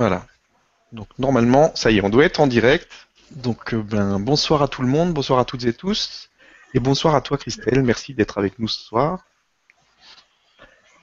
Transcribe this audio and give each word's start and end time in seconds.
Voilà. 0.00 0.24
Donc 0.92 1.08
normalement, 1.18 1.72
ça 1.74 1.90
y 1.90 1.98
est, 1.98 2.00
on 2.02 2.08
doit 2.08 2.24
être 2.24 2.40
en 2.40 2.46
direct. 2.46 2.90
Donc 3.32 3.74
euh, 3.74 3.82
ben, 3.82 4.18
bonsoir 4.18 4.62
à 4.62 4.68
tout 4.68 4.80
le 4.80 4.88
monde, 4.88 5.12
bonsoir 5.12 5.38
à 5.38 5.44
toutes 5.44 5.66
et 5.66 5.74
tous. 5.74 6.30
Et 6.72 6.80
bonsoir 6.80 7.14
à 7.14 7.20
toi 7.20 7.36
Christelle, 7.36 7.82
merci 7.82 8.14
d'être 8.14 8.38
avec 8.38 8.58
nous 8.58 8.66
ce 8.66 8.80
soir. 8.80 9.18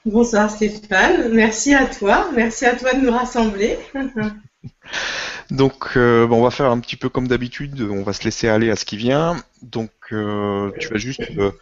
Bonsoir 0.04 0.50
Stéphane, 0.50 1.32
merci 1.32 1.74
à 1.74 1.86
toi, 1.86 2.28
merci 2.34 2.66
à 2.66 2.74
toi 2.74 2.92
de 2.92 2.98
nous 2.98 3.12
rassembler. 3.12 3.78
Donc 5.52 5.90
euh, 5.96 6.26
bon, 6.26 6.40
on 6.40 6.42
va 6.42 6.50
faire 6.50 6.72
un 6.72 6.80
petit 6.80 6.96
peu 6.96 7.08
comme 7.08 7.28
d'habitude, 7.28 7.80
on 7.80 8.02
va 8.02 8.12
se 8.12 8.24
laisser 8.24 8.48
aller 8.48 8.68
à 8.68 8.74
ce 8.74 8.84
qui 8.84 8.96
vient. 8.96 9.36
Donc 9.62 9.92
euh, 10.10 10.72
tu 10.80 10.88
vas 10.88 10.98
juste 10.98 11.22
euh, 11.38 11.52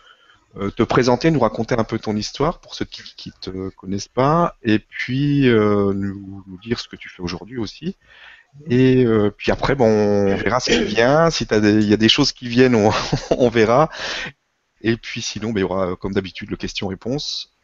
te 0.76 0.82
présenter, 0.82 1.30
nous 1.30 1.40
raconter 1.40 1.74
un 1.74 1.84
peu 1.84 1.98
ton 1.98 2.16
histoire 2.16 2.60
pour 2.60 2.74
ceux 2.74 2.84
qui 2.86 3.28
ne 3.28 3.52
te 3.52 3.68
connaissent 3.70 4.08
pas, 4.08 4.56
et 4.62 4.78
puis 4.78 5.48
euh, 5.48 5.92
nous, 5.92 6.44
dire 6.62 6.80
ce 6.80 6.88
que 6.88 6.96
tu 6.96 7.08
fais 7.08 7.22
aujourd'hui 7.22 7.58
aussi. 7.58 7.96
Et 8.66 9.04
euh, 9.04 9.30
puis 9.30 9.52
après, 9.52 9.74
bon, 9.74 9.86
on 9.86 10.36
verra 10.36 10.60
ce 10.60 10.70
qui 10.70 10.84
vient. 10.84 11.30
Si 11.30 11.46
il 11.50 11.84
y 11.84 11.92
a 11.92 11.98
des 11.98 12.08
choses 12.08 12.32
qui 12.32 12.48
viennent, 12.48 12.74
on, 13.30 13.48
verra. 13.50 13.90
Et 14.80 14.96
puis 14.96 15.20
sinon, 15.20 15.52
ben, 15.52 15.60
il 15.60 15.62
y 15.62 15.64
aura 15.64 15.96
comme 15.96 16.14
d'habitude 16.14 16.50
le 16.50 16.56
question-réponse 16.56 17.54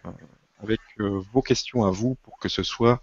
avec 0.62 0.80
vos 0.98 1.40
questions 1.40 1.84
à 1.84 1.90
vous 1.90 2.16
pour 2.22 2.38
que 2.38 2.48
ce 2.48 2.62
soit 2.62 3.02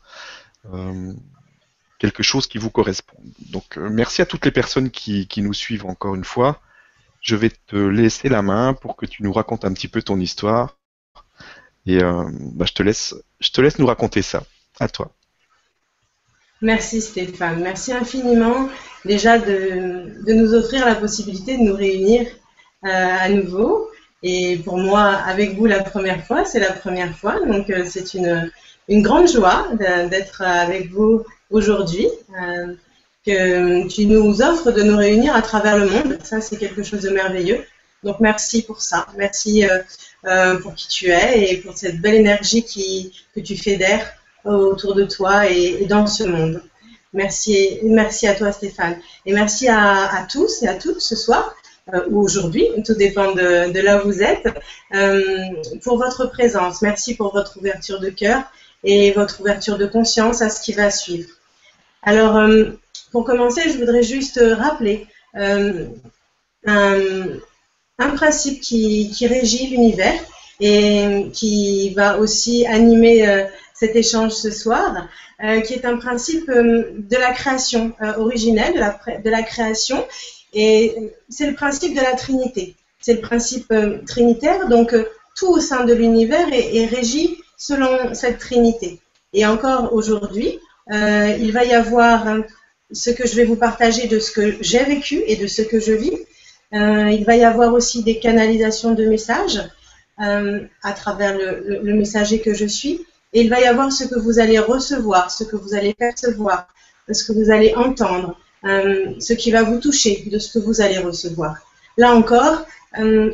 quelque 1.97 2.21
chose 2.21 2.45
qui 2.45 2.59
vous 2.59 2.69
corresponde. 2.69 3.25
Donc 3.49 3.77
merci 3.77 4.21
à 4.21 4.27
toutes 4.27 4.45
les 4.45 4.51
personnes 4.51 4.91
qui, 4.91 5.27
qui 5.27 5.41
nous 5.41 5.53
suivent 5.53 5.87
encore 5.87 6.13
une 6.13 6.23
fois 6.23 6.61
je 7.21 7.35
vais 7.35 7.51
te 7.67 7.75
laisser 7.75 8.29
la 8.29 8.41
main 8.41 8.73
pour 8.73 8.95
que 8.95 9.05
tu 9.05 9.23
nous 9.23 9.33
racontes 9.33 9.65
un 9.65 9.73
petit 9.73 9.87
peu 9.87 10.01
ton 10.01 10.19
histoire. 10.19 10.77
Et 11.85 12.01
euh, 12.03 12.23
bah, 12.31 12.65
je, 12.67 12.73
te 12.73 12.83
laisse, 12.83 13.15
je 13.39 13.51
te 13.51 13.61
laisse 13.61 13.79
nous 13.79 13.87
raconter 13.87 14.21
ça. 14.21 14.43
À 14.79 14.87
toi. 14.87 15.11
Merci 16.61 17.01
Stéphane. 17.01 17.61
Merci 17.61 17.93
infiniment 17.93 18.69
déjà 19.05 19.39
de, 19.39 20.33
nous 20.33 20.53
offrir 20.53 20.85
la 20.85 20.95
possibilité 20.95 21.57
de 21.57 21.63
nous 21.63 21.75
réunir 21.75 22.27
euh, 22.85 22.87
à 22.87 23.29
nouveau. 23.29 23.89
Et 24.23 24.57
pour 24.57 24.77
moi, 24.77 25.03
avec 25.03 25.55
vous 25.55 25.65
la 25.65 25.81
première 25.81 26.25
fois, 26.25 26.45
c'est 26.45 26.59
la 26.59 26.73
première 26.73 27.17
fois. 27.17 27.45
Donc 27.45 27.69
euh, 27.69 27.85
c'est 27.85 28.13
une, 28.13 28.51
une 28.87 29.01
grande 29.01 29.27
joie 29.27 29.67
d'être 30.09 30.41
avec 30.41 30.91
vous 30.91 31.23
aujourd'hui 31.49 32.07
que 33.25 33.87
tu 33.87 34.05
nous 34.05 34.41
offres 34.41 34.71
de 34.71 34.81
nous 34.81 34.97
réunir 34.97 35.35
à 35.35 35.41
travers 35.41 35.77
le 35.77 35.89
monde. 35.89 36.17
Ça, 36.23 36.41
c'est 36.41 36.57
quelque 36.57 36.83
chose 36.83 37.01
de 37.01 37.09
merveilleux. 37.09 37.63
Donc, 38.03 38.19
merci 38.19 38.61
pour 38.61 38.81
ça. 38.81 39.07
Merci 39.17 39.65
euh, 39.65 39.79
euh, 40.25 40.57
pour 40.59 40.73
qui 40.73 40.87
tu 40.87 41.09
es 41.09 41.51
et 41.51 41.57
pour 41.57 41.77
cette 41.77 41.99
belle 41.99 42.15
énergie 42.15 42.63
que 43.35 43.39
tu 43.41 43.57
fédères 43.57 44.13
autour 44.45 44.95
de 44.95 45.03
toi 45.03 45.49
et, 45.49 45.85
dans 45.85 46.07
ce 46.07 46.23
monde. 46.23 46.63
Merci, 47.11 47.79
merci 47.83 48.27
à 48.27 48.35
toi, 48.35 48.51
Stéphane. 48.51 48.97
Et 49.25 49.33
merci 49.33 49.67
à, 49.67 50.25
tous 50.31 50.63
et 50.63 50.67
à 50.67 50.75
toutes 50.75 51.01
ce 51.01 51.15
soir 51.15 51.53
euh, 51.93 52.05
ou 52.09 52.21
aujourd'hui, 52.21 52.67
tout 52.85 52.93
dépend 52.93 53.33
de, 53.33 53.71
de, 53.71 53.79
là 53.81 54.01
où 54.01 54.07
vous 54.07 54.21
êtes, 54.21 54.47
pour 55.83 55.97
votre 55.97 56.27
présence. 56.27 56.81
Merci 56.81 57.15
pour 57.15 57.33
votre 57.33 57.57
ouverture 57.57 57.99
de 57.99 58.09
cœur 58.09 58.43
et 58.85 59.11
votre 59.11 59.41
ouverture 59.41 59.77
de 59.77 59.87
conscience 59.87 60.41
à 60.41 60.49
ce 60.49 60.61
qui 60.61 60.71
va 60.71 60.89
suivre. 60.89 61.29
Alors, 62.01 62.37
pour 63.11 63.23
commencer, 63.23 63.61
je 63.69 63.77
voudrais 63.77 64.03
juste 64.03 64.37
euh, 64.37 64.55
rappeler 64.55 65.07
euh, 65.35 65.85
un, 66.65 68.09
principe 68.15 68.61
qui, 68.61 69.27
régit 69.27 69.67
l'univers 69.67 70.19
et 70.59 71.29
qui 71.33 71.93
va 71.93 72.19
aussi 72.19 72.65
animer 72.65 73.27
euh, 73.27 73.45
cet 73.73 73.95
échange 73.95 74.33
ce 74.33 74.51
soir, 74.51 75.07
qui 75.65 75.73
est 75.73 75.85
un 75.85 75.95
principe 75.95 76.51
de 76.51 77.15
la 77.17 77.31
création 77.31 77.93
originelle, 78.17 78.73
de 79.23 79.29
la, 79.29 79.41
création, 79.41 80.05
et 80.51 81.13
c'est 81.29 81.47
le 81.47 81.55
principe 81.55 81.95
de 81.95 82.01
la 82.01 82.11
Trinité. 82.11 82.75
C'est 82.99 83.13
le 83.13 83.21
principe 83.21 83.73
trinitaire, 84.05 84.67
donc 84.67 84.93
tout 85.37 85.47
au 85.47 85.61
sein 85.61 85.85
de 85.85 85.93
l'univers 85.93 86.51
est, 86.51 86.75
est, 86.75 86.87
régi 86.87 87.37
selon 87.55 88.13
cette 88.13 88.39
Trinité. 88.39 88.99
Et 89.31 89.45
encore 89.45 89.93
aujourd'hui, 89.93 90.59
il 90.89 91.51
va 91.53 91.63
y 91.63 91.71
avoir 91.71 92.25
ce 92.91 93.09
que 93.09 93.27
je 93.27 93.35
vais 93.35 93.45
vous 93.45 93.55
partager 93.55 94.07
de 94.07 94.19
ce 94.19 94.31
que 94.31 94.55
j'ai 94.61 94.83
vécu 94.83 95.21
et 95.27 95.35
de 95.35 95.47
ce 95.47 95.61
que 95.61 95.79
je 95.79 95.93
vis. 95.93 96.17
Euh, 96.73 97.09
il 97.09 97.25
va 97.25 97.35
y 97.35 97.43
avoir 97.43 97.73
aussi 97.73 98.03
des 98.03 98.19
canalisations 98.19 98.93
de 98.93 99.05
messages 99.05 99.61
euh, 100.21 100.61
à 100.83 100.93
travers 100.93 101.37
le, 101.37 101.93
messager 101.93 102.39
que 102.41 102.53
je 102.53 102.65
suis. 102.65 103.05
Et 103.33 103.41
il 103.41 103.49
va 103.49 103.59
y 103.59 103.65
avoir 103.65 103.91
ce 103.91 104.05
que 104.05 104.17
vous 104.17 104.39
allez 104.39 104.59
recevoir, 104.59 105.29
ce 105.31 105.43
que 105.43 105.55
vous 105.55 105.75
allez 105.75 105.93
percevoir, 105.93 106.67
ce 107.11 107.23
que 107.23 107.33
vous 107.33 107.51
allez 107.51 107.73
entendre, 107.75 108.39
euh, 108.65 109.13
ce 109.19 109.33
qui 109.33 109.51
va 109.51 109.63
vous 109.63 109.79
toucher 109.79 110.23
de 110.31 110.39
ce 110.39 110.57
que 110.57 110.59
vous 110.63 110.81
allez 110.81 110.97
recevoir. 110.97 111.55
Là 111.97 112.13
encore, 112.13 112.65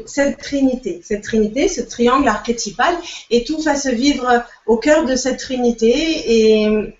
cette 0.06 0.40
trinité, 0.40 1.00
cette 1.02 1.24
trinité, 1.24 1.70
ce 1.70 1.80
triangle 1.80 2.28
archétypal, 2.28 2.94
et 3.30 3.46
tout 3.46 3.62
va 3.62 3.76
se 3.76 3.88
vivre 3.88 4.44
au 4.66 4.76
cœur 4.76 5.06
de 5.06 5.16
cette 5.16 5.40
trinité. 5.40 5.94
Et 5.94 6.94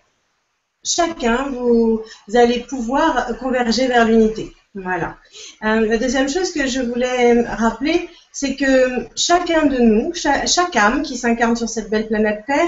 chacun, 0.86 1.50
vous, 1.50 2.02
allez 2.34 2.60
pouvoir 2.62 3.38
converger 3.40 3.88
vers 3.88 4.06
l'unité. 4.06 4.54
Voilà. 4.76 5.18
Euh, 5.64 5.86
la 5.88 5.98
deuxième 5.98 6.30
chose 6.30 6.52
que 6.52 6.68
je 6.68 6.82
voulais 6.82 7.42
rappeler, 7.42 8.10
c'est 8.32 8.56
que 8.56 9.08
chacun 9.16 9.66
de 9.66 9.78
nous, 9.78 10.14
chaque, 10.14 10.76
âme 10.76 11.02
qui 11.02 11.18
s'incarne 11.18 11.56
sur 11.56 11.70
cette 11.70 11.90
belle 11.90 12.08
planète 12.08 12.44
Terre 12.46 12.68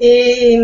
est 0.00 0.58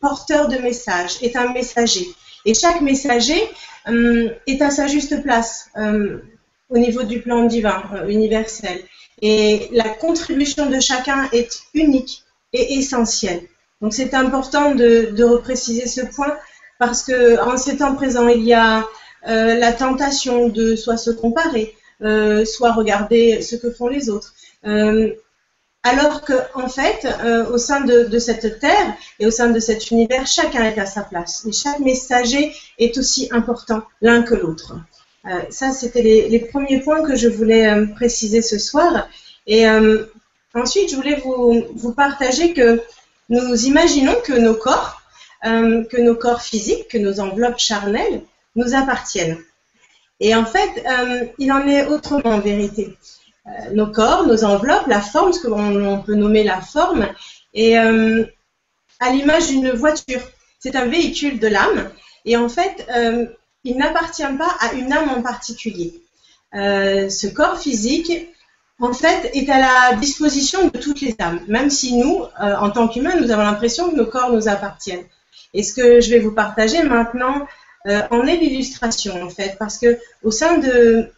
porteur 0.00 0.48
de 0.48 0.56
messages, 0.56 1.22
est 1.22 1.36
un 1.36 1.52
messager. 1.52 2.06
Et 2.46 2.54
chaque 2.54 2.80
messager 2.80 3.40
euh, 3.88 4.30
est 4.46 4.62
à 4.62 4.70
sa 4.70 4.86
juste 4.86 5.22
place 5.22 5.68
euh, 5.76 6.20
au 6.70 6.78
niveau 6.78 7.02
du 7.02 7.20
plan 7.20 7.44
divin, 7.44 7.82
universel. 8.08 8.80
Et 9.20 9.68
la 9.72 9.90
contribution 9.90 10.70
de 10.70 10.80
chacun 10.80 11.28
est 11.32 11.62
unique 11.74 12.22
et 12.54 12.78
essentielle. 12.78 13.42
Donc 13.80 13.94
c'est 13.94 14.14
important 14.14 14.74
de, 14.74 15.22
repréciser 15.22 15.86
ce 15.86 16.02
point 16.02 16.36
parce 16.78 17.02
que 17.02 17.40
en 17.40 17.56
ces 17.56 17.78
temps 17.78 17.94
présents, 17.94 18.28
il 18.28 18.42
y 18.42 18.54
a 18.54 18.86
euh, 19.28 19.54
la 19.54 19.72
tentation 19.72 20.48
de 20.48 20.76
soit 20.76 20.96
se 20.96 21.10
comparer, 21.10 21.74
euh, 22.02 22.44
soit 22.44 22.72
regarder 22.72 23.42
ce 23.42 23.56
que 23.56 23.70
font 23.70 23.88
les 23.88 24.08
autres. 24.10 24.34
Euh, 24.66 25.10
alors 25.82 26.22
que, 26.22 26.34
en 26.54 26.68
fait, 26.68 27.06
au 27.50 27.56
sein 27.56 27.80
de, 27.80 28.18
cette 28.18 28.58
terre 28.58 28.94
et 29.18 29.26
au 29.26 29.30
sein 29.30 29.48
de 29.48 29.58
cet 29.58 29.90
univers, 29.90 30.26
chacun 30.26 30.62
est 30.64 30.78
à 30.78 30.84
sa 30.84 31.00
place. 31.02 31.46
Et 31.46 31.52
chaque 31.52 31.78
messager 31.78 32.52
est 32.78 32.98
aussi 32.98 33.28
important 33.30 33.82
l'un 34.02 34.22
que 34.22 34.34
l'autre. 34.34 34.76
ça, 35.48 35.72
c'était 35.72 36.02
les, 36.02 36.38
premiers 36.38 36.80
points 36.80 37.02
que 37.02 37.16
je 37.16 37.28
voulais 37.28 37.86
préciser 37.94 38.42
ce 38.42 38.58
soir. 38.58 39.08
Et 39.46 39.66
ensuite, 40.52 40.90
je 40.90 40.96
voulais 40.96 41.18
vous 41.24 41.94
partager 41.94 42.52
que 42.52 42.82
nous 43.30 43.64
imaginons 43.64 44.16
que 44.24 44.32
nos 44.32 44.54
corps, 44.54 45.00
euh, 45.46 45.84
que 45.84 45.96
nos 45.96 46.16
corps 46.16 46.42
physiques, 46.42 46.88
que 46.88 46.98
nos 46.98 47.20
enveloppes 47.20 47.58
charnelles 47.58 48.22
nous 48.56 48.74
appartiennent. 48.74 49.38
Et 50.18 50.34
en 50.34 50.44
fait, 50.44 50.84
euh, 50.86 51.24
il 51.38 51.50
en 51.52 51.66
est 51.66 51.86
autrement 51.86 52.30
en 52.30 52.40
vérité. 52.40 52.98
Euh, 53.46 53.50
nos 53.72 53.86
corps, 53.86 54.26
nos 54.26 54.44
enveloppes, 54.44 54.88
la 54.88 55.00
forme, 55.00 55.32
ce 55.32 55.46
qu'on 55.46 56.02
peut 56.04 56.14
nommer 56.14 56.42
la 56.42 56.60
forme, 56.60 57.08
est 57.54 57.76
à 57.76 59.10
l'image 59.10 59.48
d'une 59.48 59.70
voiture. 59.70 60.20
C'est 60.58 60.76
un 60.76 60.86
véhicule 60.86 61.38
de 61.38 61.46
l'âme. 61.46 61.90
Et 62.26 62.36
en 62.36 62.48
fait, 62.48 62.86
il 63.64 63.76
n'appartient 63.76 64.22
pas 64.38 64.54
à 64.60 64.74
une 64.74 64.92
âme 64.92 65.08
en 65.08 65.22
particulier. 65.22 66.02
ce 66.52 67.26
corps 67.28 67.58
physique 67.58 68.12
en 68.80 68.94
fait, 68.94 69.30
est 69.34 69.48
à 69.50 69.58
la 69.58 69.96
disposition 69.96 70.68
de 70.68 70.78
toutes 70.78 71.02
les 71.02 71.14
âmes, 71.20 71.40
même 71.48 71.70
si 71.70 71.96
nous, 71.96 72.22
euh, 72.42 72.56
en 72.56 72.70
tant 72.70 72.88
qu'humains, 72.88 73.16
nous 73.20 73.30
avons 73.30 73.42
l'impression 73.42 73.90
que 73.90 73.96
nos 73.96 74.06
corps 74.06 74.32
nous 74.32 74.48
appartiennent. 74.48 75.04
Et 75.52 75.62
ce 75.62 75.74
que 75.74 76.00
je 76.00 76.10
vais 76.10 76.18
vous 76.18 76.32
partager 76.32 76.82
maintenant 76.82 77.46
euh, 77.86 78.00
en 78.10 78.26
est 78.26 78.36
l'illustration, 78.36 79.22
en 79.22 79.28
fait, 79.28 79.56
parce 79.58 79.78
que 79.78 79.98
au 80.22 80.30
sein 80.30 80.58
de, 80.58 81.10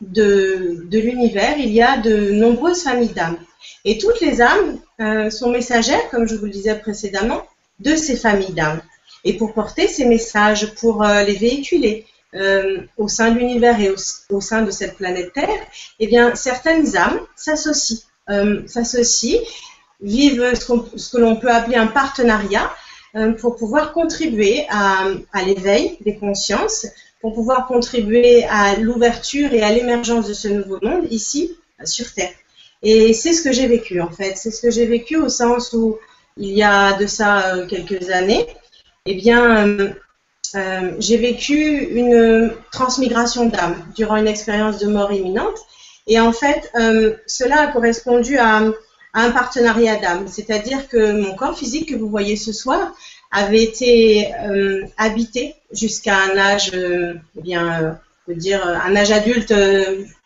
l'univers, 0.00 1.58
il 1.58 1.70
y 1.70 1.82
a 1.82 1.98
de 1.98 2.30
nombreuses 2.30 2.82
familles 2.82 3.12
d'âmes. 3.12 3.38
Et 3.84 3.98
toutes 3.98 4.20
les 4.20 4.40
âmes 4.40 4.78
euh, 5.00 5.30
sont 5.30 5.50
messagères, 5.50 6.08
comme 6.10 6.26
je 6.26 6.36
vous 6.36 6.46
le 6.46 6.50
disais 6.50 6.74
précédemment, 6.74 7.42
de 7.80 7.96
ces 7.96 8.16
familles 8.16 8.52
d'âmes. 8.52 8.80
Et 9.24 9.36
pour 9.36 9.52
porter 9.52 9.88
ces 9.88 10.06
messages, 10.06 10.74
pour 10.74 11.02
les 11.02 11.34
véhiculer, 11.34 12.06
euh, 12.34 12.80
au 12.96 13.06
sein 13.06 13.30
de 13.30 13.38
l'univers 13.38 13.80
et 13.80 13.94
au, 14.30 14.40
sein 14.40 14.62
de 14.62 14.70
cette 14.72 14.96
planète 14.96 15.32
Terre, 15.32 15.60
eh 16.00 16.08
bien, 16.08 16.34
certaines 16.34 16.96
âmes 16.96 17.20
s'associent, 17.36 17.98
euh, 18.28 18.62
vivent 20.00 20.54
ce, 20.54 21.12
que 21.12 21.18
l'on 21.18 21.36
peut 21.36 21.50
appeler 21.50 21.76
un 21.76 21.86
partenariat 21.86 22.74
euh, 23.14 23.32
pour 23.32 23.54
pouvoir 23.54 23.92
contribuer 23.92 24.66
à, 24.68 25.06
l'éveil 25.46 25.96
des 26.00 26.16
consciences, 26.16 26.86
pour 27.20 27.34
pouvoir 27.34 27.68
contribuer 27.68 28.44
à 28.44 28.76
l'ouverture 28.76 29.52
et 29.54 29.62
à 29.62 29.70
l'émergence 29.70 30.26
de 30.26 30.34
ce 30.34 30.48
nouveau 30.48 30.80
monde 30.82 31.06
ici 31.12 31.56
sur 31.84 32.12
Terre. 32.12 32.32
Et 32.82 33.12
c'est 33.12 33.32
ce 33.32 33.42
que 33.42 33.52
j'ai 33.52 33.68
vécu 33.68 34.00
en 34.00 34.10
fait. 34.10 34.36
C'est 34.36 34.50
ce 34.50 34.60
que 34.60 34.72
j'ai 34.72 34.86
vécu 34.86 35.16
au 35.16 35.28
sens 35.28 35.72
où 35.72 35.98
il 36.36 36.50
y 36.50 36.64
a 36.64 36.94
de 36.94 37.06
ça 37.06 37.64
quelques 37.68 38.10
années, 38.10 38.44
eh 39.06 39.14
bien, 39.14 39.94
euh, 40.54 40.92
j'ai 40.98 41.16
vécu 41.16 41.54
une 41.54 42.52
transmigration 42.70 43.46
d'âme 43.46 43.76
durant 43.94 44.16
une 44.16 44.28
expérience 44.28 44.78
de 44.78 44.86
mort 44.86 45.12
imminente. 45.12 45.58
Et 46.06 46.20
en 46.20 46.32
fait, 46.32 46.70
euh, 46.76 47.14
cela 47.26 47.62
a 47.62 47.66
correspondu 47.68 48.38
à, 48.38 48.62
un 49.16 49.30
partenariat 49.30 49.96
d'âme. 49.96 50.26
C'est-à-dire 50.26 50.88
que 50.88 51.12
mon 51.12 51.34
corps 51.36 51.56
physique 51.56 51.90
que 51.90 51.94
vous 51.94 52.08
voyez 52.08 52.36
ce 52.36 52.52
soir 52.52 52.92
avait 53.30 53.62
été 53.62 54.32
habité 54.96 55.54
jusqu'à 55.72 56.16
un 56.16 56.36
âge, 56.36 56.72
eh 56.74 57.40
bien, 57.40 57.96
on 58.26 58.32
peut 58.32 58.38
dire 58.38 58.66
un 58.66 58.96
âge 58.96 59.12
adulte 59.12 59.52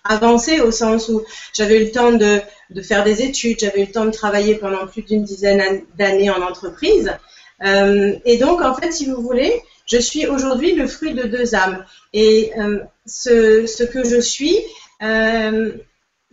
avancé 0.08 0.60
au 0.60 0.70
sens 0.70 1.08
où 1.08 1.22
j'avais 1.52 1.80
eu 1.80 1.84
le 1.84 1.90
temps 1.90 2.12
de, 2.12 2.40
faire 2.82 3.04
des 3.04 3.22
études, 3.22 3.58
j'avais 3.60 3.82
eu 3.82 3.86
le 3.86 3.92
temps 3.92 4.06
de 4.06 4.10
travailler 4.10 4.54
pendant 4.56 4.86
plus 4.86 5.02
d'une 5.02 5.22
dizaine 5.22 5.82
d'années 5.96 6.30
en 6.30 6.42
entreprise. 6.42 7.12
Euh, 7.64 8.14
et 8.24 8.38
donc, 8.38 8.62
en 8.62 8.74
fait, 8.74 8.92
si 8.92 9.06
vous 9.06 9.20
voulez, 9.20 9.62
je 9.88 9.98
suis 9.98 10.26
aujourd'hui 10.26 10.74
le 10.74 10.86
fruit 10.86 11.14
de 11.14 11.24
deux 11.24 11.54
âmes. 11.54 11.84
Et 12.12 12.52
euh, 12.58 12.80
ce, 13.06 13.82
que 13.84 14.04
je 14.04 14.20
suis 14.20 14.56
euh, 15.02 15.72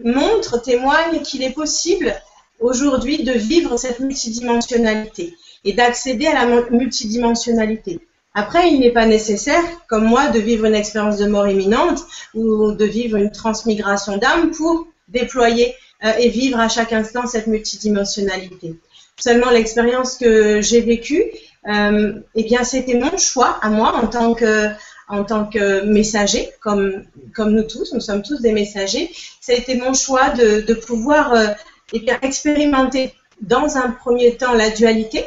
montre, 0.04 0.62
témoigne 0.62 1.22
qu'il 1.22 1.44
est 1.44 1.54
possible 1.54 2.14
aujourd'hui 2.60 3.24
de 3.24 3.32
vivre 3.32 3.78
cette 3.78 4.00
multidimensionnalité 4.00 5.34
et 5.64 5.74
d'accéder 5.74 6.28
à 6.28 6.46
la 6.46 6.70
multidimensionnalité. 6.70 8.00
Après, 8.34 8.70
il 8.70 8.82
n'est 8.82 8.92
pas 8.92 9.06
nécessaire, 9.06 9.64
comme 9.88 10.04
moi, 10.04 10.28
de 10.28 10.40
vivre 10.40 10.66
une 10.66 10.76
expérience 10.76 11.18
de 11.18 11.26
mort 11.26 11.48
imminente 11.48 12.04
ou 12.34 12.74
de 12.74 12.86
vivre 12.86 13.16
une 13.16 13.32
transmigration 13.32 14.18
d'âme 14.18 14.52
pour 14.52 14.88
déployer 15.08 15.74
euh, 16.04 16.12
et 16.20 16.28
vivre 16.28 16.60
à 16.60 16.68
chaque 16.68 16.92
instant 16.92 17.26
cette 17.26 17.48
multidimensionnalité. 17.48 18.76
Seulement 19.18 19.50
l'expérience 19.50 20.18
que 20.18 20.60
j'ai 20.60 20.82
vécue, 20.82 21.24
euh, 21.68 22.14
eh 22.36 22.44
bien, 22.44 22.64
c'était 22.64 22.98
mon 22.98 23.18
choix 23.18 23.58
à 23.62 23.70
moi 23.70 23.96
en 23.96 24.08
tant 24.08 24.34
que 24.34 24.70
en 25.08 25.24
tant 25.24 25.46
que 25.46 25.84
messager, 25.84 26.50
comme, 26.62 27.06
comme 27.36 27.52
nous 27.52 27.64
tous, 27.64 27.94
nous 27.94 28.00
sommes 28.00 28.24
tous 28.24 28.42
des 28.42 28.52
messagers, 28.52 29.12
ça 29.40 29.52
a 29.52 29.56
été 29.56 29.76
mon 29.76 29.94
choix 29.94 30.30
de, 30.32 30.74
pouvoir 30.74 31.34
euh, 31.34 31.48
eh 31.94 32.00
bien, 32.00 32.18
expérimenter 32.24 33.14
dans 33.40 33.78
un 33.78 33.92
premier 33.92 34.36
temps 34.36 34.54
la 34.54 34.72
dualité, 34.72 35.26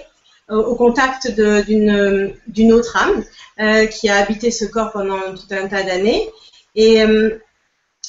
au 0.48 0.74
contact 0.76 1.30
d'une 1.30 2.72
autre 2.72 2.96
âme 2.96 3.22
euh, 3.60 3.86
qui 3.86 4.08
a 4.08 4.16
habité 4.16 4.50
ce 4.50 4.64
corps 4.64 4.92
pendant 4.92 5.34
tout 5.34 5.52
un 5.52 5.68
tas 5.68 5.82
d'années. 5.82 6.28
Et 6.74 7.02
euh, 7.02 7.38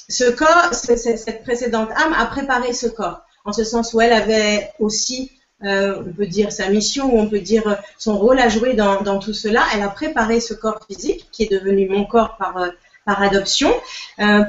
ce 0.08 0.30
corps, 0.30 0.74
cette 0.74 1.44
précédente 1.44 1.90
âme 1.96 2.14
a 2.18 2.26
préparé 2.28 2.74
ce 2.74 2.88
corps, 2.88 3.22
en 3.46 3.52
ce 3.52 3.64
sens 3.64 3.94
où 3.94 4.02
elle 4.02 4.14
avait 4.14 4.72
aussi, 4.80 5.32
euh, 5.64 6.02
on 6.08 6.14
peut 6.14 6.26
dire, 6.26 6.52
sa 6.52 6.70
mission, 6.70 7.18
on 7.18 7.28
peut 7.28 7.40
dire 7.40 7.78
son 7.98 8.18
rôle 8.18 8.40
à 8.40 8.50
jouer 8.50 8.74
dans, 8.74 9.20
tout 9.20 9.34
cela. 9.34 9.64
Elle 9.74 9.82
a 9.82 9.90
préparé 9.90 10.40
ce 10.40 10.54
corps 10.54 10.80
physique, 10.90 11.28
qui 11.32 11.44
est 11.44 11.52
devenu 11.52 11.88
mon 11.88 12.06
corps 12.06 12.38
par, 12.38 12.56
par 13.06 13.22
adoption, 13.22 13.74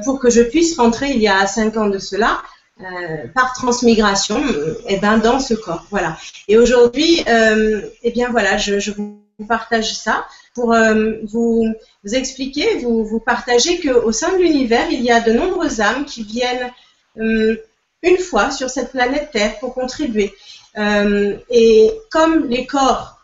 pour 0.05 0.19
que 0.19 0.29
je 0.29 0.41
puisse 0.41 0.77
rentrer 0.77 1.11
il 1.11 1.21
y 1.21 1.27
a 1.27 1.45
cinq 1.47 1.77
ans 1.77 1.87
de 1.87 1.99
cela 1.99 2.41
euh, 2.83 3.27
par 3.35 3.53
transmigration 3.53 4.41
et 4.87 4.97
ben, 4.97 5.19
dans 5.19 5.39
ce 5.39 5.53
corps. 5.53 5.85
Voilà. 5.91 6.17
Et 6.47 6.57
aujourd'hui, 6.57 7.23
euh, 7.27 7.81
eh 8.01 8.11
bien 8.11 8.29
voilà, 8.31 8.57
je, 8.57 8.89
vous 8.89 9.21
partage 9.47 9.93
ça 9.93 10.25
pour 10.55 10.73
euh, 10.73 11.13
vous, 11.25 11.65
expliquer, 12.11 12.79
vous, 12.79 13.05
vous 13.05 13.19
partager 13.19 13.79
qu'au 13.79 14.11
sein 14.11 14.31
de 14.31 14.41
l'univers, 14.41 14.87
il 14.89 15.01
y 15.01 15.11
a 15.11 15.19
de 15.19 15.31
nombreuses 15.31 15.79
âmes 15.79 16.05
qui 16.05 16.23
viennent 16.23 16.71
euh, 17.19 17.57
une 18.01 18.17
fois 18.17 18.49
sur 18.49 18.69
cette 18.69 18.91
planète 18.91 19.29
Terre 19.31 19.59
pour 19.59 19.75
contribuer. 19.75 20.33
Euh, 20.77 21.35
et 21.49 21.91
comme 22.09 22.47
les 22.47 22.65
corps, 22.65 23.19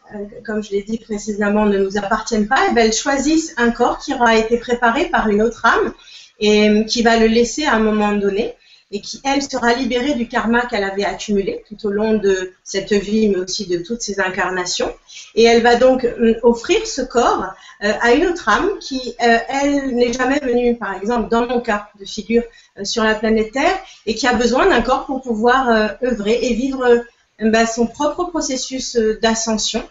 comme 0.46 0.64
je 0.64 0.72
l'ai 0.72 0.84
dit 0.84 0.98
précédemment, 0.98 1.66
ne 1.66 1.78
nous 1.78 1.98
appartiennent 1.98 2.48
pas, 2.48 2.60
eh 2.70 2.74
ben, 2.74 2.86
elles 2.86 2.94
choisissent 2.94 3.54
un 3.58 3.72
corps 3.72 4.00
qui 4.00 4.14
aura 4.14 4.38
été 4.38 4.58
préparé 4.58 5.06
par 5.06 5.28
une 5.30 5.42
autre 5.42 5.66
âme 5.66 5.94
et 6.40 6.86
qui 6.86 7.02
va 7.04 7.18
le 7.18 7.28
laisser 7.28 7.66
à 7.66 7.74
un 7.74 7.80
moment 7.80 8.14
donné 8.14 8.56
et 8.92 9.02
qui, 9.02 9.22
elle, 9.26 9.42
sera 9.42 9.74
libérée 9.74 10.14
du 10.14 10.28
karma 10.28 10.66
qu'elle 10.66 10.84
avait 10.84 11.04
accumulé 11.04 11.64
tout 11.68 11.88
au 11.88 11.92
long 11.92 12.14
de 12.14 12.54
cette 12.64 12.94
vie, 12.94 13.28
mais 13.28 13.38
aussi 13.38 13.68
de 13.68 13.80
toutes 13.80 14.02
ses 14.02 14.20
incarnations. 14.20 14.94
Et 15.36 15.44
elle 15.44 15.62
va 15.62 15.76
donc 15.76 16.06
euh, 16.06 16.36
offrir 16.44 16.86
ce 16.88 17.02
corps 17.02 17.48
euh, 17.84 17.92
à 18.02 18.14
une 18.14 18.28
autre 18.28 18.48
âme 18.48 18.70
qui, 18.80 19.16
euh, 19.22 19.38
elle, 19.50 19.94
n'est 19.96 20.14
jamais 20.14 20.40
venue, 20.40 20.78
par 20.78 20.96
exemple, 20.96 21.30
dans 21.30 21.46
mon 21.46 21.60
cas 21.60 21.90
de 22.00 22.06
figure, 22.06 22.44
sur 22.84 23.04
la 23.04 23.16
planète 23.16 23.52
Terre, 23.52 23.78
et 24.06 24.16
qui 24.16 24.26
a 24.28 24.34
besoin 24.34 24.68
d'un 24.68 24.82
corps 24.82 25.06
pour 25.06 25.22
pouvoir 25.22 25.68
œuvrer 26.04 26.40
et 26.44 26.54
vivre 26.54 27.04
bah, 27.39 27.66
son 27.66 27.88
propre 27.88 28.25
processus 28.25 28.95
d'ascension 29.22 29.88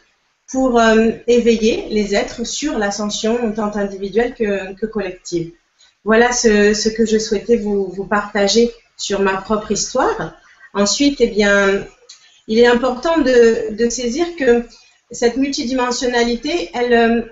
pour 0.50 0.80
éveiller 1.26 1.88
les 1.90 2.14
êtres 2.14 2.44
sur 2.44 2.78
l'ascension 2.78 3.52
tant 3.52 3.74
individuelle 3.76 4.34
que, 4.34 4.86
collective. 4.86 5.52
Voilà 6.04 6.32
ce, 6.32 6.88
que 6.88 7.04
je 7.04 7.18
souhaitais 7.18 7.56
vous, 7.56 8.06
partager 8.08 8.72
sur 8.96 9.20
ma 9.20 9.36
propre 9.36 9.72
histoire. 9.72 10.36
Ensuite, 10.72 11.20
eh 11.20 11.26
bien, 11.26 11.84
il 12.48 12.58
est 12.58 12.66
important 12.66 13.18
de, 13.18 13.88
saisir 13.90 14.26
que 14.38 14.64
cette 15.10 15.36
multidimensionnalité, 15.36 16.70
elle, 16.74 16.92
euh, 16.92 17.22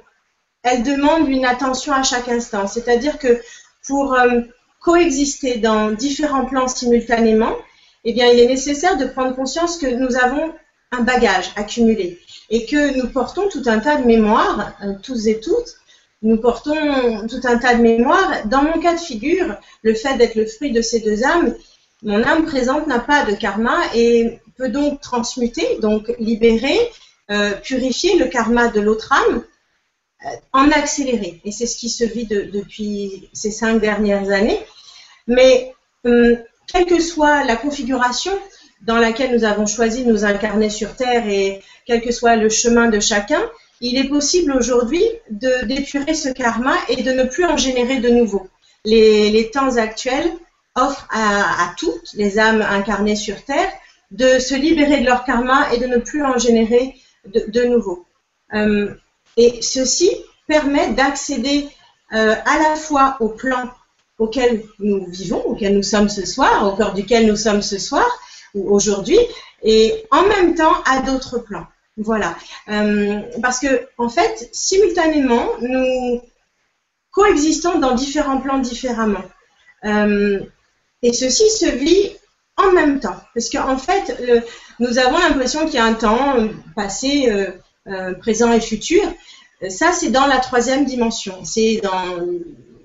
elle 0.63 0.83
demande 0.83 1.29
une 1.29 1.45
attention 1.45 1.93
à 1.93 2.03
chaque 2.03 2.29
instant. 2.29 2.67
C'est-à-dire 2.67 3.19
que 3.19 3.41
pour 3.87 4.15
euh, 4.15 4.41
coexister 4.81 5.59
dans 5.59 5.91
différents 5.91 6.47
plans 6.47 6.69
simultanément, 6.69 7.55
eh 8.05 8.13
bien, 8.13 8.27
il 8.29 8.39
est 8.39 8.47
nécessaire 8.47 8.97
de 8.97 9.07
prendre 9.07 9.35
conscience 9.35 9.79
que 9.79 9.87
nous 9.87 10.17
avons 10.17 10.53
un 10.93 11.03
bagage 11.03 11.51
accumulé 11.57 12.21
et 12.51 12.67
que 12.67 12.97
nous 12.97 13.09
portons 13.09 13.49
tout 13.49 13.63
un 13.67 13.79
tas 13.79 13.97
de 13.97 14.07
mémoires, 14.07 14.75
euh, 14.83 14.93
tous 15.03 15.27
et 15.27 15.41
toutes, 15.41 15.77
nous 16.23 16.37
portons 16.39 17.27
tout 17.29 17.41
un 17.45 17.59
tas 17.59 17.75
de 17.75 17.83
mémoires. 17.83 18.47
Dans 18.47 18.63
mon 18.63 18.81
cas 18.81 18.95
de 18.95 19.01
figure, 19.01 19.57
le 19.83 19.95
fait 19.95 20.17
d'être 20.17 20.35
le 20.35 20.47
fruit 20.47 20.73
de 20.73 20.83
ces 20.83 21.01
deux 21.01 21.25
âmes, 21.25 21.55
mon 22.03 22.23
âme 22.23 22.45
présente 22.45 22.87
n'a 22.87 22.99
pas 22.99 23.25
de 23.25 23.35
karma 23.35 23.79
et 23.95 24.39
peut 24.57 24.69
donc 24.69 25.01
transmuter, 25.01 25.79
donc 25.81 26.13
libérer, 26.19 26.79
euh, 27.31 27.53
purifier 27.53 28.19
le 28.19 28.27
karma 28.27 28.69
de 28.69 28.81
l'autre 28.81 29.13
âme 29.13 29.43
euh, 30.25 30.29
en 30.53 30.71
accélérer. 30.71 31.41
Et 31.45 31.53
c'est 31.53 31.67
ce 31.67 31.77
qui 31.77 31.89
se 31.89 32.05
vit 32.05 32.27
depuis 32.27 33.29
ces 33.33 33.51
cinq 33.51 33.81
dernières 33.81 34.31
années. 34.31 34.61
Mais 35.27 35.75
hum, 36.05 36.37
quelle 36.75 36.87
que 36.87 37.01
soit 37.01 37.45
la 37.45 37.55
configuration 37.55 38.33
dans 38.83 38.99
laquelle 38.99 39.35
nous 39.35 39.45
avons 39.45 39.65
choisi 39.65 40.05
de 40.05 40.11
nous 40.11 40.25
incarner 40.25 40.71
sur 40.71 40.97
Terre 40.97 41.29
et 41.29 41.61
quel 41.87 42.03
que 42.03 42.11
soit 42.11 42.35
le 42.35 42.49
chemin 42.49 42.89
de 42.89 42.99
chacun, 42.99 43.43
il 43.81 43.97
est 43.97 44.09
possible 44.09 44.53
aujourd'hui 44.53 45.03
d'épurer 45.31 46.15
ce 46.15 46.31
karma 46.31 46.75
et 46.89 47.03
de 47.03 47.13
ne 47.13 47.25
plus 47.25 47.45
en 47.45 47.57
générer 47.57 47.99
de 47.99 48.09
nouveau. 48.09 48.49
Les, 48.85 49.51
temps 49.53 49.77
actuels 49.77 50.31
offrent 50.75 51.07
à, 51.11 51.73
toutes 51.79 52.13
les 52.15 52.39
âmes 52.41 52.63
incarnées 52.63 53.17
sur 53.17 53.43
Terre 53.45 53.71
de 54.11 54.41
se 54.41 54.55
libérer 54.55 55.01
de 55.01 55.07
leur 55.07 55.25
karma 55.25 55.73
et 55.73 55.79
de 55.79 55.87
ne 55.87 55.99
plus 55.99 56.25
en 56.25 56.39
générer 56.39 56.97
de, 57.25 57.65
nouveau. 57.65 58.05
Euh, 58.53 58.93
et 59.37 59.63
ceci 59.63 60.11
permet 60.49 60.93
d'accéder 60.93 61.69
euh, 62.13 62.35
à 62.45 62.59
la 62.59 62.77
fois 62.77 63.17
au 63.21 63.29
plan 63.29 63.71
auquel 64.25 64.63
nous 64.79 65.07
vivons, 65.07 65.43
auquel 65.45 65.75
nous 65.75 65.83
sommes 65.83 66.09
ce 66.09 66.25
soir, 66.27 66.67
au 66.67 66.77
cœur 66.77 66.95
duquel 66.95 67.27
nous 67.27 67.37
sommes 67.37 67.63
ce 67.63 67.79
soir 67.79 68.07
ou 68.55 68.75
aujourd'hui, 68.75 69.19
et 69.63 70.05
en 70.11 70.23
même 70.27 70.55
temps 70.55 70.75
à 70.85 71.01
d'autres 71.01 71.39
plans. 71.39 71.67
Voilà. 71.97 72.37
Euh, 72.69 73.21
parce 73.41 73.61
que, 73.61 73.87
en 73.99 74.09
fait, 74.09 74.49
simultanément, 74.53 75.47
nous 75.61 76.21
coexistons 77.13 77.79
dans 77.79 77.95
différents 77.95 78.41
plans 78.41 78.59
différemment. 78.59 79.25
Euh, 79.85 80.41
et 81.03 81.13
ceci 81.13 81.49
se 81.51 81.67
vit 81.67 82.11
en 82.57 82.73
même 82.73 83.01
temps. 83.01 83.17
Parce 83.35 83.51
qu'en 83.51 83.75
en 83.75 83.79
fait, 83.79 84.07
nous 84.81 84.99
avons 84.99 85.19
l'impression 85.19 85.67
qu'il 85.67 85.75
y 85.75 85.79
a 85.79 85.85
un 85.85 85.95
temps 85.95 86.37
euh, 86.37 86.49
passé, 86.75 87.31
présent 88.21 88.53
et 88.53 88.61
futur. 88.61 89.03
Ça, 89.69 89.93
c'est 89.93 90.11
dans 90.11 90.27
la 90.27 90.39
troisième 90.39 90.85
dimension. 90.85 91.45
C'est 91.45 91.81
dans 91.83 92.17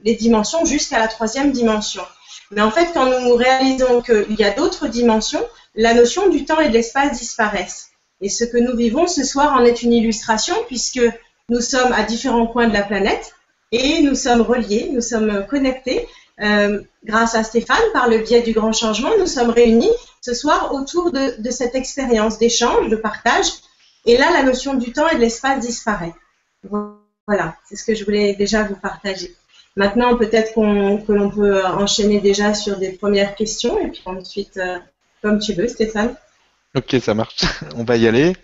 les 0.03 0.15
dimensions 0.15 0.65
jusqu'à 0.65 0.99
la 0.99 1.07
troisième 1.07 1.51
dimension. 1.51 2.03
Mais 2.51 2.61
en 2.61 2.71
fait, 2.71 2.89
quand 2.93 3.21
nous 3.21 3.35
réalisons 3.35 4.01
qu'il 4.01 4.39
y 4.39 4.43
a 4.43 4.51
d'autres 4.51 4.87
dimensions, 4.87 5.45
la 5.75 5.93
notion 5.93 6.29
du 6.29 6.45
temps 6.45 6.59
et 6.59 6.69
de 6.69 6.73
l'espace 6.73 7.19
disparaissent. 7.19 7.89
Et 8.21 8.29
ce 8.29 8.43
que 8.43 8.57
nous 8.57 8.75
vivons 8.75 9.07
ce 9.07 9.23
soir 9.23 9.53
en 9.53 9.63
est 9.63 9.81
une 9.81 9.93
illustration 9.93 10.55
puisque 10.67 11.01
nous 11.49 11.61
sommes 11.61 11.93
à 11.93 12.03
différents 12.03 12.47
coins 12.47 12.67
de 12.67 12.73
la 12.73 12.83
planète 12.83 13.33
et 13.71 14.01
nous 14.01 14.15
sommes 14.15 14.41
reliés, 14.41 14.89
nous 14.91 15.01
sommes 15.01 15.45
connectés. 15.47 16.07
Euh, 16.41 16.81
grâce 17.03 17.35
à 17.35 17.43
Stéphane, 17.43 17.77
par 17.93 18.07
le 18.09 18.19
biais 18.19 18.41
du 18.41 18.53
grand 18.53 18.71
changement, 18.71 19.11
nous 19.19 19.27
sommes 19.27 19.49
réunis 19.49 19.91
ce 20.21 20.33
soir 20.33 20.73
autour 20.73 21.11
de, 21.11 21.51
cette 21.51 21.75
expérience 21.75 22.37
d'échange, 22.37 22.89
de 22.89 22.95
partage. 22.95 23.47
Et 24.05 24.17
là, 24.17 24.31
la 24.31 24.43
notion 24.43 24.73
du 24.73 24.91
temps 24.91 25.07
et 25.09 25.15
de 25.15 25.21
l'espace 25.21 25.59
disparaît. 25.59 26.13
Voilà, 27.27 27.55
c'est 27.67 27.75
ce 27.75 27.83
que 27.83 27.93
je 27.93 28.05
voulais 28.05 28.33
déjà 28.33 28.63
vous 28.63 28.75
partager. 28.75 29.35
Maintenant, 29.79 30.17
peut-être 30.17 30.55
que 30.55 31.13
l'on 31.13 31.29
peut 31.29 31.65
enchaîner 31.65 32.19
déjà 32.19 32.53
sur 32.53 32.77
des 32.77 32.91
premières 32.91 33.33
questions 33.33 33.79
et 33.79 33.87
puis 33.87 34.01
ensuite, 34.07 34.57
euh, 34.57 34.77
comme 35.21 35.39
tu 35.39 35.53
veux, 35.53 35.69
Stéphane. 35.69 36.15
Ok, 36.75 36.97
ça 37.01 37.13
marche. 37.13 37.45
On 37.77 37.85
va 37.85 37.95
y 37.95 38.05
aller. 38.05 38.35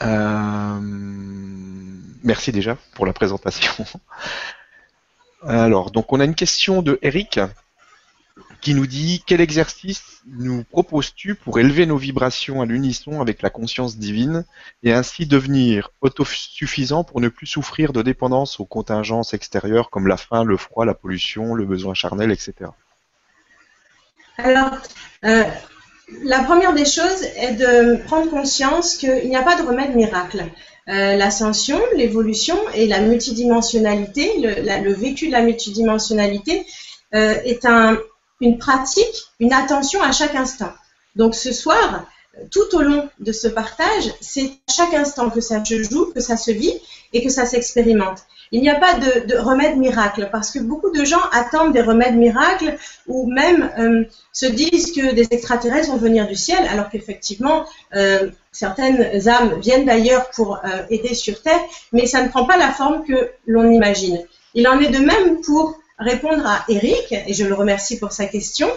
Euh, 0.00 0.78
merci 2.24 2.50
déjà 2.50 2.78
pour 2.94 3.04
la 3.04 3.12
présentation. 3.12 3.84
Alors, 5.42 5.90
donc 5.90 6.10
on 6.14 6.18
a 6.18 6.24
une 6.24 6.34
question 6.34 6.80
de 6.80 6.98
Eric 7.02 7.38
qui 8.60 8.74
nous 8.74 8.86
dit 8.86 9.22
quel 9.26 9.40
exercice 9.40 10.22
nous 10.26 10.64
proposes-tu 10.64 11.34
pour 11.34 11.58
élever 11.58 11.86
nos 11.86 11.96
vibrations 11.96 12.60
à 12.60 12.66
l'unisson 12.66 13.20
avec 13.20 13.42
la 13.42 13.50
conscience 13.50 13.96
divine 13.96 14.44
et 14.82 14.92
ainsi 14.92 15.26
devenir 15.26 15.90
autosuffisant 16.00 17.04
pour 17.04 17.20
ne 17.20 17.28
plus 17.28 17.46
souffrir 17.46 17.92
de 17.92 18.02
dépendance 18.02 18.60
aux 18.60 18.64
contingences 18.64 19.32
extérieures 19.34 19.90
comme 19.90 20.06
la 20.06 20.16
faim, 20.16 20.44
le 20.44 20.56
froid, 20.56 20.84
la 20.84 20.94
pollution, 20.94 21.54
le 21.54 21.64
besoin 21.64 21.94
charnel, 21.94 22.30
etc. 22.32 22.70
Alors, 24.38 24.70
euh, 25.24 25.44
la 26.24 26.42
première 26.42 26.72
des 26.72 26.84
choses 26.84 27.22
est 27.36 27.54
de 27.54 28.02
prendre 28.04 28.30
conscience 28.30 28.96
qu'il 28.96 29.28
n'y 29.28 29.36
a 29.36 29.42
pas 29.42 29.60
de 29.60 29.66
remède 29.66 29.94
miracle. 29.94 30.44
Euh, 30.88 31.16
l'ascension, 31.16 31.78
l'évolution 31.96 32.56
et 32.74 32.86
la 32.86 33.00
multidimensionnalité, 33.00 34.32
le, 34.38 34.92
vécu 34.92 35.26
de 35.26 35.32
la 35.32 35.42
multidimensionnalité 35.42 36.66
euh, 37.14 37.34
est 37.44 37.66
un, 37.66 37.98
une 38.40 38.58
pratique, 38.58 39.24
une 39.40 39.52
attention 39.52 40.02
à 40.02 40.12
chaque 40.12 40.34
instant. 40.34 40.72
Donc 41.16 41.34
ce 41.34 41.52
soir, 41.52 42.04
tout 42.50 42.76
au 42.76 42.82
long 42.82 43.08
de 43.18 43.32
ce 43.32 43.48
partage, 43.48 44.12
c'est 44.20 44.50
à 44.68 44.72
chaque 44.72 44.94
instant 44.94 45.30
que 45.30 45.40
ça 45.40 45.64
se 45.64 45.82
joue, 45.82 46.06
que 46.14 46.20
ça 46.20 46.36
se 46.36 46.50
vit 46.50 46.74
et 47.12 47.22
que 47.22 47.30
ça 47.30 47.46
s'expérimente. 47.46 48.18
Il 48.50 48.62
n'y 48.62 48.70
a 48.70 48.76
pas 48.76 48.94
de, 48.94 49.36
remède 49.36 49.76
miracle 49.76 50.28
parce 50.32 50.50
que 50.50 50.58
beaucoup 50.58 50.90
de 50.90 51.04
gens 51.04 51.20
attendent 51.32 51.72
des 51.72 51.82
remèdes 51.82 52.16
miracles 52.16 52.78
ou 53.06 53.30
même 53.30 53.70
euh, 53.78 54.04
se 54.32 54.46
disent 54.46 54.92
que 54.92 55.14
des 55.14 55.26
extraterrestres 55.30 55.90
vont 55.90 55.98
venir 55.98 56.26
du 56.26 56.34
ciel 56.36 56.58
alors 56.70 56.88
qu'effectivement 56.88 57.66
euh, 57.94 58.30
certaines 58.52 59.28
âmes 59.28 59.60
viennent 59.60 59.84
d'ailleurs 59.84 60.30
pour 60.30 60.60
euh, 60.64 60.82
aider 60.88 61.14
sur 61.14 61.42
Terre, 61.42 61.60
mais 61.92 62.06
ça 62.06 62.22
ne 62.22 62.28
prend 62.28 62.46
pas 62.46 62.56
la 62.56 62.72
forme 62.72 63.04
que 63.04 63.30
l'on 63.46 63.70
imagine. 63.70 64.24
Il 64.54 64.66
en 64.66 64.80
est 64.80 64.88
de 64.88 64.98
même 64.98 65.42
pour 65.42 65.78
répondre 65.98 66.46
à 66.46 66.64
Eric, 66.68 67.12
et 67.12 67.34
je 67.34 67.44
le 67.44 67.54
remercie 67.54 67.98
pour 67.98 68.12
sa 68.12 68.26
question. 68.26 68.68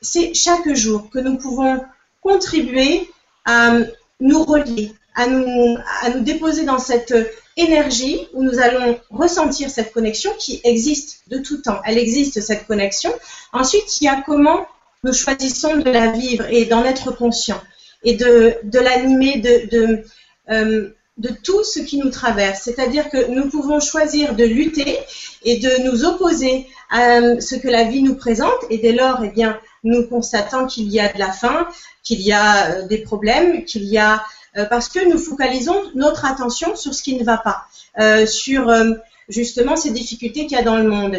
C'est 0.00 0.34
chaque 0.34 0.72
jour 0.74 1.10
que 1.10 1.18
nous 1.18 1.36
pouvons 1.36 1.84
contribuer 2.22 3.08
à 3.44 3.76
nous 4.20 4.42
relier, 4.42 4.92
à 5.14 5.26
nous, 5.26 5.76
déposer 6.20 6.64
dans 6.64 6.78
cette 6.78 7.14
énergie 7.56 8.26
où 8.32 8.42
nous 8.42 8.58
allons 8.58 8.98
ressentir 9.10 9.70
cette 9.70 9.92
connexion 9.92 10.32
qui 10.38 10.60
existe 10.64 11.22
de 11.28 11.38
tout 11.38 11.58
temps. 11.58 11.80
Elle 11.84 11.98
existe, 11.98 12.40
cette 12.40 12.66
connexion. 12.66 13.12
Ensuite, 13.52 14.00
il 14.00 14.04
y 14.04 14.08
a 14.08 14.22
comment 14.26 14.66
nous 15.04 15.12
choisissons 15.12 15.76
de 15.76 15.90
la 15.90 16.10
vivre 16.10 16.46
et 16.50 16.64
d'en 16.64 16.84
être 16.84 17.12
conscient 17.12 17.60
et 18.02 18.14
de, 18.14 18.78
l'animer 18.78 19.38
de, 19.38 20.02
euh, 20.50 20.90
de 21.16 21.30
tout 21.30 21.62
ce 21.62 21.80
qui 21.80 21.98
nous 21.98 22.10
traverse. 22.10 22.62
C'est-à-dire 22.62 23.08
que 23.08 23.30
nous 23.30 23.48
pouvons 23.48 23.80
choisir 23.80 24.34
de 24.34 24.44
lutter 24.44 24.98
et 25.44 25.58
de 25.58 25.90
nous 25.90 26.04
opposer 26.04 26.66
à 26.90 27.40
ce 27.40 27.54
que 27.54 27.68
la 27.68 27.84
vie 27.84 28.02
nous 28.02 28.16
présente 28.16 28.58
et 28.70 28.78
dès 28.78 28.92
lors, 28.92 29.22
eh 29.24 29.30
bien, 29.30 29.58
nous 29.84 30.06
constatons 30.06 30.66
qu'il 30.66 30.88
y 30.88 30.98
a 30.98 31.12
de 31.12 31.18
la 31.18 31.30
faim, 31.30 31.68
qu'il 32.02 32.20
y 32.20 32.32
a 32.32 32.70
euh, 32.70 32.86
des 32.86 32.98
problèmes, 32.98 33.64
qu'il 33.64 33.84
y 33.84 33.98
a 33.98 34.24
euh, 34.56 34.64
parce 34.66 34.88
que 34.88 35.04
nous 35.08 35.18
focalisons 35.18 35.90
notre 35.94 36.24
attention 36.24 36.76
sur 36.76 36.94
ce 36.94 37.02
qui 37.02 37.16
ne 37.16 37.24
va 37.24 37.38
pas, 37.38 37.66
euh, 37.98 38.24
sur 38.26 38.68
euh, 38.68 38.92
justement 39.28 39.76
ces 39.76 39.90
difficultés 39.90 40.46
qu'il 40.46 40.56
y 40.56 40.60
a 40.60 40.62
dans 40.62 40.76
le 40.76 40.88
monde. 40.88 41.14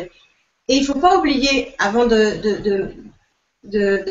Et 0.68 0.76
il 0.76 0.82
ne 0.82 0.86
faut 0.86 1.00
pas 1.00 1.18
oublier, 1.18 1.76
avant 1.78 2.06
de, 2.06 2.94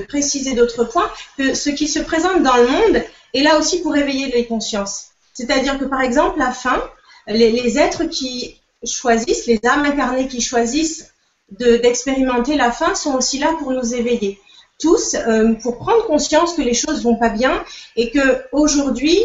préciser 0.08 0.54
d'autres 0.54 0.84
points, 0.84 1.10
que 1.38 1.54
ce 1.54 1.70
qui 1.70 1.88
se 1.88 2.00
présente 2.00 2.42
dans 2.42 2.56
le 2.56 2.68
monde 2.68 3.02
est 3.32 3.42
là 3.42 3.58
aussi 3.58 3.80
pour 3.80 3.96
éveiller 3.96 4.30
les 4.30 4.46
consciences. 4.46 5.13
C'est-à-dire 5.34 5.78
que 5.78 5.84
par 5.84 6.00
exemple, 6.00 6.38
la 6.38 6.52
faim, 6.52 6.82
les, 7.26 7.78
êtres 7.78 8.04
qui 8.04 8.60
choisissent, 8.84 9.46
les 9.46 9.60
âmes 9.66 9.84
incarnées 9.84 10.28
qui 10.28 10.40
choisissent 10.40 11.12
d'expérimenter 11.50 12.56
la 12.56 12.72
faim 12.72 12.94
sont 12.94 13.14
aussi 13.14 13.38
là 13.38 13.54
pour 13.58 13.70
nous 13.72 13.94
éveiller 13.94 14.40
tous 14.80 15.14
euh, 15.14 15.54
pour 15.54 15.78
prendre 15.78 16.06
conscience 16.06 16.54
que 16.54 16.62
les 16.62 16.74
choses 16.74 17.02
vont 17.02 17.16
pas 17.16 17.28
bien 17.28 17.64
et 17.96 18.10
que 18.10 18.42
aujourd'hui 18.52 19.18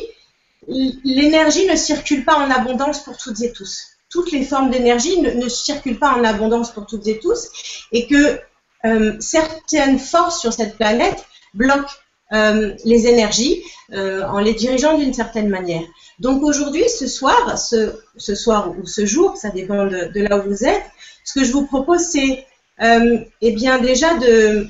l'énergie 0.68 1.66
ne 1.68 1.76
circule 1.76 2.26
pas 2.26 2.36
en 2.36 2.52
abondance 2.52 3.04
pour 3.04 3.18
toutes 3.18 3.42
et 3.42 3.52
tous. 3.52 3.88
Toutes 4.10 4.32
les 4.32 4.44
formes 4.44 4.70
d'énergie 4.70 5.20
ne, 5.22 5.48
circulent 5.48 6.00
pas 6.00 6.14
en 6.14 6.24
abondance 6.24 6.72
pour 6.72 6.86
toutes 6.86 7.08
et 7.08 7.20
tous 7.20 7.50
et 7.92 8.08
que 8.08 8.40
euh, 8.86 9.16
certaines 9.20 10.00
forces 10.00 10.40
sur 10.40 10.54
cette 10.54 10.78
planète 10.78 11.26
bloquent 11.54 11.92
euh, 12.32 12.74
les 12.86 13.08
énergies 13.08 13.64
en 13.92 14.38
les 14.38 14.54
dirigeant 14.54 15.00
d'une 15.00 15.16
certaine 15.16 15.50
manière. 15.50 15.82
Donc 16.20 16.44
aujourd'hui, 16.44 16.88
ce 16.90 17.08
soir, 17.08 17.58
ce, 17.58 17.92
ce, 18.18 18.36
soir 18.36 18.76
ou 18.78 18.86
ce 18.86 19.08
jour, 19.08 19.36
ça 19.36 19.50
dépend 19.50 19.88
de, 19.88 20.28
là 20.28 20.38
où 20.38 20.48
vous 20.48 20.64
êtes, 20.64 20.84
ce 21.26 21.34
que 21.34 21.44
je 21.44 21.52
vous 21.52 21.66
propose, 21.66 22.02
c'est 22.02 22.46
eh 22.80 23.52
bien 23.52 23.80
déjà 23.80 24.16
de 24.20 24.68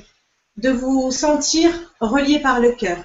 de 0.60 0.70
vous 0.70 1.12
sentir 1.12 1.72
relié 2.00 2.39
par 2.39 2.60
le 2.60 2.72
cœur. 2.72 2.98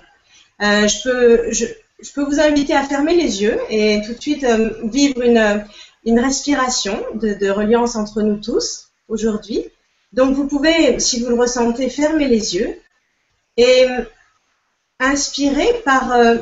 Euh, 0.63 0.87
je, 0.89 1.03
peux, 1.03 1.53
je, 1.53 2.13
peux 2.15 2.25
vous 2.25 2.41
inviter 2.41 2.75
à 2.75 2.83
fermer 2.83 3.15
les 3.15 3.43
yeux 3.43 3.59
et 3.71 4.03
tout 4.05 4.13
de 4.13 4.21
suite 4.21 4.45
euh, 4.45 4.71
vivre 4.85 5.23
une, 5.23 5.65
une 6.05 6.21
respiration 6.21 7.03
de, 7.15 7.35
de, 7.35 7.51
reliance 7.51 7.97
entre 7.97 8.23
nous 8.23 8.37
tous 8.37 8.89
aujourd'hui. 9.09 9.65
Donc 10.13 10.35
vous 10.35 10.47
pouvez, 10.47 10.99
si 11.01 11.23
vous 11.23 11.31
le 11.31 11.41
ressentez, 11.41 11.89
fermer 11.91 12.29
les 12.29 12.55
yeux 12.57 12.77
et 13.57 13.87
inspirer 15.01 15.83
par 15.85 16.13
euh, 16.13 16.39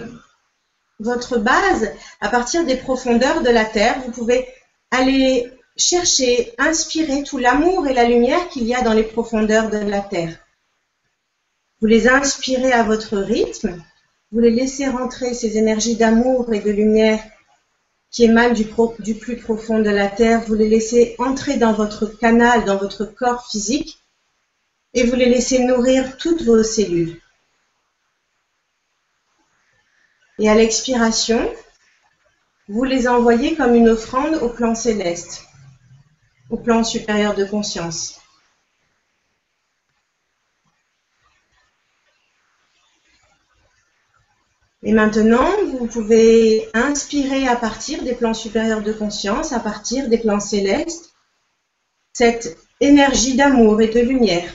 votre 0.99 1.39
base 1.39 1.91
à 2.21 2.29
partir 2.29 2.65
des 2.65 2.77
profondeurs 2.77 3.43
de 3.43 3.51
la 3.51 3.65
Terre. 3.65 4.01
Vous 4.05 4.13
pouvez 4.13 4.47
aller 4.91 5.51
chercher, 5.77 6.53
inspirer 6.59 7.23
tout 7.23 7.39
l'amour 7.39 7.87
et 7.87 7.95
la 7.95 8.05
lumière 8.05 8.49
qu'il 8.49 8.65
y 8.65 8.75
a 8.75 8.83
dans 8.83 8.93
les 8.93 9.03
profondeurs 9.03 9.71
de 9.71 9.79
la 9.79 10.01
Terre. 10.01 10.37
Vous 11.81 11.87
les 11.87 12.09
inspirez 12.09 12.73
à 12.73 12.85
votre 12.85 13.19
rythme, 13.19 13.83
vous 14.31 14.41
les 14.41 14.51
laissez 14.51 14.87
rentrer, 14.87 15.35
ces 15.35 15.59
énergies 15.59 15.97
d'amour 15.97 16.53
et 16.53 16.61
de 16.61 16.71
lumière 16.71 17.23
qui 18.13 18.25
émanent 18.25 18.53
du, 18.53 19.15
plus 19.15 19.39
profond 19.39 19.79
de 19.79 19.89
la 19.89 20.07
Terre, 20.07 20.43
vous 20.43 20.55
les 20.55 20.69
laissez 20.69 21.17
entrer 21.19 21.57
dans 21.57 21.73
votre 21.73 22.07
canal, 22.07 22.67
dans 22.67 22.77
votre 22.77 23.07
corps 23.07 23.49
physique, 23.51 23.99
et 24.93 25.05
vous 25.05 25.17
les 25.17 25.31
laissez 25.31 25.65
nourrir 25.65 26.19
toutes 26.19 26.43
vos 26.43 26.63
cellules. 26.63 27.22
Et 30.43 30.49
à 30.49 30.57
l'expiration, 30.57 31.55
vous 32.67 32.83
les 32.83 33.07
envoyez 33.07 33.55
comme 33.55 33.77
une 33.77 33.89
offrande 33.89 34.35
au 34.43 34.49
plan 34.49 34.75
céleste, 34.75 35.45
au 36.51 36.57
plan 36.57 36.83
supérieur 36.83 37.37
de 37.37 37.45
conscience. 37.45 38.21
Et 44.83 44.91
maintenant, 44.91 45.49
vous 45.79 45.87
pouvez 45.87 46.69
inspirer 46.75 47.47
à 47.47 47.55
partir 47.55 48.03
des 48.03 48.17
plans 48.17 48.35
supérieurs 48.35 48.83
de 48.83 48.93
conscience, 48.93 49.53
à 49.53 49.61
partir 49.61 50.09
des 50.09 50.19
plans 50.19 50.41
célestes, 50.41 51.15
cette 52.13 52.59
énergie 52.81 53.37
d'amour 53.37 53.81
et 53.81 53.87
de 53.95 54.01
lumière 54.01 54.53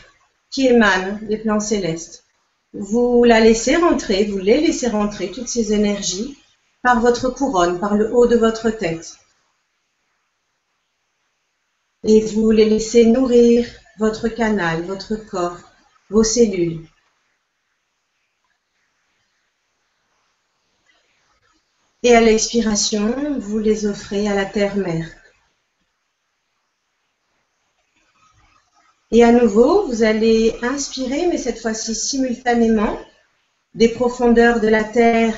qui 0.49 0.67
émane 0.67 1.25
des 1.27 1.37
plans 1.37 1.61
célestes. 1.61 2.26
Vous 2.73 3.23
la 3.23 3.39
laissez 3.39 3.75
rentrer, 3.75 4.25
vous 4.25 4.37
les 4.37 4.61
laissez 4.61 4.87
rentrer, 4.87 5.31
toutes 5.31 5.47
ces 5.47 5.73
énergies, 5.73 6.37
par 6.81 6.99
votre 6.99 7.29
couronne, 7.29 7.79
par 7.79 7.95
le 7.95 8.13
haut 8.13 8.27
de 8.27 8.37
votre 8.37 8.69
tête. 8.69 9.17
Et 12.03 12.21
vous 12.21 12.51
les 12.51 12.69
laissez 12.69 13.05
nourrir 13.05 13.67
votre 13.97 14.27
canal, 14.29 14.83
votre 14.83 15.15
corps, 15.15 15.57
vos 16.09 16.23
cellules. 16.23 16.87
et 22.03 22.15
à 22.15 22.21
l'expiration, 22.21 23.37
vous 23.39 23.59
les 23.59 23.85
offrez 23.85 24.29
à 24.29 24.35
la 24.35 24.45
terre-mère. 24.45 25.09
Et 29.11 29.23
à 29.23 29.31
nouveau, 29.31 29.87
vous 29.87 30.03
allez 30.03 30.55
inspirer, 30.61 31.27
mais 31.27 31.37
cette 31.37 31.59
fois-ci 31.59 31.95
simultanément, 31.95 32.97
des 33.73 33.87
profondeurs 33.89 34.59
de 34.59 34.67
la 34.67 34.83
Terre 34.83 35.33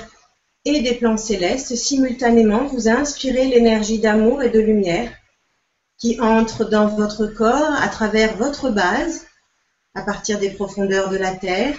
et 0.66 0.82
des 0.82 0.96
plans 0.96 1.18
célestes. 1.18 1.76
Simultanément, 1.76 2.66
vous 2.66 2.90
inspirez 2.90 3.46
l'énergie 3.48 4.00
d'amour 4.00 4.42
et 4.42 4.50
de 4.50 4.60
lumière 4.60 5.12
qui 5.98 6.20
entre 6.22 6.66
dans 6.66 6.88
votre 6.88 7.28
corps 7.28 7.74
à 7.82 7.88
travers 7.90 8.38
votre 8.38 8.70
base, 8.70 9.28
à 9.94 10.02
partir 10.02 10.40
des 10.40 10.50
profondeurs 10.50 11.10
de 11.10 11.18
la 11.18 11.36
Terre, 11.36 11.76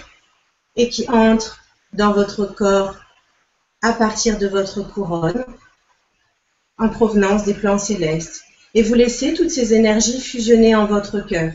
et 0.76 0.88
qui 0.88 1.09
entre 1.09 1.61
dans 1.92 2.12
votre 2.12 2.47
corps 2.47 2.97
à 3.82 3.92
partir 3.92 4.38
de 4.38 4.47
votre 4.47 4.82
couronne 4.82 5.44
en 6.78 6.88
provenance 6.88 7.44
des 7.44 7.54
plans 7.54 7.78
célestes 7.78 8.42
et 8.75 8.82
vous 8.82 8.94
laissez 8.94 9.35
toutes 9.35 9.50
ces 9.50 9.75
énergies 9.75 10.20
fusionner 10.20 10.75
en 10.75 10.87
votre 10.87 11.20
cœur. 11.20 11.52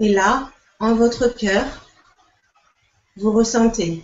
Et 0.00 0.12
là, 0.12 0.50
en 0.80 0.94
votre 0.94 1.28
cœur, 1.28 1.64
vous 3.16 3.30
ressentez 3.30 4.02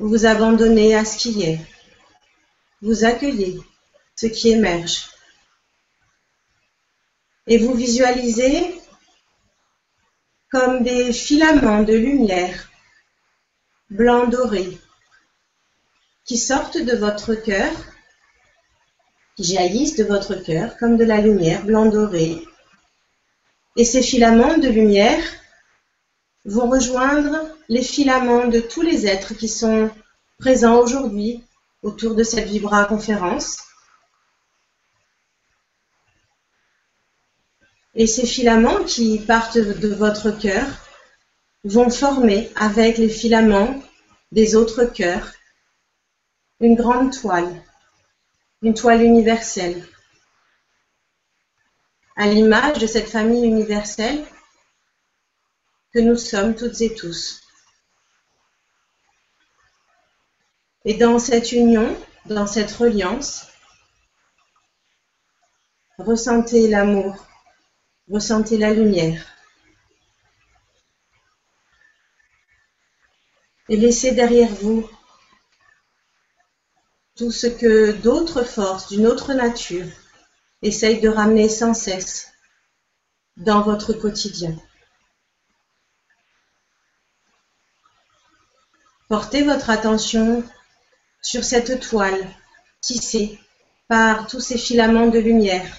Vous 0.00 0.08
vous 0.08 0.26
abandonnez 0.26 0.96
à 0.96 1.04
ce 1.04 1.16
qui 1.18 1.42
est. 1.42 1.60
Vous 2.80 3.04
accueillez 3.04 3.60
ce 4.16 4.26
qui 4.26 4.50
émerge. 4.50 5.08
Et 7.46 7.58
vous 7.58 7.74
visualisez 7.74 8.80
comme 10.50 10.82
des 10.82 11.12
filaments 11.12 11.82
de 11.82 11.94
lumière 11.94 12.70
blanc 13.90 14.26
doré 14.26 14.78
qui 16.24 16.36
sortent 16.36 16.78
de 16.78 16.94
votre 16.96 17.34
cœur, 17.34 17.72
qui 19.36 19.44
jaillissent 19.44 19.96
de 19.96 20.04
votre 20.04 20.34
cœur 20.34 20.76
comme 20.76 20.96
de 20.96 21.04
la 21.04 21.20
lumière 21.20 21.64
blanc 21.64 21.86
doré. 21.86 22.46
Et 23.76 23.84
ces 23.84 24.02
filaments 24.02 24.58
de 24.58 24.68
lumière 24.68 25.22
vont 26.44 26.68
rejoindre 26.68 27.48
les 27.68 27.82
filaments 27.82 28.48
de 28.48 28.60
tous 28.60 28.82
les 28.82 29.06
êtres 29.06 29.34
qui 29.34 29.48
sont 29.48 29.90
présents 30.38 30.78
aujourd'hui 30.78 31.42
autour 31.82 32.14
de 32.14 32.22
cette 32.22 32.48
Vibra 32.48 32.84
conférence. 32.84 33.58
Et 37.94 38.06
ces 38.06 38.26
filaments 38.26 38.84
qui 38.84 39.18
partent 39.18 39.58
de 39.58 39.94
votre 39.94 40.30
cœur 40.30 40.66
vont 41.64 41.90
former 41.90 42.50
avec 42.56 42.98
les 42.98 43.08
filaments 43.08 43.82
des 44.32 44.56
autres 44.56 44.84
cœurs 44.84 45.32
une 46.60 46.74
grande 46.74 47.12
toile, 47.12 47.62
une 48.62 48.74
toile 48.74 49.02
universelle. 49.02 49.86
À 52.16 52.26
l'image 52.26 52.78
de 52.78 52.86
cette 52.86 53.08
famille 53.08 53.44
universelle 53.44 54.24
que 55.94 55.98
nous 55.98 56.16
sommes 56.16 56.54
toutes 56.54 56.80
et 56.80 56.94
tous. 56.94 57.40
Et 60.84 60.94
dans 60.94 61.18
cette 61.18 61.52
union, 61.52 61.96
dans 62.26 62.46
cette 62.46 62.72
reliance, 62.72 63.46
ressentez 65.98 66.68
l'amour, 66.68 67.26
ressentez 68.10 68.58
la 68.58 68.72
lumière. 68.74 69.24
Et 73.68 73.76
laissez 73.76 74.12
derrière 74.12 74.50
vous 74.50 74.88
tout 77.16 77.30
ce 77.30 77.46
que 77.46 77.92
d'autres 77.92 78.42
forces 78.42 78.88
d'une 78.88 79.06
autre 79.06 79.32
nature 79.34 79.86
essayent 80.62 81.00
de 81.00 81.08
ramener 81.08 81.48
sans 81.48 81.74
cesse 81.74 82.32
dans 83.36 83.62
votre 83.62 83.92
quotidien. 83.92 84.56
Portez 89.08 89.42
votre 89.42 89.70
attention 89.70 90.44
sur 91.20 91.44
cette 91.44 91.80
toile 91.80 92.26
tissée 92.80 93.38
par 93.88 94.26
tous 94.26 94.40
ces 94.40 94.56
filaments 94.56 95.08
de 95.08 95.18
lumière. 95.18 95.78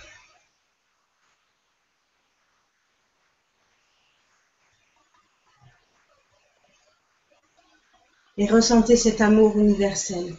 Et 8.37 8.47
ressentez 8.47 8.97
cet 8.97 9.21
amour 9.21 9.57
universel, 9.57 10.35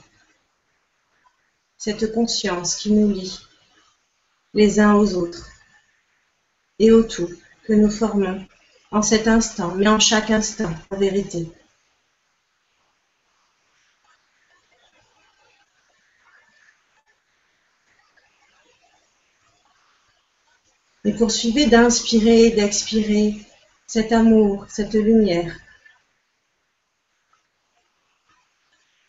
cette 1.79 2.13
conscience 2.13 2.77
qui 2.77 2.91
nous 2.93 3.09
lie 3.09 3.41
les 4.55 4.81
uns 4.81 4.95
aux 4.95 5.15
autres 5.15 5.51
et 6.79 6.93
au 6.93 7.03
tout 7.03 7.31
que 7.65 7.73
nous 7.73 7.91
formons 7.91 8.47
en 8.91 9.03
cet 9.03 9.27
instant, 9.27 9.75
mais 9.75 9.89
en 9.89 9.99
chaque 9.99 10.31
instant, 10.31 10.73
en 10.91 10.97
vérité. 10.97 11.51
Et 21.05 21.13
poursuivez 21.13 21.67
d'inspirer 21.67 22.47
et 22.47 22.51
d'expirer 22.53 23.35
cet 23.87 24.13
amour, 24.13 24.67
cette 24.69 24.95
lumière. 24.95 25.55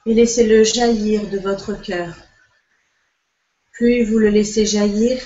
Et 0.06 0.14
laissez-le 0.14 0.64
jaillir 0.64 1.30
de 1.30 1.40
votre 1.40 1.80
cœur. 1.82 2.25
Plus 3.76 4.06
vous 4.06 4.20
le 4.20 4.30
laissez 4.30 4.66
jaillir, 4.66 5.22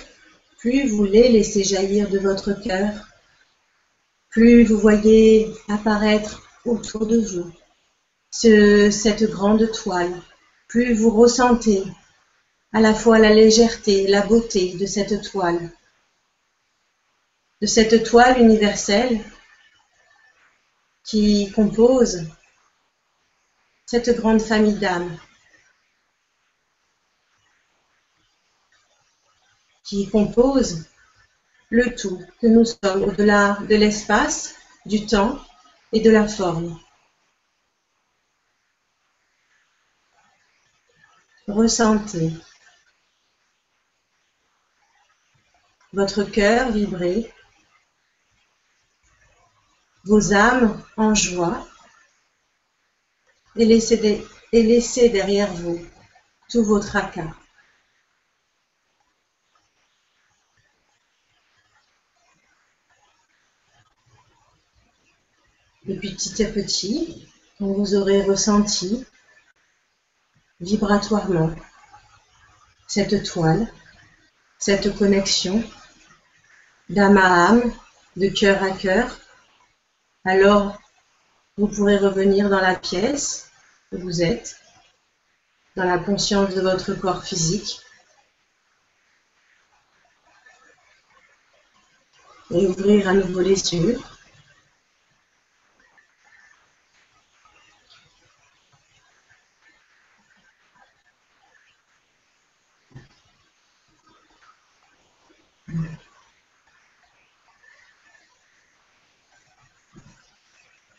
plus 0.57 0.87
vous 0.87 1.05
les 1.05 1.29
laissez 1.29 1.63
jaillir 1.63 2.09
de 2.09 2.17
votre 2.17 2.53
cœur, 2.53 3.07
plus 4.29 4.63
vous 4.63 4.79
voyez 4.79 5.53
apparaître 5.67 6.41
autour 6.65 7.05
de 7.05 7.19
vous 7.19 7.51
cette 8.31 9.23
grande 9.29 9.71
toile, 9.71 10.19
plus 10.67 10.93
vous 10.93 11.11
ressentez 11.11 11.83
à 12.73 12.81
la 12.81 12.93
fois 12.93 13.19
la 13.19 13.33
légèreté, 13.33 14.07
la 14.07 14.21
beauté 14.21 14.73
de 14.73 14.85
cette 14.85 15.21
toile. 15.23 15.71
De 17.61 17.67
cette 17.67 18.03
toile 18.03 18.39
universelle 18.39 19.19
qui 21.03 21.51
compose 21.51 22.25
cette 23.85 24.15
grande 24.17 24.41
famille 24.41 24.79
d'âmes, 24.79 25.17
qui 29.89 30.07
compose 30.07 30.85
le 31.71 31.95
tout 31.95 32.23
que 32.39 32.45
nous 32.45 32.63
sommes 32.63 33.03
au-delà 33.03 33.57
de 33.67 33.75
l'espace, 33.75 34.53
du 34.85 35.07
temps 35.07 35.39
et 35.91 35.99
de 35.99 36.11
la 36.11 36.27
forme. 36.27 36.79
Ressentez 41.47 42.31
votre 45.91 46.23
cœur 46.23 46.71
vibrer 46.71 47.33
vos 50.03 50.33
âmes 50.33 50.79
en 50.97 51.15
joie 51.15 51.67
et 53.55 53.65
laissez, 53.65 55.09
derrière 55.09 55.51
vous 55.51 55.83
tous 56.47 56.63
vos 56.63 56.79
tracas. 56.79 57.33
Et 65.89 65.95
petit 65.95 66.43
à 66.43 66.51
petit, 66.51 67.27
quand 67.57 67.65
vous 67.65 67.95
aurez 67.95 68.21
ressenti 68.21 69.07
vibratoirement. 70.59 71.49
Cette 72.87 73.23
toile, 73.23 73.67
cette 74.59 74.95
connexion 74.95 75.63
d'âme 76.89 77.17
à 77.17 77.47
âme, 77.47 77.73
de 78.17 78.27
cœur 78.27 78.61
à 78.61 78.69
cœur, 78.69 79.19
alors 80.25 80.79
vous 81.57 81.67
pourrez 81.67 81.97
revenir 81.97 82.51
dans 82.51 82.61
la 82.61 82.75
pièce 82.75 83.49
où 83.91 83.97
vous 83.97 84.21
êtes, 84.21 84.57
dans 85.75 85.85
la 85.85 85.97
conscience 85.97 86.53
de 86.53 86.61
votre 86.61 86.93
corps 86.93 87.23
physique, 87.23 87.81
et 92.51 92.67
ouvrir 92.67 93.07
à 93.07 93.13
nouveau 93.13 93.39
les 93.39 93.73
yeux. 93.73 93.99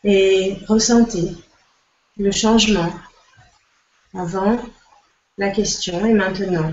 Et 0.04 0.58
ressentez 0.66 1.36
le 2.16 2.30
changement 2.30 2.92
avant 4.14 4.58
la 5.38 5.50
question 5.50 6.04
et 6.04 6.12
maintenant. 6.12 6.72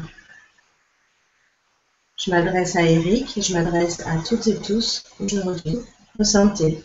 Je 2.17 2.31
m'adresse 2.31 2.75
à 2.75 2.81
Eric 2.81 3.39
je 3.41 3.53
m'adresse 3.53 4.01
à 4.01 4.17
toutes 4.17 4.47
et 4.47 4.59
tous 4.59 5.03
aujourd'hui. 5.19 5.77
Ressentez 6.17 6.83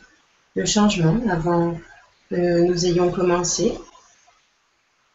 le 0.55 0.66
changement 0.66 1.18
avant 1.31 1.78
que 2.28 2.62
nous 2.62 2.87
ayons 2.87 3.11
commencé 3.11 3.78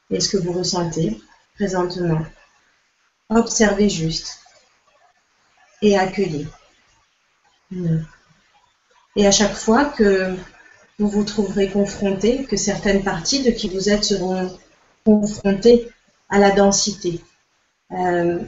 et 0.09 0.19
ce 0.19 0.29
que 0.29 0.37
vous 0.37 0.53
ressentez 0.53 1.21
présentement. 1.55 2.25
Observez 3.29 3.89
juste 3.89 4.39
et 5.81 5.97
accueillez. 5.97 6.47
Et 9.15 9.27
à 9.27 9.31
chaque 9.31 9.53
fois 9.53 9.85
que 9.85 10.35
vous 10.99 11.09
vous 11.09 11.23
trouverez 11.23 11.69
confronté, 11.69 12.43
que 12.45 12.57
certaines 12.57 13.03
parties 13.03 13.43
de 13.43 13.51
qui 13.51 13.69
vous 13.69 13.89
êtes 13.89 14.03
seront 14.03 14.57
confrontées 15.05 15.89
à 16.29 16.39
la 16.39 16.51
densité 16.51 17.21
euh, 17.91 18.39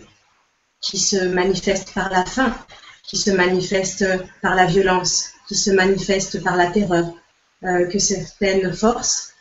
qui 0.82 0.98
se 0.98 1.28
manifeste 1.28 1.94
par 1.94 2.10
la 2.12 2.26
faim, 2.26 2.56
qui 3.04 3.18
se 3.18 3.30
manifeste 3.30 4.06
par 4.42 4.56
la 4.56 4.66
violence, 4.66 5.30
qui 5.48 5.56
se 5.56 5.70
manifeste 5.72 6.44
par 6.44 6.56
la 6.56 6.68
terreur, 6.68 7.14
euh, 7.64 7.86
que 7.88 8.00
certaines 8.00 8.74
forces 8.74 9.34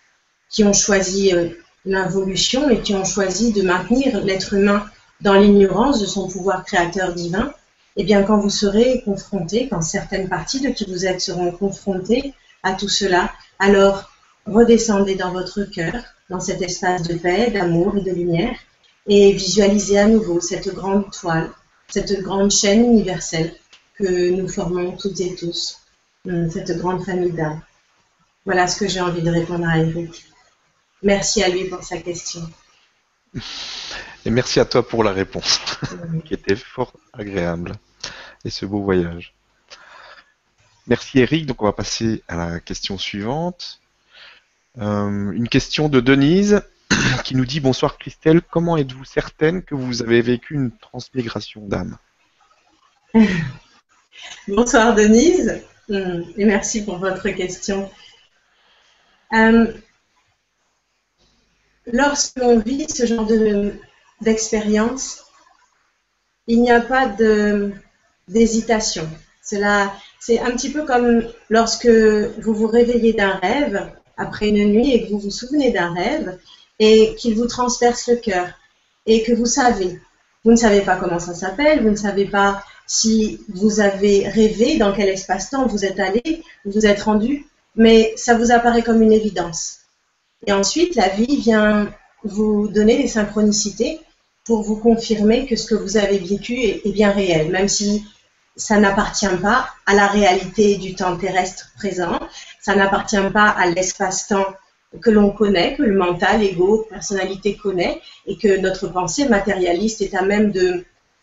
qui 0.50 0.64
ont 0.64 0.72
choisi 0.72 1.34
euh, 1.34 1.48
l'involution 1.84 2.68
et 2.68 2.82
qui 2.82 2.94
ont 2.94 3.04
choisi 3.04 3.52
de 3.52 3.62
maintenir 3.62 4.22
l'être 4.22 4.52
humain 4.52 4.84
dans 5.20 5.34
l'ignorance 5.34 6.00
de 6.00 6.06
son 6.06 6.28
pouvoir 6.28 6.64
créateur 6.64 7.14
divin, 7.14 7.52
eh 7.96 8.04
bien, 8.04 8.22
quand 8.22 8.38
vous 8.38 8.50
serez 8.50 9.02
confronté, 9.04 9.68
quand 9.68 9.82
certaines 9.82 10.28
parties 10.28 10.60
de 10.60 10.68
qui 10.68 10.84
vous 10.84 11.06
êtes 11.06 11.20
seront 11.20 11.50
confrontées 11.50 12.34
à 12.62 12.74
tout 12.74 12.88
cela, 12.88 13.32
alors 13.58 14.10
redescendez 14.46 15.14
dans 15.14 15.32
votre 15.32 15.62
cœur, 15.64 15.94
dans 16.30 16.40
cet 16.40 16.62
espace 16.62 17.02
de 17.02 17.14
paix, 17.14 17.50
d'amour 17.50 17.96
et 17.96 18.02
de 18.02 18.10
lumière, 18.10 18.56
et 19.06 19.32
visualisez 19.32 19.98
à 19.98 20.06
nouveau 20.06 20.40
cette 20.40 20.68
grande 20.74 21.10
toile, 21.10 21.50
cette 21.88 22.20
grande 22.22 22.50
chaîne 22.50 22.84
universelle 22.84 23.54
que 23.98 24.30
nous 24.30 24.48
formons 24.48 24.96
toutes 24.96 25.20
et 25.20 25.34
tous, 25.34 25.80
hum, 26.26 26.50
cette 26.50 26.76
grande 26.78 27.04
famille 27.04 27.32
d'âmes. 27.32 27.62
Voilà 28.44 28.66
ce 28.66 28.78
que 28.78 28.88
j'ai 28.88 29.00
envie 29.00 29.22
de 29.22 29.30
répondre 29.30 29.66
à 29.66 29.78
Eric. 29.78 30.26
Merci 31.02 31.42
à 31.42 31.48
lui 31.48 31.64
pour 31.64 31.82
sa 31.82 31.98
question. 31.98 32.42
Et 34.24 34.30
merci 34.30 34.60
à 34.60 34.64
toi 34.64 34.86
pour 34.86 35.04
la 35.04 35.12
réponse, 35.12 35.60
qui 36.24 36.34
était 36.34 36.56
fort 36.56 36.92
agréable. 37.12 37.72
Et 38.44 38.50
ce 38.50 38.66
beau 38.66 38.82
voyage. 38.82 39.34
Merci 40.88 41.20
Eric. 41.20 41.46
Donc 41.46 41.62
on 41.62 41.66
va 41.66 41.72
passer 41.72 42.22
à 42.28 42.36
la 42.36 42.60
question 42.60 42.98
suivante. 42.98 43.80
Euh, 44.78 45.30
une 45.32 45.48
question 45.48 45.88
de 45.88 46.00
Denise 46.00 46.62
qui 47.24 47.36
nous 47.36 47.44
dit 47.44 47.60
Bonsoir 47.60 47.98
Christelle, 47.98 48.42
comment 48.42 48.76
êtes-vous 48.76 49.04
certaine 49.04 49.62
que 49.62 49.74
vous 49.74 50.02
avez 50.02 50.22
vécu 50.22 50.54
une 50.54 50.70
transmigration 50.70 51.66
d'âme? 51.66 51.98
Bonsoir 54.48 54.94
Denise, 54.94 55.62
hum, 55.90 56.24
et 56.36 56.44
merci 56.44 56.84
pour 56.84 56.98
votre 56.98 57.28
question. 57.30 57.90
Lorsque 61.92 62.36
l'on 62.36 62.58
vit 62.58 62.88
ce 62.88 63.06
genre 63.06 63.26
d'expérience, 64.20 65.24
il 66.46 66.60
n'y 66.60 66.70
a 66.70 66.80
pas 66.80 67.06
d'hésitation. 68.26 69.08
Cela, 69.42 69.92
c'est 70.20 70.40
un 70.40 70.50
petit 70.52 70.70
peu 70.70 70.84
comme 70.84 71.22
lorsque 71.48 71.86
vous 71.86 72.54
vous 72.54 72.66
réveillez 72.66 73.12
d'un 73.12 73.36
rêve 73.36 73.90
après 74.16 74.48
une 74.48 74.72
nuit 74.72 74.92
et 74.92 75.04
que 75.04 75.10
vous 75.10 75.18
vous 75.18 75.30
souvenez 75.30 75.70
d'un 75.70 75.94
rêve 75.94 76.38
et 76.78 77.14
qu'il 77.16 77.36
vous 77.36 77.46
transperce 77.46 78.08
le 78.08 78.16
cœur 78.16 78.48
et 79.06 79.22
que 79.22 79.32
vous 79.32 79.46
savez, 79.46 80.00
vous 80.44 80.50
ne 80.50 80.56
savez 80.56 80.82
pas 80.82 80.96
comment 80.96 81.18
ça 81.18 81.34
s'appelle, 81.34 81.82
vous 81.82 81.90
ne 81.90 81.96
savez 81.96 82.26
pas 82.26 82.62
si 82.86 83.40
vous 83.48 83.80
avez 83.80 84.28
rêvé, 84.28 84.78
dans 84.78 84.92
quel 84.92 85.08
espace-temps 85.08 85.66
vous 85.66 85.84
êtes 85.84 86.00
allé, 86.00 86.42
vous 86.64 86.72
vous 86.72 86.86
êtes 86.86 87.02
rendu, 87.02 87.46
mais 87.76 88.12
ça 88.16 88.36
vous 88.36 88.50
apparaît 88.50 88.82
comme 88.82 89.02
une 89.02 89.12
évidence. 89.12 89.80
Et 90.46 90.52
ensuite, 90.52 90.94
la 90.94 91.08
vie 91.08 91.36
vient 91.36 91.92
vous 92.24 92.68
donner 92.68 93.00
des 93.00 93.08
synchronicités 93.08 94.00
pour 94.44 94.62
vous 94.62 94.76
confirmer 94.76 95.46
que 95.46 95.56
ce 95.56 95.66
que 95.66 95.74
vous 95.74 95.96
avez 95.96 96.18
vécu 96.18 96.54
est, 96.60 96.92
bien 96.92 97.10
réel, 97.10 97.50
même 97.50 97.68
si 97.68 98.04
ça 98.58 98.78
n'appartient 98.78 99.36
pas 99.40 99.68
à 99.86 99.94
la 99.94 100.08
réalité 100.08 100.76
du 100.76 100.94
temps 100.94 101.16
terrestre 101.16 101.70
présent, 101.76 102.20
ça 102.60 102.74
n'appartient 102.74 103.30
pas 103.32 103.48
à 103.48 103.66
l'espace-temps 103.66 104.46
que 105.00 105.10
l'on 105.10 105.30
connaît, 105.30 105.76
que 105.76 105.82
le 105.82 105.96
mental, 105.96 106.40
l'ego, 106.40 106.86
personnalité 106.90 107.56
connaît, 107.56 108.00
et 108.26 108.36
que 108.36 108.58
notre 108.58 108.88
pensée 108.88 109.28
matérialiste 109.28 110.02
est 110.02 110.14
à 110.14 110.22
même 110.22 110.52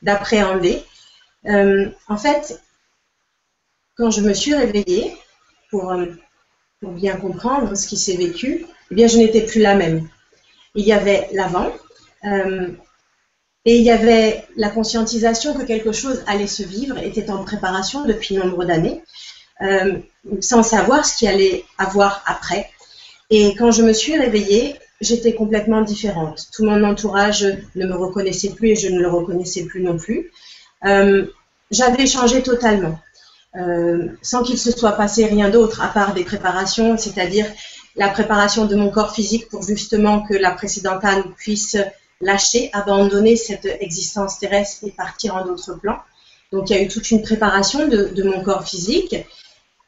d'appréhender. 0.02 0.84
Euh, 1.48 1.90
en 2.08 2.18
fait, 2.18 2.62
quand 3.96 4.12
je 4.12 4.22
me 4.22 4.34
suis 4.34 4.56
réveillée, 4.56 5.16
pour, 5.70 5.92
euh, 5.92 6.06
pour 6.80 6.92
bien 6.92 7.18
comprendre 7.18 7.76
ce 7.76 7.88
qui 7.88 7.98
s'est 7.98 8.16
vécu, 8.16 8.66
eh 8.92 8.96
bien, 8.96 9.08
je 9.08 9.18
n'étais 9.18 9.42
plus 9.42 9.62
la 9.62 9.76
même. 9.76 10.08
Il 10.76 10.86
y 10.86 10.94
avait 10.94 11.28
l'avant, 11.34 11.72
euh, 12.26 12.70
et 13.66 13.78
il 13.78 13.84
y 13.84 13.90
avait 13.90 14.46
la 14.56 14.70
conscientisation 14.70 15.56
que 15.56 15.64
quelque 15.64 15.92
chose 15.92 16.24
allait 16.28 16.48
se 16.48 16.64
vivre, 16.64 16.98
était 17.00 17.32
en 17.32 17.44
préparation 17.44 18.06
depuis 18.06 18.36
nombre 18.36 18.64
d'années, 18.64 19.02
euh, 19.62 19.98
sans 20.40 20.62
savoir 20.62 21.06
ce 21.06 21.18
qui 21.18 21.28
allait 21.28 21.66
avoir 21.80 22.24
après. 22.28 22.70
Et 23.32 23.56
quand 23.56 23.72
je 23.72 23.82
me 23.82 23.92
suis 23.92 24.16
réveillée, 24.18 24.76
j'étais 25.02 25.34
complètement 25.34 25.82
différente. 25.82 26.46
Tout 26.54 26.64
mon 26.64 26.84
entourage 26.84 27.46
ne 27.76 27.88
me 27.88 27.96
reconnaissait 27.96 28.52
plus 28.52 28.70
et 28.70 28.76
je 28.76 28.88
ne 28.88 29.00
le 29.00 29.10
reconnaissais 29.10 29.64
plus 29.64 29.82
non 29.82 29.98
plus. 29.98 30.32
Euh, 30.86 31.26
j'avais 31.72 32.06
changé 32.06 32.44
totalement, 32.44 33.00
sans 34.22 34.44
qu'il 34.44 34.60
se 34.60 34.70
soit 34.70 34.92
passé 34.92 35.26
rien 35.26 35.50
d'autre 35.50 35.82
à 35.82 35.88
part 35.88 36.14
des 36.14 36.24
préparations, 36.24 36.96
c'est-à-dire 36.98 37.48
la 37.96 38.10
préparation 38.10 38.66
de 38.66 38.76
mon 38.76 38.92
corps 38.92 39.16
physique 39.16 39.50
pour 39.50 39.64
justement 39.64 40.22
que 40.22 40.36
la 40.36 40.52
précédente 40.52 41.04
âne 41.04 41.24
puisse 41.38 41.76
lâcher, 42.22 42.70
abandonner 42.74 43.36
cette 43.36 43.66
existence 43.80 44.40
terrestre 44.40 44.86
et 44.86 44.92
partir 44.92 45.36
en 45.36 45.46
d'autres 45.46 45.74
plans. 45.76 46.00
Donc 46.52 46.70
il 46.70 46.76
y 46.76 46.80
a 46.80 46.82
eu 46.82 46.88
toute 46.88 47.12
une 47.12 47.22
préparation 47.22 47.88
de, 47.88 48.24
mon 48.24 48.44
corps 48.44 48.68
physique 48.68 49.16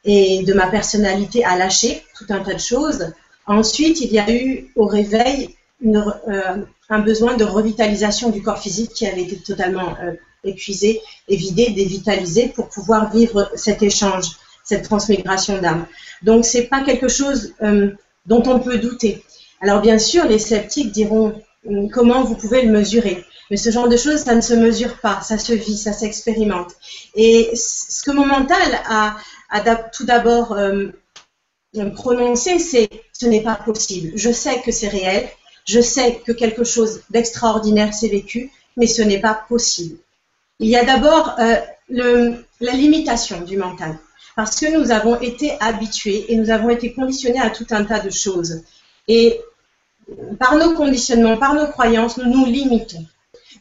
et 0.04 0.42
de 0.42 0.52
ma 0.52 0.66
personnalité 0.68 1.44
à 1.44 1.56
lâcher, 1.56 2.02
tout 2.16 2.26
un 2.28 2.40
tas 2.40 2.54
de 2.54 2.60
choses. 2.60 3.12
Ensuite, 3.46 4.00
il 4.00 4.12
y 4.12 4.18
a 4.18 4.30
eu 4.30 4.70
au 4.76 4.86
réveil 4.86 5.56
euh, 5.84 6.56
un 6.90 6.98
besoin 6.98 7.36
de 7.36 7.44
revitalisation 7.44 8.30
du 8.30 8.42
corps 8.42 8.58
physique 8.58 8.92
qui 8.92 9.06
avait 9.06 9.22
été 9.22 9.36
totalement 9.36 9.96
euh, 10.02 10.12
épuisé 10.44 11.00
et 11.28 11.36
vidé, 11.36 11.70
dévitalisé 11.70 12.48
pour 12.48 12.68
pouvoir 12.68 13.10
vivre 13.10 13.50
cet 13.54 13.82
échange 13.82 14.26
cette 14.68 14.84
transmigration 14.84 15.60
d'âme. 15.60 15.86
Donc 16.22 16.44
c'est 16.44 16.64
pas 16.64 16.84
quelque 16.84 17.08
chose 17.08 17.54
euh, 17.62 17.92
dont 18.26 18.42
on 18.46 18.58
peut 18.60 18.78
douter. 18.78 19.24
Alors 19.62 19.80
bien 19.80 19.98
sûr, 19.98 20.26
les 20.26 20.38
sceptiques 20.38 20.92
diront 20.92 21.40
comment 21.92 22.24
vous 22.24 22.34
pouvez 22.34 22.62
le 22.62 22.72
mesurer. 22.72 23.24
Mais 23.50 23.56
ce 23.56 23.70
genre 23.70 23.88
de 23.88 23.96
choses, 23.96 24.20
ça 24.20 24.34
ne 24.34 24.40
se 24.40 24.54
mesure 24.54 24.98
pas, 24.98 25.20
ça 25.22 25.38
se 25.38 25.52
vit, 25.52 25.76
ça 25.76 25.92
s'expérimente. 25.92 26.72
Et 27.14 27.50
ce 27.54 28.02
que 28.02 28.10
mon 28.10 28.26
mental 28.26 28.60
a, 28.86 29.16
tout 29.92 30.04
d'abord 30.04 30.52
euh, 30.52 30.88
prononcé, 31.94 32.58
c'est 32.58 32.88
ce 33.12 33.26
n'est 33.26 33.42
pas 33.42 33.54
possible. 33.54 34.12
Je 34.16 34.30
sais 34.30 34.60
que 34.60 34.70
c'est 34.70 34.88
réel, 34.88 35.28
je 35.64 35.80
sais 35.80 36.20
que 36.26 36.32
quelque 36.32 36.64
chose 36.64 37.02
d'extraordinaire 37.10 37.94
s'est 37.94 38.08
vécu, 38.08 38.50
mais 38.76 38.86
ce 38.86 39.02
n'est 39.02 39.20
pas 39.20 39.34
possible. 39.48 39.96
Il 40.60 40.68
y 40.68 40.76
a 40.76 40.84
d'abord 40.84 41.36
euh, 41.38 42.32
la 42.60 42.72
limitation 42.72 43.40
du 43.40 43.56
mental 43.56 43.98
parce 44.36 44.60
que 44.60 44.66
nous 44.76 44.92
avons 44.92 45.20
été 45.20 45.56
habitués 45.58 46.26
et 46.28 46.36
nous 46.36 46.50
avons 46.50 46.70
été 46.70 46.92
conditionnés 46.92 47.40
à 47.40 47.50
tout 47.50 47.66
un 47.70 47.84
tas 47.84 47.98
de 47.98 48.10
choses. 48.10 48.62
Et 49.08 49.40
par 50.38 50.56
nos 50.56 50.74
conditionnements, 50.74 51.36
par 51.36 51.54
nos 51.54 51.66
croyances, 51.66 52.16
nous 52.16 52.30
nous 52.30 52.46
limitons. 52.46 53.04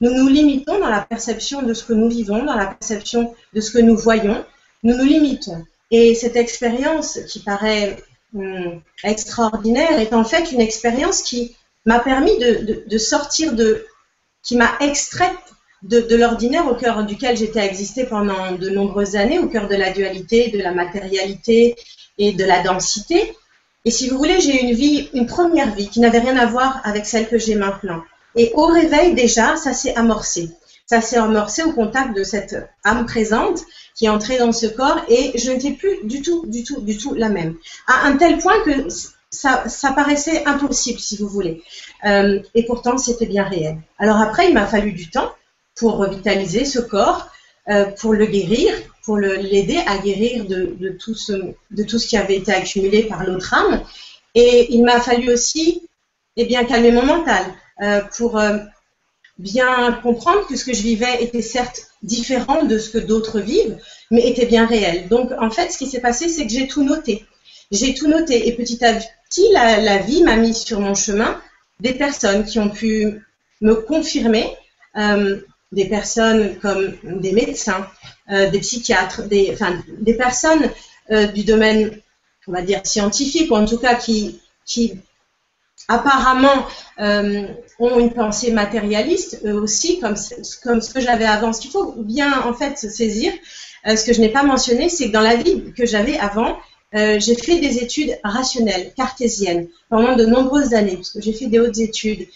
Nous 0.01 0.11
nous 0.11 0.27
limitons 0.27 0.79
dans 0.79 0.89
la 0.89 1.01
perception 1.01 1.61
de 1.63 1.73
ce 1.73 1.83
que 1.83 1.93
nous 1.93 2.09
vivons, 2.09 2.43
dans 2.43 2.55
la 2.55 2.67
perception 2.67 3.33
de 3.53 3.61
ce 3.61 3.71
que 3.71 3.79
nous 3.79 3.97
voyons. 3.97 4.43
Nous 4.83 4.95
nous 4.95 5.05
limitons. 5.05 5.65
Et 5.91 6.15
cette 6.15 6.35
expérience 6.35 7.19
qui 7.27 7.39
paraît 7.39 7.97
hum, 8.35 8.81
extraordinaire 9.03 9.99
est 9.99 10.13
en 10.13 10.23
fait 10.23 10.51
une 10.51 10.61
expérience 10.61 11.21
qui 11.21 11.55
m'a 11.85 11.99
permis 11.99 12.37
de, 12.37 12.97
sortir 12.97 13.53
de, 13.53 13.85
qui 14.43 14.57
m'a 14.57 14.71
extraite 14.81 15.31
de, 15.83 16.15
l'ordinaire 16.15 16.67
au 16.67 16.75
cœur 16.75 17.05
duquel 17.05 17.37
j'étais 17.37 17.65
existé 17.65 18.03
pendant 18.05 18.51
de 18.51 18.69
nombreuses 18.69 19.15
années, 19.15 19.39
au 19.39 19.47
cœur 19.47 19.67
de 19.67 19.75
la 19.75 19.91
dualité, 19.91 20.49
de 20.49 20.59
la 20.59 20.71
matérialité 20.71 21.75
et 22.17 22.33
de 22.33 22.43
la 22.43 22.61
densité. 22.61 23.35
Et 23.87 23.89
si 23.89 24.09
vous 24.09 24.17
voulez, 24.17 24.41
j'ai 24.41 24.61
une 24.63 24.73
vie, 24.73 25.07
une 25.13 25.27
première 25.27 25.73
vie 25.73 25.87
qui 25.87 26.01
n'avait 26.01 26.19
rien 26.19 26.35
à 26.35 26.45
voir 26.45 26.81
avec 26.83 27.05
celle 27.05 27.25
que 27.25 27.37
j'ai 27.37 27.55
maintenant. 27.55 28.01
Et 28.35 28.51
au 28.53 28.65
réveil, 28.65 29.15
déjà, 29.15 29.55
ça 29.55 29.71
s'est 29.71 29.95
amorcé. 29.95 30.49
Ça 30.85 30.99
s'est 30.99 31.15
amorcé 31.15 31.63
au 31.63 31.71
contact 31.71 32.13
de 32.13 32.25
cette 32.25 32.57
âme 32.83 33.05
présente 33.05 33.61
qui 33.95 34.07
est 34.07 34.09
entrée 34.09 34.39
dans 34.39 34.51
ce 34.51 34.65
corps 34.65 34.99
et 35.07 35.31
je 35.37 35.51
n'étais 35.51 35.71
plus 35.71 36.03
du 36.03 36.21
tout, 36.21 36.45
du 36.47 36.65
tout, 36.65 36.81
du 36.81 36.97
tout 36.97 37.13
la 37.13 37.29
même. 37.29 37.55
À 37.87 38.07
un 38.07 38.17
tel 38.17 38.39
point 38.39 38.61
que 38.65 38.89
ça, 39.29 39.63
paraissait 39.95 40.43
impossible, 40.45 40.99
si 40.99 41.15
vous 41.15 41.29
voulez. 41.29 41.63
Euh, 42.05 42.41
et 42.55 42.65
pourtant, 42.65 42.97
c'était 42.97 43.25
bien 43.25 43.45
réel. 43.45 43.77
Alors 43.99 44.17
après, 44.17 44.49
il 44.49 44.53
m'a 44.53 44.67
fallu 44.67 44.91
du 44.91 45.09
temps 45.09 45.31
pour 45.77 45.95
revitaliser 45.95 46.65
ce 46.65 46.79
corps, 46.79 47.29
euh, 47.69 47.85
pour 47.85 48.11
le 48.11 48.25
guérir, 48.25 48.73
pour 49.07 49.17
l'aider 49.17 49.79
à 49.87 49.99
guérir 49.99 50.43
de, 50.43 50.89
tout 50.99 51.15
ce, 51.15 51.31
de 51.71 51.83
tout 51.83 51.97
ce 51.97 52.07
qui 52.07 52.17
avait 52.17 52.35
été 52.35 52.51
accumulé 52.51 53.03
par 53.03 53.23
l'autre 53.23 53.53
âme. 53.53 53.81
Et 54.35 54.75
il 54.75 54.83
m'a 54.83 54.99
fallu 54.99 55.31
aussi 55.31 55.87
eh 56.35 56.43
bien, 56.43 56.65
calmer 56.65 56.91
mon 56.91 57.05
mental 57.05 57.45
euh, 57.81 58.01
pour 58.17 58.37
euh, 58.37 58.57
bien 59.39 59.93
comprendre 60.03 60.45
que 60.45 60.57
ce 60.57 60.65
que 60.65 60.73
je 60.73 60.81
vivais 60.81 61.23
était 61.23 61.41
certes 61.41 61.87
différent 62.03 62.65
de 62.65 62.77
ce 62.77 62.89
que 62.89 62.97
d'autres 62.97 63.39
vivent, 63.39 63.77
mais 64.11 64.27
était 64.27 64.45
bien 64.45 64.65
réel. 64.65 65.07
Donc, 65.07 65.31
en 65.39 65.51
fait, 65.51 65.71
ce 65.71 65.77
qui 65.77 65.87
s'est 65.87 66.01
passé, 66.01 66.27
c'est 66.27 66.45
que 66.45 66.51
j'ai 66.51 66.67
tout 66.67 66.83
noté. 66.83 67.25
J'ai 67.71 67.93
tout 67.93 68.07
noté 68.07 68.49
et 68.49 68.57
petit 68.57 68.83
à 68.83 68.93
petit, 69.29 69.47
la, 69.53 69.99
vie 69.99 70.21
m'a 70.23 70.35
mis 70.35 70.53
sur 70.53 70.81
mon 70.81 70.95
chemin 70.95 71.39
des 71.79 71.93
personnes 71.93 72.43
qui 72.43 72.59
ont 72.59 72.69
pu 72.69 73.21
me 73.61 73.73
confirmer 73.73 74.53
euh, 74.97 75.39
des 75.71 75.85
personnes 75.85 76.57
comme 76.59 76.93
des 77.03 77.31
médecins, 77.31 77.87
euh, 78.31 78.49
des 78.49 78.59
psychiatres, 78.59 79.23
des, 79.23 79.51
enfin, 79.53 79.77
des 79.99 80.13
personnes 80.13 80.69
euh, 81.11 81.27
du 81.27 81.43
domaine, 81.43 81.99
on 82.47 82.51
va 82.51 82.61
dire, 82.61 82.81
scientifique, 82.85 83.51
ou 83.51 83.55
en 83.55 83.65
tout 83.65 83.77
cas 83.77 83.95
qui, 83.95 84.39
qui, 84.65 84.93
apparemment 85.89 86.65
ont 86.97 87.99
une 87.99 88.11
pensée 88.11 88.51
matérialiste, 88.51 89.41
eux 89.45 89.53
aussi, 89.53 89.99
comme, 89.99 90.15
comme 90.63 90.81
ce 90.81 90.93
que 90.93 90.99
j'avais 90.99 91.25
avant. 91.25 91.53
Ce 91.53 91.61
qu'il 91.61 91.71
faut 91.71 91.93
bien 91.97 92.41
en 92.41 92.53
fait 92.53 92.77
se 92.77 92.89
saisir, 92.89 93.31
ce 93.85 94.03
que 94.03 94.11
je 94.11 94.19
n'ai 94.19 94.29
pas 94.29 94.43
mentionné, 94.43 94.89
c'est 94.89 95.07
que 95.07 95.13
dans 95.13 95.21
la 95.21 95.35
vie 95.35 95.71
que 95.77 95.85
j'avais 95.85 96.17
avant, 96.17 96.57
j'ai 96.93 97.35
fait 97.35 97.59
des 97.59 97.77
études 97.77 98.17
rationnelles, 98.23 98.91
cartésiennes, 98.97 99.67
pendant 99.89 100.15
de 100.17 100.25
nombreuses 100.25 100.73
années, 100.73 100.95
parce 100.95 101.11
que 101.11 101.21
j'ai 101.21 101.31
fait 101.31 101.45
des 101.45 101.59
hautes 101.59 101.77
études. 101.77 102.27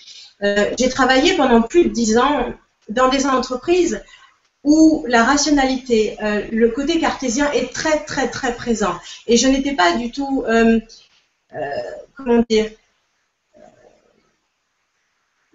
j'ai 0.41 0.87
travaillé 0.87 1.35
pendant 1.35 1.61
plus 1.61 1.85
de 1.85 1.89
dix 1.89 2.17
ans 2.17 2.53
dans 2.91 3.09
des 3.09 3.25
entreprises 3.25 4.01
où 4.63 5.05
la 5.07 5.23
rationalité, 5.23 6.17
euh, 6.21 6.43
le 6.51 6.69
côté 6.69 6.99
cartésien 6.99 7.51
est 7.51 7.73
très 7.73 8.03
très 8.03 8.29
très 8.29 8.53
présent. 8.53 8.95
Et 9.27 9.37
je 9.37 9.47
n'étais 9.47 9.73
pas 9.73 9.97
du 9.97 10.11
tout, 10.11 10.43
euh, 10.47 10.79
euh, 11.55 11.59
comment 12.15 12.43
dire, 12.49 12.69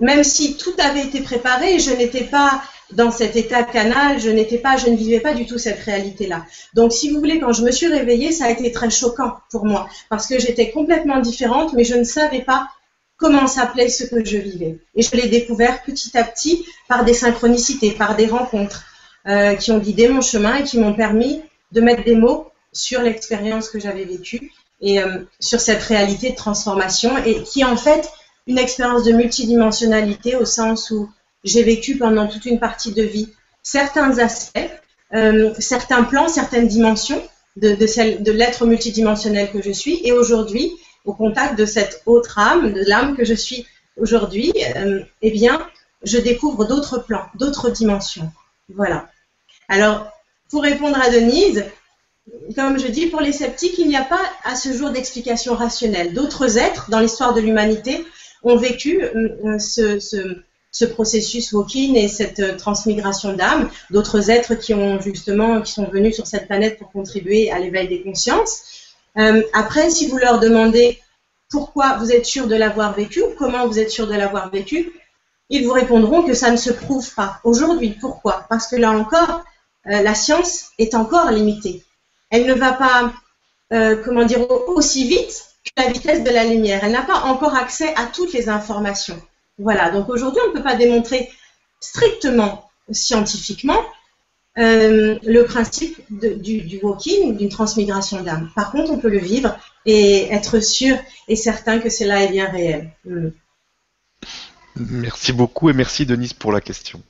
même 0.00 0.24
si 0.24 0.56
tout 0.56 0.74
avait 0.78 1.04
été 1.04 1.20
préparé, 1.20 1.78
je 1.78 1.90
n'étais 1.92 2.24
pas 2.24 2.62
dans 2.92 3.10
cet 3.10 3.34
état 3.34 3.62
canal, 3.64 4.20
je 4.20 4.30
n'étais 4.30 4.58
pas, 4.58 4.76
je 4.76 4.88
ne 4.88 4.96
vivais 4.96 5.20
pas 5.20 5.34
du 5.34 5.46
tout 5.46 5.58
cette 5.58 5.80
réalité-là. 5.80 6.44
Donc, 6.74 6.92
si 6.92 7.10
vous 7.10 7.18
voulez, 7.18 7.40
quand 7.40 7.52
je 7.52 7.62
me 7.62 7.72
suis 7.72 7.86
réveillée, 7.86 8.30
ça 8.32 8.46
a 8.46 8.50
été 8.50 8.70
très 8.72 8.90
choquant 8.90 9.38
pour 9.50 9.64
moi 9.64 9.88
parce 10.08 10.26
que 10.26 10.38
j'étais 10.38 10.70
complètement 10.70 11.20
différente, 11.20 11.72
mais 11.72 11.84
je 11.84 11.94
ne 11.94 12.04
savais 12.04 12.42
pas 12.42 12.68
comment 13.16 13.46
s'appelait 13.46 13.88
ce 13.88 14.04
que 14.04 14.24
je 14.24 14.36
vivais. 14.36 14.78
Et 14.94 15.02
je 15.02 15.16
l'ai 15.16 15.28
découvert 15.28 15.82
petit 15.82 16.16
à 16.16 16.24
petit 16.24 16.66
par 16.88 17.04
des 17.04 17.14
synchronicités, 17.14 17.92
par 17.92 18.16
des 18.16 18.26
rencontres 18.26 18.84
euh, 19.26 19.54
qui 19.54 19.72
ont 19.72 19.78
guidé 19.78 20.08
mon 20.08 20.20
chemin 20.20 20.56
et 20.56 20.64
qui 20.64 20.78
m'ont 20.78 20.94
permis 20.94 21.42
de 21.72 21.80
mettre 21.80 22.04
des 22.04 22.14
mots 22.14 22.50
sur 22.72 23.02
l'expérience 23.02 23.68
que 23.68 23.80
j'avais 23.80 24.04
vécue 24.04 24.52
et 24.80 25.00
euh, 25.02 25.24
sur 25.40 25.60
cette 25.60 25.82
réalité 25.82 26.30
de 26.30 26.36
transformation 26.36 27.16
et 27.24 27.42
qui 27.42 27.62
est 27.62 27.64
en 27.64 27.76
fait 27.76 28.08
une 28.46 28.58
expérience 28.58 29.04
de 29.04 29.12
multidimensionnalité 29.12 30.36
au 30.36 30.44
sens 30.44 30.90
où 30.90 31.10
j'ai 31.42 31.62
vécu 31.62 31.96
pendant 31.96 32.28
toute 32.28 32.44
une 32.44 32.60
partie 32.60 32.92
de 32.92 33.02
vie 33.02 33.32
certains 33.62 34.18
aspects, 34.18 34.70
euh, 35.14 35.52
certains 35.58 36.04
plans, 36.04 36.28
certaines 36.28 36.68
dimensions 36.68 37.20
de, 37.56 37.70
de, 37.70 38.22
de 38.22 38.32
l'être 38.32 38.64
multidimensionnel 38.66 39.50
que 39.50 39.60
je 39.60 39.72
suis 39.72 40.00
et 40.04 40.12
aujourd'hui 40.12 40.70
au 41.06 41.14
contact 41.14 41.58
de 41.58 41.64
cette 41.64 42.02
autre 42.04 42.38
âme, 42.38 42.72
de 42.72 42.82
l'âme 42.86 43.16
que 43.16 43.24
je 43.24 43.34
suis 43.34 43.66
aujourd'hui, 43.96 44.52
euh, 44.76 45.00
eh 45.22 45.30
bien, 45.30 45.66
je 46.02 46.18
découvre 46.18 46.66
d'autres 46.66 46.98
plans, 46.98 47.26
d'autres 47.36 47.70
dimensions. 47.70 48.30
Voilà. 48.74 49.08
Alors, 49.68 50.08
pour 50.50 50.62
répondre 50.62 51.00
à 51.00 51.08
Denise, 51.08 51.64
comme 52.54 52.78
je 52.78 52.88
dis, 52.88 53.06
pour 53.06 53.20
les 53.20 53.32
sceptiques, 53.32 53.78
il 53.78 53.88
n'y 53.88 53.96
a 53.96 54.04
pas 54.04 54.20
à 54.44 54.56
ce 54.56 54.72
jour 54.72 54.90
d'explication 54.90 55.54
rationnelle. 55.54 56.12
D'autres 56.12 56.58
êtres 56.58 56.90
dans 56.90 57.00
l'histoire 57.00 57.34
de 57.34 57.40
l'humanité 57.40 58.04
ont 58.42 58.56
vécu 58.56 59.02
euh, 59.02 59.58
ce, 59.58 59.98
ce, 60.00 60.84
processus 60.84 61.52
walking 61.52 61.96
et 61.96 62.08
cette 62.08 62.58
transmigration 62.58 63.32
d'âme. 63.32 63.70
D'autres 63.90 64.30
êtres 64.30 64.54
qui 64.54 64.74
ont 64.74 65.00
justement, 65.00 65.62
qui 65.62 65.72
sont 65.72 65.88
venus 65.88 66.16
sur 66.16 66.26
cette 66.26 66.46
planète 66.46 66.78
pour 66.78 66.90
contribuer 66.90 67.50
à 67.50 67.58
l'éveil 67.60 67.88
des 67.88 68.02
consciences. 68.02 68.85
Euh, 69.18 69.42
après, 69.52 69.90
si 69.90 70.08
vous 70.08 70.18
leur 70.18 70.40
demandez 70.40 71.00
pourquoi 71.50 71.96
vous 71.98 72.12
êtes 72.12 72.26
sûr 72.26 72.46
de 72.46 72.56
l'avoir 72.56 72.94
vécu 72.94 73.22
ou 73.22 73.30
comment 73.38 73.66
vous 73.66 73.78
êtes 73.78 73.90
sûr 73.90 74.06
de 74.06 74.14
l'avoir 74.14 74.50
vécu, 74.50 74.92
ils 75.48 75.64
vous 75.64 75.72
répondront 75.72 76.22
que 76.22 76.34
ça 76.34 76.50
ne 76.50 76.56
se 76.56 76.70
prouve 76.70 77.14
pas. 77.14 77.40
Aujourd'hui, 77.44 77.96
pourquoi? 78.00 78.46
Parce 78.48 78.66
que 78.66 78.76
là 78.76 78.90
encore, 78.90 79.44
euh, 79.86 80.02
la 80.02 80.14
science 80.14 80.70
est 80.78 80.94
encore 80.94 81.30
limitée. 81.30 81.84
Elle 82.30 82.46
ne 82.46 82.54
va 82.54 82.72
pas, 82.72 83.12
euh, 83.72 83.96
comment 84.04 84.24
dire, 84.24 84.50
aussi 84.68 85.06
vite 85.06 85.44
que 85.64 85.82
la 85.82 85.92
vitesse 85.92 86.24
de 86.24 86.30
la 86.30 86.44
lumière. 86.44 86.80
Elle 86.82 86.92
n'a 86.92 87.02
pas 87.02 87.20
encore 87.20 87.54
accès 87.54 87.94
à 87.94 88.06
toutes 88.06 88.32
les 88.32 88.48
informations. 88.48 89.20
Voilà, 89.58 89.90
donc 89.90 90.08
aujourd'hui, 90.08 90.40
on 90.44 90.48
ne 90.48 90.52
peut 90.52 90.62
pas 90.62 90.74
démontrer 90.74 91.30
strictement 91.80 92.68
scientifiquement 92.90 93.80
euh, 94.58 95.18
le 95.22 95.42
principe 95.44 96.00
du, 96.08 96.78
walking, 96.82 97.36
d'une 97.36 97.50
transmigration 97.50 98.22
d'âme. 98.22 98.50
Par 98.54 98.70
contre, 98.70 98.90
on 98.90 98.98
peut 98.98 99.10
le 99.10 99.18
vivre 99.18 99.58
et 99.84 100.32
être 100.32 100.60
sûr 100.60 100.96
et 101.28 101.36
certain 101.36 101.78
que 101.78 101.90
cela 101.90 102.22
est 102.22 102.30
bien 102.30 102.50
réel. 102.50 102.90
Mm. 103.04 103.28
Merci 104.76 105.32
beaucoup 105.32 105.70
et 105.70 105.72
merci 105.72 106.06
Denise 106.06 106.32
pour 106.32 106.52
la 106.52 106.60
question. 106.60 107.02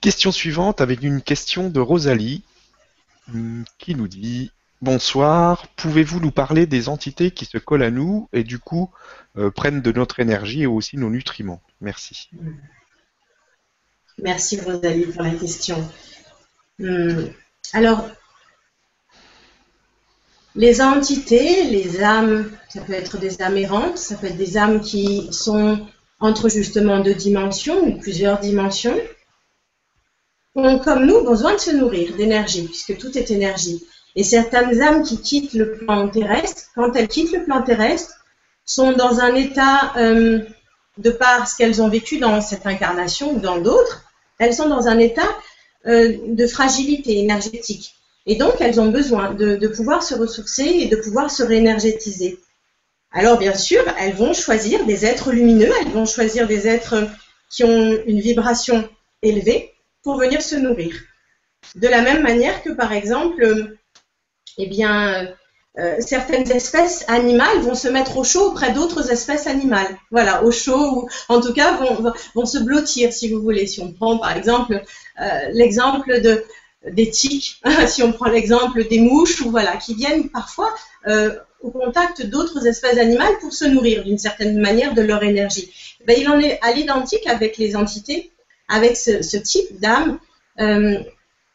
Question 0.00 0.32
suivante 0.32 0.80
avec 0.80 1.02
une 1.02 1.22
question 1.22 1.70
de 1.70 1.80
Rosalie 1.80 2.42
mm, 3.28 3.62
qui 3.78 3.94
nous 3.94 4.08
dit 4.08 4.52
Bonsoir, 4.80 5.66
pouvez-vous 5.76 6.20
nous 6.20 6.30
parler 6.30 6.66
des 6.66 6.88
entités 6.88 7.30
qui 7.30 7.46
se 7.46 7.58
collent 7.58 7.82
à 7.82 7.90
nous 7.90 8.28
et 8.32 8.44
du 8.44 8.58
coup 8.58 8.90
euh, 9.36 9.50
prennent 9.50 9.80
de 9.80 9.92
notre 9.92 10.20
énergie 10.20 10.62
et 10.62 10.66
aussi 10.66 10.96
nos 10.98 11.10
nutriments? 11.10 11.62
Merci. 11.80 12.28
Mm. 12.32 12.50
Merci 14.18 14.60
Rosalie 14.60 15.06
pour 15.06 15.22
la 15.22 15.30
question. 15.30 15.76
Hmm. 16.78 17.26
Alors, 17.72 18.08
les 20.54 20.80
entités, 20.80 21.64
les 21.64 22.02
âmes, 22.02 22.50
ça 22.68 22.80
peut 22.80 22.94
être 22.94 23.18
des 23.18 23.40
âmes 23.42 23.56
errantes, 23.56 23.98
ça 23.98 24.16
peut 24.16 24.26
être 24.26 24.36
des 24.36 24.56
âmes 24.56 24.80
qui 24.80 25.28
sont 25.32 25.86
entre 26.20 26.48
justement 26.48 27.00
deux 27.00 27.14
dimensions 27.14 27.80
ou 27.86 27.98
plusieurs 27.98 28.40
dimensions, 28.40 28.98
ont 30.56 30.80
comme 30.80 31.06
nous 31.06 31.22
besoin 31.24 31.54
de 31.54 31.60
se 31.60 31.70
nourrir 31.70 32.16
d'énergie, 32.16 32.64
puisque 32.64 32.98
tout 32.98 33.16
est 33.16 33.30
énergie. 33.30 33.84
Et 34.16 34.24
certaines 34.24 34.82
âmes 34.82 35.04
qui 35.04 35.20
quittent 35.20 35.54
le 35.54 35.74
plan 35.74 36.08
terrestre, 36.08 36.62
quand 36.74 36.92
elles 36.96 37.06
quittent 37.06 37.32
le 37.32 37.44
plan 37.44 37.62
terrestre, 37.62 38.14
sont 38.64 38.92
dans 38.92 39.20
un 39.20 39.34
état, 39.36 39.92
euh, 39.96 40.40
de 40.96 41.10
par 41.10 41.46
ce 41.46 41.56
qu'elles 41.56 41.80
ont 41.80 41.88
vécu 41.88 42.18
dans 42.18 42.40
cette 42.40 42.66
incarnation 42.66 43.34
ou 43.34 43.38
dans 43.38 43.58
d'autres, 43.58 44.07
elles 44.38 44.54
sont 44.54 44.68
dans 44.68 44.88
un 44.88 44.98
état 44.98 45.28
euh, 45.86 46.16
de 46.26 46.46
fragilité 46.46 47.18
énergétique. 47.18 47.94
Et 48.26 48.36
donc, 48.36 48.54
elles 48.60 48.80
ont 48.80 48.90
besoin 48.90 49.32
de, 49.32 49.68
pouvoir 49.68 50.02
se 50.02 50.14
ressourcer 50.14 50.64
et 50.64 50.86
de 50.86 50.96
pouvoir 50.96 51.30
se 51.30 51.42
réénergétiser. 51.42 52.38
Alors, 53.10 53.38
bien 53.38 53.54
sûr, 53.54 53.82
elles 53.98 54.14
vont 54.14 54.34
choisir 54.34 54.84
des 54.84 55.06
êtres 55.06 55.32
lumineux, 55.32 55.72
elles 55.80 55.92
vont 55.92 56.04
choisir 56.04 56.46
des 56.46 56.68
êtres 56.68 57.08
qui 57.50 57.64
ont 57.64 57.98
une 58.06 58.20
vibration 58.20 58.88
élevée 59.22 59.72
pour 60.02 60.18
venir 60.18 60.42
se 60.42 60.56
nourrir. 60.56 60.94
De 61.74 61.88
la 61.88 62.02
même 62.02 62.22
manière 62.22 62.62
que, 62.62 62.70
par 62.70 62.92
exemple, 62.92 63.76
eh 64.58 64.66
bien, 64.66 65.28
euh, 65.78 65.96
certaines 66.00 66.50
espèces 66.50 67.04
animales 67.06 67.60
vont 67.60 67.76
se 67.76 67.86
mettre 67.86 68.16
au 68.16 68.24
chaud 68.24 68.50
auprès 68.50 68.72
d'autres 68.72 69.12
espèces 69.12 69.46
animales. 69.46 69.96
Voilà, 70.10 70.42
au 70.42 70.50
chaud 70.50 71.02
ou 71.02 71.08
en 71.28 71.40
tout 71.40 71.52
cas 71.52 71.78
vont, 72.34 72.46
se 72.46 72.58
blottir 72.58 73.12
si 73.12 73.32
vous 73.32 73.40
voulez. 73.40 73.66
Si 73.66 73.80
on 73.80 73.92
prend 73.92 74.18
par 74.18 74.36
exemple 74.36 74.82
euh, 75.20 75.24
l'exemple 75.52 76.20
de 76.20 76.44
des 76.90 77.10
tiques, 77.10 77.60
si 77.86 78.02
on 78.02 78.12
prend 78.12 78.28
l'exemple 78.28 78.88
des 78.88 78.98
mouches 78.98 79.40
ou 79.40 79.50
voilà, 79.50 79.76
qui 79.76 79.94
viennent 79.94 80.28
parfois 80.30 80.74
euh, 81.06 81.36
au 81.60 81.70
contact 81.70 82.26
d'autres 82.26 82.66
espèces 82.66 82.98
animales 82.98 83.38
pour 83.40 83.52
se 83.52 83.64
nourrir 83.64 84.02
d'une 84.02 84.18
certaine 84.18 84.58
manière 84.58 84.94
de 84.94 85.02
leur 85.02 85.22
énergie. 85.22 85.70
Ben, 86.06 86.16
il 86.18 86.28
en 86.28 86.40
est 86.40 86.58
à 86.62 86.72
l'identique 86.72 87.26
avec 87.26 87.56
les 87.56 87.76
entités, 87.76 88.32
avec 88.68 88.96
ce 88.96 89.36
type 89.36 89.80
d'âme 89.80 90.18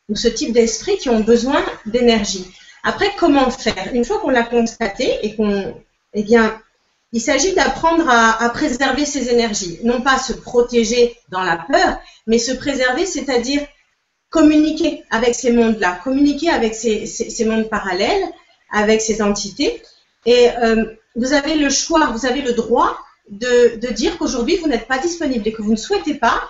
ou 0.10 0.16
ce 0.16 0.28
type 0.28 0.52
d'esprit 0.52 0.98
qui 0.98 1.10
ont 1.10 1.22
besoin 1.22 1.64
d'énergie. 1.86 2.46
Après, 2.84 3.12
comment 3.18 3.50
faire? 3.50 3.90
Une 3.94 4.06
fois 4.06 4.20
qu'on 4.20 4.30
l'a 4.30 4.44
constaté 4.44 5.20
et 5.24 5.36
qu'on, 5.36 5.74
eh 6.14 6.24
bien, 6.24 6.60
il 7.14 7.22
s'agit 7.22 7.54
d'apprendre 7.54 8.10
à, 8.10 8.50
préserver 8.50 9.06
ses 9.06 9.30
énergies, 9.30 9.80
non 9.84 10.02
pas 10.02 10.18
se 10.18 10.34
protéger 10.34 11.16
dans 11.30 11.44
la 11.44 11.58
peur, 11.58 12.00
mais 12.28 12.40
se 12.40 12.52
préserver, 12.52 13.06
c'est-à-dire 13.06 13.62
communiquer 14.30 15.04
avec 15.12 15.36
ces 15.36 15.52
mondes-là, 15.52 16.00
communiquer 16.04 16.50
avec 16.50 16.74
ces, 16.74 17.46
mondes 17.46 17.70
parallèles, 17.70 18.24
avec 18.72 19.00
ces 19.00 19.22
entités. 19.22 19.82
Et 20.26 20.50
euh, 20.58 20.86
vous 21.16 21.34
avez 21.34 21.56
le 21.56 21.70
choix, 21.70 22.08
vous 22.08 22.26
avez 22.26 22.42
le 22.42 22.54
droit 22.54 22.98
de, 23.30 23.92
dire 23.92 24.18
qu'aujourd'hui 24.18 24.58
vous 24.58 24.68
n'êtes 24.68 24.88
pas 24.88 24.98
disponible 24.98 25.48
et 25.48 25.54
que 25.54 25.62
vous 25.62 25.72
ne 25.72 25.78
souhaitez 25.78 26.16
pas 26.16 26.42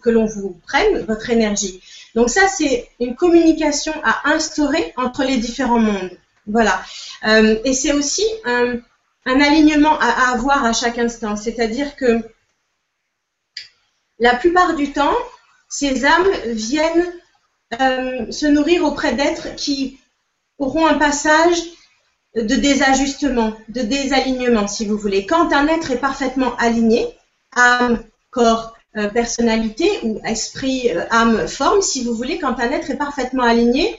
que 0.00 0.10
l'on 0.10 0.26
vous 0.26 0.56
prenne 0.66 1.00
votre 1.00 1.30
énergie. 1.30 1.82
Donc 2.14 2.30
ça, 2.30 2.48
c'est 2.48 2.88
une 3.00 3.14
communication 3.14 3.94
à 4.04 4.30
instaurer 4.30 4.92
entre 4.96 5.24
les 5.24 5.38
différents 5.38 5.78
mondes. 5.78 6.10
Voilà. 6.46 6.82
Euh, 7.26 7.58
et 7.64 7.72
c'est 7.72 7.92
aussi 7.92 8.24
un, 8.44 8.80
alignement 9.24 9.98
à, 9.98 10.32
avoir 10.32 10.64
à 10.64 10.72
chaque 10.72 10.98
instant. 10.98 11.36
C'est-à-dire 11.36 11.96
que 11.96 12.20
la 14.18 14.34
plupart 14.34 14.74
du 14.74 14.92
temps, 14.92 15.16
ces 15.68 16.04
âmes 16.04 16.30
viennent 16.46 17.12
euh, 17.80 18.30
se 18.30 18.46
nourrir 18.46 18.84
auprès 18.84 19.14
d'êtres 19.14 19.54
qui 19.56 19.98
auront 20.58 20.86
un 20.86 20.98
passage 20.98 21.58
de 22.34 22.54
désajustement, 22.54 23.54
de 23.68 23.82
désalignement, 23.82 24.66
si 24.66 24.86
vous 24.86 24.96
voulez. 24.96 25.26
Quand 25.26 25.52
un 25.52 25.66
être 25.68 25.90
est 25.90 26.00
parfaitement 26.00 26.56
aligné, 26.56 27.06
âme, 27.54 28.02
corps, 28.30 28.74
euh, 28.96 29.08
personnalité 29.08 29.88
ou 30.02 30.20
esprit, 30.24 30.90
euh, 30.90 31.04
âme, 31.10 31.48
forme, 31.48 31.80
si 31.80 32.04
vous 32.04 32.14
voulez, 32.14 32.38
quand 32.38 32.60
un 32.60 32.70
être 32.70 32.90
est 32.90 32.98
parfaitement 32.98 33.42
aligné, 33.42 33.98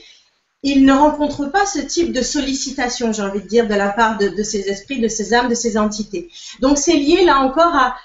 ils 0.61 0.85
ne 0.85 0.93
rencontrent 0.93 1.51
pas 1.51 1.65
ce 1.65 1.79
type 1.79 2.11
de 2.11 2.21
sollicitation, 2.21 3.11
j'ai 3.11 3.23
envie 3.23 3.41
de 3.41 3.47
dire, 3.47 3.67
de 3.67 3.73
la 3.73 3.89
part 3.89 4.17
de, 4.17 4.43
ces 4.43 4.69
esprits, 4.69 4.99
de 4.99 5.07
ces 5.07 5.33
âmes, 5.33 5.49
de 5.49 5.55
ces 5.55 5.77
entités. 5.77 6.29
Donc 6.61 6.77
c'est 6.77 6.95
lié 6.95 7.25
là 7.25 7.39
encore 7.39 7.75
à, 7.75 7.97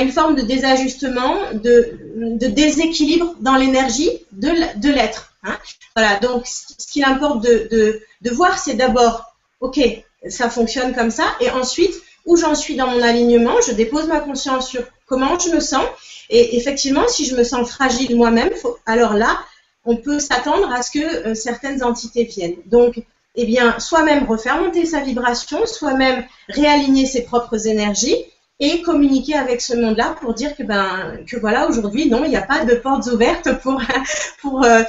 une 0.00 0.12
forme 0.12 0.36
de 0.36 0.42
désajustement, 0.42 1.34
de, 1.52 1.98
déséquilibre 2.46 3.34
dans 3.40 3.56
l'énergie 3.56 4.10
de, 4.32 4.88
l'être. 4.88 5.32
Hein. 5.42 5.58
Voilà, 5.94 6.18
donc 6.20 6.46
ce 6.46 6.86
qu'il 6.86 7.04
importe 7.04 7.42
de, 7.42 8.00
de 8.20 8.30
voir, 8.30 8.58
c'est 8.58 8.74
d'abord, 8.74 9.34
ok, 9.60 9.80
ça 10.28 10.48
fonctionne 10.48 10.94
comme 10.94 11.10
ça, 11.10 11.24
et 11.40 11.50
ensuite, 11.50 11.94
où 12.24 12.36
j'en 12.36 12.54
suis 12.54 12.76
dans 12.76 12.88
mon 12.88 13.02
alignement, 13.02 13.54
je 13.66 13.72
dépose 13.72 14.06
ma 14.06 14.20
conscience 14.20 14.68
sur 14.68 14.82
comment 15.06 15.38
je 15.38 15.50
me 15.50 15.60
sens, 15.60 15.84
et 16.30 16.56
effectivement, 16.56 17.06
si 17.08 17.26
je 17.26 17.36
me 17.36 17.44
sens 17.44 17.68
fragile 17.68 18.16
moi-même, 18.16 18.50
alors 18.84 19.14
là, 19.14 19.38
on 19.84 19.96
peut 19.96 20.18
s'attendre 20.18 20.70
à 20.72 20.82
ce 20.82 20.90
que 20.90 21.28
euh, 21.28 21.34
certaines 21.34 21.82
entités 21.82 22.24
viennent. 22.24 22.56
Donc, 22.66 23.00
eh 23.36 23.44
bien, 23.44 23.78
soi-même 23.78 24.26
refaire 24.26 24.60
monter 24.60 24.86
sa 24.86 25.00
vibration, 25.00 25.64
soi-même 25.66 26.24
réaligner 26.48 27.06
ses 27.06 27.22
propres 27.22 27.68
énergies 27.68 28.16
et 28.58 28.80
communiquer 28.82 29.34
avec 29.34 29.60
ce 29.60 29.74
monde-là 29.74 30.16
pour 30.20 30.32
dire 30.32 30.56
que 30.56 30.62
ben 30.62 31.18
que 31.28 31.36
voilà 31.36 31.68
aujourd'hui 31.68 32.08
non 32.08 32.24
il 32.24 32.30
n'y 32.30 32.36
a 32.36 32.42
pas 32.42 32.64
de 32.64 32.74
portes 32.76 33.06
ouvertes 33.06 33.60
pour 33.60 33.82
euh, 34.64 34.82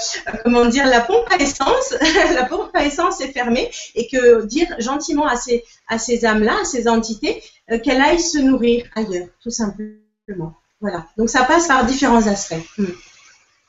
comment 0.43 0.65
dire 0.65 0.85
la 0.85 1.01
pompe 1.01 1.27
à 1.29 1.35
essence 1.35 1.93
la 2.33 2.45
pompe 2.45 2.69
à 2.73 2.85
essence 2.85 3.19
est 3.19 3.33
fermée 3.33 3.69
et 3.95 4.07
que 4.07 4.45
dire 4.45 4.73
gentiment 4.79 5.27
à 5.27 5.35
ces 5.35 5.65
à 5.89 5.99
ces 5.99 6.25
âmes-là 6.25 6.61
à 6.61 6.65
ces 6.65 6.87
entités 6.87 7.43
euh, 7.69 7.77
qu'elles 7.77 7.99
aillent 8.01 8.21
se 8.21 8.37
nourrir 8.37 8.85
ailleurs 8.95 9.27
tout 9.43 9.51
simplement 9.51 10.53
voilà 10.79 11.07
donc 11.17 11.29
ça 11.29 11.43
passe 11.43 11.67
par 11.67 11.85
différents 11.85 12.27
aspects. 12.27 12.55
Hmm. 12.77 12.85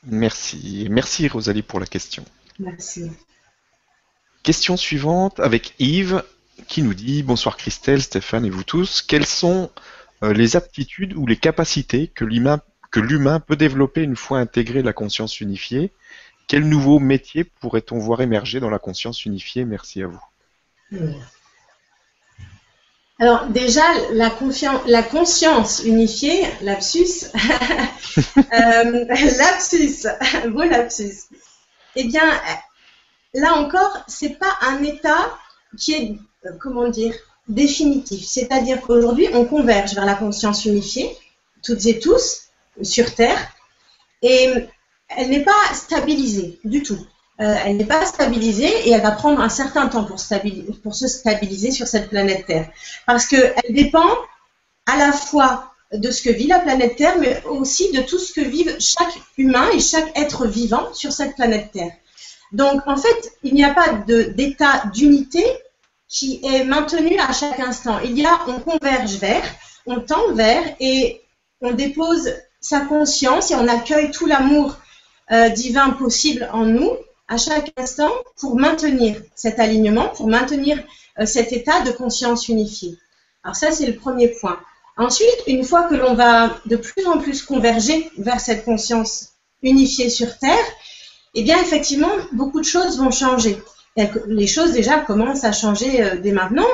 Merci. 0.05 0.87
Merci 0.89 1.27
Rosalie 1.27 1.61
pour 1.61 1.79
la 1.79 1.85
question. 1.85 2.23
Merci. 2.59 3.11
Question 4.43 4.77
suivante 4.77 5.39
avec 5.39 5.73
Yves 5.79 6.23
qui 6.67 6.81
nous 6.81 6.93
dit 6.93 7.23
Bonsoir 7.23 7.57
Christelle, 7.57 8.01
Stéphane 8.01 8.45
et 8.45 8.49
vous 8.49 8.63
tous. 8.63 9.01
Quelles 9.01 9.25
sont 9.25 9.71
euh, 10.23 10.33
les 10.33 10.55
aptitudes 10.55 11.13
ou 11.15 11.25
les 11.25 11.37
capacités 11.37 12.07
que 12.07 12.25
l'humain 12.25 13.39
peut 13.39 13.55
développer 13.55 14.01
une 14.01 14.15
fois 14.15 14.39
intégré 14.39 14.81
la 14.81 14.93
conscience 14.93 15.41
unifiée? 15.41 15.91
Quel 16.47 16.67
nouveau 16.67 16.99
métier 16.99 17.43
pourrait-on 17.43 17.99
voir 17.99 18.21
émerger 18.21 18.59
dans 18.59 18.69
la 18.69 18.79
conscience 18.79 19.25
unifiée? 19.25 19.65
Merci 19.65 20.01
à 20.01 20.07
vous. 20.07 20.23
Hmm. 20.91 21.13
Alors 23.21 23.47
déjà, 23.47 23.83
la, 24.13 24.29
conscience 24.29 25.83
unifiée, 25.83 26.47
lapsus, 26.61 27.25
euh, 28.37 29.05
lapsus, 29.09 30.07
beau 30.47 30.63
lapsus. 30.63 31.27
Eh 31.97 32.05
bien, 32.05 32.23
là 33.33 33.55
encore, 33.55 34.03
c'est 34.07 34.39
pas 34.39 34.57
un 34.61 34.81
état 34.83 35.37
qui 35.77 35.93
est, 35.93 36.17
euh, 36.45 36.51
comment 36.61 36.87
dire, 36.87 37.13
définitif. 37.49 38.25
C'est-à-dire 38.25 38.79
qu'aujourd'hui, 38.79 39.27
on 39.33 39.43
converge 39.43 39.93
vers 39.95 40.05
la 40.05 40.15
conscience 40.15 40.63
unifiée, 40.63 41.13
toutes 41.61 41.85
et 41.87 41.99
tous, 41.99 42.43
sur 42.81 43.13
Terre, 43.15 43.39
et 44.21 44.49
elle 45.09 45.29
n'est 45.29 45.43
pas 45.43 45.73
stabilisée 45.73 46.59
du 46.63 46.83
tout. 46.83 47.05
Euh, 47.41 47.55
elle 47.65 47.77
n'est 47.77 47.85
pas 47.85 48.05
stabilisée 48.05 48.69
et 48.87 48.91
elle 48.91 49.01
va 49.01 49.11
prendre 49.11 49.39
un 49.39 49.49
certain 49.49 49.87
temps 49.87 50.03
pour, 50.03 50.19
se 50.19 51.07
stabiliser 51.07 51.71
sur 51.71 51.87
cette 51.87 52.09
planète 52.09 52.45
Terre. 52.45 52.69
Parce 53.05 53.27
qu'elle 53.27 53.53
dépend 53.69 54.09
à 54.85 54.97
la 54.97 55.13
fois 55.13 55.73
de 55.93 56.11
ce 56.11 56.21
que 56.21 56.29
vit 56.29 56.47
la 56.47 56.59
planète 56.59 56.97
Terre, 56.97 57.17
mais 57.17 57.41
aussi 57.45 57.91
de 57.93 58.01
tout 58.01 58.19
ce 58.19 58.33
que 58.33 58.41
vivent 58.41 58.75
chaque 58.79 59.17
humain 59.37 59.69
et 59.73 59.79
chaque 59.79 60.17
être 60.17 60.47
vivant 60.47 60.93
sur 60.93 61.13
cette 61.13 61.35
planète 61.35 61.71
Terre. 61.71 61.91
Donc, 62.51 62.81
en 62.87 62.97
fait, 62.97 63.31
il 63.43 63.53
n'y 63.53 63.63
a 63.63 63.73
pas 63.73 63.93
d'état 63.93 64.83
d'unité 64.93 65.45
qui 66.09 66.41
est 66.43 66.65
maintenu 66.65 67.17
à 67.19 67.31
chaque 67.31 67.59
instant. 67.59 67.99
Il 68.03 68.17
y 68.17 68.25
a, 68.25 68.37
on 68.47 68.59
converge 68.59 69.15
vers, 69.15 69.43
on 69.85 70.01
tend 70.01 70.33
vers 70.33 70.63
et 70.79 71.21
on 71.61 71.71
dépose 71.71 72.33
sa 72.59 72.81
conscience 72.81 73.51
et 73.51 73.55
on 73.55 73.67
accueille 73.67 74.11
tout 74.11 74.25
l'amour 74.25 74.77
euh, 75.31 75.49
divin 75.49 75.91
possible 75.91 76.49
en 76.51 76.65
nous 76.65 76.91
à 77.29 77.37
chaque 77.37 77.71
instant 77.77 78.11
pour 78.37 78.59
maintenir 78.59 79.21
cet 79.35 79.59
alignement, 79.59 80.09
pour 80.09 80.27
maintenir 80.27 80.77
euh, 81.19 81.25
cet 81.25 81.53
état 81.53 81.81
de 81.81 81.91
conscience 81.91 82.49
unifiée. 82.49 82.97
Alors 83.43 83.55
ça, 83.55 83.71
c'est 83.71 83.85
le 83.85 83.95
premier 83.95 84.29
point. 84.29 84.59
Ensuite, 84.97 85.43
une 85.47 85.63
fois 85.63 85.83
que 85.83 85.95
l'on 85.95 86.15
va 86.15 86.59
de 86.65 86.75
plus 86.75 87.05
en 87.05 87.19
plus 87.19 87.43
converger 87.43 88.11
vers 88.17 88.41
cette 88.41 88.65
conscience 88.65 89.29
unifiée 89.61 90.09
sur 90.09 90.37
Terre, 90.39 90.65
eh 91.35 91.43
bien, 91.43 91.61
effectivement, 91.61 92.11
beaucoup 92.33 92.59
de 92.59 92.65
choses 92.65 92.97
vont 92.97 93.11
changer. 93.11 93.57
Les 94.27 94.47
choses 94.47 94.71
déjà 94.71 94.99
commencent 94.99 95.43
à 95.43 95.51
changer 95.51 96.03
euh, 96.03 96.17
dès 96.17 96.31
maintenant. 96.31 96.67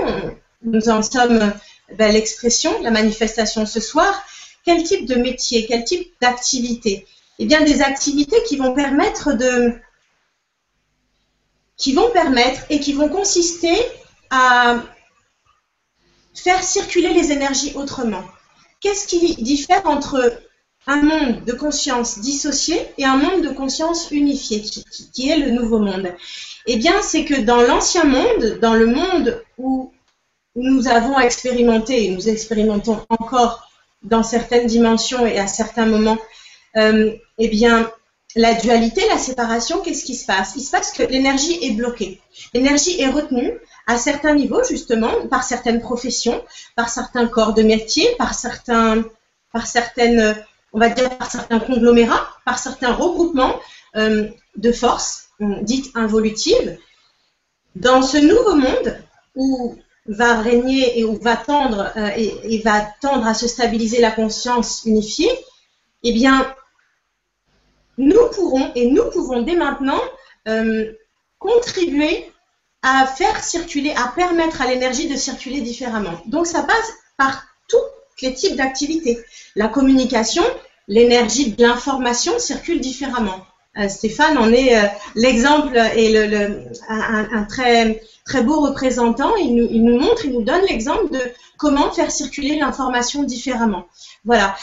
Nous 0.64 0.90
en 0.90 1.02
sommes 1.04 1.54
ben, 1.98 2.12
l'expression, 2.14 2.72
la 2.82 2.92
manifestation 2.92 3.66
ce 3.66 3.82
soir. 3.82 4.24
Quel 4.64 4.84
type 4.84 5.06
de 5.06 5.16
métier, 5.16 5.66
quel 5.68 5.84
type 5.84 6.14
d'activité? 6.22 7.06
Eh 7.40 7.46
bien, 7.46 7.62
des 7.62 7.82
activités 7.82 8.42
qui 8.48 8.56
vont 8.56 8.74
permettre 8.74 9.34
de, 9.34 9.74
qui 11.78 11.94
vont 11.94 12.10
permettre 12.12 12.62
et 12.70 12.80
qui 12.80 12.94
vont 12.94 13.10
consister 13.10 13.76
à 14.30 14.82
faire 16.34 16.64
circuler 16.64 17.14
les 17.14 17.32
énergies 17.32 17.74
autrement. 17.76 18.24
Qu'est-ce 18.82 19.08
qui 19.08 19.36
diffère 19.36 19.86
entre 19.86 20.42
un 20.88 21.02
monde 21.02 21.44
de 21.46 21.54
conscience 21.54 22.20
dissocié 22.20 22.80
et 22.98 23.06
un 23.06 23.18
monde 23.18 23.42
de 23.42 23.50
conscience 23.50 24.12
unifié, 24.12 24.62
qui, 25.14 25.30
est 25.30 25.38
le 25.38 25.52
nouveau 25.52 25.80
monde? 25.80 26.14
Eh 26.68 26.78
bien, 26.78 27.02
c'est 27.02 27.26
que 27.26 27.42
dans 27.42 27.62
l'ancien 27.62 28.04
monde, 28.04 28.60
dans 28.62 28.74
le 28.74 28.88
monde 28.88 29.44
où 29.58 29.92
nous 30.56 30.88
avons 30.88 31.20
expérimenté, 31.20 32.06
et 32.06 32.10
nous 32.12 32.30
expérimentons 32.30 33.06
encore 33.10 33.70
dans 34.04 34.24
certaines 34.24 34.68
dimensions 34.68 35.26
et 35.26 35.40
à 35.40 35.48
certains 35.48 35.86
moments, 35.86 36.18
euh, 36.78 37.12
eh 37.40 37.48
bien, 37.48 37.90
la 38.36 38.54
dualité, 38.54 39.02
la 39.08 39.18
séparation, 39.18 39.82
qu'est-ce 39.82 40.04
qui 40.04 40.16
se 40.16 40.26
passe? 40.26 40.54
Il 40.58 40.62
se 40.62 40.70
passe 40.70 40.92
que 40.92 41.04
l'énergie 41.04 41.58
est 41.62 41.72
bloquée. 41.72 42.20
L'énergie 42.54 43.00
est 43.00 43.10
retenue 43.10 43.54
à 43.88 43.98
certains 43.98 44.36
niveaux, 44.36 44.64
justement, 44.64 45.28
par 45.30 45.44
certaines 45.44 45.80
professions, 45.80 46.44
par 46.76 46.90
certains 46.90 47.28
corps 47.28 47.54
de 47.54 47.64
métier, 47.64 48.08
par 48.18 48.34
certains, 48.34 49.06
par 49.54 49.68
certaines, 49.68 50.36
on 50.74 50.80
va 50.80 50.90
dire, 50.90 51.10
par 51.18 51.32
certains 51.32 51.60
conglomérats, 51.60 52.28
par 52.46 52.60
certains 52.60 52.94
regroupements 52.94 53.56
euh, 53.96 54.28
de 54.58 54.72
forces 54.74 55.30
euh, 55.42 55.62
dites 55.62 55.92
involutives. 55.96 56.78
Dans 57.76 58.02
ce 58.02 58.18
nouveau 58.18 58.56
monde 58.56 58.98
où 59.36 59.76
va 60.08 60.42
régner 60.42 61.00
et 61.00 61.06
où 61.06 61.18
va 61.22 61.38
tendre 61.38 61.92
euh, 61.96 62.10
et, 62.18 62.34
et 62.54 62.62
va 62.62 62.86
tendre 63.02 63.26
à 63.26 63.34
se 63.34 63.48
stabiliser 63.48 64.02
la 64.02 64.12
conscience 64.12 64.84
unifiée, 64.86 65.32
eh 66.04 66.12
bien, 66.12 66.54
nous 67.98 68.28
pourrons 68.34 68.72
et 68.76 68.90
nous 68.90 69.10
pouvons 69.10 69.42
dès 69.42 69.56
maintenant 69.56 70.00
euh, 70.48 70.92
contribuer 71.40 72.32
à 72.82 73.08
faire 73.08 73.44
circuler, 73.44 73.92
à 73.92 74.12
permettre 74.16 74.62
à 74.62 74.68
l'énergie 74.68 75.08
de 75.08 75.16
circuler 75.16 75.62
différemment. 75.62 76.22
Donc 76.28 76.46
ça 76.46 76.64
passe 76.64 76.94
par 77.18 77.46
tous 77.68 77.82
les 78.22 78.34
types 78.34 78.56
d'activités. 78.56 79.20
La 79.56 79.68
communication, 79.68 80.44
l'énergie 80.88 81.52
de 81.52 81.62
l'information 81.64 82.38
circule 82.38 82.80
différemment. 82.80 83.46
Euh, 83.78 83.90
Stéphane 83.90 84.38
en 84.38 84.52
est 84.52 84.78
euh, 84.78 84.88
l'exemple 85.16 85.78
et 85.96 86.28
le, 86.28 86.64
un, 86.88 87.44
très, 87.44 88.02
très 88.24 88.44
beau 88.44 88.62
représentant. 88.62 89.36
Il 89.36 89.56
nous, 89.56 89.68
il 89.70 89.84
nous 89.84 90.00
montre, 90.00 90.26
il 90.26 90.34
nous 90.34 90.44
donne 90.44 90.62
l'exemple 90.70 91.12
de 91.12 91.20
comment 91.58 91.92
faire 91.92 92.12
circuler 92.12 92.58
l'information 92.60 93.24
différemment. 93.24 93.86
Voilà. 94.26 94.56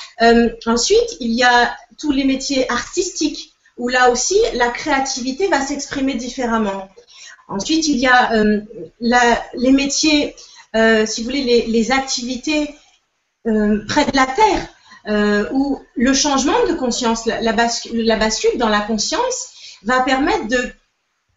Ensuite, 0.66 1.16
il 1.20 1.32
y 1.32 1.42
a 1.42 1.74
tous 1.98 2.12
les 2.12 2.24
métiers 2.24 2.70
artistiques, 2.70 3.52
où 3.78 3.88
là 3.88 4.10
aussi, 4.10 4.38
la 4.54 4.68
créativité 4.68 5.48
va 5.48 5.60
s'exprimer 5.60 6.14
différemment. 6.14 6.88
Ensuite, 7.48 7.88
il 7.88 7.98
y 7.98 8.06
a 8.06 8.32
euh, 8.32 8.60
les 9.00 9.72
métiers, 9.72 10.34
euh, 10.76 11.06
si 11.06 11.22
vous 11.22 11.26
voulez, 11.26 11.64
les, 11.66 11.92
activités 11.92 12.74
près 13.44 14.04
de 14.04 14.16
la 14.16 14.26
Terre, 14.26 15.48
où 15.52 15.80
le 15.96 16.14
changement 16.14 16.66
de 16.68 16.74
conscience, 16.74 17.26
la, 17.26 17.40
la, 17.40 17.52
bascule, 17.52 18.56
dans 18.56 18.68
la 18.68 18.80
conscience, 18.80 19.48
va 19.82 20.00
permettre 20.00 20.46
de 20.46 20.72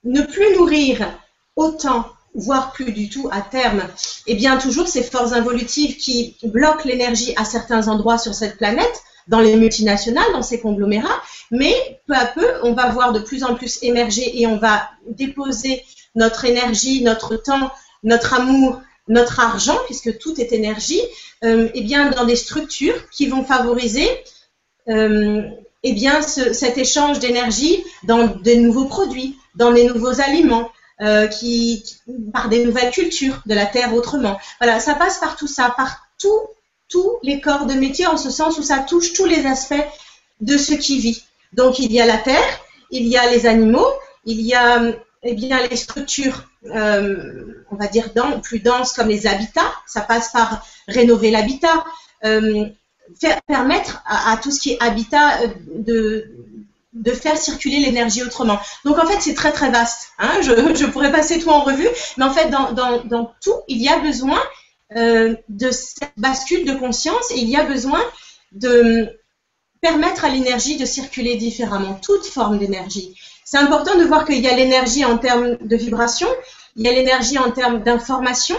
ne 0.03 0.21
plus 0.21 0.55
nourrir 0.55 1.07
autant 1.55 2.05
voire 2.35 2.73
plus 2.73 2.91
du 2.91 3.09
tout 3.09 3.29
à 3.31 3.41
terme, 3.41 3.79
et 4.27 4.33
eh 4.33 4.35
bien 4.35 4.57
toujours 4.57 4.87
ces 4.87 5.03
forces 5.03 5.31
involutives 5.31 5.95
qui 5.97 6.35
bloquent 6.43 6.83
l'énergie 6.85 7.33
à 7.37 7.45
certains 7.45 7.87
endroits 7.87 8.17
sur 8.17 8.33
cette 8.33 8.57
planète, 8.57 9.03
dans 9.27 9.39
les 9.39 9.55
multinationales, 9.55 10.31
dans 10.33 10.41
ces 10.41 10.59
conglomérats, 10.59 11.21
mais 11.51 11.73
peu 12.07 12.13
à 12.13 12.25
peu, 12.25 12.47
on 12.63 12.73
va 12.73 12.89
voir 12.89 13.13
de 13.13 13.19
plus 13.19 13.43
en 13.43 13.55
plus 13.55 13.79
émerger 13.81 14.39
et 14.39 14.47
on 14.47 14.57
va 14.57 14.89
déposer 15.07 15.83
notre 16.15 16.45
énergie, 16.45 17.03
notre 17.03 17.35
temps, 17.35 17.71
notre 18.03 18.33
amour, 18.33 18.81
notre 19.07 19.39
argent, 19.39 19.77
puisque 19.85 20.17
tout 20.17 20.39
est 20.39 20.51
énergie, 20.51 21.01
euh, 21.43 21.69
eh 21.73 21.81
bien 21.81 22.09
dans 22.09 22.25
des 22.25 22.35
structures 22.35 23.09
qui 23.09 23.27
vont 23.27 23.43
favoriser 23.43 24.07
euh, 24.89 25.41
eh 25.83 25.93
bien, 25.93 26.21
cet 26.21 26.77
échange 26.77 27.19
d'énergie 27.19 27.83
dans 28.03 28.27
de 28.27 28.53
nouveaux 28.53 28.85
produits, 28.85 29.37
dans 29.55 29.71
des 29.71 29.85
nouveaux 29.85 30.19
aliments, 30.21 30.71
qui, 31.29 31.83
par 32.33 32.47
des 32.47 32.63
nouvelles 32.63 32.89
cultures 32.89 33.41
de 33.45 33.53
la 33.53 33.65
Terre 33.65 33.93
autrement. 33.93 34.39
Voilà, 34.61 34.79
ça 34.79 34.95
passe 34.95 35.19
par 35.19 35.35
tout 35.35 35.45
ça, 35.45 35.73
par 35.75 36.07
tous 36.89 37.17
les 37.23 37.41
corps 37.41 37.65
de 37.65 37.73
métier, 37.73 38.07
en 38.07 38.17
ce 38.17 38.29
sens 38.29 38.57
où 38.57 38.63
ça 38.63 38.79
touche 38.79 39.13
tous 39.13 39.25
les 39.25 39.45
aspects 39.45 39.85
de 40.41 40.57
ce 40.57 40.73
qui 40.73 40.99
vit. 40.99 41.23
Donc 41.53 41.79
il 41.79 41.91
y 41.91 42.01
a 42.01 42.05
la 42.05 42.17
Terre, 42.17 42.59
il 42.91 43.07
y 43.07 43.17
a 43.17 43.29
les 43.29 43.45
animaux, 43.45 43.87
il 44.25 44.41
y 44.41 44.53
a 44.53 44.81
eh 45.27 45.33
bien, 45.33 45.59
les 45.67 45.75
structures, 45.75 46.43
euh, 46.65 47.65
on 47.71 47.75
va 47.75 47.87
dire, 47.87 48.11
plus 48.43 48.59
denses 48.59 48.93
comme 48.93 49.07
les 49.07 49.25
habitats. 49.25 49.73
Ça 49.87 50.01
passe 50.01 50.29
par 50.31 50.63
rénover 50.87 51.31
l'habitat, 51.31 51.83
euh, 52.23 52.67
permettre 53.47 54.03
à, 54.05 54.37
tout 54.37 54.51
ce 54.51 54.59
qui 54.59 54.73
est 54.73 54.83
habitat 54.83 55.41
euh, 55.41 56.21
de, 56.93 57.11
faire 57.11 57.37
circuler 57.37 57.79
l'énergie 57.79 58.21
autrement. 58.21 58.59
Donc 58.83 58.99
en 58.99 59.07
fait, 59.07 59.19
c'est 59.19 59.33
très 59.33 59.51
très 59.51 59.71
vaste. 59.71 60.09
Hein. 60.19 60.41
Je, 60.41 60.85
pourrais 60.85 61.11
passer 61.11 61.39
tout 61.39 61.49
en 61.49 61.61
revue, 61.61 61.89
mais 62.17 62.25
en 62.25 62.31
fait, 62.31 62.49
dans 62.49 63.33
tout, 63.41 63.55
il 63.67 63.81
y 63.81 63.89
a 63.89 63.97
besoin 63.97 64.39
de 64.91 65.71
cette 65.71 66.13
bascule 66.17 66.65
de 66.65 66.73
conscience 66.73 67.31
il 67.35 67.49
y 67.49 67.55
a 67.55 67.63
besoin 67.63 68.01
de 68.51 69.19
permettre 69.81 70.25
à 70.25 70.29
l'énergie 70.29 70.77
de 70.77 70.85
circuler 70.85 71.35
différemment, 71.35 71.99
toute 72.01 72.25
forme 72.25 72.57
d'énergie. 72.57 73.15
C'est 73.43 73.57
important 73.57 73.95
de 73.99 74.03
voir 74.03 74.25
qu'il 74.25 74.39
y 74.39 74.47
a 74.47 74.55
l'énergie 74.55 75.05
en 75.05 75.19
termes 75.19 75.57
de 75.57 75.75
vibration, 75.75 76.27
il 76.75 76.83
y 76.83 76.87
a 76.87 76.91
l'énergie 76.91 77.37
en 77.37 77.51
termes 77.51 77.83
d'information, 77.83 78.55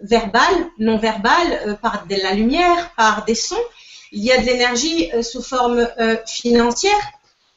verbale, 0.00 0.68
non 0.78 0.96
verbale, 0.96 1.60
euh, 1.66 1.74
par 1.74 2.06
de 2.06 2.14
la 2.14 2.34
lumière, 2.34 2.92
par 2.96 3.24
des 3.24 3.34
sons. 3.34 3.64
Il 4.12 4.22
y 4.22 4.30
a 4.30 4.38
de 4.38 4.46
l'énergie 4.46 5.10
euh, 5.12 5.22
sous 5.22 5.42
forme 5.42 5.88
euh, 5.98 6.16
financière, 6.26 7.00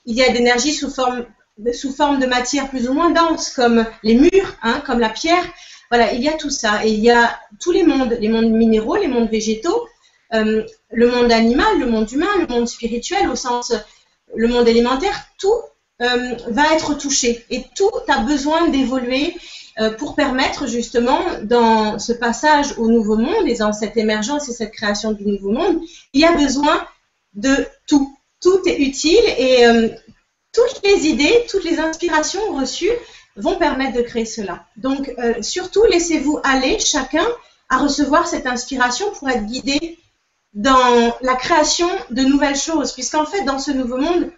il 0.06 0.16
y 0.16 0.24
a 0.24 0.30
de 0.30 0.34
l'énergie 0.34 0.74
sous 0.74 0.90
forme, 0.90 1.26
sous 1.72 1.94
forme 1.94 2.20
de 2.20 2.26
matière 2.26 2.70
plus 2.70 2.90
ou 2.90 2.94
moins 2.94 3.12
dense, 3.12 3.52
comme 3.52 3.86
les 4.02 4.16
murs, 4.16 4.56
hein, 4.64 4.82
comme 4.86 5.00
la 5.00 5.10
pierre. 5.10 5.46
Voilà, 5.94 6.12
il 6.14 6.24
y 6.24 6.28
a 6.28 6.34
tout 6.34 6.50
ça. 6.50 6.84
Et 6.84 6.90
il 6.90 7.02
y 7.02 7.12
a 7.12 7.40
tous 7.60 7.72
les 7.72 7.84
mondes, 7.84 8.18
les 8.20 8.28
mondes 8.28 8.50
minéraux, 8.50 8.96
les 8.96 9.08
mondes 9.08 9.30
végétaux, 9.30 9.88
le 10.32 10.66
monde 11.08 11.32
animal, 11.32 11.78
le 11.78 11.86
monde 11.86 12.12
humain, 12.12 12.36
le 12.40 12.48
monde 12.48 12.68
spirituel, 12.68 13.30
au 13.30 13.36
sens, 13.36 13.72
le 14.36 14.48
monde 14.48 14.68
élémentaire, 14.68 15.14
tout 15.38 15.54
euh, 16.02 16.36
va 16.48 16.74
être 16.74 16.96
touché 16.98 17.46
et 17.52 17.64
tout 17.76 17.92
a 18.08 18.22
besoin 18.22 18.70
d'évoluer 18.70 19.36
euh, 19.80 19.92
pour 19.92 20.16
permettre 20.16 20.66
justement 20.66 21.20
dans 21.44 22.00
ce 22.00 22.14
passage 22.14 22.76
au 22.80 22.88
nouveau 22.88 23.18
monde 23.18 23.48
et 23.48 23.58
dans 23.58 23.72
cette 23.72 23.96
émergence 23.96 24.50
et 24.50 24.54
cette 24.54 24.72
création 24.72 25.12
du 25.12 25.28
nouveau 25.28 25.52
monde, 25.52 25.80
il 26.14 26.22
y 26.22 26.26
a 26.26 26.32
besoin 26.32 26.88
de 27.36 27.68
tout. 27.86 28.18
Tout 28.42 28.62
est 28.66 28.80
utile 28.80 29.24
et 29.38 29.68
euh, 29.68 29.90
toutes 30.54 30.82
les 30.84 31.06
idées, 31.06 31.46
toutes 31.52 31.64
les 31.64 31.78
inspirations 31.78 32.56
reçues 32.56 32.98
vont 33.36 33.56
permettre 33.56 33.98
de 33.98 34.02
créer 34.02 34.26
cela. 34.26 34.66
Donc 34.78 35.14
surtout 35.42 35.84
laissez-vous 35.90 36.40
aller 36.44 36.80
chacun 36.80 37.26
à 37.70 37.78
recevoir 37.78 38.28
cette 38.28 38.46
inspiration 38.46 39.10
pour 39.12 39.30
être 39.30 39.46
guidé 39.46 39.98
dans 40.54 41.16
la 41.22 41.36
création 41.36 41.90
de 42.12 42.22
nouvelles 42.22 42.56
choses, 42.56 42.92
puisqu'en 42.94 43.26
fait 43.26 43.44
dans 43.44 43.58
ce 43.58 43.72
nouveau 43.72 43.98
monde, 43.98 44.32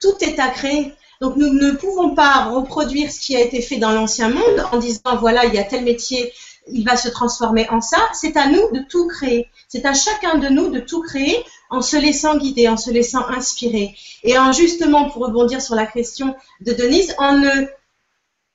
tout 0.00 0.14
est 0.20 0.38
à 0.38 0.48
créer. 0.48 0.92
Donc 1.20 1.36
nous 1.36 1.48
ne 1.48 1.70
pouvons 1.70 2.14
pas 2.14 2.44
reproduire 2.46 3.10
ce 3.10 3.20
qui 3.20 3.34
a 3.36 3.40
été 3.40 3.62
fait 3.62 3.78
dans 3.78 3.92
l'ancien 3.92 4.28
monde 4.28 4.66
en 4.72 4.76
disant 4.76 5.16
voilà, 5.18 5.46
il 5.46 5.54
y 5.54 5.58
a 5.58 5.64
tel 5.64 5.84
métier, 5.84 6.32
il 6.70 6.84
va 6.84 6.96
se 6.96 7.08
transformer 7.08 7.66
en 7.70 7.80
ça. 7.80 7.98
C'est 8.12 8.36
à 8.36 8.48
nous 8.48 8.70
de 8.72 8.80
tout 8.88 9.06
créer. 9.06 9.48
C'est 9.68 9.86
à 9.86 9.94
chacun 9.94 10.36
de 10.36 10.48
nous 10.48 10.68
de 10.68 10.80
tout 10.80 11.00
créer 11.00 11.42
en 11.70 11.80
se 11.80 11.96
laissant 11.96 12.36
guider, 12.36 12.68
en 12.68 12.76
se 12.76 12.90
laissant 12.90 13.26
inspirer. 13.28 13.94
Et 14.22 14.36
en 14.38 14.52
justement, 14.52 15.08
pour 15.08 15.22
rebondir 15.22 15.62
sur 15.62 15.74
la 15.74 15.86
question 15.86 16.34
de 16.60 16.72
Denise, 16.72 17.14
en 17.16 17.42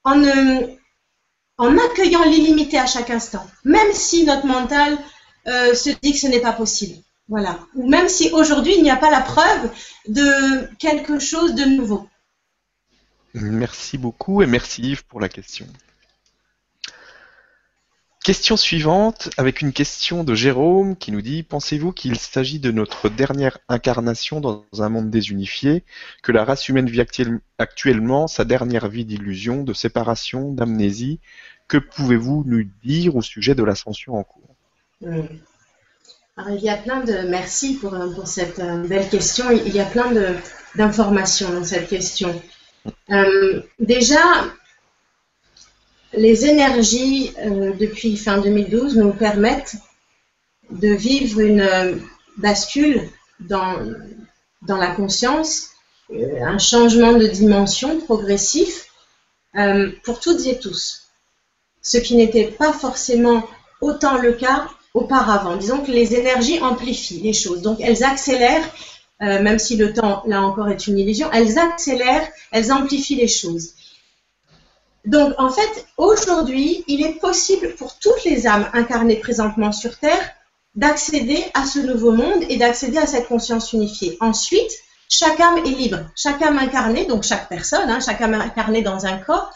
en 0.04 0.24
en 1.60 1.78
accueillant 1.78 2.24
l'illimité 2.24 2.80
à 2.80 2.86
chaque 2.86 3.10
instant, 3.10 3.46
même 3.66 3.92
si 3.94 4.26
notre 4.26 4.48
mental 4.48 4.98
euh, 5.48 5.76
se 5.76 5.90
dit 6.02 6.14
que 6.14 6.18
ce 6.18 6.28
n'est 6.28 6.40
pas 6.40 6.54
possible. 6.54 6.96
Voilà. 7.28 7.60
Ou 7.76 7.88
même 7.88 8.10
si 8.10 8.32
aujourd'hui 8.32 8.76
il 8.76 8.82
n'y 8.82 8.90
a 8.90 8.96
pas 8.96 9.12
la 9.12 9.22
preuve 9.22 9.70
de 10.08 10.68
quelque 10.78 11.20
chose 11.20 11.54
de 11.54 11.66
nouveau. 11.66 12.08
Merci 13.34 13.98
beaucoup 13.98 14.42
et 14.42 14.48
merci 14.48 14.82
Yves 14.82 15.06
pour 15.06 15.20
la 15.20 15.30
question. 15.30 15.68
Question 18.24 18.58
suivante 18.58 19.30
avec 19.38 19.62
une 19.62 19.72
question 19.72 20.24
de 20.24 20.36
Jérôme 20.36 20.98
qui 20.98 21.12
nous 21.12 21.22
dit 21.22 21.44
Pensez-vous 21.44 21.94
qu'il 21.94 22.18
s'agit 22.18 22.60
de 22.60 22.72
notre 22.72 23.10
dernière 23.10 23.60
incarnation 23.70 24.42
dans 24.42 24.66
un 24.78 24.90
monde 24.90 25.10
désunifié, 25.10 25.84
que 26.22 26.32
la 26.32 26.44
race 26.44 26.68
humaine 26.68 26.90
vit 26.90 27.02
actuellement 27.58 28.28
sa 28.28 28.46
dernière 28.46 28.90
vie 28.90 29.06
d'illusion, 29.06 29.64
de 29.64 29.74
séparation, 29.74 30.52
d'amnésie? 30.52 31.20
Que 31.68 31.78
pouvez-vous 31.78 32.44
nous 32.46 32.66
dire 32.84 33.16
au 33.16 33.22
sujet 33.22 33.56
de 33.56 33.64
l'ascension 33.64 34.16
en 34.16 34.24
cours? 34.24 34.56
Hmm 35.02 35.24
il 36.48 36.62
y 36.62 36.70
a 36.70 36.78
plein 36.78 37.02
de 37.02 37.28
merci 37.28 37.76
pour, 37.76 37.94
euh, 37.94 38.10
pour 38.14 38.28
cette 38.28 38.60
euh, 38.60 38.88
belle 38.88 39.10
question. 39.10 39.50
Il 39.52 39.74
y 39.74 39.80
a 39.80 39.86
plein 39.86 40.12
d'informations 40.76 41.52
dans 41.52 41.64
cette 41.64 41.90
question. 41.90 42.42
Euh, 43.12 43.62
déjà, 43.80 44.20
les 46.14 46.46
énergies 46.46 47.32
depuis 47.80 48.18
fin 48.18 48.40
2012 48.40 48.98
nous 48.98 49.14
permettent 49.14 49.76
de 50.72 50.90
vivre 50.90 51.40
une 51.40 51.68
bascule 52.38 53.10
dans, 53.40 53.76
la 54.68 54.88
conscience, 54.88 55.70
un 56.12 56.58
changement 56.58 57.14
de 57.14 57.28
dimension 57.28 58.00
progressif 58.02 58.88
pour 60.04 60.20
toutes 60.20 60.46
et 60.46 60.60
tous. 60.60 61.10
Ce 61.82 61.98
qui 61.98 62.16
n'était 62.16 62.48
pas 62.48 62.74
forcément 62.74 63.48
autant 63.82 64.18
le 64.18 64.34
cas 64.34 64.68
auparavant. 64.94 65.56
Disons 65.56 65.82
que 65.82 65.92
les 65.92 66.16
énergies 66.16 66.60
amplifient 66.60 67.22
les 67.22 67.34
choses. 67.34 67.62
Donc 67.62 67.80
elles 67.82 68.04
accélèrent, 68.04 68.68
euh, 69.22 69.42
même 69.42 69.60
si 69.60 69.78
le 69.78 69.94
temps, 69.94 70.24
là 70.26 70.42
encore, 70.42 70.70
est 70.70 70.88
une 70.88 70.98
illusion, 70.98 71.30
elles 71.32 71.58
accélèrent, 71.58 72.28
elles 72.52 72.72
amplifient 72.72 73.16
les 73.16 73.28
choses. 73.28 73.74
Donc 75.10 75.34
en 75.40 75.50
fait, 75.50 75.88
aujourd'hui, 75.98 76.84
il 76.88 77.04
est 77.04 77.20
possible 77.20 77.74
pour 77.80 77.98
toutes 77.98 78.24
les 78.26 78.46
âmes 78.46 78.70
incarnées 78.74 79.16
présentement 79.16 79.72
sur 79.72 79.98
Terre 79.98 80.30
d'accéder 80.76 81.44
à 81.56 81.66
ce 81.66 81.80
nouveau 81.80 82.12
monde 82.12 82.44
et 82.48 82.58
d'accéder 82.58 83.00
à 83.00 83.08
cette 83.08 83.28
conscience 83.28 83.74
unifiée. 83.74 84.18
Ensuite, 84.22 84.72
chaque 85.10 85.40
âme 85.40 85.58
est 85.66 85.72
libre. 85.72 86.02
Chaque 86.16 86.44
âme 86.44 86.60
incarnée, 86.60 87.06
donc 87.06 87.24
chaque 87.24 87.50
personne, 87.50 87.90
hein, 87.90 88.00
chaque 88.06 88.22
âme 88.22 88.36
incarnée 88.36 88.84
dans 88.84 89.08
un 89.08 89.18
corps, 89.18 89.50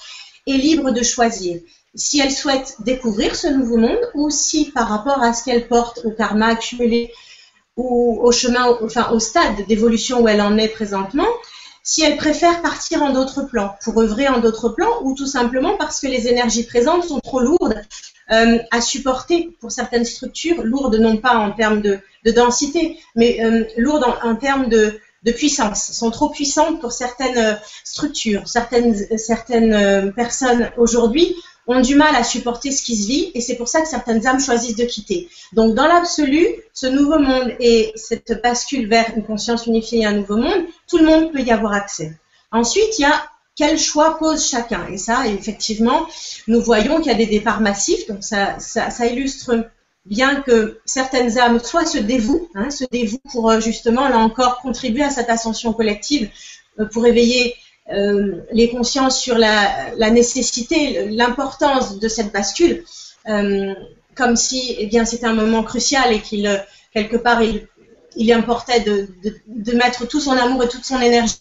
est 0.47 0.57
libre 0.57 0.89
de 0.89 1.03
choisir 1.03 1.59
si 1.93 2.19
elle 2.19 2.31
souhaite 2.31 2.77
découvrir 2.79 3.35
ce 3.35 3.47
nouveau 3.47 3.77
monde 3.77 4.09
ou 4.15 4.31
si 4.31 4.71
par 4.71 4.89
rapport 4.89 5.21
à 5.21 5.33
ce 5.33 5.43
qu'elle 5.43 5.67
porte 5.67 5.99
au 6.03 6.09
karma 6.09 6.47
accumulé 6.47 7.11
ou 7.77 8.19
au 8.23 8.31
chemin, 8.31 8.75
enfin 8.81 9.11
au 9.11 9.19
stade 9.19 9.67
d'évolution 9.67 10.21
où 10.21 10.27
elle 10.27 10.41
en 10.41 10.57
est 10.57 10.69
présentement, 10.69 11.27
si 11.83 12.01
elle 12.01 12.15
préfère 12.15 12.61
partir 12.61 13.03
en 13.03 13.11
d'autres 13.11 13.43
plans, 13.43 13.75
pour 13.83 13.99
œuvrer 14.01 14.29
en 14.29 14.39
d'autres 14.39 14.69
plans, 14.69 15.01
ou 15.03 15.15
tout 15.15 15.27
simplement 15.27 15.75
parce 15.77 15.99
que 15.99 16.07
les 16.07 16.29
énergies 16.29 16.63
présentes 16.65 17.03
sont 17.03 17.19
trop 17.19 17.41
lourdes 17.41 17.81
euh, 18.31 18.57
à 18.71 18.79
supporter 18.79 19.55
pour 19.59 19.71
certaines 19.71 20.05
structures, 20.05 20.63
lourdes 20.63 20.95
non 20.95 21.17
pas 21.17 21.35
en 21.35 21.51
termes 21.51 21.81
de, 21.81 21.99
densité, 22.31 22.97
mais 23.15 23.43
euh, 23.43 23.65
lourdes 23.77 24.05
en, 24.23 24.35
termes 24.35 24.69
de, 24.69 24.97
puissance, 25.35 25.91
sont 25.91 26.09
trop 26.09 26.29
puissantes 26.29 26.79
pour 26.79 26.93
certaines 26.93 27.37
euh, 27.37 27.53
structures. 27.83 28.47
Certaines 28.47 30.13
personnes 30.15 30.71
aujourd'hui 30.77 31.35
ont 31.67 31.79
du 31.79 31.95
mal 31.95 32.15
à 32.15 32.23
supporter 32.23 32.71
ce 32.71 32.83
qui 32.83 32.95
se 32.95 33.07
vit 33.07 33.31
et 33.33 33.41
c'est 33.41 33.55
pour 33.55 33.67
ça 33.67 33.81
que 33.81 33.87
certaines 33.87 34.25
âmes 34.27 34.39
choisissent 34.39 34.75
de 34.75 34.85
quitter. 34.85 35.29
Donc 35.53 35.75
dans 35.75 35.87
l'absolu, 35.87 36.47
ce 36.73 36.87
nouveau 36.87 37.19
monde 37.19 37.53
et 37.59 37.91
cette 37.95 38.41
bascule 38.41 38.87
vers 38.87 39.15
une 39.15 39.23
conscience 39.23 39.65
unifiée 39.65 40.01
et 40.01 40.05
un 40.05 40.13
nouveau 40.13 40.37
monde, 40.37 40.65
tout 40.87 40.97
le 40.97 41.05
monde 41.05 41.31
peut 41.31 41.41
y 41.41 41.51
avoir 41.51 41.73
accès. 41.73 42.17
Ensuite, 42.51 42.99
il 42.99 43.03
y 43.03 43.05
a 43.05 43.23
quel 43.55 43.77
choix 43.77 44.17
pose 44.17 44.45
chacun. 44.45 44.87
Et 44.87 44.97
ça, 44.97 45.27
effectivement, 45.27 46.07
nous 46.47 46.61
voyons 46.61 46.97
qu'il 46.97 47.11
y 47.11 47.15
a 47.15 47.17
des 47.17 47.25
départs 47.25 47.61
massifs, 47.61 48.07
donc 48.07 48.23
ça, 48.23 48.57
illustre 49.05 49.69
bien 50.05 50.41
que 50.41 50.79
certaines 50.85 51.37
âmes 51.37 51.59
soit 51.59 51.85
se 51.85 51.97
dévouent, 51.97 52.49
hein, 52.55 52.69
se 52.69 52.83
dévouent 52.91 53.21
pour 53.31 53.49
euh, 53.49 53.61
justement, 53.61 54.09
là 54.09 54.17
encore, 54.17 54.59
contribuer 54.59 55.03
à 55.03 55.09
cette 55.09 55.29
ascension 55.29 55.71
collective, 55.71 56.29
euh, 56.79 56.85
pour 56.85 57.05
éveiller 57.05 57.55
les 57.89 58.69
consciences 58.69 59.19
sur 59.19 59.37
la, 59.37 60.09
nécessité, 60.11 61.05
l'importance 61.09 61.99
de 61.99 62.07
cette 62.07 62.31
bascule, 62.31 62.83
euh, 63.27 63.73
comme 64.15 64.35
si 64.35 64.75
eh 64.77 64.87
bien 64.87 65.05
c'était 65.05 65.25
un 65.25 65.33
moment 65.33 65.63
crucial 65.63 66.11
et 66.13 66.21
qu'il 66.21 66.63
quelque 66.93 67.17
part 67.17 67.41
il, 67.41 68.31
importait 68.31 68.81
de, 68.81 69.07
mettre 69.73 70.07
tout 70.07 70.19
son 70.19 70.33
amour 70.33 70.63
et 70.63 70.67
toute 70.67 70.85
son 70.85 71.01
énergie 71.01 71.35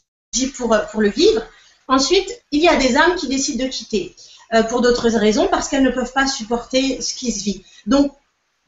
pour, 0.56 0.74
le 0.98 1.10
vivre. 1.10 1.42
Ensuite, 1.88 2.42
il 2.50 2.62
y 2.62 2.68
a 2.68 2.76
des 2.76 2.96
âmes 2.96 3.16
qui 3.16 3.28
décident 3.28 3.64
de 3.64 3.70
quitter 3.70 4.14
euh, 4.54 4.62
pour 4.62 4.80
d'autres 4.80 5.08
raisons 5.10 5.48
parce 5.48 5.68
qu'elles 5.68 5.82
ne 5.82 5.90
peuvent 5.90 6.12
pas 6.12 6.26
supporter 6.26 7.00
ce 7.02 7.14
qui 7.14 7.30
se 7.30 7.44
vit. 7.44 7.64
Donc 7.86 8.12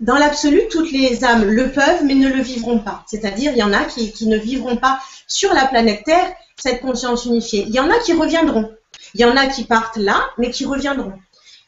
dans 0.01 0.16
l'absolu, 0.16 0.61
toutes 0.70 0.91
les 0.91 1.25
âmes 1.25 1.45
le 1.45 1.70
peuvent, 1.70 2.05
mais 2.05 2.14
ne 2.14 2.29
le 2.29 2.43
vivront 2.43 2.81
pas. 2.81 3.05
C'est-à-dire, 3.07 3.53
il 3.53 3.59
y 3.59 3.62
en 3.62 3.72
a 3.72 3.85
qui, 3.85 4.12
qui, 4.12 4.27
ne 4.27 4.37
vivront 4.37 4.77
pas 4.77 5.01
sur 5.27 5.55
la 5.55 5.66
planète 5.66 6.05
Terre 6.05 6.35
cette 6.57 6.80
conscience 6.80 7.24
unifiée. 7.24 7.64
Il 7.68 7.74
y 7.74 7.80
en 7.80 7.90
a 7.90 7.98
qui 7.98 8.12
reviendront. 8.12 8.70
Il 9.14 9.20
y 9.20 9.24
en 9.24 9.36
a 9.36 9.46
qui 9.46 9.64
partent 9.64 9.96
là, 9.96 10.30
mais 10.38 10.50
qui 10.50 10.64
reviendront. 10.64 11.12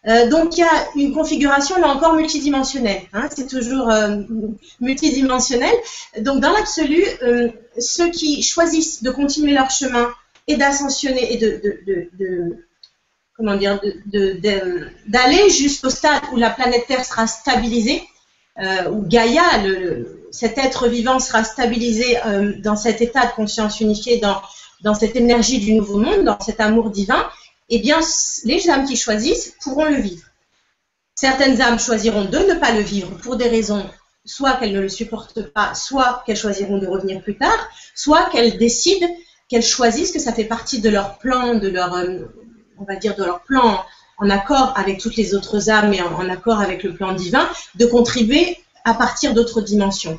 Euh, 0.09 0.28
donc 0.28 0.57
il 0.57 0.61
y 0.61 0.64
a 0.64 0.87
une 0.95 1.12
configuration 1.12 1.80
là 1.80 1.89
encore 1.89 2.14
multidimensionnelle. 2.14 3.03
Hein, 3.12 3.28
c'est 3.34 3.49
toujours 3.49 3.91
euh, 3.91 4.18
multidimensionnel. 4.80 5.74
Donc 6.20 6.41
dans 6.41 6.53
l'absolu, 6.53 7.03
euh, 7.22 7.49
ceux 7.78 8.11
qui 8.11 8.43
choisissent 8.43 9.03
de 9.03 9.11
continuer 9.11 9.53
leur 9.53 9.70
chemin 9.70 10.09
et 10.47 10.57
d'ascensionner 10.57 11.34
et 11.34 11.39
de, 11.39 12.57
comment 13.37 13.57
dire 13.57 13.80
d'aller 14.07 15.51
jusqu'au 15.51 15.91
stade 15.91 16.22
où 16.32 16.37
la 16.37 16.51
planète 16.51 16.87
Terre 16.87 17.05
sera 17.05 17.26
stabilisée, 17.26 18.03
où 18.91 19.03
Gaïa, 19.03 19.43
cet 20.30 20.57
être 20.57 20.87
vivant 20.87 21.18
sera 21.18 21.43
stabilisé 21.43 22.16
dans 22.62 22.76
cet 22.76 23.03
état 23.03 23.26
de 23.26 23.32
conscience 23.32 23.80
unifiée, 23.80 24.18
dans, 24.18 24.41
dans 24.83 24.95
cette 24.95 25.16
énergie 25.16 25.59
du 25.59 25.74
nouveau 25.74 25.99
monde, 25.99 26.24
dans 26.24 26.41
cet 26.41 26.61
amour 26.61 26.91
divin, 26.91 27.29
eh 27.68 27.79
bien, 27.79 27.99
les 28.45 28.70
âmes 28.70 28.87
qui 28.87 28.97
choisissent 28.97 29.55
pourront 29.62 29.87
le 29.87 29.97
vivre. 29.97 30.27
Certaines 31.14 31.61
âmes 31.62 31.79
choisiront 31.79 32.27
de 32.27 32.39
ne 32.39 32.55
pas 32.55 32.72
le 32.72 32.81
vivre 32.81 33.11
pour 33.22 33.37
des 33.37 33.49
raisons, 33.49 33.89
soit 34.24 34.53
qu'elles 34.55 34.74
ne 34.74 34.81
le 34.81 34.89
supportent 34.89 35.51
pas, 35.51 35.74
soit 35.74 36.22
qu'elles 36.27 36.37
choisiront 36.37 36.79
de 36.79 36.87
revenir 36.87 37.22
plus 37.22 37.37
tard, 37.37 37.68
soit 37.95 38.29
qu'elles 38.31 38.59
décident, 38.59 39.09
qu'elles 39.49 39.62
choisissent 39.62 40.12
que 40.12 40.18
ça 40.18 40.33
fait 40.33 40.45
partie 40.45 40.81
de 40.81 40.91
leur 40.91 41.18
plan, 41.18 41.55
de 41.55 41.68
leur, 41.68 41.95
euh, 41.95 42.20
on 42.79 42.85
va 42.85 42.97
dire, 42.97 43.16
de 43.16 43.24
leur 43.24 43.43
plan 43.43 43.85
en 44.18 44.31
accord 44.31 44.72
avec 44.77 44.99
toutes 44.99 45.16
les 45.16 45.35
autres 45.35 45.70
âmes 45.70 45.93
et 45.93 46.03
en, 46.03 46.29
accord 46.29 46.61
avec 46.61 46.83
le 46.83 46.95
plan 46.95 47.12
divin, 47.12 47.49
de 47.74 47.87
contribuer 47.87 48.59
à 48.85 48.95
partir 48.95 49.35
d'autres 49.35 49.61
dimensions. 49.61 50.18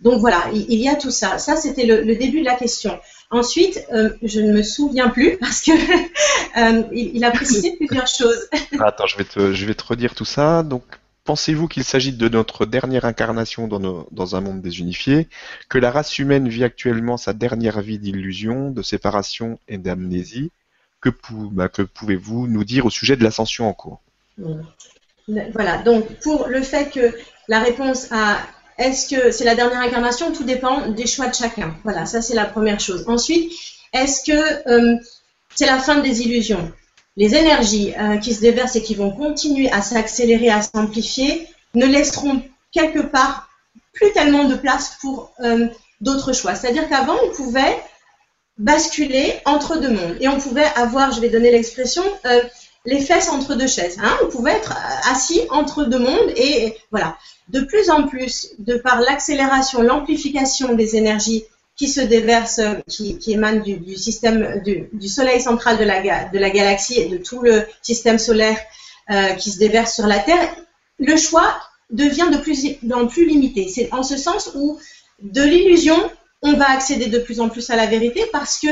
Donc 0.00 0.20
voilà, 0.20 0.50
il, 0.52 0.80
y 0.80 0.88
a 0.88 0.96
tout 0.96 1.10
ça. 1.10 1.38
Ça, 1.38 1.56
c'était 1.56 1.86
le, 1.86 2.16
début 2.16 2.40
de 2.40 2.44
la 2.44 2.56
question. 2.56 2.98
Ensuite, 3.30 3.84
euh, 3.92 4.10
je 4.22 4.40
ne 4.40 4.52
me 4.52 4.62
souviens 4.62 5.08
plus 5.08 5.36
parce 5.40 5.62
que 5.62 5.72
euh, 5.72 6.82
il, 6.92 7.24
a 7.24 7.30
précisé 7.30 7.76
plusieurs 7.78 8.06
choses. 8.06 8.48
Attends, 8.80 9.06
je 9.06 9.16
vais 9.16 9.24
te, 9.24 9.52
je 9.52 9.66
vais 9.66 9.74
te 9.74 9.84
redire 9.84 10.14
tout 10.14 10.24
ça. 10.24 10.62
Donc, 10.62 10.82
pensez-vous 11.24 11.68
qu'il 11.68 11.84
s'agit 11.84 12.12
de 12.12 12.28
notre 12.28 12.66
dernière 12.66 13.04
incarnation 13.04 13.66
dans, 13.68 14.06
dans 14.10 14.36
un 14.36 14.40
monde 14.40 14.60
désunifié, 14.60 15.28
que 15.68 15.78
la 15.78 15.90
race 15.90 16.18
humaine 16.18 16.48
vit 16.48 16.64
actuellement 16.64 17.16
sa 17.16 17.32
dernière 17.32 17.80
vie 17.80 17.98
d'illusion, 17.98 18.70
de 18.70 18.82
séparation 18.82 19.58
et 19.68 19.78
d'amnésie? 19.78 20.50
Que, 21.00 21.10
bah, 21.52 21.68
que 21.68 21.82
pouvez-vous 21.82 22.46
nous 22.46 22.64
dire 22.64 22.86
au 22.86 22.90
sujet 22.90 23.16
de 23.16 23.22
l'ascension 23.22 23.68
en 23.68 23.74
cours? 23.74 24.00
Voilà. 25.28 25.78
Donc, 25.82 26.06
pour 26.20 26.48
le 26.48 26.62
fait 26.62 26.90
que 26.90 27.14
la 27.48 27.60
réponse 27.60 28.10
à 28.10 28.38
est-ce 28.78 29.08
que 29.08 29.30
c'est 29.30 29.44
la 29.44 29.54
dernière 29.54 29.80
incarnation? 29.80 30.32
Tout 30.32 30.44
dépend 30.44 30.88
des 30.88 31.06
choix 31.06 31.28
de 31.28 31.34
chacun. 31.34 31.76
Voilà, 31.84 32.06
ça 32.06 32.22
c'est 32.22 32.34
la 32.34 32.44
première 32.44 32.80
chose. 32.80 33.04
Ensuite, 33.06 33.52
est-ce 33.92 34.24
que 34.24 34.68
euh, 34.68 34.96
c'est 35.54 35.66
la 35.66 35.78
fin 35.78 35.96
des 35.96 36.22
illusions? 36.22 36.72
Les 37.16 37.36
énergies 37.36 37.94
euh, 37.96 38.16
qui 38.16 38.34
se 38.34 38.40
déversent 38.40 38.74
et 38.74 38.82
qui 38.82 38.96
vont 38.96 39.12
continuer 39.12 39.70
à 39.70 39.82
s'accélérer, 39.82 40.50
à 40.50 40.62
s'amplifier, 40.62 41.46
ne 41.74 41.86
laisseront 41.86 42.42
quelque 42.72 42.98
part 42.98 43.48
plus 43.92 44.12
tellement 44.12 44.44
de 44.44 44.56
place 44.56 44.96
pour 45.00 45.32
euh, 45.40 45.68
d'autres 46.00 46.32
choix. 46.32 46.56
C'est-à-dire 46.56 46.88
qu'avant, 46.88 47.16
on 47.24 47.30
pouvait 47.32 47.80
basculer 48.58 49.34
entre 49.44 49.78
deux 49.78 49.90
mondes 49.90 50.16
et 50.20 50.26
on 50.26 50.40
pouvait 50.40 50.66
avoir, 50.74 51.12
je 51.12 51.20
vais 51.20 51.28
donner 51.28 51.50
l'expression, 51.50 52.04
les 52.84 53.00
fesses 53.00 53.28
entre 53.28 53.56
deux 53.56 53.66
chaises. 53.66 53.96
Hein 54.00 54.16
on 54.22 54.28
pouvait 54.28 54.52
être 54.52 54.76
assis 55.10 55.40
entre 55.50 55.84
deux 55.84 55.98
mondes 55.98 56.30
et 56.36 56.76
voilà 56.92 57.16
de 57.48 57.60
plus 57.60 57.90
en 57.90 58.06
plus, 58.06 58.48
de 58.58 58.76
par 58.76 59.00
l'accélération, 59.00 59.82
l'amplification 59.82 60.74
des 60.74 60.96
énergies 60.96 61.44
qui 61.76 61.88
se 61.88 62.00
déversent, 62.00 62.60
qui, 62.88 63.18
émanent 63.26 63.62
du, 63.62 65.08
Soleil 65.08 65.40
central 65.40 65.76
de 65.76 65.84
la, 65.84 66.24
de 66.24 66.38
la 66.38 66.50
galaxie 66.50 67.00
et 67.00 67.08
de 67.08 67.18
tout 67.18 67.42
le 67.42 67.64
système 67.82 68.18
solaire 68.18 68.58
euh, 69.10 69.34
qui 69.34 69.50
se 69.50 69.58
déverse 69.58 69.94
sur 69.94 70.06
la 70.06 70.18
Terre, 70.18 70.54
le 70.98 71.16
choix 71.16 71.54
devient 71.90 72.28
de 72.32 72.38
plus 72.38 72.78
en 72.92 73.06
plus 73.06 73.26
limité. 73.26 73.68
C'est 73.68 73.92
en 73.92 74.02
ce 74.02 74.16
sens 74.16 74.52
où 74.54 74.78
de 75.20 75.42
l'illusion, 75.42 75.96
on 76.42 76.54
va 76.54 76.70
accéder 76.70 77.06
de 77.06 77.18
plus 77.18 77.40
en 77.40 77.48
plus 77.48 77.68
à 77.70 77.76
la 77.76 77.86
vérité 77.86 78.24
parce 78.32 78.58
que 78.58 78.68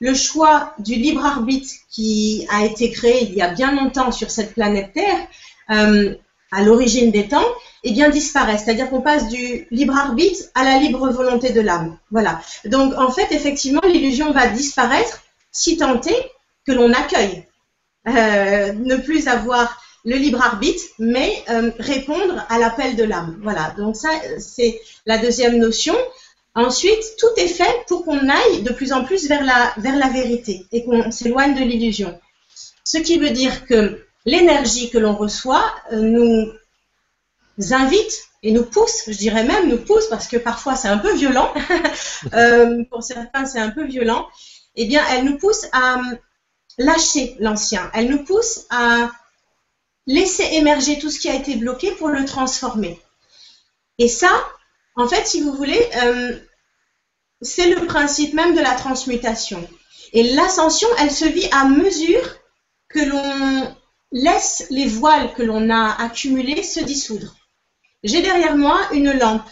le 0.00 0.14
choix 0.14 0.74
du 0.78 0.94
libre 0.94 1.24
arbitre 1.24 1.70
qui 1.90 2.46
a 2.50 2.64
été 2.64 2.90
créé 2.90 3.24
il 3.24 3.34
y 3.34 3.42
a 3.42 3.48
bien 3.48 3.72
longtemps 3.74 4.12
sur 4.12 4.30
cette 4.30 4.54
planète 4.54 4.92
Terre, 4.92 5.26
euh, 5.70 6.14
à 6.50 6.62
l'origine 6.62 7.10
des 7.10 7.28
temps, 7.28 7.46
eh 7.84 7.92
bien 7.92 8.08
disparaît. 8.08 8.58
C'est-à-dire 8.58 8.90
qu'on 8.90 9.00
passe 9.00 9.28
du 9.28 9.66
libre 9.70 9.96
arbitre 9.96 10.44
à 10.54 10.64
la 10.64 10.78
libre 10.78 11.10
volonté 11.10 11.50
de 11.50 11.60
l'âme. 11.60 11.98
Voilà. 12.10 12.40
Donc 12.64 12.94
en 12.96 13.10
fait, 13.10 13.32
effectivement, 13.32 13.82
l'illusion 13.84 14.32
va 14.32 14.48
disparaître 14.48 15.20
si 15.52 15.76
tant 15.76 16.00
est 16.00 16.30
que 16.66 16.72
l'on 16.72 16.92
accueille. 16.92 17.44
Euh, 18.06 18.72
ne 18.72 18.96
plus 18.96 19.28
avoir 19.28 19.80
le 20.04 20.16
libre 20.16 20.40
arbitre, 20.40 20.82
mais 20.98 21.42
euh, 21.50 21.70
répondre 21.78 22.46
à 22.48 22.58
l'appel 22.58 22.96
de 22.96 23.04
l'âme. 23.04 23.38
Voilà. 23.42 23.74
Donc 23.76 23.96
ça, 23.96 24.08
c'est 24.38 24.80
la 25.04 25.18
deuxième 25.18 25.58
notion. 25.58 25.94
Ensuite, 26.54 27.16
tout 27.18 27.28
est 27.36 27.48
fait 27.48 27.84
pour 27.86 28.04
qu'on 28.04 28.28
aille 28.28 28.62
de 28.62 28.72
plus 28.72 28.92
en 28.92 29.04
plus 29.04 29.28
vers 29.28 29.44
la, 29.44 29.72
vers 29.76 29.96
la 29.96 30.08
vérité 30.08 30.64
et 30.72 30.84
qu'on 30.84 31.10
s'éloigne 31.10 31.54
de 31.54 31.64
l'illusion. 31.64 32.18
Ce 32.84 32.98
qui 32.98 33.18
veut 33.18 33.30
dire 33.30 33.66
que 33.66 34.02
l'énergie 34.24 34.90
que 34.90 34.98
l'on 34.98 35.14
reçoit 35.14 35.74
euh, 35.92 36.00
nous 36.00 36.52
invite 37.72 38.24
et 38.42 38.52
nous 38.52 38.64
pousse, 38.64 39.02
je 39.06 39.16
dirais 39.16 39.44
même 39.44 39.68
nous 39.68 39.78
pousse 39.78 40.06
parce 40.06 40.28
que 40.28 40.36
parfois 40.36 40.76
c'est 40.76 40.88
un 40.88 40.98
peu 40.98 41.14
violent, 41.14 41.52
euh, 42.34 42.84
pour 42.90 43.02
certains 43.02 43.46
c'est 43.46 43.58
un 43.58 43.70
peu 43.70 43.84
violent, 43.84 44.28
eh 44.76 44.86
bien 44.86 45.02
elle 45.10 45.24
nous 45.24 45.38
pousse 45.38 45.66
à 45.72 45.98
euh, 45.98 46.16
lâcher 46.78 47.36
l'ancien, 47.40 47.90
elle 47.94 48.08
nous 48.08 48.24
pousse 48.24 48.66
à 48.70 49.10
laisser 50.06 50.48
émerger 50.52 50.98
tout 50.98 51.10
ce 51.10 51.18
qui 51.18 51.28
a 51.28 51.34
été 51.34 51.56
bloqué 51.56 51.90
pour 51.92 52.08
le 52.08 52.24
transformer. 52.24 52.98
Et 53.98 54.08
ça, 54.08 54.30
en 54.94 55.08
fait, 55.08 55.26
si 55.26 55.42
vous 55.42 55.52
voulez, 55.52 55.86
c'est 57.42 57.68
le 57.68 57.84
principe 57.84 58.32
même 58.32 58.54
de 58.54 58.60
la 58.60 58.74
transmutation. 58.74 59.68
Et 60.12 60.22
l'ascension, 60.34 60.88
elle 60.98 61.10
se 61.10 61.26
vit 61.26 61.48
à 61.52 61.64
mesure 61.64 62.22
que 62.88 63.00
l'on 63.00 63.76
laisse 64.12 64.66
les 64.70 64.86
voiles 64.86 65.32
que 65.34 65.42
l'on 65.42 65.70
a 65.70 66.02
accumulées 66.02 66.62
se 66.62 66.80
dissoudre. 66.80 67.34
J'ai 68.02 68.22
derrière 68.22 68.56
moi 68.56 68.80
une 68.92 69.12
lampe. 69.12 69.48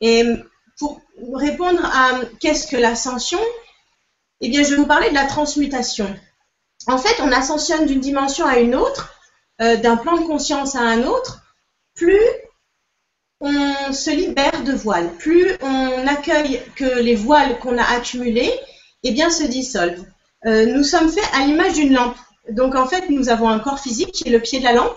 Et 0.00 0.24
pour 0.78 1.00
répondre 1.34 1.84
à 1.84 2.20
qu'est-ce 2.40 2.66
que 2.66 2.76
l'ascension, 2.76 3.40
eh 4.40 4.48
bien, 4.48 4.62
je 4.62 4.70
vais 4.70 4.76
vous 4.76 4.86
parler 4.86 5.08
de 5.08 5.14
la 5.14 5.26
transmutation. 5.26 6.14
En 6.86 6.98
fait, 6.98 7.20
on 7.22 7.32
ascensionne 7.32 7.86
d'une 7.86 8.00
dimension 8.00 8.46
à 8.46 8.58
une 8.58 8.74
autre, 8.74 9.14
euh, 9.60 9.76
d'un 9.76 9.96
plan 9.96 10.16
de 10.18 10.26
conscience 10.26 10.76
à 10.76 10.80
un 10.80 11.04
autre, 11.04 11.40
plus 11.94 12.20
on 13.40 13.92
se 13.92 14.10
libère 14.10 14.62
de 14.64 14.72
voiles, 14.72 15.12
plus 15.16 15.56
on 15.62 16.06
accueille 16.06 16.62
que 16.74 17.00
les 17.00 17.14
voiles 17.14 17.58
qu'on 17.58 17.78
a 17.78 17.84
accumulées, 17.84 18.52
eh 19.02 19.12
bien, 19.12 19.30
se 19.30 19.44
dissolvent. 19.44 20.04
Euh, 20.46 20.66
nous 20.66 20.84
sommes 20.84 21.10
faits 21.10 21.28
à 21.32 21.46
l'image 21.46 21.74
d'une 21.74 21.94
lampe. 21.94 22.16
Donc 22.50 22.74
en 22.74 22.86
fait, 22.86 23.10
nous 23.10 23.28
avons 23.28 23.48
un 23.48 23.58
corps 23.58 23.80
physique 23.80 24.12
qui 24.12 24.28
est 24.28 24.30
le 24.30 24.40
pied 24.40 24.58
de 24.58 24.64
la 24.64 24.72
lampe. 24.72 24.96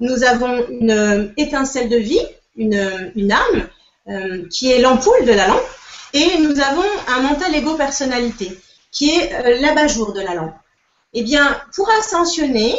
Nous 0.00 0.24
avons 0.24 0.66
une 0.68 0.90
euh, 0.90 1.28
étincelle 1.36 1.88
de 1.88 1.96
vie, 1.96 2.20
une, 2.56 2.74
âme, 2.74 3.68
euh, 4.08 4.46
qui 4.48 4.72
est 4.72 4.80
l'ampoule 4.80 5.24
de 5.24 5.32
la 5.32 5.48
lampe. 5.48 5.62
Et 6.12 6.38
nous 6.38 6.60
avons 6.60 6.84
un 7.08 7.20
mental 7.20 7.54
égo-personnalité, 7.54 8.58
qui 8.90 9.10
est 9.10 9.32
euh, 9.32 9.60
l'abat-jour 9.60 10.12
de 10.12 10.20
la 10.20 10.34
lampe. 10.34 10.54
Eh 11.12 11.22
bien, 11.22 11.60
pour 11.74 11.90
ascensionner, 11.90 12.74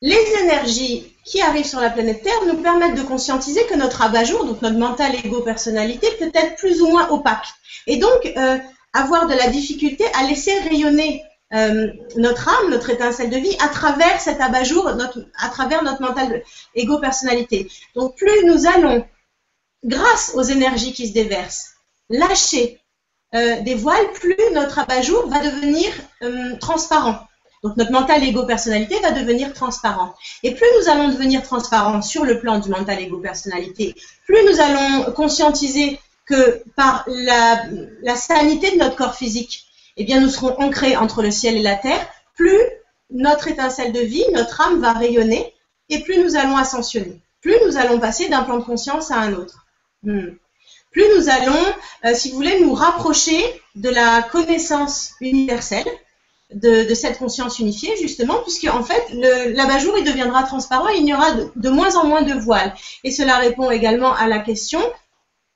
les 0.00 0.24
énergies 0.40 1.12
qui 1.24 1.42
arrivent 1.42 1.66
sur 1.66 1.80
la 1.80 1.90
planète 1.90 2.22
Terre 2.22 2.46
nous 2.46 2.62
permettent 2.62 2.94
de 2.94 3.02
conscientiser 3.02 3.66
que 3.66 3.74
notre 3.74 4.00
abat-jour, 4.00 4.44
donc 4.44 4.62
notre 4.62 4.78
mental 4.78 5.14
égo-personnalité, 5.16 6.06
peut 6.18 6.30
être 6.32 6.56
plus 6.56 6.80
ou 6.80 6.88
moins 6.90 7.08
opaque. 7.10 7.48
Et 7.88 7.96
donc, 7.96 8.32
avoir 8.92 9.26
de 9.26 9.34
la 9.34 9.48
difficulté 9.48 10.04
à 10.14 10.22
laisser 10.28 10.56
rayonner 10.60 11.24
euh, 11.54 11.92
notre 12.16 12.48
âme, 12.48 12.70
notre 12.70 12.90
étincelle 12.90 13.30
de 13.30 13.36
vie, 13.36 13.56
à 13.60 13.68
travers 13.68 14.20
cet 14.20 14.40
abat-jour, 14.40 14.88
à 14.88 15.48
travers 15.48 15.84
notre 15.84 16.02
mental 16.02 16.42
égo-personnalité. 16.74 17.68
Donc 17.94 18.16
plus 18.16 18.44
nous 18.44 18.66
allons, 18.66 19.06
grâce 19.84 20.32
aux 20.34 20.42
énergies 20.42 20.92
qui 20.92 21.08
se 21.08 21.12
déversent, 21.12 21.74
lâcher 22.10 22.80
euh, 23.34 23.60
des 23.60 23.74
voiles, 23.74 24.10
plus 24.14 24.36
notre 24.52 24.80
abat-jour 24.80 25.28
va 25.28 25.40
devenir 25.40 25.90
euh, 26.22 26.56
transparent. 26.58 27.18
Donc 27.62 27.76
notre 27.76 27.92
mental 27.92 28.22
égo-personnalité 28.24 28.98
va 29.00 29.12
devenir 29.12 29.54
transparent. 29.54 30.14
Et 30.42 30.54
plus 30.54 30.66
nous 30.80 30.90
allons 30.90 31.08
devenir 31.08 31.42
transparents 31.42 32.02
sur 32.02 32.24
le 32.24 32.40
plan 32.40 32.58
du 32.58 32.68
mental 32.68 33.00
égo-personnalité, 33.00 33.94
plus 34.26 34.44
nous 34.50 34.60
allons 34.60 35.12
conscientiser 35.12 36.00
que 36.26 36.62
par 36.74 37.04
la, 37.06 37.64
la 38.02 38.16
sanité 38.16 38.72
de 38.72 38.76
notre 38.78 38.96
corps 38.96 39.14
physique, 39.14 39.63
eh 39.96 40.04
bien, 40.04 40.20
nous 40.20 40.28
serons 40.28 40.58
ancrés 40.60 40.96
entre 40.96 41.22
le 41.22 41.30
ciel 41.30 41.56
et 41.56 41.62
la 41.62 41.76
terre, 41.76 42.06
plus 42.34 42.60
notre 43.10 43.48
étincelle 43.48 43.92
de 43.92 44.00
vie, 44.00 44.24
notre 44.32 44.60
âme 44.60 44.80
va 44.80 44.92
rayonner, 44.92 45.54
et 45.88 46.00
plus 46.00 46.18
nous 46.22 46.36
allons 46.36 46.56
ascensionner, 46.56 47.20
plus 47.40 47.54
nous 47.66 47.76
allons 47.76 47.98
passer 47.98 48.28
d'un 48.28 48.42
plan 48.42 48.58
de 48.58 48.64
conscience 48.64 49.10
à 49.10 49.16
un 49.16 49.34
autre. 49.34 49.66
Hmm. 50.02 50.30
Plus 50.90 51.04
nous 51.16 51.28
allons, 51.28 51.64
euh, 52.04 52.14
si 52.14 52.30
vous 52.30 52.36
voulez, 52.36 52.60
nous 52.60 52.72
rapprocher 52.72 53.42
de 53.74 53.88
la 53.88 54.22
connaissance 54.22 55.12
universelle, 55.20 55.86
de, 56.52 56.94
cette 56.94 57.18
conscience 57.18 57.58
unifiée, 57.58 57.96
justement, 57.96 58.36
puisque 58.42 58.68
en 58.72 58.84
fait, 58.84 59.04
l'abat-jour, 59.12 59.98
il 59.98 60.04
deviendra 60.04 60.44
transparent 60.44 60.88
il 60.88 61.04
y 61.04 61.12
aura 61.12 61.32
de, 61.32 61.68
moins 61.68 61.96
en 61.96 62.06
moins 62.06 62.22
de 62.22 62.34
voiles. 62.34 62.74
Et 63.02 63.10
cela 63.10 63.38
répond 63.38 63.70
également 63.70 64.14
à 64.14 64.28
la 64.28 64.38
question, 64.38 64.80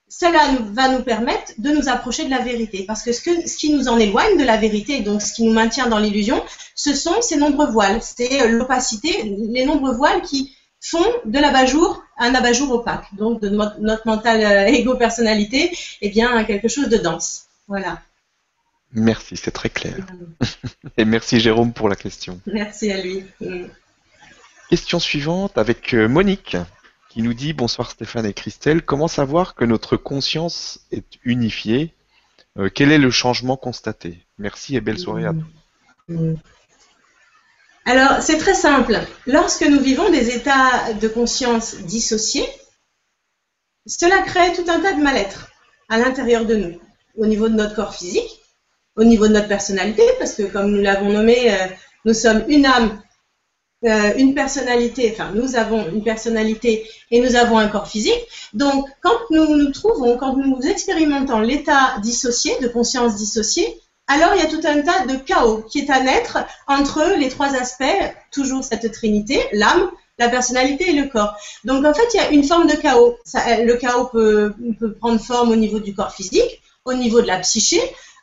cela 0.08 0.40
va 0.72 0.88
nous 0.88 1.02
permettre 1.02 1.52
de 1.58 1.70
nous 1.70 1.88
approcher 1.88 2.24
de 2.24 2.30
la 2.30 2.38
vérité. 2.40 2.84
Parce 2.86 3.02
que 3.02 3.12
ce, 3.12 3.20
que 3.22 3.46
ce 3.46 3.56
qui 3.56 3.72
nous 3.72 3.88
en 3.88 3.98
éloigne 3.98 4.38
de 4.38 4.44
la 4.44 4.56
vérité, 4.56 5.00
donc 5.00 5.22
ce 5.22 5.32
qui 5.32 5.44
nous 5.44 5.52
maintient 5.52 5.88
dans 5.88 5.98
l'illusion, 5.98 6.42
ce 6.74 6.94
sont 6.94 7.20
ces 7.20 7.36
nombreux 7.36 7.70
voiles. 7.70 8.00
C'est 8.02 8.42
euh, 8.42 8.48
l'opacité, 8.48 9.22
les 9.24 9.64
nombreux 9.64 9.94
voiles 9.94 10.22
qui 10.22 10.54
font 10.80 11.06
de 11.24 11.38
l'abat-jour 11.38 12.02
un 12.18 12.34
abat-jour 12.34 12.70
opaque. 12.72 13.06
Donc 13.14 13.40
de 13.40 13.48
notre, 13.48 13.80
notre 13.80 14.06
mentale 14.06 14.42
euh, 14.42 14.66
égo-personnalité, 14.66 15.76
eh 16.00 16.08
bien, 16.10 16.44
quelque 16.44 16.68
chose 16.68 16.88
de 16.88 16.96
dense. 16.96 17.46
Voilà. 17.68 18.00
Merci, 18.92 19.36
c'est 19.36 19.50
très 19.50 19.68
clair. 19.68 19.94
Et 20.96 21.04
merci 21.04 21.40
Jérôme 21.40 21.72
pour 21.72 21.88
la 21.88 21.96
question. 21.96 22.40
Merci 22.46 22.90
à 22.90 23.00
lui. 23.00 23.24
Question 24.70 24.98
suivante 24.98 25.58
avec 25.58 25.94
euh, 25.94 26.08
Monique 26.08 26.56
qui 27.18 27.24
nous 27.24 27.34
dit 27.34 27.52
Bonsoir 27.52 27.90
Stéphane 27.90 28.26
et 28.26 28.32
Christelle, 28.32 28.80
comment 28.80 29.08
savoir 29.08 29.56
que 29.56 29.64
notre 29.64 29.96
conscience 29.96 30.86
est 30.92 31.18
unifiée? 31.24 31.92
Euh, 32.56 32.70
Quel 32.72 32.92
est 32.92 32.98
le 32.98 33.10
changement 33.10 33.56
constaté? 33.56 34.24
Merci 34.38 34.76
et 34.76 34.80
belle 34.80 35.00
soirée 35.00 35.26
à 35.26 35.32
tous. 35.32 36.36
Alors, 37.86 38.22
c'est 38.22 38.38
très 38.38 38.54
simple. 38.54 39.00
Lorsque 39.26 39.66
nous 39.66 39.80
vivons 39.80 40.08
des 40.10 40.30
états 40.30 40.92
de 40.92 41.08
conscience 41.08 41.78
dissociés, 41.78 42.46
cela 43.84 44.22
crée 44.22 44.52
tout 44.52 44.70
un 44.70 44.78
tas 44.78 44.92
de 44.92 45.02
mal-être 45.02 45.50
à 45.88 45.98
l'intérieur 45.98 46.44
de 46.44 46.54
nous, 46.54 46.80
au 47.16 47.26
niveau 47.26 47.48
de 47.48 47.54
notre 47.54 47.74
corps 47.74 47.96
physique, 47.96 48.30
au 48.94 49.02
niveau 49.02 49.26
de 49.26 49.32
notre 49.32 49.48
personnalité, 49.48 50.04
parce 50.20 50.34
que 50.34 50.44
comme 50.44 50.70
nous 50.70 50.82
l'avons 50.82 51.12
nommé, 51.12 51.52
euh, 51.52 51.66
nous 52.04 52.14
sommes 52.14 52.44
une 52.46 52.64
âme, 52.64 53.02
euh, 53.84 54.12
une 54.16 54.34
personnalité, 54.34 55.10
enfin 55.12 55.30
nous 55.34 55.54
avons 55.54 55.88
une 55.88 56.02
personnalité 56.02 56.88
et 57.12 57.20
nous 57.20 57.36
avons 57.36 57.58
un 57.58 57.68
corps 57.68 57.86
physique. 57.86 58.20
Donc 58.52 58.88
quand 59.02 59.18
nous 59.30 59.56
nous 59.56 59.70
trouvons, 59.70 60.16
quand 60.16 60.36
nous 60.36 60.60
expérimentons 60.62 61.38
l'état 61.38 61.96
dissocié, 62.02 62.58
de 62.60 62.66
conscience 62.68 63.14
dissociée, 63.16 63.80
alors 64.08 64.30
il 64.34 64.40
y 64.40 64.44
a 64.44 64.48
tout 64.48 64.66
un 64.66 64.82
tas 64.82 65.06
de 65.06 65.16
chaos 65.16 65.62
qui 65.70 65.80
est 65.80 65.90
à 65.90 66.02
naître 66.02 66.38
entre 66.66 67.14
les 67.18 67.28
trois 67.28 67.54
aspects, 67.54 67.84
toujours 68.32 68.64
cette 68.64 68.90
trinité, 68.90 69.40
l'âme, 69.52 69.90
la 70.18 70.28
personnalité 70.28 70.90
et 70.90 70.94
le 70.94 71.08
corps. 71.08 71.36
Donc 71.64 71.84
en 71.84 71.94
fait, 71.94 72.08
il 72.14 72.16
y 72.16 72.20
a 72.20 72.30
une 72.30 72.42
forme 72.42 72.66
de 72.66 72.74
chaos. 72.74 73.16
le 73.34 73.74
chaos 73.74 74.06
peut, 74.06 74.54
peut 74.80 74.94
prendre 74.94 75.20
forme 75.20 75.50
au 75.50 75.56
niveau 75.56 75.78
du 75.78 75.94
corps 75.94 76.12
physique, 76.12 76.62
au 76.84 76.94
niveau 76.94 77.20
de 77.20 77.26
la 77.26 77.38
psyché, 77.38 77.80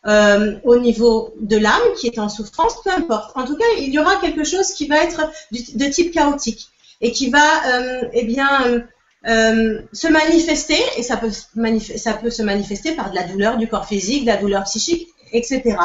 euh, 0.08 0.56
au 0.64 0.78
niveau 0.78 1.34
de 1.40 1.58
l'âme 1.58 1.82
qui 2.00 2.08
est 2.08 2.20
en 2.20 2.30
souffrance, 2.30 2.76
peu 2.84 2.92
importe. 2.92 3.36
En 3.36 3.44
tout 3.44 3.56
cas, 3.56 3.66
il 3.80 3.90
y 3.90 3.98
aura 3.98 4.18
quelque 4.18 4.44
chose 4.44 4.72
qui 4.74 4.86
va 4.86 4.98
être 4.98 5.32
de 5.52 5.86
type 5.86 6.14
chaotique 6.14 6.68
et 7.02 7.12
qui 7.12 7.32
va, 7.32 7.74
euh, 7.74 8.04
eh 8.14 8.24
bien, 8.24 8.86
euh, 9.28 9.82
se 9.94 10.08
manifester, 10.08 10.78
et 10.98 11.02
ça 11.02 11.18
peut, 11.18 11.32
ça 11.32 12.14
peut 12.14 12.30
se 12.30 12.44
manifester 12.44 12.92
par 12.92 13.10
de 13.10 13.16
la 13.16 13.24
douleur 13.24 13.58
du 13.58 13.68
corps 13.68 13.88
physique, 13.88 14.22
de 14.22 14.28
la 14.28 14.38
douleur 14.38 14.66
psychique, 14.66 15.08
etc. 15.32 15.76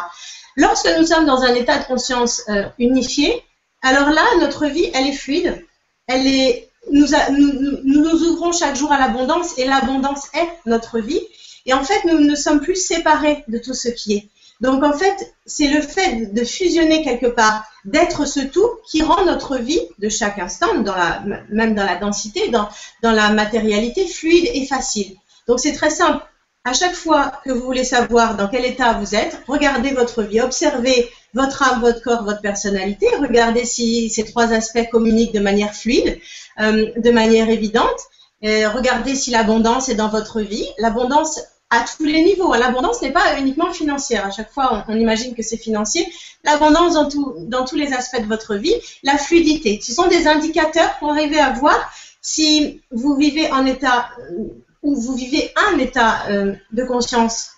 Lorsque 0.56 0.88
nous 0.98 1.06
sommes 1.06 1.24
dans 1.24 1.42
un 1.42 1.54
état 1.54 1.78
de 1.78 1.84
conscience 1.84 2.42
unifié, 2.78 3.42
alors 3.80 4.10
là, 4.10 4.24
notre 4.40 4.66
vie, 4.66 4.90
elle 4.92 5.06
est 5.06 5.12
fluide, 5.12 5.64
elle 6.06 6.26
est, 6.26 6.68
nous, 6.92 7.06
nous, 7.32 7.78
nous 7.84 8.22
ouvrons 8.24 8.52
chaque 8.52 8.76
jour 8.76 8.92
à 8.92 8.98
l'abondance, 8.98 9.58
et 9.58 9.64
l'abondance 9.64 10.28
est 10.34 10.48
notre 10.66 10.98
vie. 10.98 11.22
Et 11.66 11.74
en 11.74 11.84
fait, 11.84 12.04
nous 12.04 12.20
ne 12.20 12.34
sommes 12.34 12.61
plus 12.61 12.76
séparés 12.76 13.44
de 13.48 13.58
tout 13.58 13.74
ce 13.74 13.88
qui 13.88 14.14
est. 14.14 14.28
Donc 14.61 14.84
en 14.84 14.92
fait, 14.92 15.34
c'est 15.46 15.68
le 15.68 15.80
fait 15.80 16.34
de 16.34 16.44
fusionner 16.44 17.02
quelque 17.02 17.26
part, 17.26 17.64
d'être 17.86 18.26
ce 18.26 18.40
tout 18.40 18.68
qui 18.86 19.02
rend 19.02 19.24
notre 19.24 19.56
vie 19.56 19.80
de 19.98 20.08
chaque 20.11 20.38
instant, 20.38 20.68
même 21.50 21.74
dans 21.74 21.84
la 21.84 21.96
densité, 21.96 22.48
dans, 22.50 22.68
dans 23.02 23.12
la 23.12 23.30
matérialité, 23.30 24.06
fluide 24.06 24.50
et 24.52 24.66
facile. 24.66 25.16
Donc 25.48 25.61
c'est 25.61 25.72
très 25.72 25.90
simple. 25.90 26.22
À 26.64 26.74
chaque 26.74 26.94
fois 26.94 27.32
que 27.42 27.50
vous 27.50 27.64
voulez 27.64 27.84
savoir 27.84 28.36
dans 28.36 28.46
quel 28.46 28.66
état 28.66 28.92
vous 28.92 29.14
êtes, 29.14 29.40
regardez 29.48 29.92
votre 29.92 30.22
vie, 30.22 30.42
observez 30.42 31.11
votre 31.32 31.62
âme, 31.62 31.80
votre 31.80 32.02
corps, 32.02 32.24
votre 32.24 32.42
personnalité, 32.42 33.06
regardez 33.18 33.64
si 33.64 34.11
ces 34.11 34.24
trois 34.24 34.52
aspects 34.52 34.90
communiquent 34.92 35.32
de 35.32 35.40
manière 35.40 35.74
fluide, 35.74 36.20
euh, 36.61 36.90
de 36.96 37.11
manière 37.11 37.48
évidente, 37.48 37.98
regardez 38.43 39.14
si 39.14 39.30
l'abondance 39.30 39.88
est 39.88 39.95
dans 39.95 40.09
votre 40.09 40.41
vie. 40.41 40.66
L'abondance 40.78 41.41
à 41.70 41.84
tous 41.84 42.05
les 42.05 42.22
niveaux. 42.22 42.53
L'abondance 42.55 43.01
n'est 43.01 43.12
pas 43.12 43.38
uniquement 43.38 43.72
financière. 43.72 44.26
À 44.26 44.30
chaque 44.30 44.53
fois, 44.53 44.84
on, 44.88 44.97
imagine 44.97 45.34
que 45.34 45.43
c'est 45.43 45.57
financier. 45.57 46.07
L'abondance 46.45 46.95
dans, 46.95 47.64
tous 47.64 47.76
les 47.76 47.93
aspects 47.93 48.20
de 48.20 48.26
votre 48.26 48.57
vie. 48.57 48.74
La 49.03 49.16
fluidité. 49.16 49.80
Ce 49.82 49.93
sont 49.93 50.09
des 50.09 50.26
indicateurs 50.26 50.99
pour 50.99 51.11
arriver 51.11 51.38
à 51.38 51.53
voir 51.53 51.93
si 52.20 52.82
vous 52.91 53.14
vivez 53.16 53.51
en 53.53 53.64
état 53.64 54.11
euh, 54.18 54.49
ou 54.82 54.95
vous 54.95 55.14
vivez 55.14 55.53
un 55.57 55.78
état 55.78 56.26
euh, 56.28 56.55
de 56.72 56.84
conscience 56.84 57.51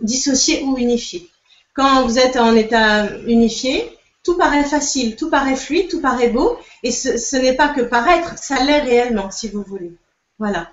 dissocié 0.00 0.62
ou 0.62 0.76
unifié. 0.76 1.28
Quand 1.72 2.04
vous 2.04 2.18
êtes 2.18 2.36
en 2.36 2.54
état 2.54 3.08
unifié, 3.26 3.90
tout 4.22 4.36
paraît 4.36 4.64
facile, 4.64 5.16
tout 5.16 5.30
paraît 5.30 5.56
fluide, 5.56 5.88
tout 5.88 6.00
paraît 6.00 6.30
beau, 6.30 6.56
et 6.82 6.90
ce 6.90 7.36
n'est 7.36 7.54
pas 7.54 7.68
que 7.68 7.80
paraître, 7.82 8.38
ça 8.38 8.62
l'est 8.64 8.80
réellement, 8.80 9.30
si 9.30 9.48
vous 9.48 9.62
voulez. 9.62 9.92
Voilà. 10.38 10.70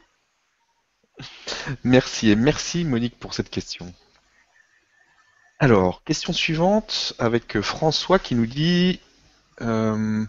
Merci 1.83 2.31
et 2.31 2.35
merci 2.35 2.83
Monique 2.83 3.17
pour 3.19 3.33
cette 3.33 3.49
question. 3.49 3.93
Alors, 5.59 6.03
question 6.03 6.33
suivante 6.33 7.13
avec 7.19 7.61
François 7.61 8.17
qui 8.17 8.33
nous 8.33 8.47
dit 8.47 8.99
euh, 9.61 10.25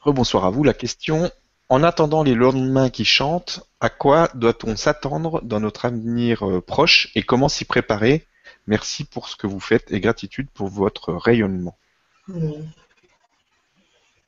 Rebonsoir 0.00 0.44
à 0.44 0.50
vous. 0.50 0.64
La 0.64 0.74
question 0.74 1.30
En 1.70 1.82
attendant 1.82 2.22
les 2.22 2.34
lendemains 2.34 2.90
qui 2.90 3.06
chantent, 3.06 3.66
à 3.80 3.88
quoi 3.88 4.28
doit-on 4.34 4.76
s'attendre 4.76 5.40
dans 5.42 5.60
notre 5.60 5.86
avenir 5.86 6.46
euh, 6.46 6.60
proche 6.60 7.08
et 7.14 7.22
comment 7.22 7.48
s'y 7.48 7.64
préparer? 7.64 8.26
Merci 8.66 9.04
pour 9.04 9.28
ce 9.28 9.36
que 9.36 9.46
vous 9.46 9.60
faites 9.60 9.90
et 9.90 10.00
gratitude 10.00 10.50
pour 10.50 10.68
votre 10.68 11.14
rayonnement. 11.14 11.78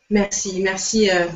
Merci, 0.08 0.62
merci. 0.62 1.10
Euh, 1.10 1.26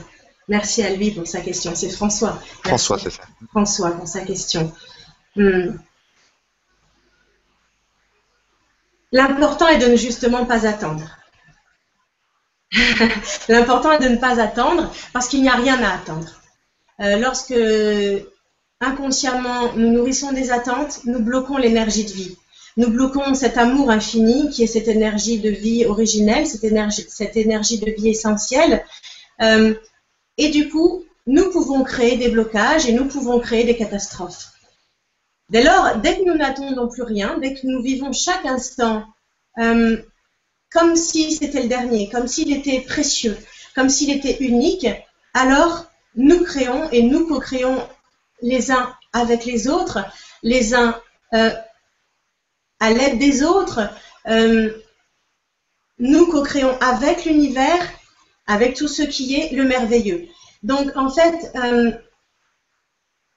Merci 0.51 0.83
à 0.83 0.91
lui 0.91 1.13
pour 1.13 1.29
sa 1.29 1.41
question. 1.41 1.77
C'est 1.77 1.91
François. 1.91 2.43
François, 2.65 2.99
c'est 2.99 3.11
ça. 3.11 3.23
François 3.51 3.93
pour 3.93 4.09
sa 4.09 4.23
question. 4.23 4.73
Hmm. 5.37 5.77
L'important 9.13 9.69
est 9.69 9.79
de 9.79 9.87
ne 9.87 9.97
justement 9.97 10.45
pas 10.47 10.67
attendre. 10.67 11.05
L'important 13.49 13.93
est 13.93 14.03
de 14.03 14.09
ne 14.09 14.17
pas 14.17 14.41
attendre 14.41 14.93
parce 15.13 15.29
qu'il 15.29 15.41
n'y 15.43 15.49
a 15.49 15.55
rien 15.55 15.81
à 15.85 15.95
attendre. 15.95 16.43
Euh, 17.01 17.17
lorsque 17.19 17.55
inconsciemment 18.81 19.73
nous 19.75 19.93
nourrissons 19.93 20.33
des 20.33 20.51
attentes, 20.51 21.05
nous 21.05 21.21
bloquons 21.21 21.59
l'énergie 21.59 22.05
de 22.05 22.13
vie. 22.13 22.37
Nous 22.77 22.91
bloquons 22.91 23.35
cet 23.35 23.57
amour 23.57 23.89
infini 23.89 24.51
qui 24.51 24.65
est 24.65 24.69
cette 24.69 24.89
énergie 24.89 25.39
de 25.39 25.51
vie 25.51 25.87
originelle, 25.87 26.49
cette 26.49 26.65
énergie, 26.65 27.07
cette 27.09 27.37
énergie 27.37 27.79
de 27.79 27.91
vie 27.93 28.09
essentielle. 28.09 28.85
Euh, 29.43 29.75
et 30.37 30.49
du 30.51 30.69
coup, 30.69 31.05
nous 31.27 31.51
pouvons 31.51 31.85
créer 31.85 32.17
des 32.17 32.29
blocages 32.29 32.87
et 32.87 32.93
nous 32.93 33.07
pouvons 33.07 33.41
créer 33.41 33.65
des 33.65 33.77
catastrophes. 33.77 34.47
Dès 35.51 35.63
lors, 35.63 35.97
dès 35.97 36.19
que 36.19 36.25
nous 36.25 36.35
n'attendons 36.35 36.89
plus 36.89 37.03
rien, 37.03 37.39
dès 37.39 37.55
que 37.55 37.67
nous 37.67 37.83
vivons 37.83 38.13
chaque 38.13 38.47
instant 38.47 39.05
euh, 39.59 40.01
comme 40.71 40.97
si 40.97 41.33
c'était 41.33 41.63
le 41.63 41.69
dernier, 41.69 42.09
comme 42.09 42.29
s'il 42.29 42.57
était 42.57 42.81
précieux, 42.81 43.37
comme 43.75 43.89
s'il 43.89 44.11
était 44.11 44.39
unique, 44.39 44.87
alors 45.35 45.87
nous 46.15 46.45
créons 46.45 46.89
et 46.91 47.03
nous 47.03 47.27
co-créons 47.27 47.87
les 48.43 48.71
uns 48.71 48.95
avec 49.13 49.45
les 49.45 49.69
autres, 49.69 49.99
les 50.43 50.75
uns 50.75 51.01
euh, 51.35 51.51
à 52.79 52.91
l'aide 52.91 53.19
des 53.19 53.43
autres. 53.43 53.81
Euh, 54.27 54.73
nous 55.99 56.27
co-créons 56.27 56.79
avec 56.81 57.25
l'univers 57.25 57.87
avec 58.47 58.75
tout 58.75 58.89
ce 58.89 59.03
qui 59.03 59.35
est 59.35 59.53
le 59.53 59.65
merveilleux. 59.65 60.27
Donc 60.63 60.97
en 60.97 61.09
fait, 61.09 61.51
euh, 61.55 61.93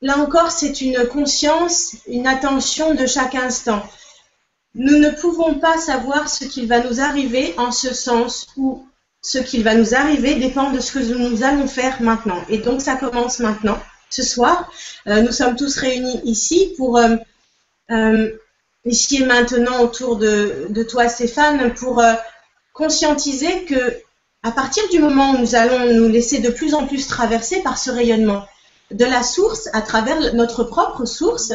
là 0.02 0.18
encore, 0.18 0.52
c'est 0.52 0.82
une 0.82 1.08
conscience, 1.08 1.96
une 2.08 2.28
attention 2.28 2.94
de 2.94 3.06
chaque 3.06 3.36
instant. 3.36 3.84
Nous 4.76 4.98
ne 4.98 5.10
pouvons 5.10 5.56
pas 5.60 5.78
savoir 5.78 6.28
ce 6.28 6.46
qu'il 6.46 6.68
va 6.68 6.80
nous 6.80 7.00
arriver 7.00 7.54
en 7.58 7.72
ce 7.72 7.94
sens 7.94 8.48
où 8.58 8.86
ce 9.22 9.38
qu'il 9.38 9.64
va 9.64 9.76
nous 9.76 9.96
arriver 9.96 10.36
dépend 10.36 10.72
de 10.72 10.80
ce 10.80 10.92
que 10.92 11.00
nous 11.00 11.44
allons 11.44 11.68
faire 11.68 12.02
maintenant. 12.02 12.44
Et 12.50 12.58
donc 12.58 12.82
ça 12.82 12.96
commence 12.96 13.40
maintenant. 13.40 13.80
Ce 14.10 14.24
soir, 14.24 14.72
euh, 15.08 15.22
nous 15.22 15.32
sommes 15.32 15.56
tous 15.56 15.78
réunis 15.78 16.22
ici 16.26 16.74
pour, 16.76 16.98
euh, 16.98 18.28
ici 18.86 19.22
et 19.22 19.26
maintenant 19.26 19.82
autour 19.82 20.18
de, 20.18 20.68
de 20.70 20.84
toi 20.84 21.08
Stéphane, 21.08 21.74
pour 21.74 22.04
conscientiser 22.74 23.64
que 23.66 24.02
à 24.44 24.52
partir 24.52 24.84
du 24.90 25.00
moment 25.00 25.32
où 25.32 25.38
nous 25.38 25.56
allons 25.56 25.94
nous 25.94 26.10
laisser 26.10 26.40
de 26.40 26.50
plus 26.50 26.74
en 26.74 26.86
plus 26.86 27.08
traverser 27.08 27.62
par 27.62 27.78
ce 27.78 27.90
rayonnement 27.90 28.46
de 28.92 29.06
la 29.06 29.24
source 29.24 29.70
à 29.74 29.82
travers 29.82 30.36
notre 30.36 30.64
propre 30.66 31.06
source, 31.06 31.54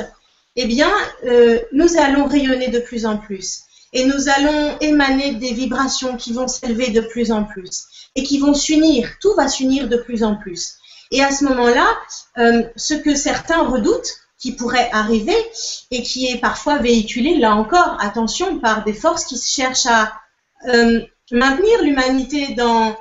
eh 0.56 0.66
bien, 0.66 0.90
euh, 1.24 1.60
nous 1.72 1.98
allons 1.98 2.26
rayonner 2.26 2.68
de 2.68 2.80
plus 2.80 3.06
en 3.06 3.18
plus. 3.18 3.62
et 3.94 4.04
nous 4.04 4.28
allons 4.28 4.76
émaner 4.80 5.36
des 5.36 5.52
vibrations 5.54 6.18
qui 6.18 6.34
vont 6.34 6.46
s'élever 6.46 6.90
de 6.90 7.00
plus 7.00 7.32
en 7.32 7.44
plus 7.44 7.84
et 8.16 8.22
qui 8.22 8.38
vont 8.38 8.52
s'unir. 8.52 9.08
Tout 9.18 9.34
va 9.34 9.48
s'unir 9.48 9.88
de 9.88 9.96
plus 9.96 10.22
en 10.22 10.34
plus. 10.36 10.74
Et 11.10 11.22
à 11.22 11.30
ce 11.30 11.44
moment-là, 11.44 11.86
euh, 12.36 12.64
ce 12.76 12.92
que 12.92 13.14
certains 13.14 13.62
redoutent, 13.62 14.12
qui 14.38 14.52
pourrait 14.52 14.88
arriver 14.92 15.36
et 15.90 16.02
qui 16.02 16.26
est 16.26 16.38
parfois 16.38 16.78
véhiculé, 16.78 17.38
là 17.38 17.56
encore, 17.56 17.96
attention, 18.00 18.60
par 18.60 18.84
des 18.84 18.92
forces 18.92 19.24
qui 19.24 19.38
cherchent 19.38 19.86
à 19.86 20.12
euh, 20.68 21.00
maintenir 21.32 21.82
l'humanité 21.82 22.54
dans 22.54 22.96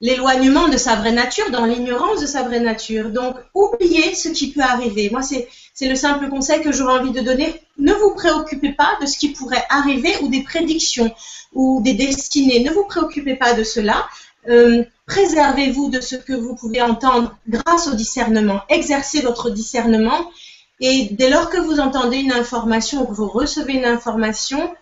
l'éloignement 0.00 0.68
de 0.68 0.76
sa 0.76 0.96
vraie 0.96 1.12
nature, 1.12 1.50
dans 1.50 1.66
l'ignorance 1.66 2.20
de 2.20 2.26
sa 2.26 2.42
vraie 2.42 2.60
nature. 2.60 3.10
Donc, 3.10 3.36
oubliez 3.54 4.14
ce 4.14 4.30
qui 4.30 4.50
peut 4.52 4.62
arriver. 4.62 5.10
Moi, 5.10 5.20
c'est 5.22 5.88
le 5.88 5.94
simple 5.94 6.28
conseil 6.28 6.62
que 6.62 6.72
j'aurais 6.72 7.00
envie 7.00 7.12
de 7.12 7.20
donner. 7.20 7.54
Ne 7.78 7.92
vous 7.92 8.14
préoccupez 8.14 8.72
pas 8.72 8.96
de 9.00 9.06
ce 9.06 9.18
qui 9.18 9.30
pourrait 9.30 9.64
arriver 9.68 10.14
ou 10.22 10.28
des 10.28 10.42
prédictions 10.42 11.14
ou 11.52 11.80
des 11.82 11.94
destinées. 11.94 12.60
Ne 12.64 12.70
vous 12.70 12.84
préoccupez 12.84 13.36
pas 13.36 13.52
de 13.52 13.62
cela. 13.62 14.06
Euh, 14.48 14.84
préservez-vous 15.06 15.90
de 15.90 16.00
ce 16.00 16.16
que 16.16 16.32
vous 16.32 16.54
pouvez 16.54 16.80
entendre 16.80 17.36
grâce 17.46 17.88
au 17.88 17.94
discernement. 17.94 18.60
Exercez 18.70 19.20
votre 19.20 19.50
discernement. 19.50 20.30
Et 20.80 21.08
dès 21.10 21.28
lors 21.28 21.50
que 21.50 21.58
vous 21.58 21.78
entendez 21.78 22.18
une 22.18 22.32
information 22.32 23.02
ou 23.02 23.06
que 23.06 23.12
vous 23.12 23.28
recevez 23.28 23.74
une 23.74 23.84
information, 23.84 24.74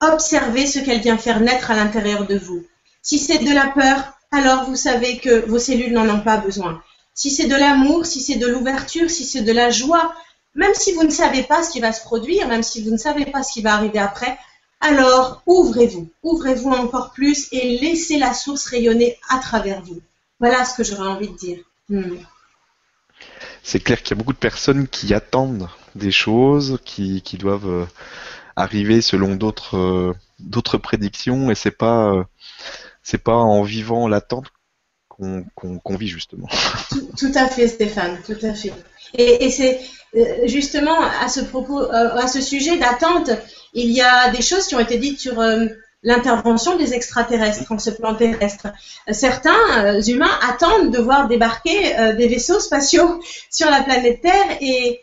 observez 0.00 0.66
ce 0.66 0.78
qu'elle 0.78 1.00
vient 1.00 1.18
faire 1.18 1.40
naître 1.40 1.70
à 1.70 1.76
l'intérieur 1.76 2.26
de 2.26 2.36
vous. 2.36 2.64
Si 3.02 3.18
c'est 3.18 3.38
de 3.38 3.52
la 3.52 3.68
peur, 3.68 4.12
alors 4.32 4.64
vous 4.64 4.76
savez 4.76 5.18
que 5.18 5.46
vos 5.46 5.58
cellules 5.58 5.92
n'en 5.92 6.08
ont 6.08 6.20
pas 6.20 6.36
besoin. 6.36 6.82
Si 7.14 7.30
c'est 7.30 7.48
de 7.48 7.56
l'amour, 7.56 8.06
si 8.06 8.20
c'est 8.20 8.36
de 8.36 8.46
l'ouverture, 8.46 9.10
si 9.10 9.24
c'est 9.24 9.42
de 9.42 9.52
la 9.52 9.70
joie, 9.70 10.14
même 10.54 10.74
si 10.74 10.92
vous 10.92 11.04
ne 11.04 11.10
savez 11.10 11.42
pas 11.42 11.62
ce 11.62 11.70
qui 11.70 11.80
va 11.80 11.92
se 11.92 12.02
produire, 12.02 12.48
même 12.48 12.62
si 12.62 12.82
vous 12.82 12.90
ne 12.90 12.96
savez 12.96 13.26
pas 13.26 13.42
ce 13.42 13.52
qui 13.52 13.62
va 13.62 13.74
arriver 13.74 13.98
après, 13.98 14.38
alors 14.80 15.42
ouvrez-vous, 15.46 16.08
ouvrez-vous 16.22 16.70
encore 16.70 17.12
plus 17.12 17.48
et 17.52 17.78
laissez 17.78 18.18
la 18.18 18.32
source 18.32 18.66
rayonner 18.66 19.18
à 19.28 19.38
travers 19.38 19.82
vous. 19.82 20.00
Voilà 20.38 20.64
ce 20.64 20.74
que 20.74 20.84
j'aurais 20.84 21.08
envie 21.08 21.28
de 21.28 21.36
dire. 21.36 21.58
Hmm. 21.88 22.16
C'est 23.62 23.80
clair 23.80 24.02
qu'il 24.02 24.16
y 24.16 24.18
a 24.18 24.20
beaucoup 24.20 24.32
de 24.32 24.38
personnes 24.38 24.88
qui 24.88 25.12
attendent 25.12 25.68
des 25.94 26.10
choses, 26.10 26.78
qui, 26.84 27.22
doivent 27.38 27.68
euh, 27.68 27.86
arriver 28.60 29.00
selon 29.00 29.34
d'autres 29.34 29.76
euh, 29.76 30.14
d'autres 30.38 30.78
prédictions, 30.78 31.50
et 31.50 31.54
c'est 31.54 31.70
pas 31.70 32.12
euh, 32.12 32.24
pas 33.24 33.36
en 33.36 33.62
vivant 33.62 34.08
l'attente 34.08 34.46
qu'on 35.08 35.96
vit 35.96 36.08
justement. 36.08 36.48
Tout, 37.18 37.32
à 37.34 37.46
fait, 37.46 37.68
Stéphane, 37.68 38.18
tout 38.24 38.38
à 38.42 38.54
fait. 38.54 38.72
Et, 39.12 39.50
c'est 39.50 39.78
euh, 40.16 40.46
justement 40.46 40.98
à 41.20 41.28
ce 41.28 41.40
propos, 41.40 41.82
à 41.90 42.26
ce 42.26 42.40
sujet 42.40 42.78
d'attente, 42.78 43.30
il 43.74 43.90
y 43.90 44.00
a 44.00 44.30
des 44.30 44.40
choses 44.40 44.66
qui 44.66 44.74
ont 44.76 44.80
été 44.80 44.96
dites 44.96 45.20
sur 45.20 45.42
l'intervention 46.02 46.78
des 46.78 46.94
extraterrestres 46.94 47.70
en 47.70 47.78
ce 47.78 47.90
plan 47.90 48.14
terrestre. 48.14 48.68
Certains 49.10 50.00
humains 50.06 50.38
attendent 50.48 50.90
de 50.90 50.98
voir 50.98 51.28
débarquer 51.28 52.14
des 52.16 52.28
vaisseaux 52.28 52.60
spatiaux 52.60 53.20
sur 53.50 53.68
la 53.68 53.82
planète 53.82 54.22
Terre 54.22 54.56
et 54.62 55.02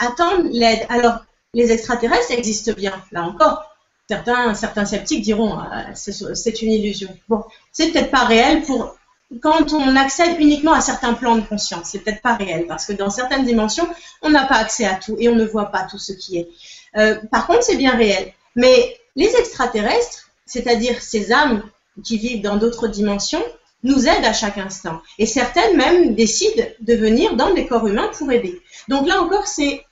attendent 0.00 0.50
l'aide. 0.50 0.84
Alors, 0.88 1.20
les 1.54 1.70
extraterrestres 1.70 2.30
existent 2.30 2.72
bien, 2.72 2.92
là 3.12 3.24
encore. 3.24 3.64
Certains, 4.08 4.54
sceptiques 4.84 5.22
diront 5.22 5.58
c'est 5.94 6.62
une 6.62 6.72
illusion. 6.72 7.08
Bon, 7.28 7.44
c'est 7.72 7.92
peut-être 7.92 8.10
pas 8.10 8.24
réel 8.24 8.62
pour 8.62 8.96
quand 9.40 9.72
on 9.72 9.96
accède 9.96 10.38
uniquement 10.38 10.72
à 10.72 10.80
certains 10.80 11.14
plans 11.14 11.36
de 11.36 11.40
conscience. 11.40 11.88
C'est 11.90 12.00
peut-être 12.00 12.20
pas 12.20 12.34
réel 12.34 12.66
parce 12.66 12.84
que 12.84 12.92
dans 12.92 13.08
certaines 13.08 13.44
dimensions, 13.44 13.88
on 14.20 14.30
n'a 14.30 14.44
pas 14.44 14.56
accès 14.56 14.84
à 14.84 14.94
tout 14.94 15.16
et 15.18 15.28
on 15.28 15.34
ne 15.34 15.44
voit 15.44 15.66
pas 15.66 15.84
tout 15.84 15.98
ce 15.98 16.12
qui 16.12 16.38
est. 16.38 16.48
Euh, 16.96 17.16
par 17.30 17.46
contre, 17.46 17.62
c'est 17.62 17.76
bien 17.76 17.96
réel. 17.96 18.32
Mais 18.56 18.98
les 19.16 19.34
extraterrestres, 19.36 20.30
c'est-à-dire 20.44 21.00
ces 21.00 21.32
âmes 21.32 21.62
qui 22.04 22.18
vivent 22.18 22.42
dans 22.42 22.56
d'autres 22.56 22.88
dimensions, 22.88 23.42
nous 23.82 24.06
aident 24.06 24.24
à 24.24 24.32
chaque 24.32 24.58
instant. 24.58 25.00
Et 25.18 25.26
certaines 25.26 25.76
même 25.76 26.14
décident 26.14 26.64
de 26.80 26.94
venir 26.94 27.34
dans 27.36 27.52
des 27.54 27.66
corps 27.66 27.86
humains 27.86 28.10
pour 28.16 28.30
aider. 28.30 28.60
Donc 28.88 29.08
là 29.08 29.22
encore, 29.22 29.46
c'est 29.46 29.84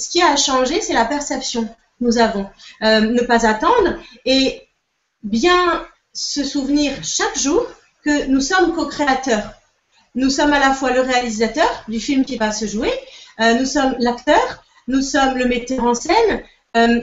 ce 0.00 0.08
qui 0.08 0.22
a 0.22 0.34
changé, 0.36 0.80
c'est 0.80 0.94
la 0.94 1.04
perception 1.04 1.64
que 1.66 1.70
nous 2.00 2.18
avons. 2.18 2.46
Euh, 2.82 3.00
ne 3.00 3.22
pas 3.22 3.46
attendre 3.46 3.98
et 4.24 4.62
bien 5.22 5.86
se 6.12 6.42
souvenir 6.42 6.92
chaque 7.04 7.38
jour 7.38 7.66
que 8.04 8.26
nous 8.26 8.40
sommes 8.40 8.74
co-créateurs. 8.74 9.52
Nous 10.14 10.30
sommes 10.30 10.52
à 10.52 10.58
la 10.58 10.72
fois 10.72 10.90
le 10.90 11.02
réalisateur 11.02 11.84
du 11.86 12.00
film 12.00 12.24
qui 12.24 12.36
va 12.36 12.50
se 12.50 12.66
jouer, 12.66 12.92
euh, 13.40 13.54
nous 13.54 13.66
sommes 13.66 13.94
l'acteur, 14.00 14.64
nous 14.88 15.02
sommes 15.02 15.36
le 15.36 15.44
metteur 15.44 15.84
en 15.84 15.94
scène 15.94 16.42
euh, 16.76 17.02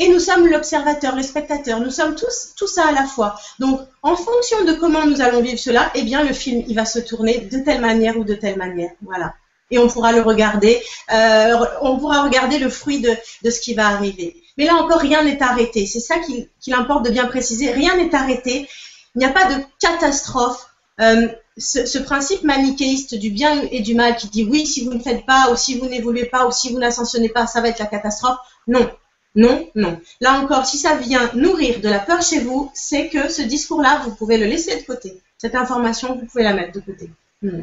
et 0.00 0.08
nous 0.08 0.18
sommes 0.18 0.46
l'observateur, 0.48 1.14
le 1.14 1.22
spectateur. 1.22 1.80
Nous 1.80 1.90
sommes 1.90 2.14
tous 2.14 2.54
tout 2.56 2.66
ça 2.66 2.88
à 2.88 2.92
la 2.92 3.04
fois. 3.04 3.38
Donc, 3.58 3.80
en 4.02 4.16
fonction 4.16 4.64
de 4.64 4.72
comment 4.72 5.04
nous 5.06 5.20
allons 5.20 5.42
vivre 5.42 5.58
cela, 5.58 5.90
eh 5.94 6.02
bien, 6.02 6.22
le 6.24 6.32
film 6.32 6.64
il 6.66 6.74
va 6.74 6.84
se 6.84 7.00
tourner 7.00 7.38
de 7.38 7.58
telle 7.58 7.80
manière 7.80 8.16
ou 8.16 8.24
de 8.24 8.34
telle 8.34 8.56
manière. 8.56 8.90
Voilà. 9.02 9.34
Et 9.70 9.78
on 9.78 9.88
pourra 9.88 10.12
le 10.12 10.22
regarder. 10.22 10.82
Euh, 11.12 11.56
on 11.82 11.98
pourra 11.98 12.22
regarder 12.22 12.58
le 12.58 12.70
fruit 12.70 13.00
de, 13.00 13.16
ce 13.50 13.60
qui 13.60 13.74
va 13.74 13.88
arriver. 13.88 14.42
Mais 14.56 14.64
là 14.64 14.74
encore, 14.76 15.00
rien 15.00 15.22
n'est 15.22 15.42
arrêté. 15.42 15.86
C'est 15.86 16.00
ça 16.00 16.16
qu'il 16.18 16.74
importe 16.74 17.04
de 17.04 17.10
bien 17.10 17.26
préciser. 17.26 17.70
Rien 17.70 17.96
n'est 17.96 18.14
arrêté. 18.14 18.68
Il 19.14 19.18
n'y 19.18 19.24
a 19.24 19.30
pas 19.30 19.44
de 19.52 19.62
catastrophe. 19.80 20.66
Euh, 21.00 21.28
ce, 21.58 21.98
principe 21.98 22.42
manichéiste 22.44 23.14
du 23.14 23.30
bien 23.30 23.62
et 23.70 23.80
du 23.80 23.94
mal 23.94 24.16
qui 24.16 24.28
dit 24.28 24.44
oui, 24.44 24.66
si 24.66 24.84
vous 24.84 24.94
ne 24.94 25.00
faites 25.00 25.26
pas, 25.26 25.50
ou 25.52 25.56
si 25.56 25.78
vous 25.78 25.86
n'évoluez 25.86 26.26
pas, 26.26 26.46
ou 26.46 26.52
si 26.52 26.72
vous 26.72 26.78
n'ascensionnez 26.78 27.28
pas, 27.28 27.46
ça 27.46 27.60
va 27.60 27.68
être 27.68 27.78
la 27.78 27.86
catastrophe. 27.86 28.38
Non, 28.66 28.88
non, 29.34 29.68
non. 29.74 30.00
Là 30.20 30.40
encore, 30.40 30.66
si 30.66 30.78
ça 30.78 30.96
vient 30.96 31.30
nourrir 31.34 31.80
de 31.80 31.88
la 31.88 31.98
peur 31.98 32.22
chez 32.22 32.40
vous, 32.40 32.70
c'est 32.74 33.08
que 33.08 33.28
ce 33.28 33.42
discours-là, 33.42 34.02
vous 34.04 34.14
pouvez 34.14 34.38
le 34.38 34.46
laisser 34.46 34.76
de 34.76 34.82
côté. 34.82 35.20
Cette 35.36 35.54
information, 35.54 36.16
vous 36.16 36.26
pouvez 36.26 36.42
la 36.42 36.54
mettre 36.54 36.72
de 36.72 36.80
côté. 36.80 37.10
Hmm. 37.42 37.62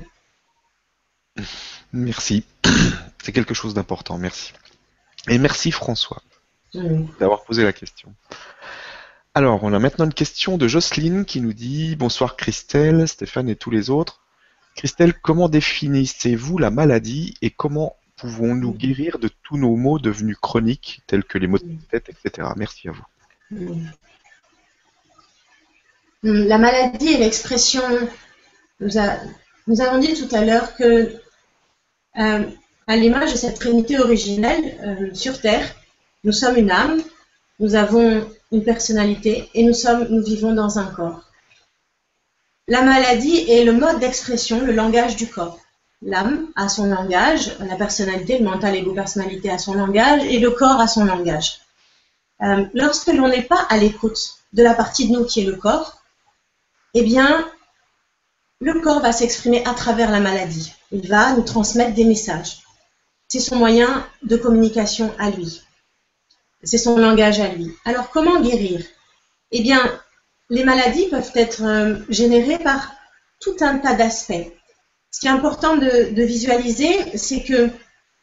Merci. 1.93 2.43
C'est 3.23 3.31
quelque 3.31 3.53
chose 3.53 3.73
d'important. 3.73 4.17
Merci. 4.17 4.53
Et 5.27 5.37
merci 5.37 5.71
François 5.71 6.21
hmm. 6.73 7.05
d'avoir 7.19 7.43
posé 7.43 7.63
la 7.63 7.73
question. 7.73 8.13
Alors, 9.33 9.63
on 9.63 9.73
a 9.73 9.79
maintenant 9.79 10.05
une 10.05 10.13
question 10.13 10.57
de 10.57 10.67
Jocelyne 10.67 11.25
qui 11.25 11.41
nous 11.41 11.53
dit 11.53 11.95
Bonsoir 11.95 12.37
Christelle, 12.37 13.07
Stéphane 13.07 13.49
et 13.49 13.55
tous 13.55 13.71
les 13.71 13.89
autres. 13.89 14.21
Christelle, 14.75 15.13
comment 15.13 15.49
définissez-vous 15.49 16.57
la 16.57 16.69
maladie 16.69 17.33
et 17.41 17.49
comment 17.49 17.95
pouvons-nous 18.17 18.73
guérir 18.73 19.19
de 19.19 19.29
tous 19.43 19.57
nos 19.57 19.75
maux 19.75 19.99
devenus 19.99 20.37
chroniques, 20.37 21.01
tels 21.07 21.23
que 21.23 21.37
les 21.37 21.47
maux 21.47 21.57
de 21.57 21.77
tête, 21.89 22.09
etc. 22.09 22.49
Merci 22.55 22.89
à 22.89 22.91
vous. 22.91 23.81
La 26.23 26.57
maladie 26.57 27.13
est 27.13 27.19
l'expression. 27.19 27.83
Nous, 28.79 28.97
avons 28.97 29.99
dit 29.99 30.13
tout 30.13 30.33
à 30.33 30.43
l'heure 30.43 30.75
que, 30.75 31.13
euh, 32.19 32.43
à 32.87 32.95
l'image 32.95 33.31
de 33.31 33.37
cette 33.37 33.59
trinité 33.59 33.99
originelle 33.99 34.77
euh, 34.83 35.13
sur 35.13 35.39
Terre, 35.39 35.75
nous 36.23 36.31
sommes 36.31 36.57
une 36.57 36.71
âme, 36.71 37.01
nous 37.59 37.75
avons 37.75 38.27
une 38.51 38.63
personnalité 38.63 39.49
et 39.53 39.63
nous 39.63 40.23
vivons 40.23 40.53
dans 40.53 40.79
un 40.79 40.85
corps. 40.85 41.21
La 42.67 42.81
maladie 42.81 43.49
est 43.49 43.63
le 43.63 43.73
mode 43.73 43.99
d'expression, 43.99 44.65
le 44.65 44.71
langage 44.71 45.15
du 45.15 45.27
corps. 45.27 45.59
L'âme 46.01 46.47
a 46.55 46.67
son 46.67 46.85
langage, 46.85 47.55
la 47.59 47.75
personnalité, 47.75 48.39
le 48.39 48.45
mental 48.45 48.75
ego-personnalité 48.75 49.49
a 49.49 49.57
son 49.57 49.73
langage 49.73 50.23
et 50.23 50.39
le 50.39 50.51
corps 50.51 50.79
a 50.79 50.87
son 50.87 51.05
langage. 51.05 51.59
Euh, 52.41 52.65
lorsque 52.73 53.07
l'on 53.07 53.27
n'est 53.27 53.43
pas 53.43 53.65
à 53.69 53.77
l'écoute 53.77 54.35
de 54.53 54.63
la 54.63 54.73
partie 54.73 55.07
de 55.07 55.13
nous 55.13 55.25
qui 55.25 55.41
est 55.41 55.45
le 55.45 55.55
corps, 55.55 56.01
eh 56.93 57.03
bien, 57.03 57.45
le 58.61 58.79
corps 58.81 59.01
va 59.01 59.11
s'exprimer 59.11 59.63
à 59.65 59.73
travers 59.73 60.11
la 60.11 60.19
maladie. 60.19 60.73
Il 60.91 61.07
va 61.07 61.33
nous 61.33 61.43
transmettre 61.43 61.93
des 61.93 62.05
messages. 62.05 62.59
C'est 63.27 63.39
son 63.39 63.55
moyen 63.55 64.05
de 64.23 64.37
communication 64.37 65.13
à 65.19 65.29
lui. 65.29 65.61
C'est 66.63 66.77
son 66.77 66.97
langage 66.97 67.39
à 67.39 67.47
lui. 67.49 67.71
Alors 67.85 68.09
comment 68.09 68.41
guérir? 68.41 68.81
Eh 69.51 69.61
bien, 69.61 69.79
les 70.49 70.63
maladies 70.63 71.07
peuvent 71.07 71.31
être 71.35 71.63
euh, 71.63 71.95
générées 72.09 72.59
par 72.59 72.93
tout 73.39 73.55
un 73.61 73.77
tas 73.77 73.93
d'aspects. 73.93 74.51
Ce 75.11 75.19
qui 75.19 75.27
est 75.27 75.31
important 75.31 75.77
de, 75.77 76.21
visualiser, 76.23 77.17
c'est 77.17 77.43
que 77.43 77.69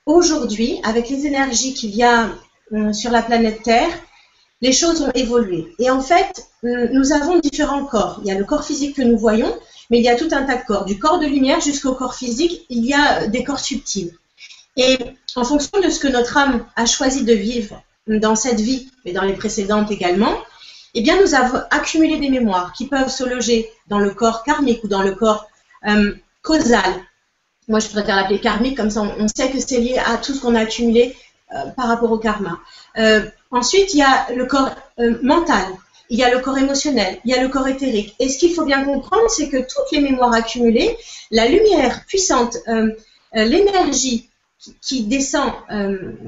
aujourd'hui, 0.07 0.81
avec 0.85 1.09
les 1.09 1.27
énergies 1.27 1.75
qu'il 1.75 1.95
y 1.95 2.03
a 2.03 2.31
euh, 2.73 2.93
sur 2.93 3.11
la 3.11 3.23
planète 3.23 3.63
Terre, 3.63 3.91
les 4.61 4.73
choses 4.73 5.03
ont 5.03 5.11
évolué. 5.15 5.75
Et 5.79 5.91
en 5.91 6.01
fait, 6.01 6.47
euh, 6.65 6.89
nous 6.93 7.13
avons 7.13 7.39
différents 7.39 7.85
corps. 7.85 8.21
Il 8.23 8.29
y 8.29 8.31
a 8.31 8.39
le 8.39 8.45
corps 8.45 8.65
physique 8.65 8.97
que 8.97 9.03
nous 9.03 9.19
voyons, 9.19 9.59
mais 9.93 9.99
il 9.99 10.05
y 10.05 10.09
a 10.09 10.17
tout 10.17 10.29
un 10.33 10.45
tas 10.45 10.57
de 10.57 10.65
corps. 10.65 10.87
Du 10.87 10.99
corps 10.99 11.19
de 11.19 11.27
lumière 11.27 11.61
jusqu'au 11.61 11.95
corps 11.95 12.15
physique, 12.15 12.65
il 12.71 12.87
y 12.87 12.95
a 12.95 13.27
des 13.27 13.45
corps 13.45 13.61
subtils. 13.61 14.17
Et 14.79 14.97
en 15.37 15.45
fonction 15.45 15.81
de 15.85 15.91
ce 15.91 16.01
que 16.01 16.09
notre 16.09 16.39
âme 16.39 16.65
a 16.77 16.87
choisi 16.87 17.25
de 17.25 17.35
vivre 17.35 17.83
dans 18.07 18.35
cette 18.35 18.59
vie, 18.59 18.91
mais 19.05 19.13
dans 19.13 19.23
les 19.23 19.35
précédentes 19.35 19.91
également, 19.91 20.35
eh 20.95 21.03
bien, 21.03 21.21
nous 21.21 21.35
avons 21.35 21.61
accumulé 21.71 22.19
des 22.19 22.31
mémoires 22.31 22.73
qui 22.73 22.87
peuvent 22.87 23.11
se 23.11 23.23
loger 23.23 23.69
dans 23.89 23.99
le 23.99 24.11
corps 24.11 24.45
karmique 24.45 24.83
ou 24.83 24.89
dans 24.89 25.03
le 25.03 25.15
corps 25.15 25.47
euh, 25.87 26.15
causal. 26.41 26.95
Moi, 27.69 27.79
je 27.79 27.89
préfère 27.89 28.17
l'appeler 28.17 28.41
karmique, 28.41 28.79
comme 28.79 28.91
ça, 28.91 29.03
on, 29.03 29.29
sait 29.29 29.51
que 29.51 29.61
c'est 29.61 29.79
lié 29.79 29.99
à 29.99 30.17
tout 30.17 30.33
ce 30.33 30.41
qu'on 30.41 30.55
a 30.55 30.61
accumulé 30.61 31.15
par 31.77 31.87
rapport 31.87 32.11
au 32.11 32.17
karma. 32.17 32.59
ensuite, 33.51 33.93
il 33.93 33.99
y 33.99 34.03
a 34.03 34.33
le 34.35 34.47
corps 34.47 34.71
mental, 35.21 35.67
il 36.13 36.19
y 36.19 36.23
a 36.23 36.31
le 36.31 36.41
corps 36.41 36.59
émotionnel, 36.59 37.19
il 37.25 37.31
y 37.31 37.35
a 37.35 37.43
le 37.43 37.49
corps 37.49 37.67
éthérique. 37.67 38.15
Et 38.19 38.29
ce 38.29 38.39
qu'il 38.39 38.55
faut 38.55 38.67
bien 38.67 38.85
comprendre, 38.85 39.31
c'est 39.31 39.49
que 39.49 39.57
toutes 39.57 39.91
les 39.93 40.01
mémoires 40.01 40.35
accumulées, 40.35 40.95
la 41.31 41.49
lumière 41.49 42.05
puissante, 42.07 42.59
l'énergie 43.33 44.29
qui, 44.83 45.05
descend, 45.05 45.51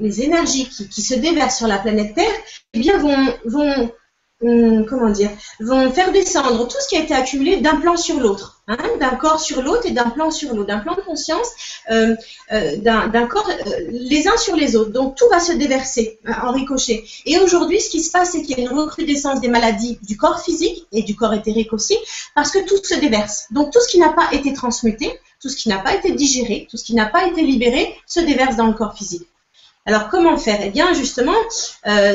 les 0.01 0.23
énergies 0.23 0.71
qui, 0.71 0.89
qui, 0.89 1.03
se 1.03 1.15
déversent 1.15 1.59
sur 1.59 1.67
la 1.67 1.77
planète 1.79 2.15
Terre, 2.15 2.33
eh 2.73 2.79
bien 2.79 2.97
vont, 2.97 3.35
vont 3.45 3.93
comment 4.41 5.11
dire, 5.11 5.31
vont 5.61 5.91
faire 5.91 6.13
descendre 6.13 6.67
tout 6.67 6.77
ce 6.81 6.89
qui 6.89 6.97
a 6.97 7.01
été 7.01 7.15
accumulé 7.15 7.59
d'un 7.59 7.77
plan 7.77 7.97
sur 7.97 8.19
l'autre, 8.21 8.63
hein, 8.69 8.77
d'un 9.01 9.15
corps 9.15 9.41
sur 9.41 9.63
l'autre 9.63 9.87
et 9.87 9.93
d'un 9.93 10.11
plan 10.11 10.31
sur 10.31 10.55
l'autre, 10.55 10.67
d'un 10.67 10.81
plan 10.81 10.95
de 10.95 11.01
conscience, 11.01 11.49
euh, 11.91 12.15
euh, 12.53 12.77
d'un 12.79 13.27
corps 13.27 13.49
euh, 13.49 13.81
les 13.91 14.27
uns 14.29 14.37
sur 14.37 14.57
les 14.57 14.77
autres. 14.77 14.91
Donc 14.91 15.17
tout 15.17 15.29
va 15.31 15.41
se 15.41 15.53
déverser 15.53 16.19
en 16.43 16.53
ricochet. 16.53 17.05
Et 17.27 17.39
aujourd'hui, 17.39 17.81
ce 17.81 17.91
qui 17.91 18.03
se 18.03 18.11
passe, 18.11 18.33
c'est 18.33 18.43
qu'il 18.43 18.59
y 18.59 18.61
a 18.61 18.65
une 18.65 18.77
recrudescence 18.77 19.41
des 19.41 19.49
maladies 19.49 19.99
du 20.03 20.17
corps 20.17 20.41
physique 20.41 20.87
et 20.93 21.03
du 21.03 21.15
corps 21.15 21.35
éthérique 21.35 21.73
aussi, 21.73 21.97
parce 22.35 22.51
que 22.51 22.59
tout 22.67 22.83
se 22.83 22.95
déverse. 22.95 23.47
Donc 23.53 23.73
tout 23.73 23.81
ce 23.81 23.89
qui 23.89 23.99
n'a 23.99 24.11
pas 24.11 24.29
été 24.33 24.53
transmuté, 24.53 25.11
tout 25.41 25.49
ce 25.49 25.57
qui 25.57 25.69
n'a 25.69 25.79
pas 25.79 25.95
été 25.95 26.13
digéré, 26.13 26.67
tout 26.71 26.77
ce 26.77 26.85
qui 26.85 26.95
n'a 26.95 27.07
pas 27.07 27.27
été 27.27 27.43
libéré, 27.43 27.95
se 28.07 28.21
déverse 28.21 28.57
dans 28.57 28.67
le 28.67 28.75
corps 28.75 28.97
physique. 28.97 29.29
Alors 29.87 30.09
comment 30.09 30.37
faire? 30.39 30.61
Eh 30.63 30.71
bien 30.71 30.93
justement, 30.95 31.35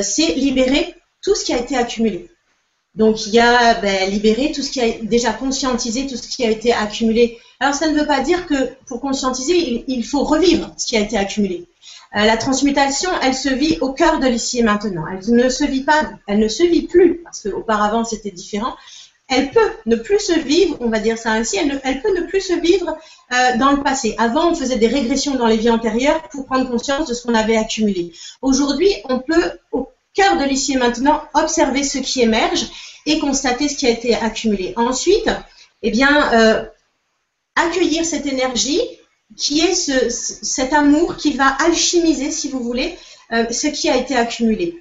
c'est 0.02 0.34
libérer 0.34 0.94
tout 1.22 1.34
ce 1.34 1.44
qui 1.44 1.52
a 1.52 1.58
été 1.58 1.76
accumulé. 1.76 2.30
Donc 2.94 3.26
il 3.26 3.34
y 3.34 3.38
a 3.38 3.74
ben, 3.74 4.10
libéré 4.10 4.52
tout 4.52 4.62
ce 4.62 4.70
qui 4.70 4.80
a 4.80 4.90
déjà 5.02 5.32
conscientisé, 5.32 6.06
tout 6.06 6.16
ce 6.16 6.28
qui 6.28 6.44
a 6.44 6.50
été 6.50 6.72
accumulé. 6.72 7.38
Alors 7.60 7.74
ça 7.74 7.88
ne 7.88 7.98
veut 7.98 8.06
pas 8.06 8.20
dire 8.20 8.46
que 8.46 8.70
pour 8.86 9.00
conscientiser, 9.00 9.84
il, 9.86 10.04
faut 10.04 10.24
revivre 10.24 10.72
ce 10.76 10.86
qui 10.86 10.96
a 10.96 11.00
été 11.00 11.16
accumulé. 11.16 11.66
Euh, 12.16 12.24
la 12.24 12.36
transmutation, 12.36 13.10
elle 13.22 13.34
se 13.34 13.48
vit 13.48 13.78
au 13.80 13.92
cœur 13.92 14.18
de 14.18 14.26
l'ici 14.26 14.58
et 14.58 14.62
maintenant. 14.62 15.04
Elle 15.06 15.34
ne 15.34 15.48
se 15.48 15.64
vit 15.64 15.84
pas, 15.84 16.10
elle 16.26 16.40
ne 16.40 16.48
se 16.48 16.64
vit 16.64 16.82
plus 16.82 17.18
parce 17.18 17.42
qu'auparavant 17.42 18.04
c'était 18.04 18.32
différent. 18.32 18.74
Elle 19.28 19.52
peut 19.52 19.70
ne 19.86 19.94
plus 19.94 20.18
se 20.18 20.36
vivre, 20.40 20.76
on 20.80 20.88
va 20.88 20.98
dire 20.98 21.16
ça 21.16 21.30
ainsi, 21.30 21.56
elle, 21.56 22.02
peut 22.02 22.20
ne 22.20 22.26
plus 22.26 22.40
se 22.40 22.54
vivre 22.54 22.98
euh, 23.32 23.56
dans 23.58 23.70
le 23.70 23.80
passé. 23.80 24.16
Avant, 24.18 24.50
on 24.50 24.54
faisait 24.56 24.76
des 24.76 24.88
régressions 24.88 25.36
dans 25.36 25.46
les 25.46 25.56
vies 25.56 25.70
antérieures 25.70 26.28
pour 26.30 26.46
prendre 26.46 26.68
conscience 26.68 27.08
de 27.08 27.14
ce 27.14 27.22
qu'on 27.22 27.34
avait 27.34 27.56
accumulé. 27.56 28.12
Aujourd'hui, 28.42 28.92
on 29.08 29.20
peut, 29.20 29.52
cœur 30.14 30.36
de 30.38 30.44
l'ici 30.44 30.72
et 30.72 30.76
maintenant, 30.76 31.22
observer 31.34 31.84
ce 31.84 31.98
qui 31.98 32.20
émerge 32.20 32.66
et 33.06 33.18
constater 33.18 33.68
ce 33.68 33.76
qui 33.76 33.86
a 33.86 33.90
été 33.90 34.14
accumulé. 34.14 34.72
Ensuite, 34.76 35.30
eh 35.82 35.90
bien, 35.90 36.32
euh, 36.32 36.64
accueillir 37.56 38.04
cette 38.04 38.26
énergie 38.26 38.80
qui 39.36 39.60
est 39.60 39.74
ce, 39.74 40.08
cet 40.10 40.72
amour 40.72 41.16
qui 41.16 41.32
va 41.34 41.46
alchimiser, 41.46 42.30
si 42.30 42.48
vous 42.48 42.60
voulez, 42.60 42.98
euh, 43.32 43.46
ce 43.50 43.68
qui 43.68 43.88
a 43.88 43.96
été 43.96 44.16
accumulé. 44.16 44.76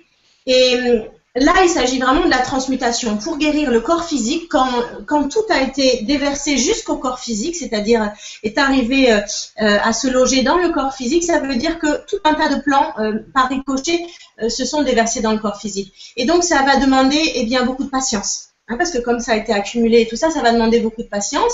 Là, 1.35 1.53
il 1.63 1.69
s'agit 1.69 1.99
vraiment 1.99 2.25
de 2.25 2.29
la 2.29 2.39
transmutation 2.39 3.17
pour 3.17 3.37
guérir 3.37 3.69
le 3.69 3.81
corps 3.81 4.03
physique 4.03 4.49
quand, 4.49 5.29
tout 5.29 5.45
a 5.49 5.61
été 5.61 6.01
déversé 6.01 6.57
jusqu'au 6.57 6.97
corps 6.97 7.19
physique, 7.19 7.55
c'est-à-dire 7.55 8.11
est 8.41 8.57
arrivé 8.57 9.13
euh, 9.13 9.19
euh, 9.61 9.77
à 9.83 9.93
se 9.93 10.07
loger 10.07 10.41
dans 10.41 10.57
le 10.57 10.69
corps 10.69 10.95
physique, 10.95 11.23
ça 11.23 11.39
veut 11.39 11.55
dire 11.55 11.77
que 11.77 12.03
tout 12.07 12.17
un 12.23 12.33
tas 12.33 12.49
de 12.49 12.61
plans 12.61 12.93
euh, 12.97 13.19
par 13.31 13.49
ricochet 13.49 14.07
se 14.47 14.65
sont 14.65 14.81
déversés 14.81 15.21
dans 15.21 15.33
le 15.33 15.37
corps 15.37 15.59
physique. 15.59 15.93
Et 16.17 16.25
donc, 16.25 16.43
ça 16.43 16.63
va 16.63 16.77
demander 16.77 17.21
eh 17.35 17.45
bien, 17.45 17.63
beaucoup 17.63 17.83
de 17.83 17.89
patience, 17.89 18.49
hein, 18.67 18.75
parce 18.77 18.89
que 18.89 18.97
comme 18.97 19.19
ça 19.19 19.33
a 19.33 19.35
été 19.35 19.53
accumulé 19.53 20.01
et 20.01 20.07
tout 20.07 20.15
ça, 20.15 20.31
ça 20.31 20.41
va 20.41 20.51
demander 20.51 20.79
beaucoup 20.79 21.03
de 21.03 21.09
patience, 21.09 21.53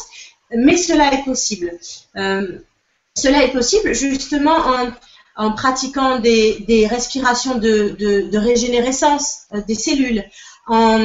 mais 0.51 0.78
cela 0.78 1.11
est 1.13 1.23
possible. 1.26 1.73
cela 2.13 3.43
est 3.43 3.51
possible 3.51 3.93
justement 3.93 4.55
en 4.55 4.91
en 5.36 5.52
pratiquant 5.52 6.20
des, 6.20 6.88
respirations 6.90 7.56
de, 7.56 8.38
régénérescence 8.38 9.42
euh, 9.54 9.62
des 9.68 9.76
cellules, 9.76 10.24
en 10.68 11.00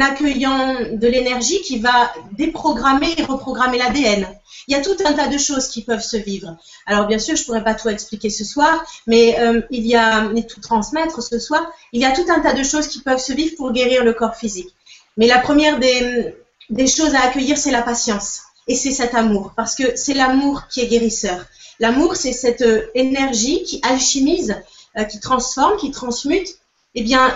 accueillant 0.00 0.76
de 0.92 1.08
l'énergie 1.08 1.62
qui 1.62 1.78
va 1.78 2.12
déprogrammer 2.32 3.14
et 3.16 3.22
reprogrammer 3.22 3.78
l'ADN. 3.78 4.26
Il 4.66 4.72
y 4.72 4.74
a 4.74 4.82
tout 4.82 4.96
un 5.06 5.14
tas 5.14 5.28
de 5.28 5.38
choses 5.38 5.68
qui 5.68 5.82
peuvent 5.82 6.02
se 6.02 6.18
vivre. 6.18 6.58
Alors 6.84 7.06
bien 7.06 7.18
sûr, 7.18 7.34
je 7.34 7.40
ne 7.40 7.46
pourrais 7.46 7.64
pas 7.64 7.74
tout 7.74 7.88
expliquer 7.88 8.28
ce 8.28 8.44
soir, 8.44 8.84
mais 9.06 9.40
euh, 9.40 9.62
il 9.70 9.86
y 9.86 9.96
a, 9.96 10.28
tout 10.46 10.60
transmettre 10.60 11.22
ce 11.22 11.38
soir, 11.38 11.66
il 11.92 12.02
y 12.02 12.04
a 12.04 12.12
tout 12.12 12.26
un 12.28 12.40
tas 12.40 12.52
de 12.52 12.62
choses 12.62 12.88
qui 12.88 13.00
peuvent 13.00 13.20
se 13.20 13.32
vivre 13.32 13.56
pour 13.56 13.72
guérir 13.72 14.04
le 14.04 14.12
corps 14.12 14.36
physique. 14.36 14.74
Mais 15.16 15.26
la 15.26 15.38
première 15.38 15.78
des 15.78 16.86
choses 16.86 17.14
à 17.14 17.22
accueillir, 17.22 17.56
c'est 17.56 17.70
la 17.70 17.82
patience. 17.82 18.42
Et 18.66 18.76
c'est 18.76 18.92
cet 18.92 19.14
amour, 19.14 19.52
parce 19.56 19.74
que 19.74 19.96
c'est 19.96 20.12
l'amour 20.12 20.68
qui 20.68 20.82
est 20.82 20.86
guérisseur. 20.86 21.46
L'amour, 21.80 22.16
c'est 22.16 22.32
cette 22.32 22.62
euh, 22.62 22.86
énergie 22.94 23.62
qui 23.62 23.80
alchimise, 23.82 24.56
euh, 24.96 25.04
qui 25.04 25.20
transforme, 25.20 25.76
qui 25.76 25.90
transmute. 25.90 26.48
Eh 26.94 27.02
bien, 27.02 27.32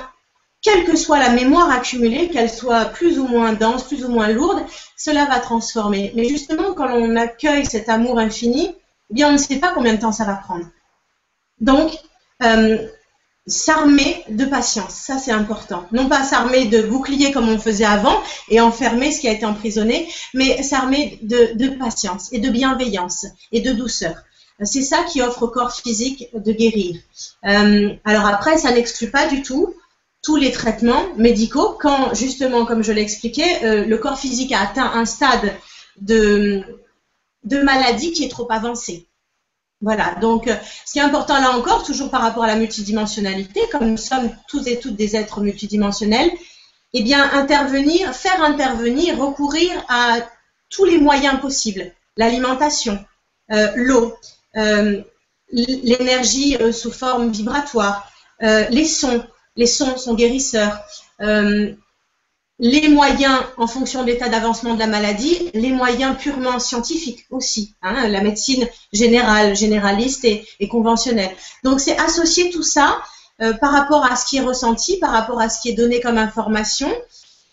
quelle 0.63 0.85
que 0.85 0.97
soit 0.97 1.19
la 1.19 1.31
mémoire 1.31 1.71
accumulée, 1.71 2.29
qu'elle 2.29 2.51
soit 2.51 2.87
plus 2.87 3.19
ou 3.19 3.27
moins 3.27 3.53
dense, 3.53 3.85
plus 3.85 4.05
ou 4.05 4.09
moins 4.09 4.29
lourde, 4.29 4.65
cela 4.97 5.27
va 5.27 5.41
transformer. 5.41 6.13
Mais 6.15 6.29
justement, 6.29 6.73
quand 6.75 6.89
on 6.91 7.17
accueille 7.17 7.67
cet 7.67 7.89
amour 7.89 8.19
infini, 8.19 8.75
eh 9.11 9.15
bien, 9.15 9.29
on 9.29 9.33
ne 9.33 9.39
sait 9.39 9.57
pas 9.57 9.73
combien 9.75 9.95
de 9.95 10.01
temps 10.01 10.13
ça 10.13 10.25
va 10.25 10.35
prendre. 10.35 10.67
Donc, 11.61 11.93
euh, 12.43 12.79
s'armer 13.47 14.25
de 14.29 14.45
patience, 14.45 14.95
ça 14.95 15.19
c'est 15.19 15.33
important. 15.33 15.85
Non 15.91 16.09
pas 16.09 16.23
s'armer 16.23 16.67
de 16.67 16.83
boucliers 16.83 17.33
comme 17.33 17.49
on 17.49 17.59
faisait 17.59 17.85
avant 17.85 18.23
et 18.49 18.61
enfermer 18.61 19.11
ce 19.11 19.21
qui 19.21 19.29
a 19.29 19.33
été 19.33 19.45
emprisonné, 19.45 20.09
mais 20.33 20.63
s'armer 20.63 21.19
de, 21.23 21.51
de 21.55 21.69
patience 21.77 22.33
et 22.33 22.39
de 22.39 22.51
bienveillance 22.51 23.27
et 23.51 23.61
de 23.61 23.73
douceur. 23.73 24.15
C'est 24.61 24.83
ça 24.83 25.03
qui 25.05 25.23
offre 25.23 25.45
au 25.45 25.49
corps 25.49 25.73
physique 25.73 26.29
de 26.35 26.53
guérir. 26.53 26.97
Euh, 27.47 27.95
alors 28.05 28.27
après, 28.27 28.59
ça 28.59 28.73
n'exclut 28.73 29.11
pas 29.11 29.27
du 29.27 29.43
tout 29.43 29.75
tous 30.23 30.37
les 30.37 30.53
traitements 30.53 31.13
médicaux 31.17 31.77
quand, 31.81 32.15
justement, 32.15 32.65
comme 32.65 32.85
je 32.85 32.93
l'expliquais, 32.93 33.65
euh, 33.65 33.85
le 33.85 33.99
corps 33.99 34.19
physique 34.19 34.53
a 34.53 34.61
atteint 34.61 34.93
un 34.95 35.05
stade 35.05 35.53
de, 36.01 36.63
maladie 37.45 38.13
qui 38.13 38.25
est 38.25 38.29
trop 38.29 38.47
avancé. 38.51 39.09
Voilà, 39.81 40.15
donc 40.21 40.47
euh, 40.47 40.55
ce 40.87 40.93
qui 40.93 40.99
est 41.01 41.03
important 41.03 41.41
là 41.41 41.51
encore, 41.57 41.83
toujours 41.83 42.09
par 42.09 42.23
rapport 42.23 42.45
à 42.45 42.47
la 42.47 42.55
multidimensionnalité, 42.55 43.63
comme 43.73 43.91
nous 43.91 43.97
sommes 43.97 44.31
tous 44.47 44.69
et 44.69 44.79
toutes 44.79 44.95
des 44.95 45.17
êtres 45.17 45.41
multidimensionnels, 45.41 46.31
eh 46.93 47.03
bien 47.03 47.29
intervenir, 47.33 48.15
faire 48.15 48.45
intervenir, 48.45 49.19
recourir 49.19 49.73
à 49.89 50.19
tous 50.71 50.85
les 50.85 50.99
moyens 50.99 51.41
possibles. 51.41 51.93
L'alimentation, 52.17 53.05
l'eau, 53.75 54.15
l'énergie 54.55 56.57
euh, 56.61 56.73
sous 56.73 56.91
forme 56.91 57.31
vibratoire, 57.31 58.11
euh, 58.43 58.67
les 58.71 58.85
sons, 58.85 59.25
les 59.57 59.67
sons 59.67 59.97
sont 59.97 60.15
guérisseurs, 60.15 60.81
les 62.59 62.89
moyens 62.89 63.41
en 63.57 63.67
fonction 63.67 64.03
de 64.03 64.09
l'état 64.09 64.29
d'avancement 64.29 64.75
de 64.75 64.79
la 64.79 64.87
maladie, 64.87 65.51
les 65.55 65.71
moyens 65.71 66.17
purement 66.17 66.59
scientifiques 66.59 67.27
aussi, 67.31 67.75
hein, 67.83 68.09
la 68.09 68.21
médecine 68.21 68.69
générale, 68.93 69.57
généraliste 69.57 70.25
et, 70.25 70.69
conventionnelle. 70.69 71.31
Donc 71.65 71.81
c'est 71.81 71.99
associer 71.99 72.51
tout 72.51 72.63
ça 72.63 73.03
par 73.61 73.73
rapport 73.73 74.05
à 74.05 74.17
ce 74.17 74.27
qui 74.27 74.37
est 74.37 74.43
ressenti, 74.43 74.99
par 74.99 75.11
rapport 75.11 75.41
à 75.41 75.49
ce 75.49 75.61
qui 75.61 75.71
est 75.71 75.75
donné 75.75 76.01
comme 76.01 76.19
information, 76.19 76.91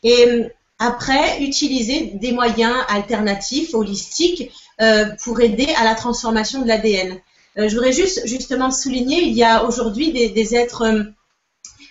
et 0.04 0.52
après 0.80 1.42
utiliser 1.42 2.12
des 2.16 2.32
moyens 2.32 2.76
alternatifs, 2.88 3.74
holistiques, 3.74 4.52
euh, 4.82 5.06
pour 5.24 5.42
aider 5.42 5.68
à 5.78 5.84
la 5.84 5.94
transformation 5.94 6.62
de 6.62 6.68
l'ADN. 6.68 7.20
Euh, 7.58 7.68
je 7.68 7.76
voudrais 7.76 7.92
juste 7.92 8.26
justement 8.26 8.72
souligner, 8.72 9.22
il 9.22 9.34
y 9.34 9.44
a 9.44 9.66
aujourd'hui 9.66 10.14
des, 10.14 10.56
êtres 10.56 10.84
euh, 10.84 11.04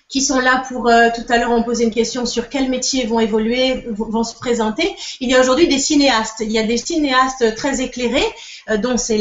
qui 0.08 0.22
sont 0.22 0.40
là 0.40 0.64
pour, 0.66 0.84
tout 0.84 1.32
à 1.32 1.36
l'heure 1.36 1.50
on 1.50 1.62
posait 1.62 1.84
une 1.84 1.90
question 1.90 2.24
sur 2.24 2.48
quels 2.48 2.70
métiers 2.70 3.04
vont 3.04 3.20
évoluer, 3.20 3.84
vont 3.90 4.24
se 4.24 4.34
présenter. 4.34 4.96
Il 5.20 5.28
y 5.28 5.34
a 5.34 5.40
aujourd'hui 5.40 5.68
des 5.68 5.78
cinéastes. 5.78 6.40
Il 6.40 6.50
y 6.50 6.58
a 6.58 6.62
des 6.62 6.78
cinéastes 6.78 7.54
très 7.56 7.82
éclairés, 7.82 8.24
dont 8.78 8.96
c'est 8.96 9.18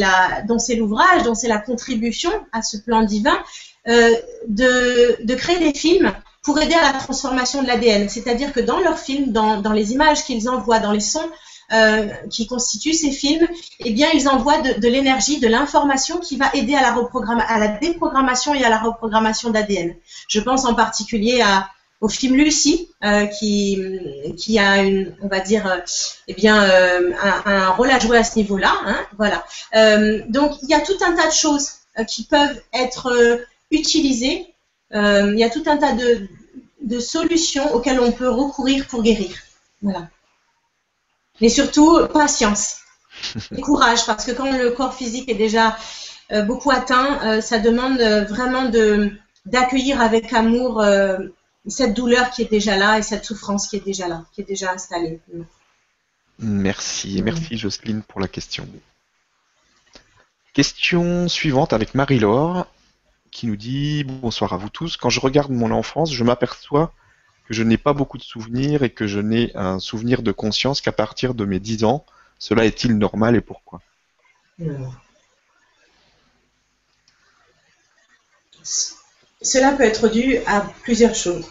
l'ouvrage, 0.78 1.24
dont 1.24 1.36
c'est 1.36 1.50
la 1.50 1.58
contribution 1.58 2.32
à 2.54 2.62
ce 2.62 2.78
plan 2.78 3.04
divin, 3.04 3.38
de, 3.86 5.26
de, 5.26 5.36
créer 5.36 5.60
des 5.60 5.78
films 5.78 6.14
pour 6.48 6.58
aider 6.62 6.76
à 6.76 6.94
la 6.94 6.98
transformation 6.98 7.62
de 7.62 7.68
l'ADN. 7.68 8.08
C'est-à-dire 8.08 8.54
que 8.54 8.62
dans 8.62 8.80
leurs 8.80 9.00
films, 9.00 9.34
dans, 9.34 9.74
les 9.74 9.92
images 9.92 10.24
qu'ils 10.24 10.50
envoient, 10.50 10.80
dans 10.80 10.94
les 10.94 11.02
sons, 11.02 11.30
euh, 11.74 12.08
qui 12.30 12.48
constituent 12.48 12.94
ces 12.94 13.12
films, 13.12 13.46
eh 13.82 13.92
bien, 13.92 14.08
ils 14.14 14.30
envoient 14.30 14.62
de, 14.62 14.88
l'énergie, 14.88 15.42
de 15.42 15.48
l'information 15.50 16.20
qui 16.22 16.38
va 16.38 16.50
aider 16.54 16.74
à 16.74 16.82
la, 16.84 16.96
à 17.50 17.60
la 17.60 17.68
déprogrammation 17.68 18.56
et 18.56 18.64
à 18.64 18.70
la 18.70 18.78
reprogrammation 18.78 19.50
d'ADN. 19.50 19.94
Je 20.30 20.40
pense 20.40 20.64
en 20.64 20.74
particulier 20.74 21.42
à, 21.42 21.70
au 22.00 22.08
film 22.08 22.38
Lucie, 22.38 22.88
euh, 23.04 23.26
qui, 23.26 24.58
a 24.58 24.86
on 25.22 25.28
va 25.28 25.42
dire, 25.42 25.68
euh, 25.68 25.80
eh 26.30 26.34
bien, 26.34 26.56
un, 27.46 27.70
rôle 27.72 27.92
à 27.92 28.00
jouer 28.00 28.20
à 28.20 28.24
ce 28.24 28.38
niveau-là. 28.38 28.72
Hein, 28.86 29.00
voilà. 29.18 29.44
Donc, 30.30 30.54
il 30.64 30.70
y 30.70 30.74
a 30.74 30.80
tout 30.80 30.98
un 31.06 31.12
tas 31.12 31.28
de 31.28 31.34
choses 31.34 31.72
qui 32.08 32.24
peuvent 32.24 32.62
être 32.72 33.42
utilisées. 33.70 34.46
il 34.94 35.36
y 35.38 35.44
a 35.44 35.50
tout 35.50 35.64
un 35.66 35.76
tas 35.76 35.92
de, 35.92 36.30
de 36.88 37.00
solutions 37.00 37.74
auxquelles 37.74 38.00
on 38.00 38.12
peut 38.12 38.30
recourir 38.30 38.88
pour 38.88 39.04
guérir. 39.04 39.36
Voilà. 39.82 40.10
Mais 41.42 41.50
surtout, 41.50 42.08
patience 42.08 42.80
et 43.56 43.62
courage, 43.62 44.06
parce 44.06 44.26
que 44.26 44.32
quand 44.32 44.52
le 44.52 44.72
corps 44.72 44.94
physique 44.94 45.30
est 45.30 45.36
déjà 45.36 45.78
beaucoup 46.46 46.72
atteint, 46.72 47.42
ça 47.42 47.60
demande 47.60 48.00
vraiment 48.30 48.66
de 48.70 49.12
d'accueillir 49.46 50.02
avec 50.02 50.34
amour 50.34 50.84
cette 51.68 51.94
douleur 51.94 52.32
qui 52.32 52.42
est 52.42 52.52
déjà 52.52 52.78
là 52.78 52.98
et 52.98 53.02
cette 53.02 53.26
souffrance 53.26 53.68
qui 53.68 53.78
est 53.78 53.86
déjà 53.86 54.08
là, 54.08 54.26
qui 54.34 54.42
est 54.42 54.46
déjà 54.46 54.72
installée. 54.72 55.20
Merci, 56.40 57.22
merci 57.22 57.58
Jocelyne 57.58 58.04
pour 58.04 58.20
la 58.22 58.28
question. 58.28 58.68
Question 60.54 61.28
suivante 61.28 61.74
avec 61.74 61.94
Marie-Laure 61.94 62.68
qui 63.38 63.46
nous 63.46 63.56
dit 63.56 64.04
Bonsoir 64.04 64.52
à 64.54 64.58
vous 64.58 64.70
tous. 64.70 64.98
Quand 64.98 65.12
je 65.12 65.20
regarde 65.20 65.52
mon 65.52 65.70
enfance, 65.70 66.12
je 66.12 66.24
m'aperçois 66.24 66.92
que 67.48 67.54
je 67.54 67.62
n'ai 67.62 67.78
pas 67.78 67.94
beaucoup 67.94 68.18
de 68.18 68.24
souvenirs 68.24 68.82
et 68.82 68.90
que 68.90 69.06
je 69.06 69.20
n'ai 69.20 69.56
un 69.56 69.78
souvenir 69.78 70.24
de 70.24 70.32
conscience 70.32 70.82
qu'à 70.82 70.92
partir 70.92 71.36
de 71.36 71.46
mes 71.46 71.60
10 71.60 71.84
ans. 71.84 72.04
Cela 72.40 72.66
est-il 72.66 72.98
normal 72.98 73.36
et 73.36 73.42
pourquoi? 73.42 73.80
Cela 79.44 79.72
peut 79.74 79.84
être 79.84 80.10
dû 80.10 80.38
à 80.48 80.62
plusieurs 80.82 81.14
choses. 81.14 81.46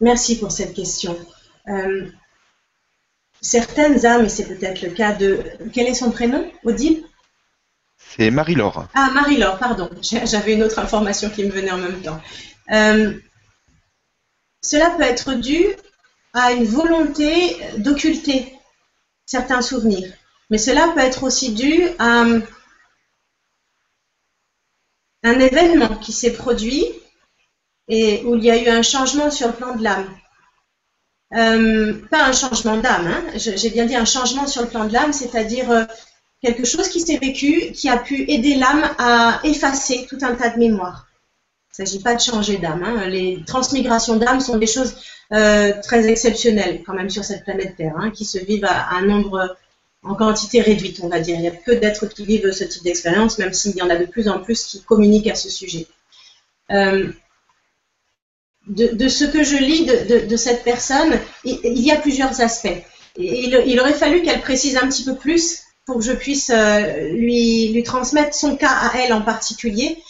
Merci 0.00 0.38
pour 0.38 0.50
cette 0.50 0.72
question. 0.72 1.18
Euh, 1.68 2.08
certaines 3.42 4.06
âmes, 4.06 4.24
et 4.24 4.30
c'est 4.30 4.48
peut-être 4.48 4.80
le 4.80 4.88
cas 4.88 5.12
de... 5.12 5.44
Quel 5.74 5.86
est 5.86 5.94
son 5.94 6.10
prénom? 6.10 6.50
Odile? 6.64 7.04
C'est 8.08 8.30
Marie-Laure. 8.30 8.88
Ah, 8.94 9.10
Marie-Laure, 9.12 9.58
pardon. 9.58 9.90
J'avais 10.02 10.54
une 10.54 10.62
autre 10.62 10.78
information 10.78 11.30
qui 11.30 11.44
me 11.44 11.50
venait 11.50 11.70
en 11.70 11.78
même 11.78 12.02
temps. 12.02 12.20
Euh, 12.72 13.14
cela 14.62 14.90
peut 14.90 15.02
être 15.02 15.34
dû 15.34 15.66
à 16.32 16.52
une 16.52 16.64
volonté 16.64 17.56
d'occulter 17.78 18.52
certains 19.26 19.62
souvenirs. 19.62 20.12
Mais 20.50 20.58
cela 20.58 20.88
peut 20.94 21.00
être 21.00 21.22
aussi 21.22 21.52
dû 21.52 21.84
à 21.98 22.24
un 25.22 25.38
événement 25.38 25.96
qui 25.96 26.12
s'est 26.12 26.32
produit 26.32 26.84
et 27.88 28.22
où 28.24 28.34
il 28.36 28.44
y 28.44 28.50
a 28.50 28.62
eu 28.62 28.68
un 28.68 28.82
changement 28.82 29.30
sur 29.30 29.48
le 29.48 29.54
plan 29.54 29.74
de 29.74 29.82
l'âme. 29.82 30.08
Euh, 31.34 32.00
pas 32.10 32.24
un 32.24 32.32
changement 32.32 32.76
d'âme, 32.78 33.06
hein. 33.06 33.24
j'ai 33.36 33.70
bien 33.70 33.86
dit 33.86 33.94
un 33.94 34.04
changement 34.04 34.48
sur 34.48 34.62
le 34.62 34.68
plan 34.68 34.86
de 34.86 34.92
l'âme, 34.92 35.12
c'est-à-dire 35.12 35.70
euh, 35.70 35.84
quelque 36.42 36.64
chose 36.64 36.88
qui 36.88 37.00
s'est 37.00 37.18
vécu, 37.18 37.72
qui 37.72 37.88
a 37.88 37.98
pu 37.98 38.30
aider 38.30 38.54
l'âme 38.54 38.88
à 38.98 39.40
effacer 39.44 40.06
tout 40.08 40.18
un 40.22 40.34
tas 40.34 40.50
de 40.50 40.58
mémoires. 40.58 41.06
Il 41.78 41.82
ne 41.82 41.86
s'agit 41.86 42.02
pas 42.02 42.14
de 42.14 42.20
changer 42.20 42.58
d'âme. 42.58 42.82
Hein. 42.82 43.06
Les 43.08 43.42
transmigrations 43.46 44.16
d'âme 44.16 44.40
sont 44.40 44.56
des 44.56 44.66
choses 44.66 44.96
euh, 45.32 45.72
très 45.82 46.08
exceptionnelles 46.08 46.82
quand 46.84 46.94
même 46.94 47.10
sur 47.10 47.24
cette 47.24 47.44
planète 47.44 47.76
Terre, 47.76 47.94
hein, 47.96 48.10
qui 48.10 48.24
se 48.24 48.38
vivent 48.38 48.64
à, 48.64 48.90
un 48.96 49.02
nombre 49.02 49.56
en 50.02 50.14
quantité 50.14 50.60
réduite, 50.62 51.00
on 51.02 51.08
va 51.08 51.20
dire. 51.20 51.36
Il 51.36 51.44
y 51.44 51.48
a 51.48 51.52
peu 51.52 51.76
d'êtres 51.76 52.06
qui 52.06 52.24
vivent 52.24 52.50
ce 52.52 52.64
type 52.64 52.82
d'expérience, 52.82 53.38
même 53.38 53.52
s'il 53.52 53.76
y 53.76 53.82
en 53.82 53.90
a 53.90 53.96
de 53.96 54.06
plus 54.06 54.28
en 54.28 54.40
plus 54.40 54.64
qui 54.64 54.82
communiquent 54.82 55.28
à 55.28 55.34
ce 55.34 55.50
sujet. 55.50 55.86
Euh, 56.70 57.12
de, 58.66 59.08
ce 59.08 59.24
que 59.24 59.42
je 59.42 59.56
lis 59.56 59.84
de, 59.84 60.36
cette 60.36 60.62
personne, 60.62 61.18
il, 61.44 61.80
y 61.80 61.90
a 61.90 61.96
plusieurs 61.96 62.40
aspects. 62.40 62.68
il, 63.16 63.80
aurait 63.80 63.94
fallu 63.94 64.22
qu'elle 64.22 64.40
précise 64.40 64.76
un 64.76 64.86
petit 64.86 65.04
peu 65.04 65.16
plus 65.16 65.64
pour 65.90 65.98
que 65.98 66.04
je 66.04 66.12
puisse 66.12 66.50
euh, 66.50 67.08
lui, 67.14 67.72
lui 67.72 67.82
transmettre 67.82 68.32
son 68.32 68.56
cas 68.56 68.70
à 68.70 68.92
elle 68.98 69.12
en 69.12 69.22
particulier. 69.22 70.00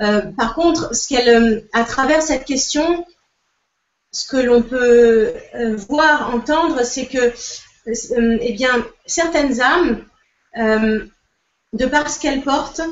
Euh, 0.00 0.20
par 0.38 0.54
contre, 0.54 0.94
ce 0.94 1.08
qu'elle, 1.08 1.28
euh, 1.28 1.60
à 1.72 1.82
travers 1.82 2.22
cette 2.22 2.44
question, 2.44 3.04
ce 4.12 4.28
que 4.28 4.36
l'on 4.36 4.62
peut 4.62 5.34
voir, 5.88 6.32
entendre, 6.32 6.84
c'est 6.84 7.06
que, 7.06 7.32
eh 7.84 8.52
bien, 8.52 8.86
certaines 9.06 9.60
âmes, 9.60 10.04
de 10.56 11.86
par 11.86 12.08
ce 12.08 12.20
qu'elles 12.20 12.42
portent, 12.42 12.82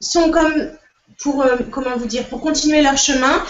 sont 0.00 0.32
comme 0.32 0.72
pour, 1.22 1.46
comment 1.70 1.96
vous 1.96 2.06
dire, 2.06 2.26
pour 2.26 2.40
continuer 2.40 2.82
leur 2.82 2.98
chemin, 2.98 3.44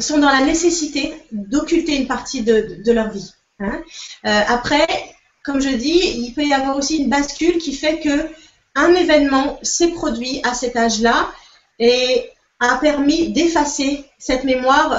sont 0.00 0.18
dans 0.18 0.30
la 0.30 0.44
nécessité 0.44 1.14
d'occulter 1.30 1.94
une 1.94 2.08
partie 2.08 2.42
de, 2.42 2.90
leur 2.90 3.10
vie. 3.10 3.30
Hein. 3.60 3.84
après, 4.24 5.13
comme 5.44 5.60
je 5.60 5.68
dis, 5.68 6.00
il 6.16 6.32
peut 6.34 6.44
y 6.44 6.52
avoir 6.52 6.76
aussi 6.76 6.96
une 6.96 7.10
bascule 7.10 7.58
qui 7.58 7.74
fait 7.74 8.00
que 8.00 8.28
un 8.74 8.92
événement 8.94 9.60
s'est 9.62 9.92
produit 9.92 10.40
à 10.42 10.54
cet 10.54 10.74
âge-là 10.74 11.30
et 11.78 12.30
a 12.58 12.76
permis 12.78 13.32
d'effacer 13.32 14.04
cette 14.18 14.44
mémoire 14.44 14.98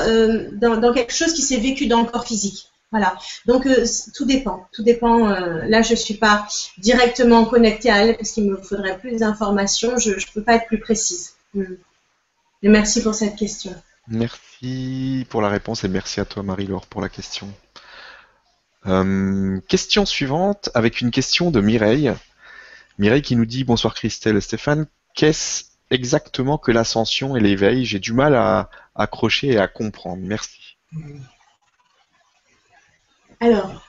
dans, 0.53 0.93
quelque 0.93 1.13
chose 1.13 1.33
qui 1.33 1.41
s'est 1.41 1.57
vécu 1.57 1.87
dans 1.87 2.01
le 2.01 2.07
corps 2.07 2.25
physique. 2.25 2.69
Voilà. 2.91 3.17
Donc 3.45 3.67
tout 4.15 4.25
dépend. 4.25 4.67
Tout 4.71 4.83
dépend. 4.83 5.27
là, 5.27 5.81
je 5.81 5.91
ne 5.91 5.97
suis 5.97 6.13
pas 6.13 6.47
directement 6.77 7.43
connectée 7.45 7.89
à 7.89 8.05
elle 8.05 8.15
parce 8.15 8.31
qu'il 8.31 8.49
me 8.49 8.55
faudrait 8.55 8.97
plus 8.97 9.17
d'informations. 9.17 9.97
Je 9.97 10.11
ne 10.11 10.33
peux 10.33 10.43
pas 10.43 10.55
être 10.55 10.67
plus 10.67 10.79
précise. 10.79 11.33
Mm. 11.53 11.63
Et 12.63 12.69
merci 12.69 13.01
pour 13.01 13.15
cette 13.15 13.35
question. 13.35 13.75
Merci 14.07 15.25
pour 15.29 15.41
la 15.41 15.49
réponse 15.49 15.83
et 15.83 15.87
merci 15.87 16.19
à 16.19 16.25
toi 16.25 16.43
Marie-Laure 16.43 16.85
pour 16.85 17.01
la 17.01 17.09
question. 17.09 17.51
Euh, 18.88 19.59
question 19.67 20.05
suivante 20.05 20.69
avec 20.73 21.01
une 21.01 21.11
question 21.11 21.51
de 21.51 21.61
Mireille. 21.61 22.13
Mireille 22.97 23.21
qui 23.21 23.36
nous 23.36 23.45
dit 23.45 23.63
bonsoir 23.63 23.93
Christelle 23.93 24.38
et 24.38 24.41
Stéphane, 24.41 24.88
qu'est-ce 25.15 25.65
exactement 25.89 26.57
que 26.57 26.71
l'ascension 26.71 27.36
et 27.36 27.39
l'éveil? 27.39 27.86
J'ai 27.86 27.99
du 27.99 28.13
mal 28.13 28.36
à 28.36 28.69
accrocher 28.95 29.47
et 29.47 29.57
à 29.57 29.67
comprendre. 29.67 30.21
Merci. 30.21 30.77
Alors, 33.39 33.86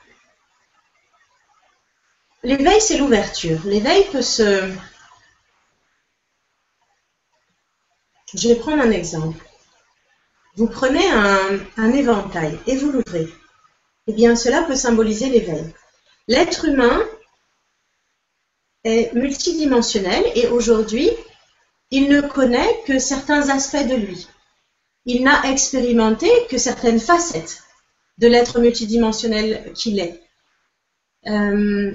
l'éveil 2.42 2.80
c'est 2.80 2.98
l'ouverture. 2.98 3.60
L'éveil 3.64 4.04
peut 4.10 4.22
se 4.22 4.72
Je 8.34 8.48
vais 8.48 8.56
prendre 8.56 8.82
un 8.82 8.90
exemple. 8.90 9.38
Vous 10.56 10.66
prenez 10.66 11.06
un, 11.10 11.92
éventail 11.92 12.58
et 12.66 12.76
vous 12.76 12.90
l'ouvrez. 12.90 13.28
Eh 14.06 14.12
bien, 14.12 14.36
cela 14.36 14.62
peut 14.62 14.76
symboliser 14.76 15.28
l'éveil. 15.28 15.64
L'être 16.28 16.64
humain 16.64 17.02
est 18.84 19.12
multidimensionnel 19.14 20.24
et 20.34 20.46
aujourd'hui, 20.46 21.10
il 21.90 22.08
ne 22.08 22.20
connaît 22.20 22.82
que 22.86 22.98
certains 22.98 23.48
aspects 23.48 23.86
de 23.86 23.94
lui. 23.94 24.28
Il 25.04 25.24
n'a 25.24 25.50
expérimenté 25.50 26.28
que 26.48 26.58
certaines 26.58 27.00
facettes 27.00 27.62
de 28.18 28.28
l'être 28.28 28.60
multidimensionnel 28.60 29.72
qu'il 29.74 29.98
est. 29.98 30.20
Euh, 31.26 31.92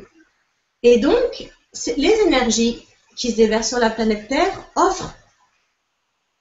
et 0.83 0.97
donc, 0.99 1.49
les 1.97 2.13
énergies 2.25 2.85
qui 3.15 3.31
se 3.31 3.37
déversent 3.37 3.69
sur 3.69 3.79
la 3.79 3.89
planète 3.89 4.27
Terre 4.27 4.69
offrent 4.75 5.13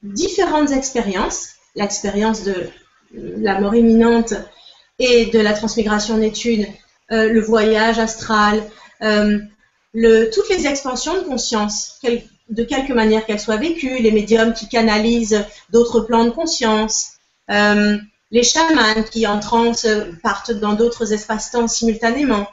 différentes 0.02 0.70
expériences, 0.70 1.50
l'expérience 1.74 2.42
de 2.42 2.68
la 3.12 3.60
mort 3.60 3.74
imminente 3.74 4.34
et 5.00 5.26
de 5.26 5.40
la 5.40 5.54
transmigration 5.54 6.14
en 6.14 6.22
études, 6.22 6.66
euh, 7.10 7.28
le 7.28 7.40
voyage 7.40 7.98
astral, 7.98 8.62
euh, 9.02 9.40
toutes 9.92 10.48
les 10.50 10.68
expansions 10.68 11.14
de 11.14 11.24
conscience, 11.26 11.98
de 12.48 12.62
quelque 12.62 12.92
manière 12.92 13.26
qu'elles 13.26 13.40
soient 13.40 13.56
vécues, 13.56 13.98
les 13.98 14.12
médiums 14.12 14.52
qui 14.52 14.68
canalisent 14.68 15.44
d'autres 15.70 16.00
plans 16.00 16.24
de 16.24 16.30
conscience, 16.30 17.14
euh, 17.50 17.98
les 18.30 18.44
chamans 18.44 19.02
qui 19.10 19.26
en 19.26 19.40
transe 19.40 19.88
partent 20.22 20.52
dans 20.52 20.74
d'autres 20.74 21.12
espaces-temps 21.12 21.66
simultanément 21.66 22.46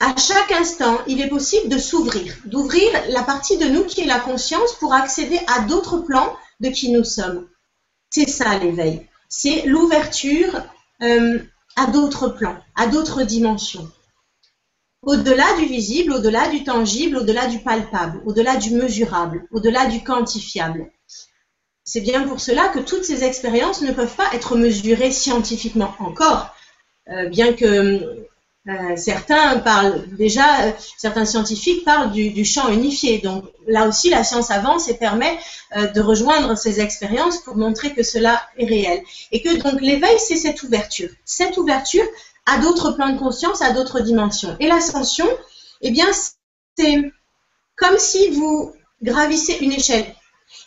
à 0.00 0.16
chaque 0.16 0.50
instant, 0.52 0.98
il 1.06 1.20
est 1.20 1.28
possible 1.28 1.68
de 1.68 1.78
s'ouvrir, 1.78 2.34
d'ouvrir 2.46 2.90
la 3.10 3.22
partie 3.22 3.58
de 3.58 3.66
nous 3.66 3.84
qui 3.84 4.00
est 4.00 4.06
la 4.06 4.18
conscience 4.18 4.72
pour 4.76 4.94
accéder 4.94 5.38
à 5.46 5.60
d'autres 5.60 5.98
plans 5.98 6.34
de 6.60 6.70
qui 6.70 6.90
nous 6.90 7.04
sommes. 7.04 7.46
C'est 8.08 8.28
ça 8.28 8.58
l'éveil. 8.58 9.06
C'est 9.30 9.64
l'ouverture 9.64 10.60
euh, 11.02 11.38
à 11.76 11.86
d'autres 11.86 12.28
plans, 12.28 12.58
à 12.74 12.88
d'autres 12.88 13.22
dimensions. 13.22 13.90
Au-delà 15.02 15.56
du 15.56 15.64
visible, 15.64 16.12
au-delà 16.12 16.48
du 16.48 16.64
tangible, 16.64 17.16
au-delà 17.16 17.46
du 17.46 17.60
palpable, 17.60 18.20
au-delà 18.26 18.56
du 18.56 18.74
mesurable, 18.74 19.46
au-delà 19.52 19.86
du 19.86 20.02
quantifiable. 20.02 20.90
C'est 21.84 22.02
bien 22.02 22.26
pour 22.28 22.40
cela 22.40 22.68
que 22.68 22.80
toutes 22.80 23.04
ces 23.04 23.24
expériences 23.24 23.80
ne 23.80 23.92
peuvent 23.92 24.14
pas 24.14 24.28
être 24.34 24.56
mesurées 24.56 25.12
scientifiquement 25.12 25.94
encore, 26.00 26.54
euh, 27.08 27.28
bien 27.28 27.54
que 27.54 28.28
euh, 28.68 28.94
certains 28.96 29.58
parlent 29.60 30.04
déjà, 30.16 30.64
euh, 30.64 30.72
certains 30.98 31.24
scientifiques 31.24 31.82
parlent 31.82 32.12
du, 32.12 32.44
champ 32.44 32.68
unifié. 32.68 33.18
Donc 33.18 33.44
là 33.66 33.88
aussi, 33.88 34.10
la 34.10 34.22
science 34.22 34.50
avance 34.50 34.88
et 34.88 34.94
permet 34.94 35.38
euh, 35.76 35.86
de 35.86 36.00
rejoindre 36.02 36.54
ces 36.56 36.80
expériences 36.80 37.38
pour 37.38 37.56
montrer 37.56 37.94
que 37.94 38.02
cela 38.02 38.42
est 38.58 38.66
réel. 38.66 39.02
Et 39.32 39.40
que 39.40 39.56
donc 39.56 39.80
l'éveil, 39.80 40.18
c'est 40.18 40.36
cette 40.36 40.62
ouverture. 40.62 41.08
Cette 41.24 41.56
ouverture 41.56 42.04
à 42.44 42.58
d'autres 42.58 42.92
plans 42.92 43.10
de 43.10 43.18
conscience, 43.18 43.62
à 43.62 43.72
d'autres 43.72 44.00
dimensions. 44.00 44.54
Et 44.60 44.68
l'ascension, 44.68 45.28
eh 45.80 45.90
bien, 45.90 46.08
c'est 46.76 47.12
comme 47.76 47.98
si 47.98 48.28
vous 48.28 48.74
gravissez 49.02 49.56
une 49.62 49.72
échelle. 49.72 50.14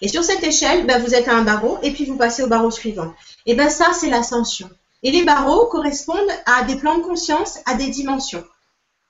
Et 0.01 0.07
sur 0.07 0.23
cette 0.23 0.43
échelle, 0.43 0.87
ben, 0.87 0.99
vous 1.01 1.13
êtes 1.13 1.27
à 1.27 1.35
un 1.35 1.43
barreau 1.43 1.77
et 1.83 1.91
puis 1.91 2.05
vous 2.05 2.17
passez 2.17 2.41
au 2.41 2.47
barreau 2.47 2.71
suivant. 2.71 3.13
Et 3.45 3.53
bien 3.53 3.69
ça, 3.69 3.93
c'est 3.93 4.09
l'ascension. 4.09 4.69
Et 5.03 5.11
les 5.11 5.23
barreaux 5.23 5.65
correspondent 5.67 6.31
à 6.45 6.63
des 6.63 6.75
plans 6.75 6.97
de 6.97 7.03
conscience, 7.03 7.59
à 7.65 7.75
des 7.75 7.87
dimensions. 7.87 8.43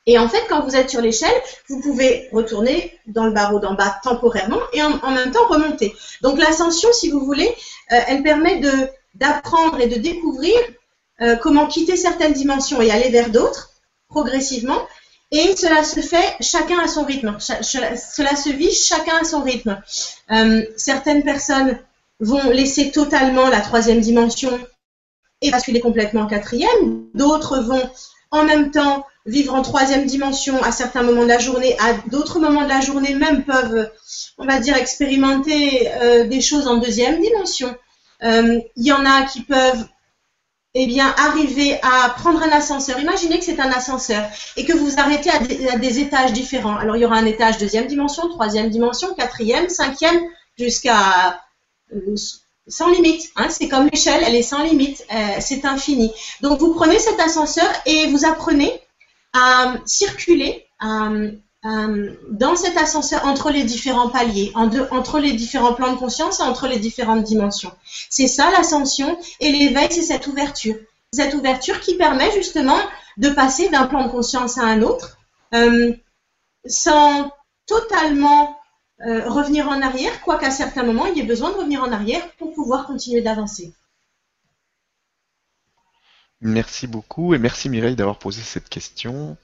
Et 0.05 0.19
en 0.19 0.27
fait, 0.27 0.43
quand 0.49 0.61
vous 0.61 0.75
êtes 0.75 0.89
sur 0.89 1.01
l'échelle, 1.01 1.33
vous 1.69 1.79
pouvez 1.79 2.27
retourner 2.33 2.99
dans 3.07 3.25
le 3.25 3.31
barreau 3.31 3.59
d'en 3.59 3.73
bas 3.73 3.99
temporairement 4.03 4.59
et 4.73 4.83
en, 4.83 5.11
même 5.11 5.31
temps 5.31 5.47
remonter. 5.47 5.95
Donc 6.21 6.39
l'ascension, 6.39 6.89
si 6.91 7.09
vous 7.09 7.21
voulez, 7.21 7.47
euh, 7.91 7.99
elle 8.07 8.21
permet 8.21 8.61
d'apprendre 9.15 9.79
et 9.79 9.87
de 9.87 9.95
découvrir 9.95 10.55
euh, 11.21 11.35
comment 11.37 11.67
quitter 11.67 11.95
certaines 11.95 12.33
dimensions 12.33 12.81
et 12.81 12.91
aller 12.91 13.09
vers 13.09 13.29
d'autres 13.29 13.69
progressivement. 14.09 14.81
Et 15.31 15.55
cela 15.55 15.83
se 15.83 16.01
fait 16.01 16.35
chacun 16.41 16.79
à 16.79 16.87
son 16.87 17.05
rythme. 17.05 17.37
cela 17.39 18.35
se 18.35 18.49
vit 18.49 18.71
chacun 18.71 19.17
à 19.21 19.23
son 19.23 19.41
rythme. 19.41 19.81
Euh, 20.31 20.63
certaines 20.75 21.23
personnes 21.23 21.79
vont 22.19 22.49
laisser 22.49 22.91
totalement 22.91 23.47
la 23.47 23.61
troisième 23.61 23.99
dimension 23.99 24.59
et 25.43 25.51
basculer 25.51 25.79
complètement 25.79 26.21
en 26.21 26.27
quatrième. 26.27 27.03
D'autres 27.13 27.59
vont 27.59 27.89
en 28.31 28.43
même 28.43 28.71
temps 28.71 29.05
vivre 29.25 29.53
en 29.53 29.61
troisième 29.61 30.05
dimension 30.05 30.61
à 30.63 30.71
certains 30.71 31.03
moments 31.03 31.23
de 31.23 31.29
la 31.29 31.37
journée, 31.37 31.77
à 31.79 31.93
d'autres 32.09 32.39
moments 32.39 32.63
de 32.63 32.69
la 32.69 32.81
journée 32.81 33.13
même 33.13 33.43
peuvent, 33.43 33.89
on 34.37 34.45
va 34.45 34.59
dire, 34.59 34.75
expérimenter 34.75 35.89
euh, 36.01 36.25
des 36.25 36.41
choses 36.41 36.67
en 36.67 36.77
deuxième 36.77 37.21
dimension. 37.21 37.73
Euh, 38.23 38.59
il 38.75 38.85
y 38.85 38.91
en 38.91 39.05
a 39.05 39.23
qui 39.23 39.41
peuvent 39.41 39.85
eh 40.75 40.87
bien, 40.87 41.13
arriver 41.17 41.79
à 41.83 42.09
prendre 42.09 42.41
un 42.41 42.49
ascenseur. 42.49 42.99
Imaginez 42.99 43.37
que 43.37 43.45
c'est 43.45 43.59
un 43.59 43.71
ascenseur 43.71 44.27
et 44.57 44.65
que 44.65 44.73
vous 44.73 44.99
arrêtez 44.99 45.29
à 45.29 45.77
des, 45.77 45.99
étages 45.99 46.33
différents. 46.33 46.75
Alors, 46.75 46.95
il 46.95 47.01
y 47.01 47.05
aura 47.05 47.17
un 47.17 47.25
étage 47.25 47.59
deuxième 47.59 47.85
dimension, 47.85 48.27
troisième 48.29 48.69
dimension, 48.69 49.13
quatrième, 49.13 49.69
cinquième, 49.69 50.19
jusqu'à 50.57 51.39
euh, 51.93 52.15
sans 52.67 52.89
limite. 52.89 53.29
Hein. 53.35 53.47
c'est 53.49 53.67
comme 53.67 53.89
l'échelle, 53.91 54.23
elle 54.25 54.35
est 54.35 54.43
sans 54.43 54.63
limite, 54.63 55.05
c'est 55.39 55.65
infini. 55.65 56.11
Donc, 56.41 56.59
vous 56.59 56.73
prenez 56.73 56.99
cet 56.99 57.19
ascenseur 57.19 57.69
et 57.85 58.07
vous 58.07 58.25
apprenez 58.25 58.71
à 59.33 59.75
circuler 59.85 60.65
dans 61.63 62.55
cet 62.55 62.77
ascenseur 62.77 63.25
entre 63.25 63.49
les 63.51 63.63
différents 63.63 64.09
paliers, 64.09 64.51
entre 64.55 65.19
les 65.19 65.33
différents 65.33 65.73
plans 65.73 65.93
de 65.93 65.97
conscience 65.97 66.39
et 66.39 66.43
entre 66.43 66.67
les 66.67 66.77
différentes 66.77 67.23
dimensions. 67.23 67.71
C'est 68.09 68.27
ça 68.27 68.51
l'ascension 68.51 69.17
et 69.39 69.51
l'éveil, 69.51 69.87
c'est 69.89 70.01
cette 70.01 70.27
ouverture. 70.27 70.75
Cette 71.13 71.33
ouverture 71.35 71.79
qui 71.79 71.95
permet 71.95 72.31
justement 72.31 72.77
de 73.17 73.29
passer 73.29 73.69
d'un 73.69 73.85
plan 73.85 74.05
de 74.05 74.11
conscience 74.11 74.57
à 74.57 74.63
un 74.63 74.81
autre 74.81 75.17
euh, 75.53 75.93
sans 76.65 77.31
totalement 77.67 78.57
euh, 79.01 79.27
revenir 79.27 79.67
en 79.67 79.81
arrière, 79.81 80.21
quoiqu'à 80.21 80.51
certains 80.51 80.83
moments, 80.83 81.07
il 81.07 81.17
y 81.17 81.21
ait 81.21 81.25
besoin 81.25 81.51
de 81.51 81.57
revenir 81.57 81.81
en 81.83 81.91
arrière 81.91 82.29
pour 82.37 82.53
pouvoir 82.53 82.85
continuer 82.85 83.21
d'avancer. 83.21 83.73
Merci 86.41 86.87
beaucoup 86.87 87.33
et 87.33 87.39
merci 87.39 87.69
Mireille 87.69 87.95
d'avoir 87.95 88.19
posé 88.19 88.41
cette 88.41 88.69
question. 88.69 89.35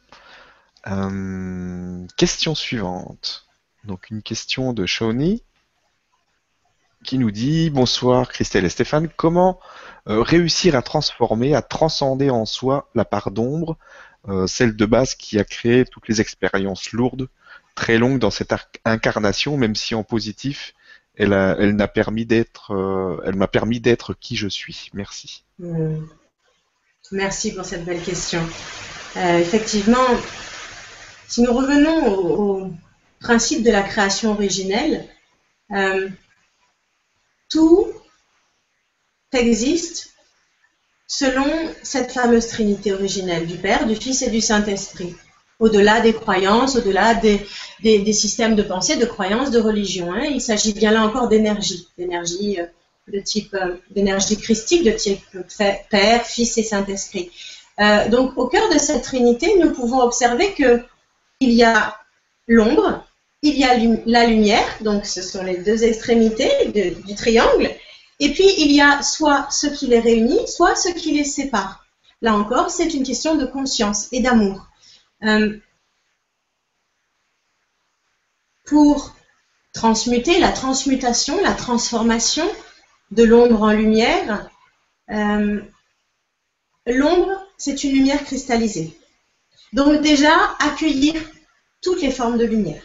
Euh, 0.87 2.05
question 2.15 2.55
suivante. 2.55 3.47
Donc 3.85 4.09
une 4.09 4.21
question 4.21 4.71
de 4.71 4.85
Shawnee 4.85 5.43
qui 7.03 7.17
nous 7.17 7.31
dit 7.31 7.69
Bonsoir 7.69 8.29
Christelle 8.29 8.65
et 8.65 8.69
Stéphane, 8.69 9.09
comment 9.09 9.59
euh, 10.07 10.21
réussir 10.21 10.75
à 10.75 10.81
transformer, 10.81 11.55
à 11.55 11.61
transcender 11.61 12.29
en 12.29 12.45
soi 12.45 12.89
la 12.93 13.05
part 13.05 13.31
d'ombre, 13.31 13.77
celle 14.47 14.75
de 14.75 14.85
base 14.85 15.15
qui 15.15 15.39
a 15.39 15.45
créé 15.45 15.85
toutes 15.85 16.07
les 16.09 16.19
expériences 16.21 16.91
lourdes, 16.91 17.29
très 17.79 17.97
longues 17.97 18.19
dans 18.19 18.29
cette 18.29 18.53
incarnation, 18.83 19.55
même 19.55 19.73
si 19.73 19.95
en 19.95 20.03
positif, 20.03 20.73
elle, 21.15 21.33
elle, 21.33 21.75
permis 21.93 22.25
d'être, 22.25 23.21
elle 23.25 23.35
m'a 23.35 23.47
permis 23.47 23.79
d'être 23.79 24.13
qui 24.13 24.35
je 24.35 24.49
suis. 24.49 24.89
Merci. 24.93 25.45
Mmh. 25.59 25.95
Merci 27.11 27.55
pour 27.55 27.65
cette 27.65 27.85
belle 27.85 28.01
question. 28.01 28.41
Euh, 29.17 29.39
effectivement, 29.39 30.07
si 31.27 31.41
nous 31.41 31.53
revenons 31.53 32.07
au, 32.07 32.73
principe 33.19 33.63
de 33.63 33.71
la 33.71 33.81
création 33.81 34.31
originelle, 34.31 35.05
euh, 35.71 36.07
tout 37.49 37.87
existe 39.33 40.11
selon 41.07 41.45
cette 41.83 42.11
fameuse 42.11 42.47
trinité 42.47 42.93
originelle 42.93 43.45
du 43.45 43.57
Père, 43.57 43.85
du 43.87 43.95
Fils 43.95 44.21
et 44.21 44.29
du 44.29 44.39
Saint-Esprit, 44.39 45.15
au-delà 45.59 45.99
des 45.99 46.13
croyances, 46.13 46.77
au-delà 46.77 47.15
des, 47.15 48.13
systèmes 48.13 48.55
de 48.55 48.63
pensée, 48.63 48.95
de 48.95 49.05
croyances, 49.05 49.51
de 49.51 49.59
religion. 49.59 50.11
Hein. 50.13 50.23
Il 50.23 50.41
s'agit 50.41 50.73
bien 50.73 50.91
là 50.91 51.03
encore 51.03 51.27
d'énergie, 51.27 51.87
d'énergie 51.97 52.59
euh, 52.59 52.65
de 53.11 53.19
type 53.19 53.53
euh, 53.53 53.75
d'énergie 53.91 54.37
christique, 54.37 54.83
de 54.83 54.91
type 54.91 55.21
Père, 55.89 56.25
Fils 56.25 56.57
et 56.57 56.63
Saint-Esprit. 56.63 57.29
Euh, 57.79 58.09
donc, 58.09 58.37
au 58.37 58.47
cœur 58.47 58.69
de 58.73 58.77
cette 58.77 59.03
Trinité, 59.03 59.57
nous 59.59 59.71
pouvons 59.71 59.99
observer 59.99 60.53
que 60.53 60.81
il 61.39 61.51
y 61.51 61.63
a 61.63 61.95
l'ombre, 62.47 63.05
il 63.41 63.57
y 63.57 63.63
a 63.63 63.77
la 64.05 64.25
lumière, 64.25 64.67
donc 64.81 65.05
ce 65.05 65.21
sont 65.21 65.43
les 65.43 65.57
deux 65.57 65.83
extrémités 65.85 66.51
du 67.05 67.15
triangle, 67.15 67.69
et 68.19 68.33
puis 68.33 68.49
il 68.57 68.73
y 68.73 68.81
a 68.81 69.01
soit 69.01 69.47
ce 69.49 69.67
qui 69.67 69.87
les 69.87 70.01
réunit, 70.01 70.45
soit 70.47 70.75
ce 70.75 70.89
qui 70.89 71.11
les 71.11 71.23
sépare. 71.23 71.85
Là 72.21 72.35
encore, 72.35 72.69
c'est 72.69 72.93
une 72.93 73.03
question 73.03 73.35
de 73.35 73.45
conscience 73.45 74.09
et 74.11 74.19
d'amour. 74.19 74.68
Euh, 75.23 75.57
pour 78.65 79.15
transmuter 79.73 80.39
la 80.39 80.51
transmutation, 80.51 81.41
la 81.41 81.53
transformation, 81.53 82.47
de 83.11 83.23
l'ombre 83.23 83.63
en 83.63 83.71
lumière. 83.71 84.49
Euh, 85.09 85.59
l'ombre, 86.85 87.45
c'est 87.57 87.83
une 87.83 87.93
lumière 87.93 88.23
cristallisée. 88.23 88.97
Donc 89.73 90.01
déjà, 90.01 90.33
accueillir 90.59 91.15
toutes 91.81 92.01
les 92.01 92.11
formes 92.11 92.37
de 92.37 92.45
lumière. 92.45 92.81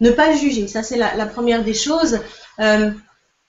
Ne 0.00 0.10
pas 0.10 0.34
juger, 0.34 0.66
ça 0.68 0.82
c'est 0.82 0.96
la, 0.96 1.26
première 1.26 1.64
des 1.64 1.74
choses. 1.74 2.18
Euh, 2.58 2.90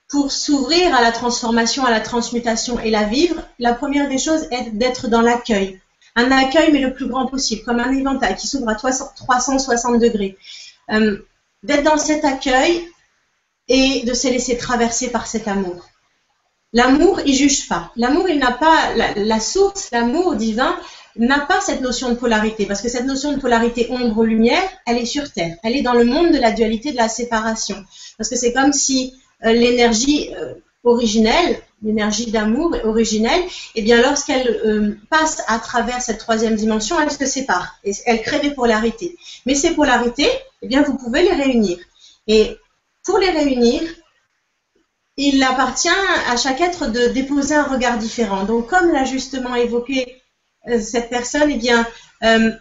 pour 0.10 0.32
s'ouvrir 0.32 0.96
à 0.96 1.02
la 1.02 1.12
transformation, 1.12 1.86
à 1.86 1.92
la 1.92 2.02
transmutation 2.02 2.80
et 2.80 2.92
la 2.92 3.04
vivre, 3.04 3.42
la 3.58 3.74
première 3.74 4.10
des 4.10 4.20
choses 4.20 4.44
est 4.52 4.70
d'être 4.70 5.08
dans 5.08 5.22
l'accueil. 5.22 5.82
Un 6.16 6.32
accueil, 6.32 6.72
mais 6.72 6.80
le 6.80 6.94
plus 6.94 7.08
grand 7.08 7.26
possible, 7.28 7.64
comme 7.64 7.80
un 7.80 7.92
éventail 7.92 8.36
qui 8.36 8.48
s'ouvre 8.48 8.70
à 8.70 8.76
360 8.76 10.00
degrés. 10.00 10.38
Euh, 10.92 11.18
d'être 11.64 11.84
dans 11.84 11.98
cet 11.98 12.26
accueil 12.26 12.88
et 13.68 14.04
de 14.06 14.14
se 14.14 14.28
laisser 14.28 14.58
traverser 14.58 15.10
par 15.10 15.28
cet 15.28 15.48
amour. 15.48 15.90
L'amour, 16.74 17.22
il 17.26 17.36
juge 17.36 17.68
pas. 17.68 17.92
L'amour, 17.96 18.28
il 18.30 18.40
n'a 18.40 18.52
pas 18.52 18.94
la, 19.16 19.40
source, 19.40 19.90
l'amour 19.92 20.36
divin 20.36 20.76
n'a 21.16 21.40
pas 21.40 21.62
cette 21.62 21.82
notion 21.82 22.10
de 22.10 22.16
polarité, 22.16 22.66
parce 22.66 22.82
que 22.82 22.90
cette 22.90 23.06
notion 23.06 23.34
de 23.34 23.40
polarité 23.40 23.88
ombre-lumière, 23.92 24.68
elle 24.88 24.98
est 24.98 25.06
sur 25.06 25.32
Terre. 25.32 25.56
Elle 25.64 25.76
est 25.76 25.84
dans 25.84 25.94
le 25.94 26.04
monde 26.04 26.32
de 26.32 26.40
la 26.40 26.52
dualité, 26.52 26.92
de 26.92 26.98
la 26.98 27.10
séparation. 27.10 27.86
Parce 28.18 28.30
que 28.30 28.36
c'est 28.36 28.52
comme 28.52 28.74
si 28.74 29.14
euh, 29.46 29.54
l'énergie 29.54 30.34
euh, 30.36 30.56
originelle, 30.84 31.62
l'énergie 31.82 32.32
d'amour 32.32 32.76
originelle, 32.84 33.44
eh 33.76 33.82
bien, 33.82 34.02
lorsqu'elle 34.02 34.48
euh, 34.66 34.98
passe 35.10 35.42
à 35.48 35.60
travers 35.60 36.02
cette 36.02 36.20
troisième 36.20 36.56
dimension, 36.56 37.00
elle 37.00 37.12
se 37.12 37.26
sépare 37.26 37.76
et 37.84 37.92
elle 38.06 38.22
crée 38.22 38.40
des 38.40 38.52
polarités. 38.52 39.18
Mais 39.46 39.56
ces 39.56 39.72
polarités, 39.72 40.30
eh 40.62 40.68
bien, 40.68 40.84
vous 40.84 40.98
pouvez 40.98 41.24
les 41.24 41.34
réunir. 41.34 41.78
Et 42.28 42.58
pour 43.04 43.18
les 43.18 43.30
réunir, 43.30 43.82
il 45.18 45.44
appartient 45.44 45.90
à 46.28 46.36
chaque 46.38 46.62
être 46.62 46.88
de 46.88 47.08
déposer 47.08 47.56
un 47.56 47.64
regard 47.68 47.98
différent. 47.98 48.44
Donc, 48.46 48.68
comme 48.68 48.92
l'a 48.92 49.06
justement 49.06 49.56
évoqué 49.56 50.22
euh, 50.68 50.80
cette 50.80 51.10
personne, 51.10 51.52
eh 51.52 51.58
bien, 51.58 51.86
euh, 52.24 52.52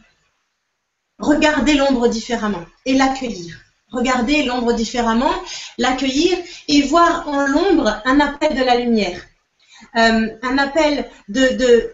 l'ombre 1.18 2.08
différemment 2.08 2.64
et 2.84 2.94
l'accueillir. 2.94 3.61
Regarder 3.92 4.44
l'ombre 4.44 4.72
différemment, 4.72 5.32
l'accueillir 5.78 6.38
et 6.68 6.82
voir 6.82 7.28
en 7.28 7.46
l'ombre 7.46 8.00
un 8.04 8.20
appel 8.20 8.56
de 8.56 8.64
la 8.64 8.76
lumière. 8.76 9.20
Euh, 9.96 10.28
un 10.42 10.58
appel 10.58 11.10
de, 11.28 11.92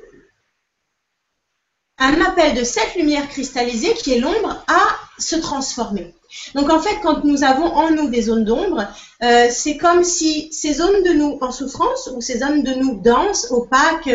un 1.99 2.21
appel 2.21 2.55
de 2.55 2.63
cette 2.63 2.95
lumière 2.95 3.29
cristallisée 3.29 3.95
qui 3.95 4.13
est 4.13 4.21
l'ombre 4.21 4.65
à 4.69 4.81
se 5.19 5.37
transformer. 5.37 6.15
Donc 6.55 6.71
en 6.71 6.81
fait, 6.81 6.97
quand 7.03 7.25
nous 7.25 7.43
avons 7.43 7.65
en 7.65 7.91
nous 7.91 8.09
des 8.09 8.23
zones 8.23 8.45
d'ombre, 8.45 8.87
euh, 9.23 9.49
c'est 9.51 9.79
comme 9.79 10.05
si 10.05 10.53
ces 10.53 10.75
zones 10.75 11.03
de 11.03 11.13
nous 11.13 11.39
en 11.41 11.51
souffrance 11.51 12.11
ou 12.15 12.21
ces 12.21 12.39
zones 12.39 12.63
de 12.63 12.75
nous 12.75 13.01
denses, 13.01 13.51
opaques, 13.51 14.11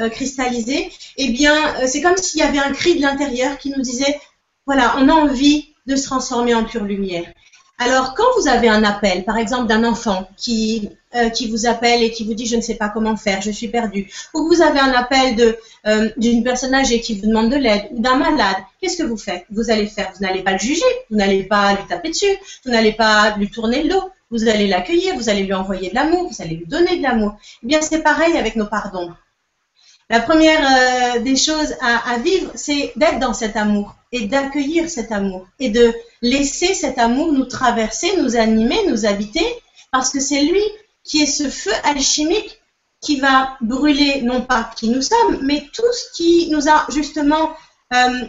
euh, 0.00 0.08
cristallisées, 0.08 0.90
eh 1.16 1.28
bien, 1.28 1.86
c'est 1.86 2.00
comme 2.00 2.16
s'il 2.16 2.40
y 2.40 2.42
avait 2.42 2.58
un 2.58 2.72
cri 2.72 2.96
de 2.96 3.02
l'intérieur 3.02 3.58
qui 3.58 3.70
nous 3.70 3.82
disait, 3.82 4.18
voilà, 4.66 4.96
on 4.98 5.08
a 5.08 5.12
envie 5.12 5.67
de 5.88 5.96
se 5.96 6.04
transformer 6.04 6.54
en 6.54 6.64
pure 6.64 6.84
lumière. 6.84 7.24
Alors, 7.80 8.14
quand 8.14 8.26
vous 8.36 8.48
avez 8.48 8.68
un 8.68 8.82
appel, 8.82 9.24
par 9.24 9.38
exemple 9.38 9.68
d'un 9.68 9.84
enfant 9.84 10.28
qui, 10.36 10.90
euh, 11.14 11.30
vous 11.48 11.66
appelle 11.66 12.02
et 12.02 12.10
qui 12.10 12.24
vous 12.24 12.34
dit 12.34 12.46
je 12.46 12.56
ne 12.56 12.60
sais 12.60 12.74
pas 12.74 12.88
comment 12.88 13.16
faire, 13.16 13.40
je 13.40 13.52
suis 13.52 13.68
perdu, 13.68 14.10
ou 14.34 14.48
vous 14.48 14.62
avez 14.62 14.80
un 14.80 14.92
appel 14.92 15.56
euh, 15.86 16.10
d'une 16.16 16.42
personne 16.42 16.74
âgée 16.74 17.00
qui 17.00 17.14
vous 17.14 17.28
demande 17.28 17.50
de 17.50 17.56
l'aide, 17.56 17.86
ou 17.92 18.00
d'un 18.00 18.16
malade, 18.16 18.56
qu'est-ce 18.80 18.98
que 18.98 19.04
vous 19.04 19.16
faites? 19.16 19.44
Vous 19.50 19.70
allez 19.70 19.86
faire, 19.86 20.10
vous 20.12 20.26
n'allez 20.26 20.42
pas 20.42 20.52
le 20.52 20.58
juger, 20.58 20.92
vous 21.08 21.16
n'allez 21.16 21.44
pas 21.44 21.74
lui 21.74 21.86
taper 21.88 22.08
dessus, 22.10 22.36
vous 22.64 22.72
n'allez 22.72 22.92
pas 22.92 23.36
lui 23.36 23.48
tourner 23.48 23.84
le 23.84 23.90
dos, 23.90 24.10
vous 24.32 24.48
allez 24.48 24.66
l'accueillir, 24.66 25.14
vous 25.14 25.28
allez 25.28 25.44
lui 25.44 25.54
envoyer 25.54 25.90
de 25.90 25.94
l'amour, 25.94 26.28
vous 26.28 26.42
allez 26.42 26.56
lui 26.56 26.66
donner 26.66 26.96
de 26.96 27.02
l'amour. 27.02 27.36
Eh 27.62 27.66
bien, 27.66 27.80
c'est 27.80 28.02
pareil 28.02 28.36
avec 28.36 28.56
nos 28.56 28.66
pardons. 28.66 29.12
La 30.10 30.20
première 30.20 31.16
euh, 31.16 31.20
des 31.20 31.36
choses 31.36 31.74
à, 31.80 32.16
vivre, 32.18 32.50
c'est 32.54 32.92
d'être 32.96 33.18
dans 33.18 33.34
cet 33.34 33.56
amour 33.56 33.94
et 34.10 34.26
d'accueillir 34.26 34.88
cet 34.88 35.12
amour 35.12 35.46
et 35.58 35.68
de 35.68 35.92
laisser 36.22 36.72
cet 36.72 36.98
amour 36.98 37.32
nous 37.32 37.44
traverser, 37.44 38.16
nous 38.16 38.36
animer, 38.36 38.86
nous 38.86 39.04
habiter, 39.04 39.46
parce 39.92 40.10
que 40.10 40.20
c'est 40.20 40.42
lui 40.42 40.62
qui 41.04 41.22
est 41.22 41.26
ce 41.26 41.50
feu 41.50 41.72
alchimique 41.84 42.58
qui 43.00 43.20
va 43.20 43.56
brûler 43.60 44.22
non 44.22 44.40
pas 44.40 44.70
qui 44.76 44.88
nous 44.88 45.02
sommes, 45.02 45.40
mais 45.42 45.66
tout 45.74 45.92
ce 45.92 46.16
qui 46.16 46.48
nous 46.50 46.68
a 46.68 46.86
justement 46.88 47.50
euh, 47.92 48.26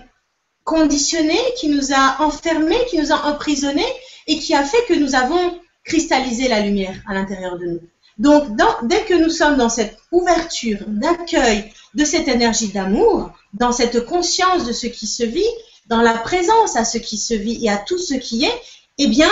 conditionnés, 0.66 1.42
qui 1.58 1.70
nous 1.70 1.94
a 1.94 2.18
enfermés, 2.20 2.86
qui 2.90 2.98
nous 2.98 3.12
a 3.12 3.26
emprisonnés 3.26 3.94
et 4.28 4.38
qui 4.38 4.54
a 4.54 4.64
fait 4.64 4.86
que 4.88 4.94
nous 4.94 5.16
avons 5.16 5.60
cristallisé 5.86 6.50
la 6.50 6.60
lumière 6.60 6.96
à 7.08 7.14
l'intérieur 7.14 7.58
de 7.58 7.66
nous. 7.66 7.82
Donc, 8.20 8.50
dès 8.84 9.06
que 9.06 9.14
nous 9.14 9.30
sommes 9.30 9.58
dans 9.58 9.70
cette 9.70 9.98
ouverture 10.12 10.80
d'accueil 10.88 11.72
de 11.94 12.04
cette 12.04 12.28
énergie 12.28 12.68
d'amour, 12.68 13.32
dans 13.54 13.72
cette 13.72 14.06
conscience 14.06 14.66
de 14.66 14.74
ce 14.74 14.88
qui 14.88 15.08
se 15.08 15.24
vit, 15.24 15.50
dans 15.88 16.02
la 16.02 16.18
présence 16.18 16.76
à 16.76 16.84
ce 16.86 16.98
qui 16.98 17.18
se 17.18 17.34
vit 17.34 17.66
et 17.66 17.70
à 17.70 17.78
tout 17.78 17.98
ce 17.98 18.14
qui 18.14 18.44
est, 18.44 18.62
eh 18.98 19.08
bien, 19.08 19.32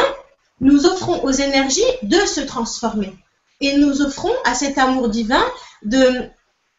nous 0.62 0.86
offrons 0.86 1.24
aux 1.24 1.32
énergies 1.32 1.82
de 2.02 2.18
se 2.18 2.42
transformer. 2.42 3.14
Et 3.60 3.76
nous 3.78 4.02
offrons 4.02 4.34
à 4.46 4.56
cet 4.56 4.78
amour 4.78 5.10
divin 5.10 5.44
de, 5.84 6.24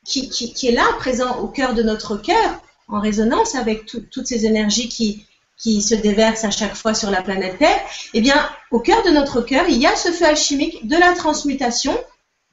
qui, 0.05 0.51
est 0.63 0.73
là, 0.73 0.87
présent 0.99 1.39
au 1.41 1.49
cœur 1.49 1.75
de 1.75 1.83
notre 1.83 2.17
cœur, 2.17 2.63
en 2.89 3.01
résonance 3.01 3.55
avec 3.55 3.85
toutes 3.85 4.27
ces 4.27 4.47
énergies 4.47 4.89
qui, 4.89 5.27
qui 5.59 5.83
se 5.83 5.95
déversent 5.95 6.45
à 6.45 6.51
chaque 6.51 6.75
fois 6.75 6.95
sur 6.95 7.11
la 7.11 7.23
planète 7.23 7.59
Terre, 7.59 7.81
eh 8.15 8.21
bien, 8.21 8.49
au 8.71 8.81
cœur 8.81 9.03
de 9.03 9.11
notre 9.11 9.41
cœur, 9.43 9.65
il 9.69 9.79
y 9.79 9.87
a 9.87 9.97
ce 9.97 10.13
feu 10.13 10.27
alchimique 10.27 10.87
de 10.87 10.97
la 10.97 11.15
transmutation 11.15 11.99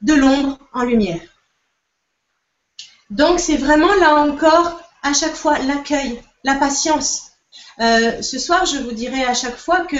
de 0.02 0.14
l'ombre 0.14 0.58
en 0.72 0.82
lumière. 0.82 1.20
Donc, 3.10 3.38
c'est 3.38 3.56
vraiment 3.56 3.94
là 3.94 4.16
encore, 4.16 4.80
à 5.02 5.12
chaque 5.12 5.36
fois, 5.36 5.58
l'accueil, 5.60 6.20
la 6.42 6.56
patience. 6.56 7.30
Euh, 7.80 8.20
ce 8.22 8.38
soir, 8.38 8.66
je 8.66 8.78
vous 8.78 8.92
dirai 8.92 9.24
à 9.24 9.34
chaque 9.34 9.56
fois 9.56 9.84
que 9.84 9.96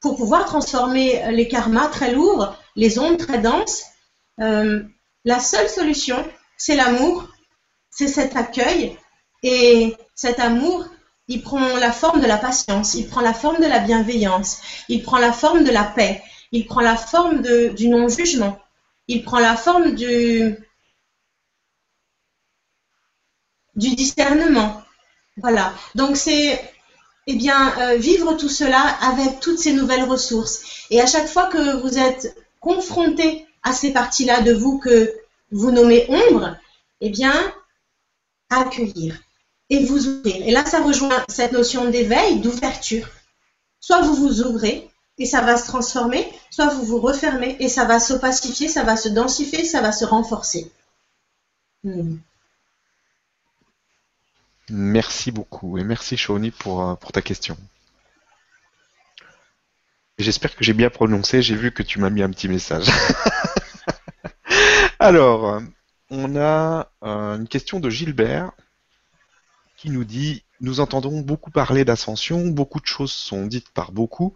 pour 0.00 0.16
pouvoir 0.16 0.44
transformer 0.44 1.32
les 1.32 1.48
karmas 1.48 1.88
très 1.88 2.12
lourds, 2.12 2.56
les 2.76 2.98
ondes 2.98 3.18
très 3.18 3.38
denses, 3.38 3.82
euh, 4.40 4.84
la 5.24 5.40
seule 5.40 5.68
solution, 5.68 6.24
c'est 6.56 6.76
l'amour, 6.76 7.28
c'est 7.90 8.06
cet 8.06 8.36
accueil. 8.36 8.96
Et 9.42 9.96
cet 10.14 10.38
amour, 10.38 10.86
il 11.28 11.42
prend 11.42 11.76
la 11.78 11.92
forme 11.92 12.20
de 12.20 12.26
la 12.26 12.38
patience, 12.38 12.94
il 12.94 13.08
prend 13.08 13.20
la 13.20 13.34
forme 13.34 13.58
de 13.58 13.66
la 13.66 13.80
bienveillance, 13.80 14.60
il 14.88 15.02
prend 15.02 15.18
la 15.18 15.32
forme 15.32 15.64
de 15.64 15.70
la 15.70 15.84
paix, 15.84 16.22
il 16.52 16.66
prend 16.66 16.80
la 16.80 16.96
forme 16.96 17.42
du 17.42 17.88
non-jugement, 17.88 18.58
il 19.08 19.24
prend 19.24 19.40
la 19.40 19.56
forme 19.56 19.94
du, 19.94 20.56
discernement. 23.74 24.82
Voilà. 25.36 25.74
Donc 25.94 26.16
c'est 26.16 26.60
eh 27.26 27.34
bien, 27.34 27.76
euh, 27.80 27.96
vivre 27.96 28.34
tout 28.34 28.48
cela 28.48 28.80
avec 28.80 29.40
toutes 29.40 29.58
ces 29.58 29.72
nouvelles 29.72 30.04
ressources. 30.04 30.86
Et 30.90 31.00
à 31.00 31.06
chaque 31.06 31.26
fois 31.26 31.46
que 31.46 31.80
vous 31.82 31.98
êtes 31.98 32.36
confronté 32.60 33.46
à 33.64 33.72
ces 33.72 33.92
parties-là 33.92 34.42
de 34.42 34.52
vous 34.52 34.78
que 34.78 35.12
vous 35.50 35.72
nommez 35.72 36.06
ombre, 36.08 36.56
eh 37.00 37.10
bien, 37.10 37.34
accueillir 38.48 39.20
et 39.70 39.84
vous 39.84 40.06
ouvrir. 40.06 40.46
Et 40.46 40.50
là, 40.50 40.64
ça 40.64 40.82
rejoint 40.82 41.24
cette 41.28 41.52
notion 41.52 41.90
d'éveil, 41.90 42.40
d'ouverture. 42.40 43.08
Soit 43.80 44.02
vous 44.02 44.14
vous 44.14 44.42
ouvrez 44.42 44.88
et 45.18 45.26
ça 45.26 45.40
va 45.40 45.56
se 45.56 45.66
transformer, 45.66 46.26
soit 46.50 46.68
vous 46.68 46.84
vous 46.84 47.00
refermez 47.00 47.56
et 47.60 47.68
ça 47.68 47.84
va 47.84 48.00
s'opacifier, 48.00 48.68
ça 48.68 48.84
va 48.84 48.96
se 48.96 49.08
densifier, 49.08 49.64
ça 49.64 49.80
va 49.80 49.92
se 49.92 50.04
renforcer. 50.04 50.70
Hmm. 51.84 52.16
Merci 54.68 55.30
beaucoup 55.30 55.78
et 55.78 55.84
merci 55.84 56.16
Shawnee 56.16 56.50
pour, 56.50 56.82
euh, 56.82 56.94
pour 56.94 57.12
ta 57.12 57.22
question. 57.22 57.56
J'espère 60.18 60.56
que 60.56 60.64
j'ai 60.64 60.72
bien 60.72 60.90
prononcé, 60.90 61.42
j'ai 61.42 61.56
vu 61.56 61.72
que 61.72 61.82
tu 61.82 62.00
m'as 62.00 62.10
mis 62.10 62.22
un 62.22 62.30
petit 62.30 62.48
message. 62.48 62.86
Alors, 64.98 65.60
on 66.10 66.36
a 66.36 66.90
euh, 67.04 67.36
une 67.36 67.48
question 67.48 67.80
de 67.80 67.90
Gilbert 67.90 68.52
nous 69.92 70.04
dit 70.04 70.44
Nous 70.60 70.80
entendons 70.80 71.20
beaucoup 71.20 71.50
parler 71.50 71.84
d'ascension, 71.84 72.46
beaucoup 72.48 72.80
de 72.80 72.86
choses 72.86 73.12
sont 73.12 73.46
dites 73.46 73.70
par 73.70 73.92
beaucoup, 73.92 74.34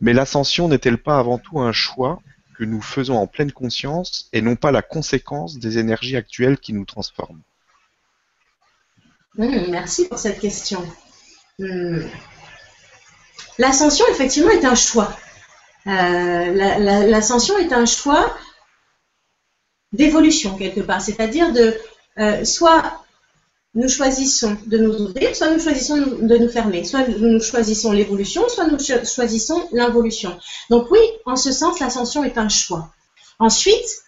mais 0.00 0.12
l'ascension 0.12 0.68
n'est-elle 0.68 0.98
pas 0.98 1.18
avant 1.18 1.38
tout 1.38 1.60
un 1.60 1.72
choix 1.72 2.20
que 2.58 2.64
nous 2.64 2.82
faisons 2.82 3.16
en 3.16 3.26
pleine 3.26 3.52
conscience 3.52 4.28
et 4.32 4.42
non 4.42 4.56
pas 4.56 4.72
la 4.72 4.82
conséquence 4.82 5.58
des 5.58 5.78
énergies 5.78 6.16
actuelles 6.16 6.58
qui 6.58 6.72
nous 6.72 6.84
transforment? 6.84 7.40
Merci 9.36 10.08
pour 10.08 10.18
cette 10.18 10.40
question. 10.40 10.84
Hmm. 11.58 12.00
L'ascension, 13.58 14.04
effectivement, 14.10 14.50
est 14.50 14.64
un 14.64 14.74
choix. 14.74 15.16
Euh, 15.86 16.52
l'ascension 17.06 17.56
est 17.58 17.72
un 17.72 17.86
choix 17.86 18.36
d'évolution 19.92 20.56
quelque 20.56 20.80
part, 20.80 21.00
c'est-à-dire 21.00 21.52
de 21.52 21.76
euh, 22.18 22.44
soit 22.44 23.04
nous 23.74 23.88
choisissons 23.88 24.56
de 24.66 24.78
nous 24.78 24.94
ouvrir, 24.94 25.34
soit 25.34 25.50
nous 25.50 25.60
choisissons 25.60 25.96
de 25.96 26.36
nous 26.36 26.48
fermer, 26.48 26.84
soit 26.84 27.06
nous 27.06 27.40
choisissons 27.40 27.92
l'évolution, 27.92 28.48
soit 28.48 28.66
nous 28.66 28.78
choisissons 28.78 29.68
l'involution. 29.72 30.38
Donc 30.70 30.90
oui, 30.90 31.00
en 31.24 31.36
ce 31.36 31.52
sens, 31.52 31.78
l'ascension 31.78 32.24
est 32.24 32.36
un 32.36 32.48
choix. 32.48 32.92
Ensuite, 33.38 34.02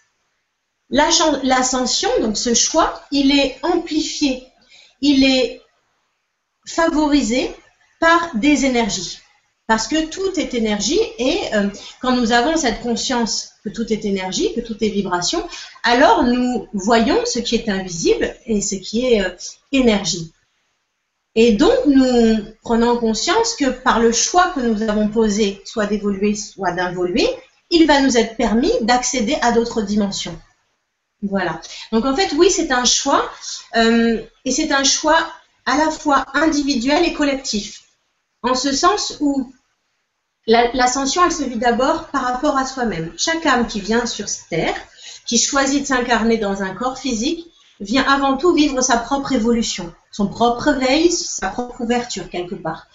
l'ascension, 0.89 2.09
donc 2.19 2.37
ce 2.37 2.53
choix, 2.53 3.01
il 3.11 3.37
est 3.37 3.57
amplifié, 3.63 4.47
il 5.01 5.23
est 5.23 5.61
favorisé 6.67 7.49
par 7.99 8.35
des 8.35 8.65
énergies. 8.65 9.22
Parce 9.67 9.87
que 9.87 10.07
tout 10.07 10.37
est 10.37 10.53
énergie 10.53 10.99
et 11.17 11.39
euh, 11.53 11.69
quand 12.01 12.15
nous 12.15 12.33
avons 12.33 12.57
cette 12.57 12.81
conscience 12.81 13.53
que 13.63 13.69
tout 13.69 13.91
est 13.93 14.03
énergie, 14.03 14.53
que 14.53 14.59
tout 14.59 14.75
est 14.83 14.89
vibration, 14.89 15.47
alors 15.83 16.23
nous 16.23 16.67
voyons 16.73 17.17
ce 17.25 17.39
qui 17.39 17.55
est 17.55 17.69
invisible 17.69 18.35
et 18.45 18.59
ce 18.59 18.75
qui 18.75 19.05
est 19.05 19.21
euh, 19.21 19.29
énergie. 19.71 20.33
Et 21.35 21.53
donc 21.53 21.85
nous 21.87 22.39
prenons 22.61 22.97
conscience 22.97 23.55
que 23.55 23.69
par 23.69 23.99
le 23.99 24.11
choix 24.11 24.49
que 24.49 24.59
nous 24.59 24.83
avons 24.83 25.07
posé, 25.07 25.61
soit 25.65 25.87
d'évoluer, 25.87 26.35
soit 26.35 26.73
d'involuer, 26.73 27.27
il 27.69 27.87
va 27.87 28.01
nous 28.01 28.17
être 28.17 28.35
permis 28.35 28.71
d'accéder 28.81 29.37
à 29.41 29.51
d'autres 29.53 29.81
dimensions. 29.81 30.37
Voilà. 31.23 31.61
Donc 31.91 32.05
en 32.05 32.15
fait, 32.15 32.33
oui, 32.33 32.51
c'est 32.51 32.71
un 32.71 32.83
choix 32.83 33.31
euh, 33.77 34.21
et 34.43 34.51
c'est 34.51 34.71
un 34.71 34.83
choix 34.83 35.17
à 35.65 35.77
la 35.77 35.89
fois 35.89 36.25
individuel 36.33 37.05
et 37.05 37.13
collectif. 37.13 37.82
En 38.43 38.55
ce 38.55 38.73
sens 38.73 39.17
où 39.21 39.51
l'ascension, 40.45 41.23
elle 41.25 41.31
se 41.31 41.43
vit 41.43 41.57
d'abord 41.57 42.07
par 42.07 42.23
rapport 42.23 42.57
à 42.57 42.65
soi-même. 42.65 43.13
Chaque 43.17 43.45
âme 43.45 43.67
qui 43.67 43.79
vient 43.79 44.05
sur 44.05 44.27
cette 44.27 44.49
terre, 44.49 44.75
qui 45.25 45.37
choisit 45.37 45.81
de 45.81 45.87
s'incarner 45.87 46.37
dans 46.37 46.61
un 46.61 46.75
corps 46.75 46.97
physique, 46.97 47.47
vient 47.79 48.03
avant 48.03 48.37
tout 48.37 48.53
vivre 48.53 48.81
sa 48.81 48.97
propre 48.97 49.31
évolution, 49.31 49.93
son 50.11 50.27
propre 50.27 50.71
réveil, 50.71 51.11
sa 51.11 51.49
propre 51.49 51.81
ouverture 51.81 52.29
quelque 52.29 52.55
part. 52.55 52.87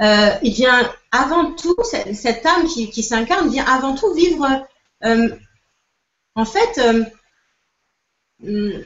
Euh, 0.00 0.30
il 0.42 0.52
vient 0.52 0.90
avant 1.12 1.52
tout, 1.52 1.76
cette, 1.84 2.46
âme 2.46 2.66
qui, 2.66 3.02
s'incarne 3.02 3.48
vient 3.48 3.64
avant 3.64 3.94
tout 3.94 4.12
vivre, 4.12 4.66
euh, 5.04 5.28
en 6.34 6.44
fait, 6.44 6.78
euh, 6.78 7.04
hmm, 8.40 8.82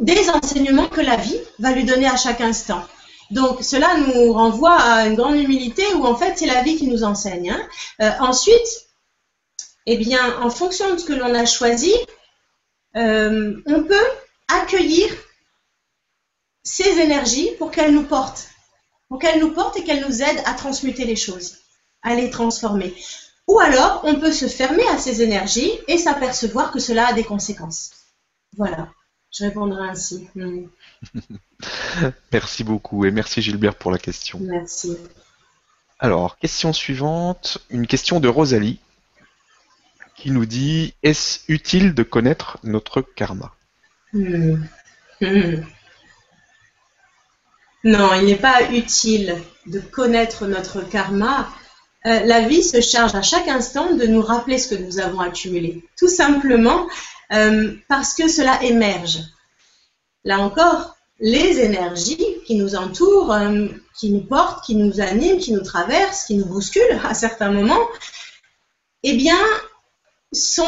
des 0.00 0.30
enseignements 0.30 0.88
que 0.88 1.00
la 1.00 1.16
vie 1.16 1.38
va 1.58 1.72
lui 1.72 1.84
donner 1.84 2.06
à 2.06 2.16
chaque 2.16 2.40
instant. 2.40 2.82
Donc 3.30 3.62
cela 3.62 3.96
nous 3.96 4.32
renvoie 4.32 4.76
à 4.76 5.06
une 5.06 5.14
grande 5.14 5.36
humilité 5.36 5.84
où 5.94 6.04
en 6.04 6.16
fait 6.16 6.36
c'est 6.36 6.46
la 6.46 6.62
vie 6.62 6.76
qui 6.76 6.88
nous 6.88 7.04
enseigne. 7.04 7.50
Hein. 7.50 7.68
Euh, 8.00 8.10
ensuite, 8.20 8.86
eh 9.86 9.96
bien, 9.96 10.40
en 10.40 10.50
fonction 10.50 10.92
de 10.92 10.98
ce 10.98 11.04
que 11.04 11.12
l'on 11.12 11.34
a 11.34 11.46
choisi, 11.46 11.92
euh, 12.96 13.56
on 13.66 13.84
peut 13.84 14.06
accueillir 14.48 15.08
ces 16.62 16.98
énergies 16.98 17.50
pour 17.58 17.70
qu'elles 17.70 17.94
nous 17.94 18.04
portent, 18.04 18.48
pour 19.08 19.18
qu'elles 19.18 19.40
nous 19.40 19.52
portent 19.52 19.76
et 19.76 19.84
qu'elles 19.84 20.06
nous 20.06 20.22
aident 20.22 20.42
à 20.44 20.54
transmuter 20.54 21.04
les 21.04 21.16
choses, 21.16 21.58
à 22.02 22.14
les 22.14 22.30
transformer. 22.30 22.94
Ou 23.46 23.58
alors, 23.58 24.02
on 24.04 24.16
peut 24.16 24.32
se 24.32 24.46
fermer 24.46 24.86
à 24.88 24.98
ces 24.98 25.22
énergies 25.22 25.72
et 25.88 25.98
s'apercevoir 25.98 26.70
que 26.70 26.78
cela 26.78 27.08
a 27.08 27.12
des 27.12 27.24
conséquences. 27.24 27.90
Voilà, 28.56 28.88
je 29.30 29.44
répondrai 29.44 29.88
ainsi. 29.88 30.28
Hmm. 30.34 30.66
merci 32.32 32.64
beaucoup 32.64 33.04
et 33.04 33.10
merci 33.10 33.42
Gilbert 33.42 33.74
pour 33.74 33.90
la 33.90 33.98
question. 33.98 34.38
Merci. 34.40 34.96
Alors, 35.98 36.38
question 36.38 36.72
suivante, 36.72 37.58
une 37.68 37.86
question 37.86 38.20
de 38.20 38.28
Rosalie 38.28 38.80
qui 40.16 40.30
nous 40.30 40.46
dit 40.46 40.94
Est-ce 41.02 41.40
utile 41.48 41.94
de 41.94 42.02
connaître 42.02 42.58
notre 42.64 43.02
karma? 43.02 43.54
Hmm. 44.12 44.56
Hmm. 45.20 45.62
Non, 47.84 48.14
il 48.14 48.26
n'est 48.26 48.36
pas 48.36 48.70
utile 48.70 49.36
de 49.66 49.80
connaître 49.80 50.46
notre 50.46 50.82
karma. 50.82 51.48
Euh, 52.06 52.20
la 52.24 52.40
vie 52.40 52.62
se 52.62 52.80
charge 52.80 53.14
à 53.14 53.22
chaque 53.22 53.48
instant 53.48 53.94
de 53.94 54.06
nous 54.06 54.22
rappeler 54.22 54.58
ce 54.58 54.74
que 54.74 54.82
nous 54.82 54.98
avons 54.98 55.20
accumulé. 55.20 55.84
Tout 55.98 56.08
simplement 56.08 56.86
euh, 57.32 57.74
parce 57.88 58.14
que 58.14 58.28
cela 58.28 58.62
émerge. 58.62 59.18
là 60.24 60.40
encore, 60.40 60.96
les 61.18 61.60
énergies 61.60 62.26
qui 62.46 62.56
nous 62.56 62.74
entourent, 62.74 63.32
euh, 63.32 63.68
qui 63.98 64.10
nous 64.10 64.22
portent, 64.22 64.64
qui 64.64 64.74
nous 64.74 65.00
animent, 65.00 65.38
qui 65.38 65.52
nous 65.52 65.62
traversent, 65.62 66.24
qui 66.24 66.36
nous 66.36 66.46
bousculent 66.46 67.00
à 67.04 67.14
certains 67.14 67.50
moments, 67.50 67.86
eh 69.02 69.14
bien, 69.14 69.38
sont 70.32 70.64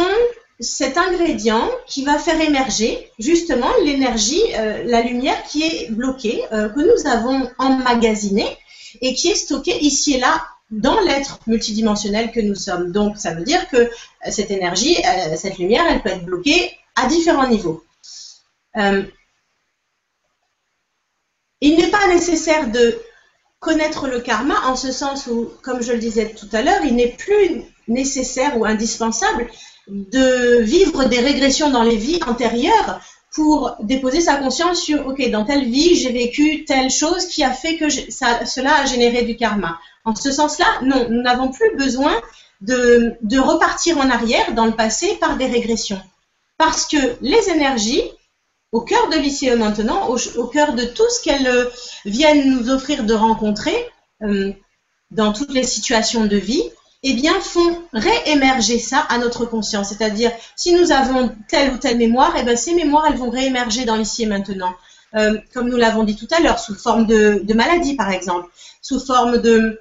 cet 0.61 0.97
ingrédient 0.99 1.69
qui 1.87 2.05
va 2.05 2.19
faire 2.19 2.41
émerger 2.41 3.11
justement 3.19 3.71
l'énergie, 3.85 4.43
euh, 4.55 4.85
la 4.85 5.03
lumière 5.03 5.43
qui 5.45 5.65
est 5.65 5.91
bloquée, 5.91 6.45
que 6.51 6.81
nous 6.81 7.11
avons 7.11 7.51
emmagasinée 7.59 8.59
et 9.01 9.15
qui 9.15 9.29
est 9.29 9.35
stockée 9.35 9.79
ici 9.81 10.15
et 10.15 10.21
là 10.21 10.47
dans 10.73 10.99
l'être 11.01 11.39
multidimensionnel 11.47 12.33
que 12.33 12.41
nous 12.41 12.57
sommes. 12.57 12.91
Donc, 12.91 13.19
ça 13.19 13.35
veut 13.35 13.45
dire 13.45 13.69
que 13.69 13.89
cette 14.31 14.51
énergie, 14.51 14.97
cette 15.37 15.59
lumière, 15.59 15.85
elle 15.89 16.03
peut 16.03 16.09
être 16.09 16.25
bloquée 16.25 16.73
à 16.97 17.07
différents 17.07 17.49
niveaux. 17.49 17.85
Il 18.75 19.07
n'est 21.77 21.91
pas 21.91 22.09
nécessaire 22.09 22.71
de 22.71 22.99
connaître 23.61 24.09
le 24.09 24.21
karma 24.21 24.57
en 24.67 24.75
ce 24.75 24.91
sens 24.91 25.29
où, 25.29 25.53
comme 25.63 25.83
je 25.83 25.93
le 25.93 25.99
disais 25.99 26.31
tout 26.31 26.49
à 26.53 26.63
l'heure, 26.63 26.85
il 26.85 26.97
n'est 26.97 27.15
plus 27.17 27.63
nécessaire 27.87 28.59
ou 28.59 28.65
indispensable 28.65 29.49
de 29.87 30.63
vivre 30.63 31.05
des 31.05 31.21
régressions 31.21 31.71
dans 31.71 31.83
les 31.83 31.97
vies 31.97 32.21
antérieures 32.27 33.01
pour 33.33 33.77
déposer 33.81 34.21
sa 34.21 34.37
conscience 34.37 34.81
sur, 34.81 35.07
OK, 35.07 35.29
dans 35.31 35.45
telle 35.45 35.65
vie, 35.65 35.95
j'ai 35.95 36.13
vécu 36.13 36.65
telle 36.65 36.91
chose 36.91 37.27
qui 37.27 37.45
a 37.45 37.53
fait 37.53 37.77
que 37.77 37.89
cela 37.89 38.77
a 38.77 38.87
généré 38.87 39.23
du 39.23 39.37
karma. 39.37 39.79
En 40.05 40.15
ce 40.15 40.33
sens-là, 40.33 40.67
non, 40.83 41.07
nous 41.09 41.23
n'avons 41.23 41.51
plus 41.51 41.77
besoin 41.77 42.13
de, 42.63 43.39
repartir 43.39 43.99
en 43.99 44.11
arrière 44.11 44.55
dans 44.55 44.67
le 44.67 44.73
passé 44.73 45.17
par 45.21 45.37
des 45.37 45.47
régressions. 45.47 46.01
Parce 46.59 46.87
que 46.87 47.17
les 47.21 47.49
énergies 47.51 48.03
au 48.71 48.81
cœur 48.81 49.11
de 49.11 49.17
l'ici 49.17 49.49
et 49.49 49.57
maintenant, 49.57 50.09
au, 50.09 50.47
cœur 50.47 50.73
de 50.73 50.85
tout 50.85 51.09
ce 51.11 51.23
qu'elles 51.23 51.47
euh, 51.47 51.69
viennent 52.07 52.57
nous 52.57 52.71
offrir 52.71 53.05
de 53.05 53.13
rencontrer 53.13 53.75
euh, 54.23 54.51
dans 55.11 55.35
toutes 55.35 55.53
les 55.53 55.65
situations 55.65 56.25
de 56.25 56.37
vie, 56.37 56.63
eh 57.03 57.13
bien, 57.13 57.39
font 57.41 57.83
réémerger 57.93 58.79
ça 58.79 59.01
à 59.01 59.19
notre 59.19 59.45
conscience. 59.45 59.91
C'est-à-dire, 59.91 60.31
si 60.57 60.73
nous 60.75 60.91
avons 60.91 61.35
telle 61.49 61.75
ou 61.75 61.77
telle 61.77 61.99
mémoire, 61.99 62.35
eh 62.39 62.45
bien, 62.45 62.57
ces 62.57 62.75
mémoires, 62.75 63.07
elles 63.09 63.19
vont 63.19 63.29
réémerger 63.29 63.85
dans 63.85 63.97
l'ici 63.97 64.23
et 64.23 64.27
maintenant. 64.27 64.73
Euh, 65.15 65.39
comme 65.53 65.69
nous 65.69 65.77
l'avons 65.77 66.05
dit 66.05 66.17
tout 66.17 66.29
à 66.31 66.41
l'heure, 66.41 66.59
sous 66.59 66.75
forme 66.75 67.07
de, 67.07 67.41
de 67.43 67.55
maladie, 67.55 67.97
par 67.97 68.11
exemple, 68.11 68.49
sous 68.81 69.01
forme 69.01 69.39
de, 69.39 69.81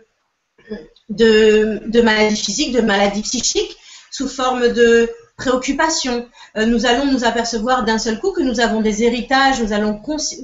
de, 1.11 1.81
de 1.85 2.01
maladie 2.01 2.35
physique, 2.35 2.73
de 2.73 2.81
maladie 2.81 3.21
psychique, 3.21 3.77
sous 4.11 4.27
forme 4.27 4.69
de 4.69 5.09
préoccupation. 5.41 6.27
Euh, 6.55 6.65
nous 6.65 6.85
allons 6.85 7.05
nous 7.05 7.25
apercevoir 7.25 7.83
d'un 7.83 7.97
seul 7.97 8.19
coup 8.19 8.31
que 8.31 8.41
nous 8.41 8.59
avons 8.59 8.81
des 8.81 9.03
héritages, 9.03 9.61
nous 9.61 9.73
allons 9.73 9.99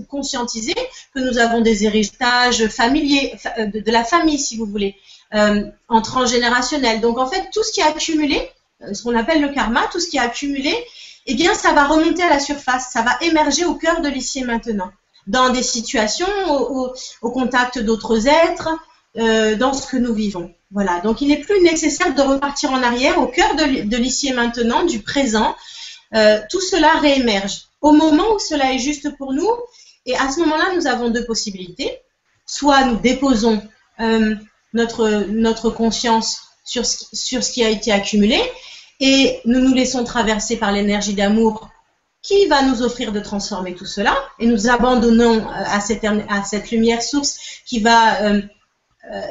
conscientiser 0.10 0.76
que 1.14 1.20
nous 1.20 1.38
avons 1.38 1.62
des 1.62 1.86
héritages 1.86 2.68
familiers, 2.68 3.36
euh, 3.60 3.68
de, 3.68 3.92
la 3.92 4.04
famille, 4.04 4.40
si 4.40 4.58
vous 4.58 4.66
voulez, 4.66 4.96
euh, 5.34 5.64
en 5.88 6.02
transgénérationnel. 6.02 7.00
Donc 7.02 7.18
en 7.18 7.28
fait, 7.28 7.50
tout 7.54 7.64
ce 7.64 7.72
qui 7.72 7.82
est 7.82 7.84
accumulé, 7.84 8.50
ce 8.92 9.04
qu'on 9.04 9.16
appelle 9.16 9.42
le 9.42 9.50
karma, 9.50 9.82
tout 9.92 10.00
ce 10.00 10.08
qui 10.08 10.18
est 10.18 10.22
accumulé, 10.22 10.76
eh 11.28 11.36
bien, 11.36 11.54
ça 11.54 11.74
va 11.74 11.86
remonter 11.86 12.24
à 12.24 12.30
la 12.30 12.40
surface, 12.40 12.90
ça 12.92 13.02
va 13.02 13.18
émerger 13.22 13.66
au 13.66 13.76
cœur 13.76 14.02
de 14.02 14.08
l'ici 14.08 14.40
et 14.40 14.46
maintenant, 14.46 14.92
dans 15.28 15.50
des 15.50 15.64
situations, 15.64 16.28
au 16.48 17.32
contact 17.32 17.80
d'autres 17.80 18.28
êtres, 18.28 18.70
dans 19.16 19.74
ce 19.74 19.88
que 19.88 19.98
nous 19.98 20.14
vivons. 20.14 20.54
Voilà, 20.72 21.00
donc 21.00 21.22
il 21.22 21.30
n'est 21.30 21.40
plus 21.40 21.62
nécessaire 21.62 22.14
de 22.14 22.22
repartir 22.22 22.72
en 22.72 22.84
arrière 22.84 23.20
au 23.20 23.28
cœur 23.28 23.56
de, 23.56 23.98
l'ici 23.98 24.28
et 24.28 24.34
maintenant, 24.34 24.84
du 24.84 25.00
présent. 25.00 25.56
Euh, 26.14 26.40
tout 26.50 26.62
cela 26.62 27.00
réémerge 27.00 27.68
au 27.82 27.94
moment 27.94 28.34
où 28.36 28.40
cela 28.40 28.74
est 28.74 28.80
juste 28.80 29.16
pour 29.18 29.34
nous. 29.34 29.50
Et 30.06 30.16
à 30.16 30.30
ce 30.30 30.40
moment-là, 30.42 30.76
nous 30.76 30.88
avons 30.88 31.10
deux 31.10 31.26
possibilités. 31.26 32.00
Soit 32.46 32.86
nous 32.86 32.98
déposons 32.98 33.62
euh, 34.00 34.36
notre, 34.74 35.26
notre 35.30 35.70
conscience 35.70 36.42
sur 36.66 36.86
ce, 36.86 37.06
sur 37.14 37.44
ce 37.44 37.52
qui 37.52 37.64
a 37.64 37.70
été 37.70 37.92
accumulé 37.92 38.40
et 39.00 39.40
nous 39.46 39.60
nous 39.60 39.74
laissons 39.74 40.04
traverser 40.04 40.58
par 40.58 40.72
l'énergie 40.72 41.14
d'amour 41.14 41.70
qui 42.22 42.48
va 42.48 42.62
nous 42.64 42.82
offrir 42.82 43.14
de 43.14 43.20
transformer 43.20 43.74
tout 43.74 43.86
cela 43.86 44.18
et 44.40 44.48
nous 44.48 44.70
abandonnons 44.70 45.48
à 45.48 45.80
cette, 45.80 46.04
à 46.04 46.44
cette 46.44 46.72
lumière 46.72 47.02
source 47.02 47.38
qui 47.66 47.80
va 47.80 48.22
euh, 48.22 48.42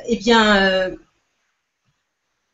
eh 0.06 0.16
bien, 0.16 0.56
euh, 0.56 0.90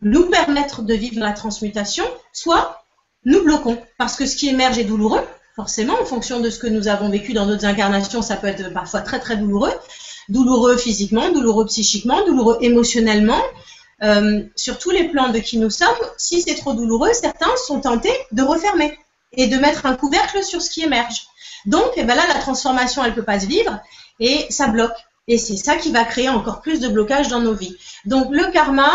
nous 0.03 0.27
permettre 0.27 0.83
de 0.83 0.95
vivre 0.95 1.21
la 1.21 1.33
transmutation, 1.33 2.05
soit 2.33 2.85
nous 3.25 3.43
bloquons. 3.43 3.79
Parce 3.99 4.17
que 4.17 4.27
ce 4.27 4.37
qui 4.37 4.49
émerge 4.49 4.79
est 4.79 4.85
douloureux, 4.85 5.23
forcément, 5.55 5.95
en 6.01 6.05
fonction 6.05 6.41
de 6.41 6.51
ce 6.51 6.59
que 6.59 6.67
nous 6.67 6.89
avons 6.89 7.09
vécu 7.09 7.33
dans 7.33 7.47
d'autres 7.47 7.65
incarnations, 7.65 8.23
ça 8.23 8.37
peut 8.37 8.49
être 8.49 8.73
parfois 8.73 9.01
très 9.01 9.21
très 9.21 9.37
douloureux. 9.37 9.73
Douloureux 10.29 10.77
physiquement, 10.77 11.31
douloureux 11.31 11.67
psychiquement, 11.67 12.25
douloureux 12.27 12.59
émotionnellement. 12.61 13.41
Euh, 14.03 14.43
sur 14.57 14.79
tous 14.79 14.91
les 14.91 15.09
plans 15.09 15.29
de 15.29 15.39
qui 15.39 15.59
nous 15.59 15.71
sommes, 15.71 15.89
si 16.17 16.43
c'est 16.43 16.57
trop 16.57 16.75
douloureux, 16.75 17.13
certains 17.13 17.55
sont 17.67 17.81
tentés 17.81 18.17
de 18.33 18.43
refermer 18.43 18.99
et 19.33 19.47
de 19.47 19.57
mettre 19.57 19.87
un 19.87 19.95
couvercle 19.95 20.43
sur 20.43 20.61
ce 20.61 20.71
qui 20.71 20.83
émerge. 20.83 21.27
Donc, 21.67 21.93
eh 21.97 22.03
ben 22.03 22.17
là, 22.17 22.23
la 22.27 22.41
transformation, 22.41 23.05
elle 23.05 23.11
ne 23.11 23.15
peut 23.15 23.25
pas 23.25 23.39
se 23.39 23.47
vivre 23.47 23.79
et 24.19 24.47
ça 24.51 24.67
bloque. 24.67 24.97
Et 25.29 25.39
c'est 25.39 25.57
ça 25.57 25.77
qui 25.77 25.93
va 25.93 26.05
créer 26.05 26.29
encore 26.29 26.63
plus 26.63 26.81
de 26.81 26.89
blocages 26.89 27.29
dans 27.29 27.41
nos 27.41 27.55
vies. 27.55 27.77
Donc 28.05 28.27
le 28.31 28.51
karma, 28.51 28.91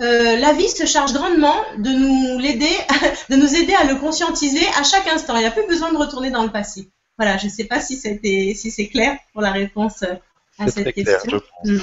euh, 0.00 0.36
la 0.36 0.52
vie 0.52 0.68
se 0.68 0.86
charge 0.86 1.12
grandement 1.12 1.56
de 1.78 1.90
nous 1.90 2.38
l'aider, 2.38 2.74
de 3.30 3.36
nous 3.36 3.54
aider 3.54 3.74
à 3.74 3.84
le 3.84 3.96
conscientiser 3.96 4.66
à 4.78 4.82
chaque 4.82 5.06
instant. 5.08 5.36
Il 5.36 5.40
n'y 5.40 5.46
a 5.46 5.50
plus 5.50 5.66
besoin 5.66 5.92
de 5.92 5.98
retourner 5.98 6.30
dans 6.30 6.42
le 6.42 6.50
passé. 6.50 6.90
Voilà, 7.18 7.36
je 7.36 7.46
ne 7.46 7.50
sais 7.50 7.64
pas 7.64 7.80
si 7.80 7.96
c'était, 7.96 8.54
si 8.56 8.70
c'est 8.70 8.88
clair 8.88 9.18
pour 9.32 9.42
la 9.42 9.52
réponse 9.52 10.02
euh, 10.02 10.14
à 10.58 10.68
cette 10.68 10.94
question. 10.94 11.42
Mm. 11.64 11.78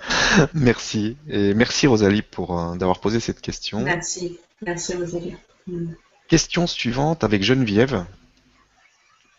merci 0.54 1.16
et 1.28 1.54
merci 1.54 1.86
Rosalie 1.86 2.22
pour 2.22 2.58
euh, 2.58 2.74
d'avoir 2.76 3.00
posé 3.00 3.20
cette 3.20 3.40
question. 3.40 3.80
Merci, 3.80 4.38
merci 4.60 4.94
Rosalie. 4.96 5.36
Mm. 5.68 5.92
Question 6.28 6.66
suivante 6.66 7.22
avec 7.22 7.42
Geneviève 7.42 8.04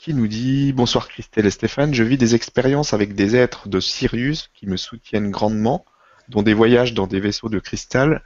qui 0.03 0.13
nous 0.13 0.27
dit 0.27 0.73
Bonsoir 0.73 1.07
Christelle 1.07 1.45
et 1.45 1.49
Stéphane, 1.49 1.93
je 1.93 2.03
vis 2.03 2.17
des 2.17 2.35
expériences 2.35 2.93
avec 2.93 3.15
des 3.15 3.37
êtres 3.37 3.69
de 3.69 3.79
Sirius 3.79 4.49
qui 4.53 4.67
me 4.67 4.75
soutiennent 4.75 5.31
grandement, 5.31 5.85
dont 6.29 6.41
des 6.41 6.53
voyages 6.53 6.93
dans 6.93 7.07
des 7.07 7.19
vaisseaux 7.19 7.49
de 7.49 7.59
cristal. 7.59 8.21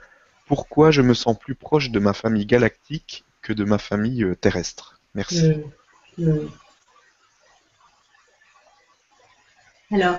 Pourquoi 0.45 0.91
je 0.91 1.02
me 1.02 1.14
sens 1.14 1.38
plus 1.38 1.56
proche 1.56 1.90
de 1.90 1.99
ma 1.99 2.14
famille 2.14 2.45
galactique 2.45 3.26
que 3.41 3.53
de 3.53 3.64
ma 3.64 3.78
famille 3.78 4.24
euh, 4.24 4.36
terrestre? 4.36 4.99
Merci. 5.14 5.53
Hmm. 6.18 6.26
Hmm. 6.26 6.48
Alors, 9.91 10.18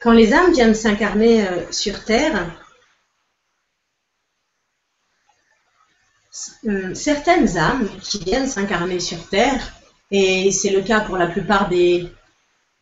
quand 0.00 0.12
les 0.12 0.32
âmes 0.32 0.52
viennent 0.52 0.74
s'incarner 0.74 1.46
euh, 1.46 1.72
sur 1.72 2.04
Terre, 2.04 2.50
Euh, 6.66 6.94
certaines 6.94 7.56
âmes 7.56 7.88
qui 8.00 8.18
viennent 8.18 8.48
s'incarner 8.48 8.98
sur 8.98 9.28
Terre, 9.28 9.72
et 10.10 10.50
c'est 10.50 10.70
le 10.70 10.82
cas 10.82 11.00
pour 11.00 11.16
la 11.16 11.28
plupart 11.28 11.68
des, 11.68 12.10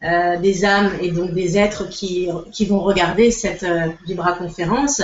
euh, 0.05 0.37
des 0.37 0.65
âmes 0.65 0.93
et 1.01 1.11
donc 1.11 1.33
des 1.33 1.57
êtres 1.59 1.89
qui, 1.89 2.29
qui 2.53 2.66
vont 2.66 2.81
regarder 2.81 3.31
cette 3.31 3.62
euh, 3.62 3.89
vibra-conférence, 4.07 5.03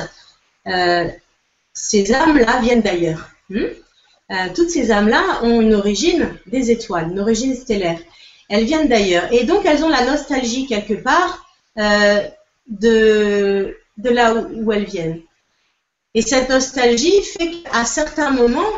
ces 1.73 2.13
âmes-là 2.13 2.61
viennent 2.61 2.83
d'ailleurs. 2.83 3.31
Hmm? 3.49 3.69
toutes 4.55 4.69
ces 4.69 4.91
âmes-là 4.91 5.41
ont 5.43 5.63
une 5.63 5.73
origine 5.73 6.35
des 6.47 6.71
étoiles, 6.71 7.09
une 7.11 7.21
origine 7.21 7.55
stellaire. 7.55 7.99
Elles 8.51 8.65
viennent 8.65 8.89
d'ailleurs. 8.89 9.33
Et 9.33 9.45
donc 9.45 9.65
elles 9.65 9.83
ont 9.83 9.89
la 9.89 10.05
nostalgie 10.05 10.67
quelque 10.67 10.93
part 10.93 11.47
de, 11.77 13.75
de 13.97 14.11
là 14.11 14.35
où 14.35 14.71
elles 14.71 14.85
viennent. 14.85 15.23
Et 16.13 16.21
cette 16.21 16.51
nostalgie 16.51 17.23
fait 17.23 17.63
qu'à 17.63 17.87
certains 17.87 18.31
moments, 18.31 18.73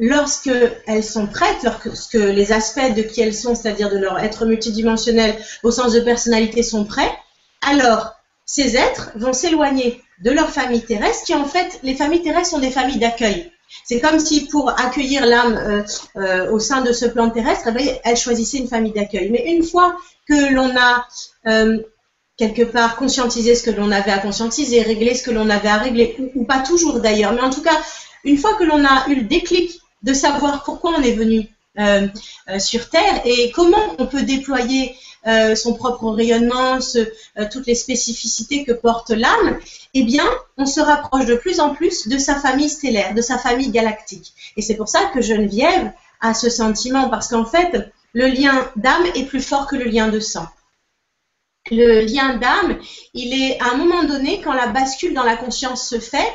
lorsque 0.00 0.50
elles 0.86 1.04
sont 1.04 1.26
prêtes, 1.26 1.62
lorsque 1.62 2.14
les 2.14 2.52
aspects 2.52 2.94
de 2.94 3.02
qui 3.02 3.20
elles 3.20 3.34
sont, 3.34 3.54
c'est-à-dire 3.54 3.90
de 3.90 3.98
leur 3.98 4.18
être 4.18 4.46
multidimensionnel 4.46 5.36
au 5.62 5.70
sens 5.70 5.92
de 5.92 6.00
personnalité 6.00 6.62
sont 6.62 6.84
prêts, 6.84 7.12
alors 7.62 8.14
ces 8.46 8.76
êtres 8.76 9.12
vont 9.14 9.32
s'éloigner 9.32 10.02
de 10.24 10.30
leur 10.30 10.50
famille 10.50 10.82
terrestre, 10.82 11.24
qui 11.24 11.34
en 11.34 11.44
fait, 11.44 11.78
les 11.82 11.94
familles 11.94 12.22
terrestres 12.22 12.50
sont 12.50 12.58
des 12.58 12.70
familles 12.70 12.98
d'accueil. 12.98 13.52
C'est 13.84 14.00
comme 14.00 14.18
si 14.18 14.46
pour 14.48 14.70
accueillir 14.70 15.24
l'âme 15.26 15.56
euh, 15.56 15.82
euh, 16.16 16.50
au 16.50 16.58
sein 16.58 16.80
de 16.80 16.92
ce 16.92 17.06
plan 17.06 17.30
terrestre, 17.30 17.68
eh 17.78 18.00
elle 18.02 18.16
choisissait 18.16 18.58
une 18.58 18.68
famille 18.68 18.92
d'accueil. 18.92 19.30
Mais 19.30 19.44
une 19.46 19.62
fois 19.62 19.96
que 20.28 20.52
l'on 20.52 20.74
a 20.76 21.06
euh, 21.46 21.78
quelque 22.36 22.62
part 22.62 22.96
conscientiser 22.96 23.54
ce 23.54 23.62
que 23.62 23.70
l'on 23.70 23.92
avait 23.92 24.10
à 24.10 24.18
conscientiser, 24.18 24.82
régler 24.82 25.14
ce 25.14 25.22
que 25.22 25.30
l'on 25.30 25.48
avait 25.50 25.68
à 25.68 25.76
régler, 25.76 26.16
ou, 26.34 26.44
pas 26.44 26.60
toujours 26.60 27.00
d'ailleurs, 27.00 27.32
mais 27.32 27.42
en 27.42 27.50
tout 27.50 27.62
cas, 27.62 27.78
une 28.24 28.38
fois 28.38 28.54
que 28.54 28.64
l'on 28.64 28.84
a 28.84 29.08
eu 29.08 29.14
le 29.16 29.22
déclic 29.22 29.80
de 30.02 30.12
savoir 30.12 30.62
pourquoi 30.64 30.94
on 30.98 31.02
est 31.02 31.12
venu 31.12 31.48
euh, 31.78 32.08
euh, 32.48 32.58
sur 32.58 32.90
Terre 32.90 33.22
et 33.24 33.52
comment 33.52 33.94
on 33.98 34.06
peut 34.06 34.22
déployer 34.22 34.96
euh, 35.26 35.54
son 35.54 35.74
propre 35.74 36.10
rayonnement, 36.10 36.78
toutes 37.52 37.66
les 37.66 37.74
spécificités 37.74 38.64
que 38.64 38.72
porte 38.72 39.10
l'âme, 39.10 39.58
eh 39.94 40.02
bien, 40.02 40.24
on 40.56 40.66
se 40.66 40.80
rapproche 40.80 41.26
de 41.26 41.36
plus 41.36 41.60
en 41.60 41.74
plus 41.74 42.08
de 42.08 42.18
sa 42.18 42.34
famille 42.36 42.70
stellaire, 42.70 43.14
de 43.14 43.22
sa 43.22 43.38
famille 43.38 43.70
galactique. 43.70 44.32
Et 44.56 44.62
c'est 44.62 44.76
pour 44.76 44.88
ça 44.88 45.06
que 45.14 45.20
Geneviève 45.20 45.92
à 46.20 46.34
ce 46.34 46.50
sentiment 46.50 47.08
parce 47.08 47.28
qu'en 47.28 47.44
fait, 47.44 47.92
le 48.12 48.26
lien 48.26 48.70
d'âme 48.76 49.06
est 49.14 49.24
plus 49.24 49.42
fort 49.42 49.66
que 49.66 49.76
le 49.76 49.84
lien 49.84 50.08
de 50.08 50.20
sang. 50.20 50.46
Le 51.70 52.00
lien 52.00 52.36
d'âme, 52.36 52.78
il 53.14 53.40
est 53.40 53.60
à 53.60 53.72
un 53.72 53.76
moment 53.76 54.04
donné, 54.04 54.40
quand 54.40 54.54
la 54.54 54.68
bascule 54.68 55.14
dans 55.14 55.22
la 55.22 55.36
conscience 55.36 55.86
se 55.86 56.00
fait, 56.00 56.28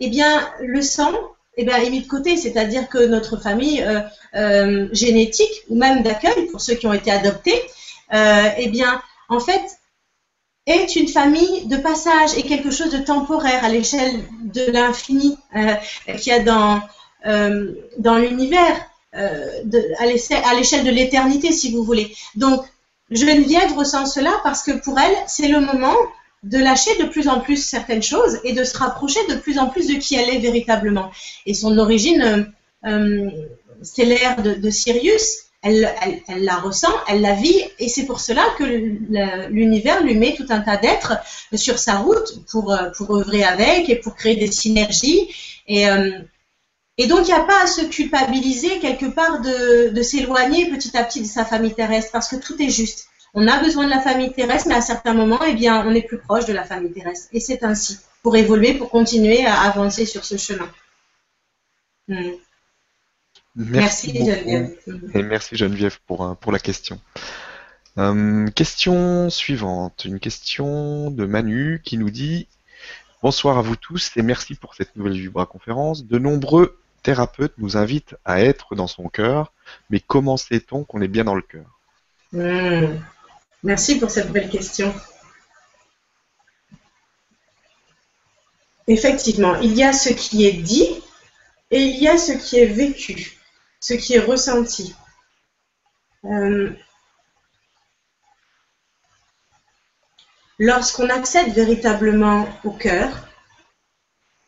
eh 0.00 0.10
bien, 0.10 0.50
le 0.60 0.82
sang 0.82 1.12
eh 1.56 1.64
bien, 1.64 1.76
est 1.76 1.90
mis 1.90 2.00
de 2.00 2.08
côté, 2.08 2.36
c'est-à-dire 2.36 2.88
que 2.88 3.06
notre 3.06 3.36
famille 3.36 3.82
euh, 3.82 4.00
euh, 4.34 4.88
génétique 4.92 5.64
ou 5.68 5.76
même 5.76 6.02
d'accueil, 6.02 6.46
pour 6.50 6.60
ceux 6.60 6.74
qui 6.74 6.86
ont 6.86 6.92
été 6.92 7.10
adoptés, 7.10 7.60
euh, 8.14 8.48
eh 8.56 8.68
bien, 8.68 9.02
en 9.28 9.40
fait, 9.40 9.62
est 10.66 10.96
une 10.96 11.08
famille 11.08 11.66
de 11.66 11.76
passage 11.76 12.36
et 12.36 12.42
quelque 12.42 12.70
chose 12.70 12.90
de 12.90 12.98
temporaire 12.98 13.64
à 13.64 13.68
l'échelle 13.68 14.22
de 14.44 14.70
l'infini 14.70 15.36
euh, 15.56 15.74
qu'il 16.16 16.32
y 16.32 16.36
a 16.36 16.40
dans, 16.40 16.80
dans 17.98 18.18
l'univers, 18.18 18.76
à 19.12 20.06
l'échelle 20.06 20.84
de 20.84 20.90
l'éternité, 20.90 21.52
si 21.52 21.72
vous 21.72 21.84
voulez. 21.84 22.14
Donc, 22.34 22.64
Geneviève 23.10 23.76
ressent 23.76 24.06
cela 24.06 24.32
parce 24.42 24.62
que 24.62 24.72
pour 24.72 24.98
elle, 24.98 25.16
c'est 25.26 25.48
le 25.48 25.60
moment 25.60 25.96
de 26.42 26.58
lâcher 26.58 26.96
de 26.98 27.04
plus 27.04 27.28
en 27.28 27.40
plus 27.40 27.56
certaines 27.56 28.02
choses 28.02 28.40
et 28.44 28.52
de 28.52 28.64
se 28.64 28.76
rapprocher 28.76 29.20
de 29.28 29.36
plus 29.36 29.58
en 29.58 29.68
plus 29.68 29.86
de 29.86 29.94
qui 29.94 30.16
elle 30.16 30.28
est 30.28 30.38
véritablement. 30.38 31.10
Et 31.46 31.54
son 31.54 31.78
origine 31.78 32.52
euh, 32.84 33.30
stellaire 33.82 34.42
de, 34.42 34.70
Sirius, 34.70 35.44
elle, 35.62 35.88
la 36.28 36.56
ressent, 36.56 36.92
elle 37.08 37.20
la 37.20 37.34
vit, 37.34 37.62
et 37.78 37.88
c'est 37.88 38.06
pour 38.06 38.18
cela 38.18 38.44
que 38.58 38.64
l'univers 38.64 40.02
lui 40.02 40.16
met 40.16 40.34
tout 40.34 40.46
un 40.48 40.60
tas 40.60 40.76
d'êtres 40.76 41.14
sur 41.54 41.78
sa 41.78 41.98
route 41.98 42.44
pour, 42.50 42.76
pour 42.96 43.16
œuvrer 43.16 43.44
avec 43.44 43.88
et 43.88 43.96
pour 43.96 44.16
créer 44.16 44.34
des 44.34 44.50
synergies. 44.50 45.28
Et, 45.68 45.88
euh, 45.88 46.10
donc, 47.08 47.20
il 47.22 47.26
n'y 47.26 47.32
a 47.32 47.44
pas 47.44 47.64
à 47.64 47.66
se 47.66 47.82
culpabiliser 47.82 48.78
quelque 48.78 49.06
part 49.06 49.40
de 49.40 50.02
s'éloigner 50.02 50.70
petit 50.70 50.96
à 50.96 51.04
petit 51.04 51.20
de 51.22 51.26
sa 51.26 51.44
famille 51.44 51.74
terrestre, 51.74 52.10
parce 52.12 52.28
que 52.28 52.36
tout 52.36 52.60
est 52.60 52.70
juste. 52.70 53.06
On 53.34 53.46
a 53.48 53.62
besoin 53.62 53.86
de 53.86 53.90
la 53.90 54.00
famille 54.00 54.32
terrestre, 54.32 54.68
mais 54.68 54.74
à 54.74 54.82
certains 54.82 55.14
moments, 55.14 55.42
eh 55.46 55.54
bien, 55.54 55.86
on 55.86 55.94
est 55.94 56.02
plus 56.02 56.18
proche 56.18 56.44
de 56.44 56.52
la 56.52 56.64
famille 56.64 56.92
terrestre. 56.92 57.28
Et 57.32 57.40
c'est 57.40 57.62
ainsi, 57.64 57.98
pour 58.22 58.36
évoluer, 58.36 58.74
pour 58.74 58.90
continuer 58.90 59.46
à 59.46 59.62
avancer 59.62 60.04
sur 60.04 60.24
ce 60.24 60.36
chemin. 60.36 60.68
Hmm. 62.08 62.32
Merci, 63.54 64.14
Geneviève. 64.14 64.76
Et 65.14 65.22
merci 65.22 65.56
Geneviève 65.56 65.98
pour, 66.06 66.24
euh, 66.24 66.34
pour 66.34 66.52
la 66.52 66.58
question. 66.58 67.00
Euh, 67.98 68.46
question 68.48 69.28
suivante, 69.28 70.06
une 70.06 70.18
question 70.18 71.10
de 71.10 71.26
Manu 71.26 71.82
qui 71.84 71.98
nous 71.98 72.10
dit 72.10 72.48
Bonsoir 73.22 73.58
à 73.58 73.62
vous 73.62 73.76
tous 73.76 74.10
et 74.16 74.22
merci 74.22 74.54
pour 74.54 74.74
cette 74.74 74.96
nouvelle 74.96 75.12
Vibra 75.12 75.46
conférence. 75.46 76.06
De 76.06 76.18
nombreux 76.18 76.78
thérapeutes 77.02 77.52
nous 77.58 77.76
invitent 77.76 78.16
à 78.24 78.42
être 78.42 78.74
dans 78.74 78.86
son 78.86 79.08
cœur, 79.08 79.52
mais 79.90 80.00
comment 80.00 80.36
sait-on 80.36 80.84
qu'on 80.84 81.02
est 81.02 81.08
bien 81.08 81.24
dans 81.24 81.34
le 81.34 81.42
cœur? 81.42 81.66
Hmm. 82.32 82.98
Merci 83.62 83.98
pour 83.98 84.10
cette 84.10 84.32
belle 84.32 84.50
question. 84.50 84.94
Effectivement, 88.88 89.56
il 89.56 89.74
y 89.74 89.84
a 89.84 89.92
ce 89.92 90.10
qui 90.10 90.46
est 90.46 90.52
dit 90.52 91.02
et 91.70 91.80
il 91.80 92.02
y 92.02 92.08
a 92.08 92.18
ce 92.18 92.32
qui 92.32 92.58
est 92.58 92.66
vécu 92.66 93.38
ce 93.82 93.94
qui 93.94 94.14
est 94.14 94.20
ressenti. 94.20 94.94
Euh, 96.24 96.70
lorsqu'on 100.58 101.10
accède 101.10 101.52
véritablement 101.52 102.48
au 102.62 102.70
cœur, 102.70 103.28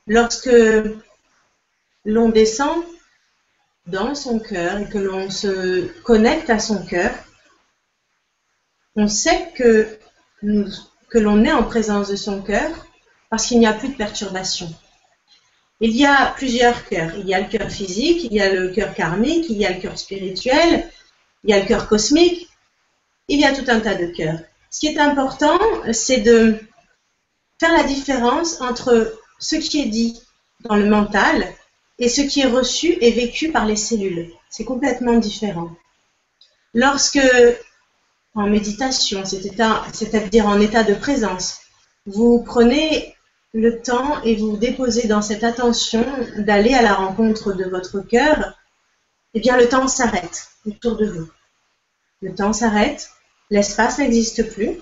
lorsque 0.06 0.56
l'on 2.04 2.28
descend 2.28 2.84
dans 3.86 4.14
son 4.14 4.38
cœur 4.38 4.78
et 4.78 4.88
que 4.88 4.98
l'on 4.98 5.28
se 5.30 5.88
connecte 6.02 6.48
à 6.48 6.60
son 6.60 6.86
cœur, 6.86 7.12
on 8.96 9.08
sait 9.08 9.50
que, 9.54 9.98
que 10.42 11.18
l'on 11.18 11.44
est 11.44 11.52
en 11.52 11.64
présence 11.64 12.08
de 12.08 12.16
son 12.16 12.42
cœur 12.42 12.70
parce 13.30 13.46
qu'il 13.46 13.58
n'y 13.58 13.66
a 13.66 13.72
plus 13.72 13.88
de 13.88 13.96
perturbation. 13.96 14.72
Il 15.80 15.96
y 15.96 16.06
a 16.06 16.32
plusieurs 16.36 16.84
cœurs. 16.86 17.12
Il 17.18 17.26
y 17.26 17.34
a 17.34 17.40
le 17.40 17.48
cœur 17.48 17.68
physique, 17.70 18.24
il 18.24 18.32
y 18.32 18.40
a 18.40 18.52
le 18.52 18.68
cœur 18.68 18.94
karmique, 18.94 19.46
il 19.48 19.58
y 19.58 19.66
a 19.66 19.72
le 19.72 19.80
cœur 19.80 19.98
spirituel, 19.98 20.88
il 21.42 21.50
y 21.50 21.52
a 21.52 21.60
le 21.60 21.66
cœur 21.66 21.88
cosmique. 21.88 22.48
Il 23.28 23.40
y 23.40 23.44
a 23.44 23.54
tout 23.54 23.64
un 23.68 23.80
tas 23.80 23.94
de 23.94 24.06
cœurs. 24.06 24.38
Ce 24.70 24.80
qui 24.80 24.86
est 24.86 24.98
important, 24.98 25.58
c'est 25.92 26.20
de 26.20 26.58
faire 27.60 27.72
la 27.72 27.84
différence 27.84 28.60
entre 28.60 29.18
ce 29.38 29.56
qui 29.56 29.82
est 29.82 29.86
dit 29.86 30.20
dans 30.60 30.76
le 30.76 30.86
mental 30.86 31.46
et 31.98 32.08
ce 32.08 32.20
qui 32.20 32.40
est 32.40 32.46
reçu 32.46 32.96
et 33.00 33.10
vécu 33.12 33.50
par 33.50 33.66
les 33.66 33.76
cellules. 33.76 34.30
C'est 34.50 34.64
complètement 34.64 35.18
différent. 35.18 35.70
Lorsque, 36.72 37.20
en 38.34 38.48
méditation, 38.48 39.24
c'est-à-dire 39.24 40.46
en 40.46 40.60
état 40.60 40.82
de 40.82 40.94
présence, 40.94 41.60
vous 42.06 42.42
prenez 42.42 43.14
le 43.52 43.80
temps 43.80 44.20
et 44.22 44.34
vous 44.34 44.56
déposez 44.56 45.06
dans 45.06 45.22
cette 45.22 45.44
attention 45.44 46.04
d'aller 46.38 46.74
à 46.74 46.82
la 46.82 46.94
rencontre 46.94 47.52
de 47.52 47.64
votre 47.64 48.00
cœur, 48.00 48.54
eh 49.34 49.40
bien 49.40 49.56
le 49.56 49.68
temps 49.68 49.86
s'arrête 49.86 50.48
autour 50.66 50.96
de 50.96 51.06
vous. 51.06 51.30
Le 52.20 52.34
temps 52.34 52.52
s'arrête, 52.52 53.10
l'espace 53.50 53.98
n'existe 53.98 54.52
plus, 54.52 54.80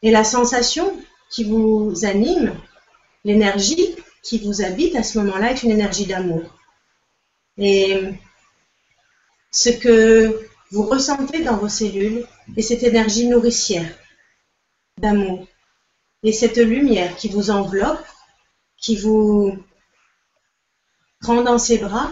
et 0.00 0.10
la 0.10 0.24
sensation 0.24 0.96
qui 1.30 1.44
vous 1.44 1.92
anime, 2.04 2.54
l'énergie 3.24 3.94
qui 4.22 4.38
vous 4.38 4.62
habite 4.62 4.96
à 4.96 5.02
ce 5.02 5.18
moment-là 5.18 5.52
est 5.52 5.62
une 5.62 5.70
énergie 5.70 6.06
d'amour. 6.06 6.42
Et 7.58 8.00
ce 9.50 9.68
que 9.68 10.48
vous 10.72 10.84
ressentez 10.84 11.44
dans 11.44 11.58
vos 11.58 11.68
cellules 11.68 12.26
est 12.56 12.62
cette 12.62 12.82
énergie 12.82 13.28
nourricière 13.28 13.94
d'amour 14.96 15.46
et 16.22 16.32
cette 16.32 16.56
lumière 16.56 17.14
qui 17.16 17.28
vous 17.28 17.50
enveloppe, 17.50 18.04
qui 18.78 18.96
vous 18.96 19.62
prend 21.20 21.42
dans 21.42 21.58
ses 21.58 21.76
bras. 21.76 22.10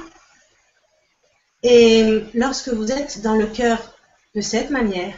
Et 1.62 2.22
lorsque 2.34 2.68
vous 2.68 2.92
êtes 2.92 3.22
dans 3.22 3.34
le 3.34 3.46
cœur 3.46 3.78
de 4.34 4.42
cette 4.42 4.68
manière, 4.70 5.14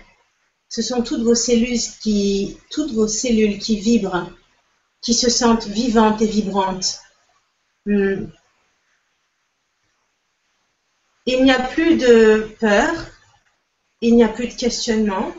ce 0.68 0.80
sont 0.80 1.02
toutes 1.02 1.22
vos 1.22 1.34
cellules 1.34 1.80
qui, 2.00 2.58
toutes 2.70 2.92
vos 2.92 3.08
cellules 3.08 3.58
qui 3.58 3.80
vibrent, 3.80 4.30
qui 5.00 5.14
se 5.14 5.30
sentent 5.30 5.66
vivantes 5.66 6.22
et 6.22 6.26
vibrantes. 6.26 7.00
Hmm. 7.86 8.26
Il 11.26 11.42
n'y 11.42 11.50
a 11.50 11.60
plus 11.60 11.96
de 11.96 12.48
peur, 12.60 12.92
il 14.02 14.16
n'y 14.16 14.24
a 14.24 14.28
plus 14.28 14.48
de 14.48 14.54
questionnement, 14.54 15.32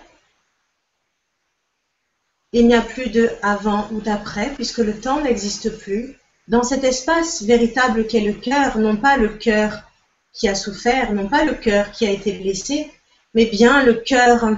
il 2.53 2.67
n'y 2.67 2.75
a 2.75 2.81
plus 2.81 3.09
de 3.09 3.29
avant 3.41 3.87
ou 3.91 3.99
d'après, 3.99 4.51
puisque 4.55 4.77
le 4.77 4.99
temps 4.99 5.21
n'existe 5.21 5.77
plus. 5.77 6.17
Dans 6.47 6.63
cet 6.63 6.83
espace 6.83 7.43
véritable 7.43 8.07
qu'est 8.07 8.21
le 8.21 8.33
cœur, 8.33 8.77
non 8.77 8.95
pas 8.95 9.17
le 9.17 9.29
cœur 9.29 9.83
qui 10.31 10.47
a 10.47 10.55
souffert, 10.55 11.13
non 11.13 11.27
pas 11.27 11.43
le 11.43 11.53
cœur 11.53 11.91
qui 11.91 12.05
a 12.07 12.11
été 12.11 12.31
blessé, 12.31 12.91
mais 13.33 13.45
bien 13.45 13.83
le 13.83 13.95
cœur 13.95 14.57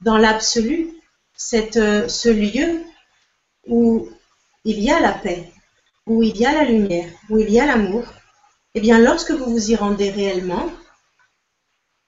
dans 0.00 0.16
l'absolu, 0.16 0.90
ce 1.36 2.28
lieu 2.28 2.82
où 3.66 4.08
il 4.64 4.80
y 4.80 4.90
a 4.90 5.00
la 5.00 5.12
paix, 5.12 5.50
où 6.06 6.22
il 6.22 6.36
y 6.36 6.46
a 6.46 6.52
la 6.52 6.64
lumière, 6.64 7.10
où 7.28 7.38
il 7.38 7.50
y 7.50 7.60
a 7.60 7.66
l'amour, 7.66 8.04
eh 8.74 8.80
bien 8.80 8.98
lorsque 8.98 9.30
vous 9.30 9.50
vous 9.50 9.70
y 9.70 9.76
rendez 9.76 10.10
réellement, 10.10 10.70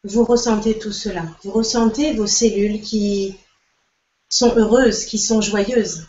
vous 0.05 0.25
ressentez 0.25 0.79
tout 0.79 0.93
cela. 0.93 1.23
Vous 1.45 1.53
ressentez 1.53 2.15
vos 2.15 2.27
cellules 2.27 2.81
qui 2.81 3.37
sont 4.29 4.57
heureuses, 4.57 5.05
qui 5.05 5.19
sont 5.19 5.41
joyeuses. 5.41 6.07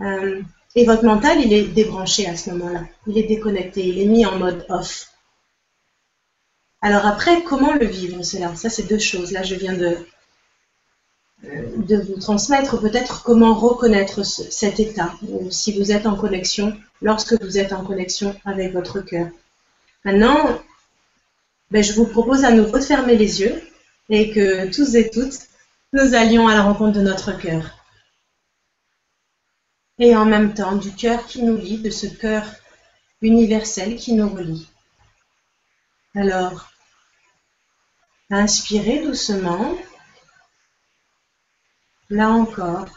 Euh, 0.00 0.42
et 0.74 0.84
votre 0.84 1.04
mental, 1.04 1.40
il 1.40 1.52
est 1.52 1.64
débranché 1.64 2.26
à 2.26 2.36
ce 2.36 2.50
moment-là. 2.50 2.84
Il 3.06 3.16
est 3.16 3.26
déconnecté, 3.26 3.86
il 3.86 3.98
est 3.98 4.06
mis 4.06 4.26
en 4.26 4.38
mode 4.38 4.66
off. 4.68 5.12
Alors 6.82 7.06
après, 7.06 7.42
comment 7.42 7.72
le 7.72 7.86
vivre 7.86 8.22
cela? 8.22 8.54
Ça, 8.56 8.68
c'est 8.68 8.82
deux 8.82 8.98
choses. 8.98 9.32
Là, 9.32 9.42
je 9.42 9.54
viens 9.54 9.72
de, 9.72 9.96
euh, 11.44 11.76
de 11.76 11.96
vous 11.96 12.20
transmettre 12.20 12.78
peut-être 12.78 13.22
comment 13.22 13.54
reconnaître 13.54 14.22
cet 14.24 14.78
état, 14.78 15.14
si 15.50 15.78
vous 15.78 15.90
êtes 15.90 16.06
en 16.06 16.16
connexion, 16.16 16.76
lorsque 17.00 17.40
vous 17.42 17.56
êtes 17.58 17.72
en 17.72 17.82
connexion 17.82 18.36
avec 18.44 18.74
votre 18.74 19.00
cœur. 19.00 19.28
Maintenant, 20.04 20.60
ben, 21.70 21.82
je 21.82 21.92
vous 21.94 22.06
propose 22.06 22.44
à 22.44 22.50
nouveau 22.50 22.78
de 22.78 22.84
fermer 22.84 23.16
les 23.16 23.40
yeux 23.40 23.62
et 24.08 24.32
que 24.32 24.72
tous 24.72 24.94
et 24.94 25.10
toutes, 25.10 25.48
nous 25.92 26.14
allions 26.14 26.48
à 26.48 26.54
la 26.54 26.62
rencontre 26.62 26.98
de 26.98 27.02
notre 27.02 27.32
cœur. 27.36 27.84
Et 29.98 30.14
en 30.14 30.26
même 30.26 30.54
temps 30.54 30.76
du 30.76 30.92
cœur 30.94 31.26
qui 31.26 31.42
nous 31.42 31.56
lie, 31.56 31.78
de 31.78 31.90
ce 31.90 32.06
cœur 32.06 32.44
universel 33.22 33.96
qui 33.96 34.12
nous 34.12 34.28
relie. 34.28 34.68
Alors, 36.14 36.70
inspirez 38.30 39.04
doucement. 39.04 39.76
Là 42.08 42.28
encore, 42.30 42.88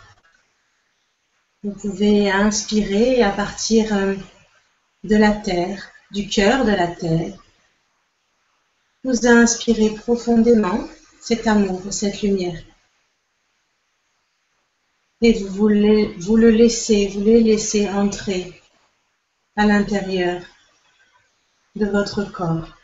vous 1.64 1.72
pouvez 1.72 2.32
inspirer 2.32 3.24
à 3.24 3.32
partir 3.32 3.94
euh, 3.94 4.16
de 5.04 5.16
la 5.16 5.32
terre, 5.32 5.90
du 6.12 6.28
cœur 6.28 6.64
de 6.64 6.72
la 6.72 6.88
terre, 6.88 7.34
vous 9.04 9.28
inspirez 9.28 9.94
profondément 9.96 10.88
cet 11.22 11.48
amour, 11.48 11.82
cette 11.92 12.22
lumière. 12.22 12.62
Et 15.22 15.34
vous, 15.44 15.70
vous 16.18 16.38
le 16.38 16.50
laissez, 16.50 17.08
vous 17.08 17.22
les 17.22 17.42
laissez 17.42 17.90
entrer 17.90 18.62
à 19.56 19.66
l'intérieur 19.66 20.42
de 21.76 21.86
votre 21.86 22.24
corps. 22.32 22.78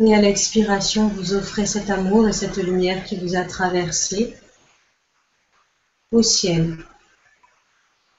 Et 0.00 0.14
à 0.14 0.20
l'expiration, 0.20 1.08
vous 1.08 1.34
offrez 1.34 1.66
cet 1.66 1.90
amour 1.90 2.28
et 2.28 2.32
cette 2.32 2.56
lumière 2.56 3.04
qui 3.04 3.18
vous 3.18 3.36
a 3.36 3.44
traversé 3.44 4.36
au 6.12 6.22
ciel, 6.22 6.78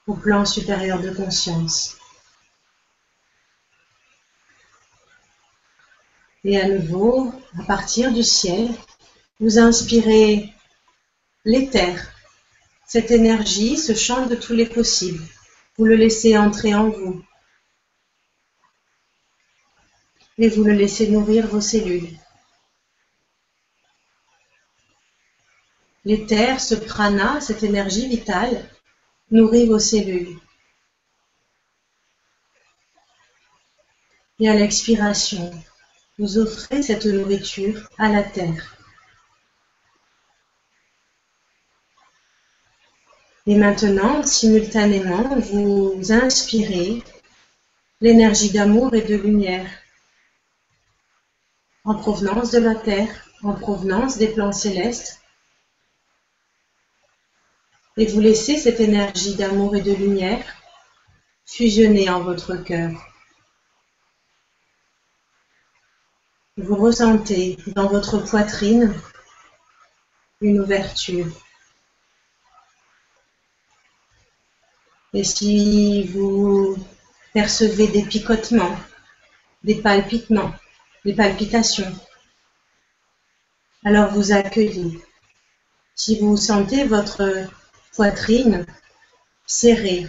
au 0.06 0.14
plan 0.14 0.46
supérieur 0.46 1.02
de 1.02 1.12
conscience. 1.12 1.99
Et 6.44 6.60
à 6.60 6.68
nouveau, 6.68 7.32
à 7.60 7.64
partir 7.64 8.14
du 8.14 8.24
ciel, 8.24 8.70
vous 9.40 9.60
inspirez 9.60 10.54
l'éther, 11.46 12.12
cette 12.88 13.12
énergie, 13.12 13.78
ce 13.78 13.94
champ 13.94 14.26
de 14.26 14.36
tous 14.36 14.54
les 14.54 14.66
possibles. 14.66 15.24
Vous 15.78 15.86
le 15.86 15.96
laissez 15.96 16.38
entrer 16.38 16.74
en 16.74 16.90
vous. 16.90 17.24
et 20.40 20.48
vous 20.48 20.64
le 20.64 20.72
laissez 20.72 21.10
nourrir 21.10 21.48
vos 21.48 21.60
cellules. 21.60 22.18
L'éther, 26.06 26.62
ce 26.62 26.76
prana, 26.76 27.42
cette 27.42 27.62
énergie 27.62 28.08
vitale, 28.08 28.66
nourrit 29.32 29.68
vos 29.68 29.80
cellules. 29.80 30.40
Et 34.40 34.48
à 34.48 34.56
l'expiration, 34.56 35.52
vous 36.20 36.38
offrez 36.38 36.84
cette 36.84 37.06
nourriture 37.06 37.90
à 37.98 38.10
la 38.10 38.24
terre. 38.24 38.78
Et 43.48 43.56
maintenant, 43.56 44.22
simultanément, 44.24 45.36
vous 45.40 46.12
inspirez 46.12 47.02
l'énergie 48.02 48.52
d'amour 48.52 48.94
et 48.94 49.02
de 49.02 49.16
lumière 49.16 49.68
en 51.86 51.96
provenance 51.96 52.52
de 52.52 52.60
la 52.60 52.76
Terre, 52.76 53.10
en 53.42 53.54
provenance 53.54 54.18
des 54.18 54.28
plans 54.28 54.52
célestes. 54.52 55.22
Et 57.98 58.06
vous 58.06 58.20
laissez 58.20 58.58
cette 58.58 58.80
énergie 58.80 59.36
d'amour 59.36 59.76
et 59.76 59.82
de 59.82 59.94
lumière 59.94 60.46
fusionner 61.46 62.10
en 62.10 62.22
votre 62.22 62.56
cœur. 62.58 63.09
Vous 66.62 66.76
ressentez 66.76 67.58
dans 67.68 67.88
votre 67.88 68.18
poitrine 68.18 68.94
une 70.42 70.60
ouverture. 70.60 71.28
Et 75.14 75.24
si 75.24 76.04
vous 76.08 76.76
percevez 77.34 77.88
des 77.88 78.04
picotements, 78.04 78.76
des 79.64 79.76
palpitements, 79.76 80.54
des 81.06 81.14
palpitations. 81.14 81.96
Alors 83.86 84.12
vous 84.12 84.34
accueillez. 84.34 85.00
Si 85.96 86.20
vous 86.20 86.36
sentez 86.36 86.84
votre 86.84 87.48
poitrine 87.94 88.66
serrée, 89.46 90.08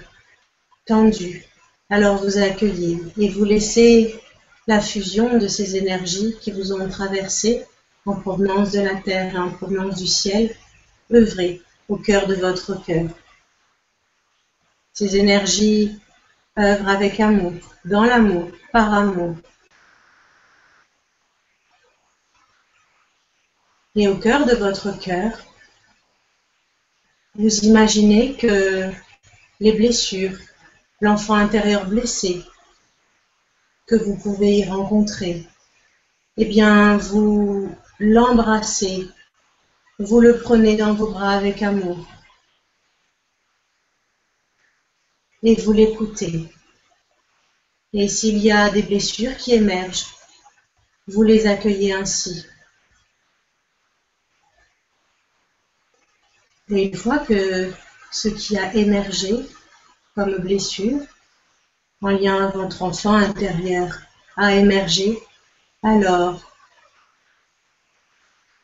tendue, 0.85 1.45
alors 1.91 2.17
vous 2.17 2.39
accueillez 2.39 2.99
et 3.19 3.29
vous 3.29 3.45
laissez 3.45 4.21
la 4.71 4.81
fusion 4.81 5.37
de 5.37 5.49
ces 5.49 5.77
énergies 5.77 6.37
qui 6.41 6.53
vous 6.53 6.73
ont 6.73 6.89
traversé 6.89 7.67
en 8.07 8.15
provenance 8.15 8.71
de 8.71 8.79
la 8.79 8.95
terre 8.95 9.35
et 9.35 9.39
en 9.39 9.51
provenance 9.51 9.97
du 9.97 10.07
ciel 10.07 10.55
œuvrer 11.13 11.61
au 11.89 11.97
cœur 11.97 12.29
de 12.29 12.37
votre 12.37 12.81
cœur. 12.85 13.11
Ces 14.93 15.17
énergies 15.17 15.99
œuvrent 16.57 16.89
avec 16.89 17.19
amour, 17.19 17.55
dans 17.85 18.05
l'amour, 18.05 18.49
par 18.73 18.95
amour, 18.95 19.35
Et 23.97 24.07
au 24.07 24.17
cœur 24.17 24.47
de 24.47 24.55
votre 24.55 24.97
cœur, 25.01 25.33
vous 27.35 27.65
imaginez 27.65 28.35
que 28.35 28.89
les 29.59 29.73
blessures, 29.73 30.39
l'enfant 31.01 31.35
intérieur 31.35 31.87
blessé 31.89 32.45
que 33.91 33.97
vous 33.97 34.15
pouvez 34.15 34.59
y 34.59 34.65
rencontrer, 34.65 35.45
eh 36.37 36.45
bien, 36.45 36.97
vous 36.97 37.75
l'embrassez, 37.99 39.09
vous 39.99 40.21
le 40.21 40.39
prenez 40.39 40.77
dans 40.77 40.95
vos 40.95 41.09
bras 41.09 41.33
avec 41.33 41.61
amour 41.61 41.99
et 45.43 45.57
vous 45.57 45.73
l'écoutez. 45.73 46.49
Et 47.93 48.07
s'il 48.07 48.39
y 48.39 48.53
a 48.53 48.71
des 48.71 48.83
blessures 48.85 49.37
qui 49.37 49.55
émergent, 49.55 50.07
vous 51.09 51.25
les 51.25 51.49
accueillez 51.49 51.93
ainsi. 51.93 52.47
Et 56.69 56.85
une 56.85 56.97
fois 56.97 57.19
que 57.19 57.73
ce 58.13 58.29
qui 58.29 58.57
a 58.57 58.73
émergé 58.73 59.35
comme 60.15 60.37
blessure 60.37 61.01
en 62.03 62.11
lien 62.11 62.45
avec 62.45 62.57
votre 62.57 62.83
enfant 62.83 63.15
intérieur 63.15 63.99
a 64.37 64.55
émergé, 64.55 65.19
alors 65.83 66.41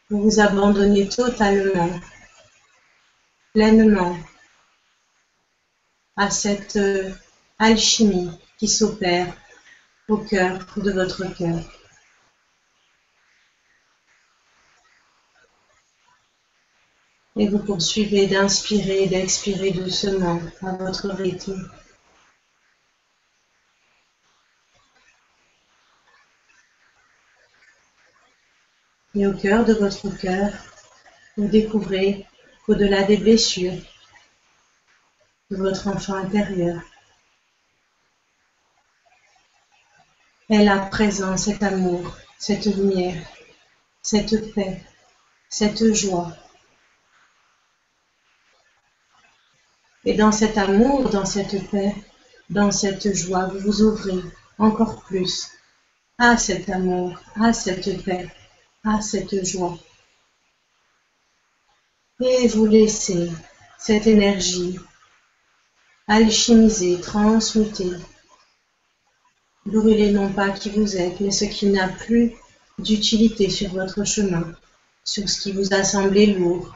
vous 0.09 0.23
vous 0.23 0.41
abandonnez 0.41 1.09
totalement, 1.09 1.91
pleinement 3.53 4.17
à 6.17 6.31
cette 6.31 6.77
euh, 6.77 7.13
alchimie 7.59 8.31
qui 8.59 8.69
s'opère 8.69 9.35
au 10.09 10.19
cœur 10.19 10.59
de 10.77 10.93
votre 10.93 11.25
cœur. 11.35 11.61
et 17.37 17.49
vous 17.49 17.59
poursuivez 17.59 18.27
d'inspirer 18.27 19.05
et 19.05 19.09
d'expirer 19.09 19.71
doucement 19.71 20.41
à 20.63 20.73
votre 20.73 21.11
rythme. 21.11 21.69
Et 29.17 29.27
au 29.27 29.33
cœur 29.33 29.65
de 29.65 29.73
votre 29.73 30.11
cœur, 30.19 30.53
vous 31.39 31.49
découvrez 31.49 32.27
qu'au-delà 32.67 33.05
des 33.05 33.17
blessures 33.17 33.81
de 35.51 35.57
votre 35.57 35.89
enfant 35.89 36.17
intérieur, 36.17 36.83
est 40.51 40.65
là 40.65 40.81
présent 40.91 41.39
cet 41.39 41.63
amour, 41.63 42.15
cette 42.39 42.67
lumière, 42.67 43.17
cette 44.03 44.53
paix, 44.53 44.83
cette 45.49 45.95
joie. 45.95 46.37
Et 50.05 50.13
dans 50.13 50.31
cet 50.31 50.59
amour, 50.59 51.09
dans 51.09 51.25
cette 51.25 51.71
paix, 51.71 51.95
dans 52.51 52.71
cette 52.71 53.15
joie, 53.15 53.47
vous 53.47 53.61
vous 53.61 53.83
ouvrez 53.83 54.21
encore 54.59 55.03
plus 55.05 55.49
à 56.19 56.37
cet 56.37 56.69
amour, 56.69 57.19
à 57.41 57.55
cette 57.55 58.05
paix, 58.05 58.29
à 58.87 59.01
cette 59.01 59.45
joie. 59.45 59.77
Et 62.21 62.49
vous 62.49 62.67
laissez 62.67 63.31
cette 63.79 64.07
énergie 64.07 64.79
alchimiser, 66.09 67.01
transmuter, 67.01 67.91
brûler 69.67 70.13
non 70.13 70.33
pas 70.33 70.51
qui 70.51 70.71
vous 70.71 70.97
êtes, 70.97 71.21
mais 71.21 71.33
ce 71.33 71.45
qui 71.45 71.67
n'a 71.67 71.89
plus 71.89 72.33
d'utilité 72.79 73.51
sur 73.51 73.71
votre 73.71 74.05
chemin, 74.05 74.55
sur 75.05 75.29
ce 75.29 75.41
qui 75.41 75.53
vous 75.53 75.75
a 75.75 75.83
semblé 75.83 76.27
lourd, 76.27 76.75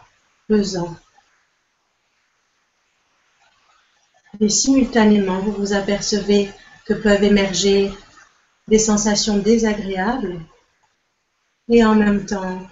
pesant, 0.48 0.96
et 4.40 4.48
simultanément 4.48 5.40
vous 5.40 5.52
vous 5.52 5.72
apercevez 5.72 6.50
que 6.86 6.94
peuvent 6.94 7.22
émerger 7.22 7.92
des 8.68 8.78
sensations 8.78 9.38
désagréables 9.38 10.40
et 11.70 11.84
en 11.84 11.94
même 11.94 12.26
temps 12.26 12.68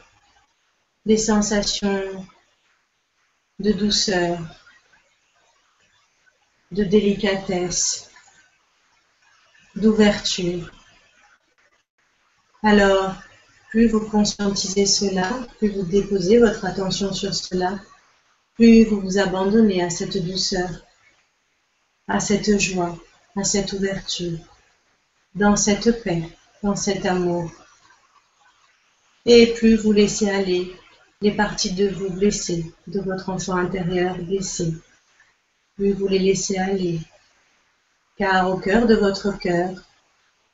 des 1.07 1.17
sensations 1.17 2.27
de 3.61 3.73
douceur, 3.73 4.39
de 6.73 6.85
délicatesse, 6.85 8.11
d'ouverture. 9.77 10.71
Alors, 12.63 13.15
plus 13.71 13.87
vous 13.87 14.01
conscientisez 14.01 14.85
cela, 14.85 15.31
plus 15.59 15.71
vous 15.71 15.85
déposez 15.85 16.39
votre 16.39 16.65
attention 16.67 17.13
sur 17.13 17.35
cela, 17.35 17.79
plus 18.55 18.85
vous 18.85 19.01
vous 19.01 19.19
abandonnez 19.19 19.83
à 19.83 19.91
cette 19.91 20.19
douceur, 20.27 20.71
à 22.09 22.19
cette 22.19 22.59
joie, 22.59 22.99
à 23.37 23.45
cette 23.45 23.73
ouverture. 23.73 24.39
dans 25.35 25.55
cette 25.55 26.03
paix, 26.03 26.25
dans 26.65 26.75
cet 26.75 27.07
amour. 27.07 27.53
Et 29.27 29.55
plus 29.55 29.77
vous 29.77 29.93
laissez 29.93 30.31
aller 30.31 30.75
les 31.21 31.33
parties 31.33 31.73
de 31.73 31.89
vous 31.89 32.11
blessées, 32.11 32.73
de 32.87 33.01
votre 33.01 33.29
enfant 33.29 33.57
intérieur 33.57 34.17
blessé, 34.17 34.75
plus 35.77 35.93
vous 35.93 36.09
les 36.09 36.19
laissez 36.19 36.59
aller, 36.59 37.01
car 38.17 38.51
au 38.51 38.59
cœur 38.59 38.87
de 38.87 38.95
votre 38.95 39.37
cœur 39.39 39.71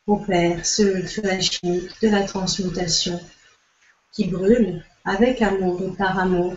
opère 0.07 0.65
ce 0.67 1.03
feu 1.07 1.25
alchimique 1.25 2.01
de 2.03 2.09
la 2.09 2.25
transmutation 2.25 3.21
qui 4.13 4.27
brûle 4.27 4.85
avec 5.05 5.43
amour 5.43 5.83
et 5.83 5.97
par 5.97 6.19
amour 6.19 6.55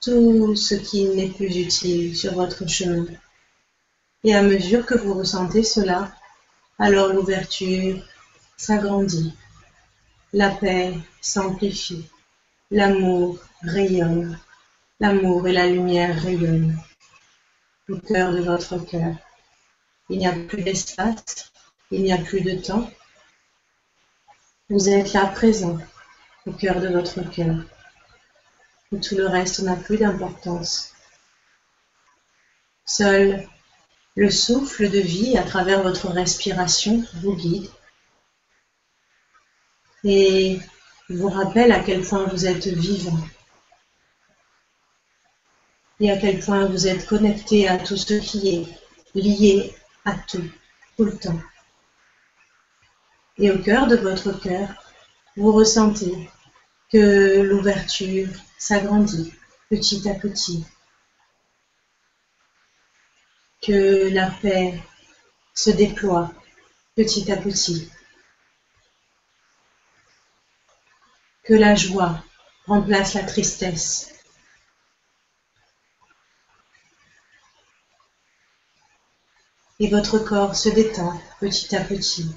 tout 0.00 0.54
ce 0.54 0.74
qui 0.74 1.04
n'est 1.04 1.28
plus 1.28 1.56
utile 1.56 2.16
sur 2.16 2.34
votre 2.34 2.68
chemin. 2.68 3.06
Et 4.24 4.34
à 4.34 4.42
mesure 4.42 4.86
que 4.86 4.96
vous 4.96 5.14
ressentez 5.14 5.62
cela, 5.62 6.12
alors 6.78 7.12
l'ouverture 7.12 8.02
s'agrandit, 8.56 9.34
la 10.32 10.50
paix 10.50 10.94
s'amplifie, 11.20 12.06
l'amour 12.70 13.38
rayonne, 13.62 14.38
l'amour 15.00 15.48
et 15.48 15.52
la 15.52 15.66
lumière 15.66 16.20
rayonnent 16.22 16.78
au 17.88 17.96
cœur 17.96 18.32
de 18.32 18.40
votre 18.40 18.78
cœur. 18.78 19.14
Il 20.10 20.18
n'y 20.18 20.26
a 20.26 20.32
plus 20.32 20.62
d'espace, 20.62 21.50
il 21.90 22.02
n'y 22.02 22.12
a 22.12 22.18
plus 22.18 22.42
de 22.42 22.56
temps. 22.60 22.90
Vous 24.68 24.90
êtes 24.90 25.14
là 25.14 25.26
présent 25.26 25.78
au 26.46 26.52
cœur 26.52 26.80
de 26.80 26.88
votre 26.88 27.22
cœur. 27.30 27.56
Et 28.92 29.00
tout 29.00 29.16
le 29.16 29.26
reste 29.26 29.60
n'a 29.60 29.76
plus 29.76 29.96
d'importance. 29.96 30.92
Seul 32.84 33.46
le 34.14 34.30
souffle 34.30 34.90
de 34.90 34.98
vie 34.98 35.38
à 35.38 35.42
travers 35.42 35.82
votre 35.82 36.08
respiration 36.08 37.04
vous 37.22 37.36
guide 37.36 37.68
et 40.04 40.58
vous 41.08 41.28
rappelle 41.28 41.72
à 41.72 41.80
quel 41.80 42.02
point 42.02 42.24
vous 42.24 42.46
êtes 42.46 42.66
vivant. 42.66 43.18
Et 46.00 46.10
à 46.10 46.16
quel 46.16 46.38
point 46.38 46.66
vous 46.66 46.86
êtes 46.86 47.06
connecté 47.06 47.68
à 47.68 47.78
tout 47.78 47.96
ce 47.96 48.14
qui 48.14 48.48
est 48.48 48.66
lié 49.14 49.74
à 50.04 50.14
tout, 50.14 50.48
tout 50.96 51.04
le 51.04 51.16
temps. 51.16 51.40
Et 53.38 53.50
au 53.50 53.58
cœur 53.58 53.86
de 53.86 53.96
votre 53.96 54.32
cœur, 54.40 54.68
vous 55.36 55.52
ressentez 55.52 56.28
que 56.92 57.40
l'ouverture 57.42 58.28
s'agrandit 58.58 59.32
petit 59.70 60.08
à 60.08 60.14
petit, 60.14 60.64
que 63.62 64.08
la 64.12 64.30
paix 64.30 64.80
se 65.54 65.70
déploie 65.70 66.32
petit 66.96 67.30
à 67.30 67.36
petit, 67.36 67.90
que 71.48 71.54
la 71.54 71.74
joie 71.74 72.22
remplace 72.66 73.14
la 73.14 73.22
tristesse. 73.22 74.12
Et 79.80 79.88
votre 79.88 80.18
corps 80.18 80.54
se 80.54 80.68
détend 80.68 81.18
petit 81.40 81.74
à 81.74 81.80
petit. 81.80 82.30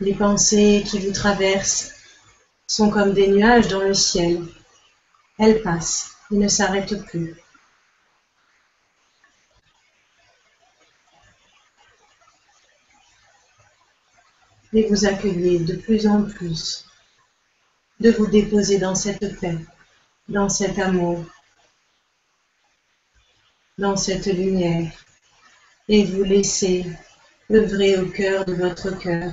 Les 0.00 0.14
pensées 0.14 0.84
qui 0.86 0.98
vous 0.98 1.12
traversent 1.12 1.94
sont 2.66 2.90
comme 2.90 3.14
des 3.14 3.28
nuages 3.28 3.68
dans 3.68 3.80
le 3.80 3.94
ciel. 3.94 4.46
Elles 5.38 5.62
passent 5.62 6.10
et 6.30 6.36
ne 6.36 6.48
s'arrêtent 6.48 7.02
plus. 7.06 7.34
Et 14.72 14.86
vous 14.88 15.06
accueillez 15.06 15.60
de 15.60 15.76
plus 15.76 16.06
en 16.06 16.24
plus 16.24 16.84
de 18.00 18.10
vous 18.10 18.26
déposer 18.26 18.78
dans 18.78 18.94
cette 18.94 19.40
paix, 19.40 19.58
dans 20.28 20.48
cet 20.48 20.78
amour, 20.78 21.24
dans 23.78 23.96
cette 23.96 24.26
lumière, 24.26 24.92
et 25.88 26.04
vous 26.04 26.22
laissez 26.22 26.84
œuvrer 27.50 27.98
au 27.98 28.06
cœur 28.10 28.44
de 28.44 28.54
votre 28.54 28.90
cœur 28.98 29.32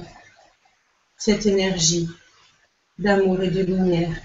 cette 1.18 1.46
énergie 1.46 2.10
d'amour 2.98 3.42
et 3.42 3.50
de 3.50 3.64
lumière 3.64 4.16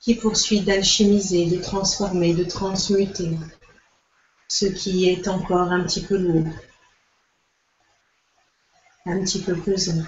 qui 0.00 0.14
poursuit 0.14 0.60
d'alchimiser, 0.60 1.46
de 1.46 1.60
transformer, 1.60 2.32
de 2.34 2.44
transmuter 2.44 3.36
ce 4.48 4.66
qui 4.66 5.08
est 5.08 5.28
encore 5.28 5.72
un 5.72 5.82
petit 5.82 6.02
peu 6.02 6.16
lourd, 6.16 6.46
un 9.08 9.22
petit 9.24 9.40
peu 9.40 9.56
pesant. 9.56 10.04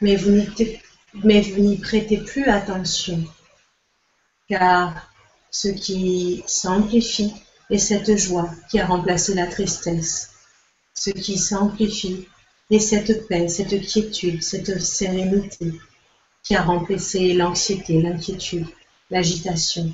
Mais 0.00 0.16
vous 0.16 0.30
n'y 0.30 1.76
prêtez 1.76 2.18
plus 2.18 2.44
attention, 2.44 3.24
car 4.48 5.12
ce 5.50 5.68
qui 5.68 6.42
s'amplifie 6.46 7.32
est 7.70 7.78
cette 7.78 8.16
joie 8.16 8.50
qui 8.70 8.80
a 8.80 8.86
remplacé 8.86 9.34
la 9.34 9.46
tristesse. 9.46 10.30
Ce 10.94 11.10
qui 11.10 11.38
s'amplifie 11.38 12.26
et 12.70 12.80
cette 12.80 13.28
paix, 13.28 13.48
cette 13.48 13.86
quiétude, 13.86 14.42
cette 14.42 14.80
sérénité 14.80 15.72
qui 16.42 16.56
a 16.56 16.62
remplacé 16.62 17.34
l'anxiété, 17.34 18.00
l'inquiétude, 18.00 18.66
l'agitation. 19.10 19.92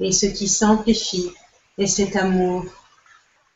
Et 0.00 0.12
ce 0.12 0.26
qui 0.26 0.48
s'amplifie 0.48 1.30
est 1.78 1.86
cet 1.86 2.16
amour, 2.16 2.64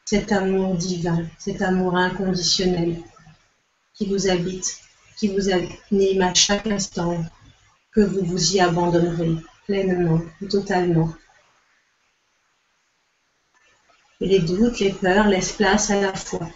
cet 0.04 0.32
amour 0.32 0.74
divin, 0.74 1.26
cet 1.38 1.62
amour 1.62 1.96
inconditionnel 1.96 2.96
qui 3.94 4.06
vous 4.06 4.28
habite, 4.28 4.80
qui 5.16 5.28
vous 5.28 5.50
anime 5.50 6.22
à 6.22 6.34
chaque 6.34 6.66
instant, 6.66 7.24
que 7.92 8.00
vous 8.00 8.24
vous 8.24 8.56
y 8.56 8.60
abandonnerez 8.60 9.36
pleinement, 9.66 10.20
totalement. 10.48 11.12
Et 14.20 14.26
les 14.26 14.40
doutes, 14.40 14.80
les 14.80 14.92
peurs 14.92 15.28
laissent 15.28 15.52
place 15.52 15.90
à 15.90 16.00
la 16.00 16.14
foi 16.14 16.50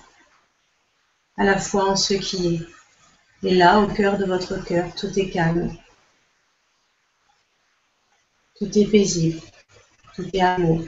à 1.36 1.44
la 1.44 1.58
fois 1.58 1.90
en 1.90 1.96
ce 1.96 2.14
qui 2.14 2.54
est. 2.54 3.48
Et 3.48 3.54
là, 3.54 3.80
au 3.80 3.86
cœur 3.86 4.18
de 4.18 4.24
votre 4.24 4.62
cœur, 4.64 4.94
tout 4.94 5.18
est 5.18 5.30
calme. 5.30 5.76
Tout 8.56 8.78
est 8.78 8.86
paisible. 8.86 9.40
Tout 10.14 10.28
est 10.32 10.40
amour. 10.40 10.84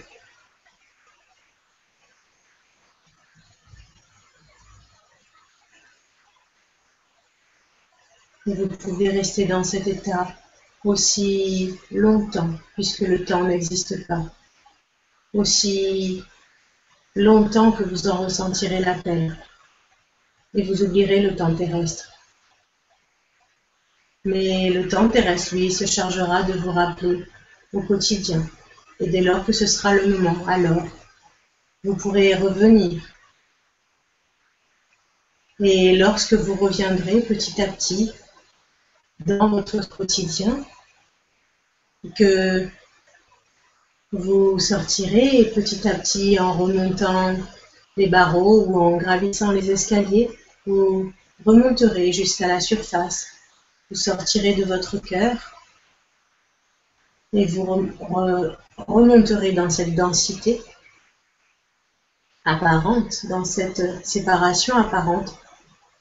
Vous 8.47 8.68
pouvez 8.68 9.10
rester 9.10 9.44
dans 9.44 9.64
cet 9.64 9.89
état 9.89 10.28
aussi 10.85 11.74
longtemps, 11.90 12.51
puisque 12.74 13.01
le 13.01 13.24
temps 13.24 13.43
n'existe 13.43 14.06
pas. 14.06 14.24
Aussi 15.35 16.23
longtemps 17.16 17.73
que 17.73 17.82
vous 17.82 18.06
en 18.06 18.18
ressentirez 18.18 18.78
la 18.78 18.94
peine 18.94 19.36
et 20.55 20.62
vous 20.62 20.85
oublierez 20.85 21.23
le 21.23 21.35
temps 21.35 21.52
terrestre. 21.56 22.12
Mais 24.24 24.70
le 24.70 24.86
temps 24.86 25.09
terrestre, 25.09 25.56
lui, 25.56 25.73
se 25.73 25.85
chargera 25.85 26.44
de 26.44 26.52
vous 26.52 26.70
rappeler 26.70 27.24
au 27.73 27.82
quotidien. 27.82 28.48
Et 29.01 29.09
dès 29.09 29.23
lors 29.23 29.44
que 29.44 29.52
ce 29.52 29.66
sera 29.66 29.94
le 29.94 30.06
moment, 30.06 30.47
alors, 30.47 30.86
vous 31.82 31.97
pourrez 31.97 32.35
revenir. 32.36 33.02
Et 35.59 35.97
lorsque 35.97 36.35
vous 36.35 36.55
reviendrez 36.55 37.23
petit 37.23 37.60
à 37.60 37.66
petit 37.66 38.12
dans 39.24 39.48
votre 39.48 39.88
quotidien, 39.88 40.64
que 42.16 42.68
vous 44.12 44.59
sortirez 44.59 45.51
petit 45.55 45.88
à 45.88 45.94
petit 45.94 46.38
en 46.38 46.52
remontant 46.52 47.34
les 47.97 48.09
barreaux 48.09 48.64
ou 48.64 48.78
en 48.78 48.97
gravissant 48.97 49.52
les 49.52 49.70
escaliers, 49.70 50.30
vous 50.66 51.12
remonterez 51.44 52.12
jusqu'à 52.12 52.47
la 52.47 52.60
surface, 52.60 53.28
vous 53.90 53.97
sortirez 53.97 54.55
de 54.55 54.64
votre 54.64 54.98
cœur 54.98 55.36
et 57.32 57.47
vous 57.47 57.90
remonterez 58.86 59.52
dans 59.52 59.70
cette 59.70 59.94
densité 59.94 60.62
apparente, 62.44 63.26
dans 63.28 63.44
cette 63.44 64.06
séparation 64.06 64.76
apparente. 64.76 65.36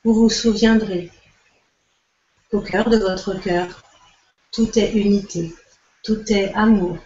Vous 0.04 0.14
vous 0.14 0.30
souviendrez 0.30 1.12
qu'au 2.56 2.62
cœur 2.62 2.90
de 2.90 2.98
votre 2.98 3.34
cœur, 3.34 3.84
tout 4.54 4.80
est 4.80 4.94
unité, 4.94 5.54
tout 6.06 6.24
est 6.32 6.54
amour, 6.54 6.98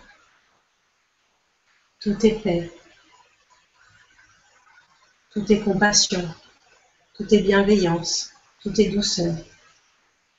tout 2.00 2.24
est 2.24 2.40
paix, 2.44 2.72
tout 5.32 5.52
est 5.52 5.62
compassion, 5.62 6.24
tout 7.16 7.34
est 7.34 7.42
bienveillance, 7.42 8.30
tout 8.62 8.80
est 8.80 8.90
douceur. 8.90 9.36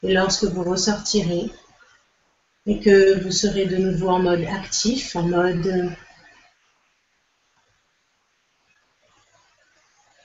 Et 0.04 0.12
lorsque 0.12 0.44
vous 0.44 0.62
ressortirez 0.62 1.50
et 2.66 2.78
que 2.78 3.20
vous 3.20 3.32
serez 3.32 3.66
de 3.66 3.78
nouveau 3.78 4.10
en 4.10 4.20
mode 4.20 4.44
actif, 4.44 5.16
en 5.16 5.24
mode 5.24 5.92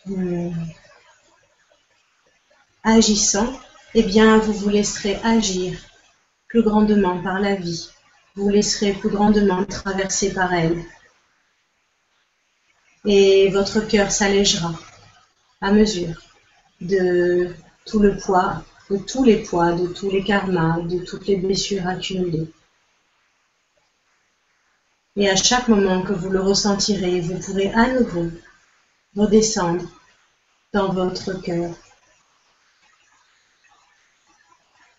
hmm, 0.05 0.51
agissant, 2.83 3.64
eh 3.97 4.03
bien, 4.03 4.39
vous 4.39 4.51
vous 4.51 4.67
laisserez 4.67 5.15
agir 5.23 5.79
plus 6.49 6.61
grandement 6.61 7.23
par 7.23 7.39
la 7.39 7.55
vie. 7.55 7.89
Vous 8.35 8.43
vous 8.43 8.49
laisserez 8.49 8.91
plus 8.91 9.09
grandement 9.09 9.63
traverser 9.63 10.33
par 10.33 10.53
elle. 10.53 10.83
Et 13.05 13.47
votre 13.51 13.79
cœur 13.87 14.11
s'allégera 14.11 14.73
à 15.61 15.71
mesure 15.71 16.21
de 16.81 17.55
tout 17.85 17.99
le 17.99 18.17
poids, 18.17 18.65
de 18.89 18.97
tous 18.97 19.23
les 19.23 19.37
poids, 19.37 19.71
de 19.71 19.87
tous 19.87 20.11
les 20.11 20.25
karmas, 20.25 20.81
de 20.81 20.99
toutes 20.99 21.27
les 21.27 21.37
blessures 21.37 21.87
accumulées. 21.87 22.51
Et 25.15 25.29
à 25.29 25.37
chaque 25.37 25.69
moment 25.69 26.01
que 26.01 26.11
vous 26.11 26.29
le 26.29 26.41
ressentirez, 26.41 27.21
vous 27.21 27.39
pourrez 27.39 27.71
à 27.73 27.87
nouveau 27.93 28.29
redescendre 29.15 29.85
dans 30.73 30.91
votre 30.91 31.41
cœur. 31.41 31.71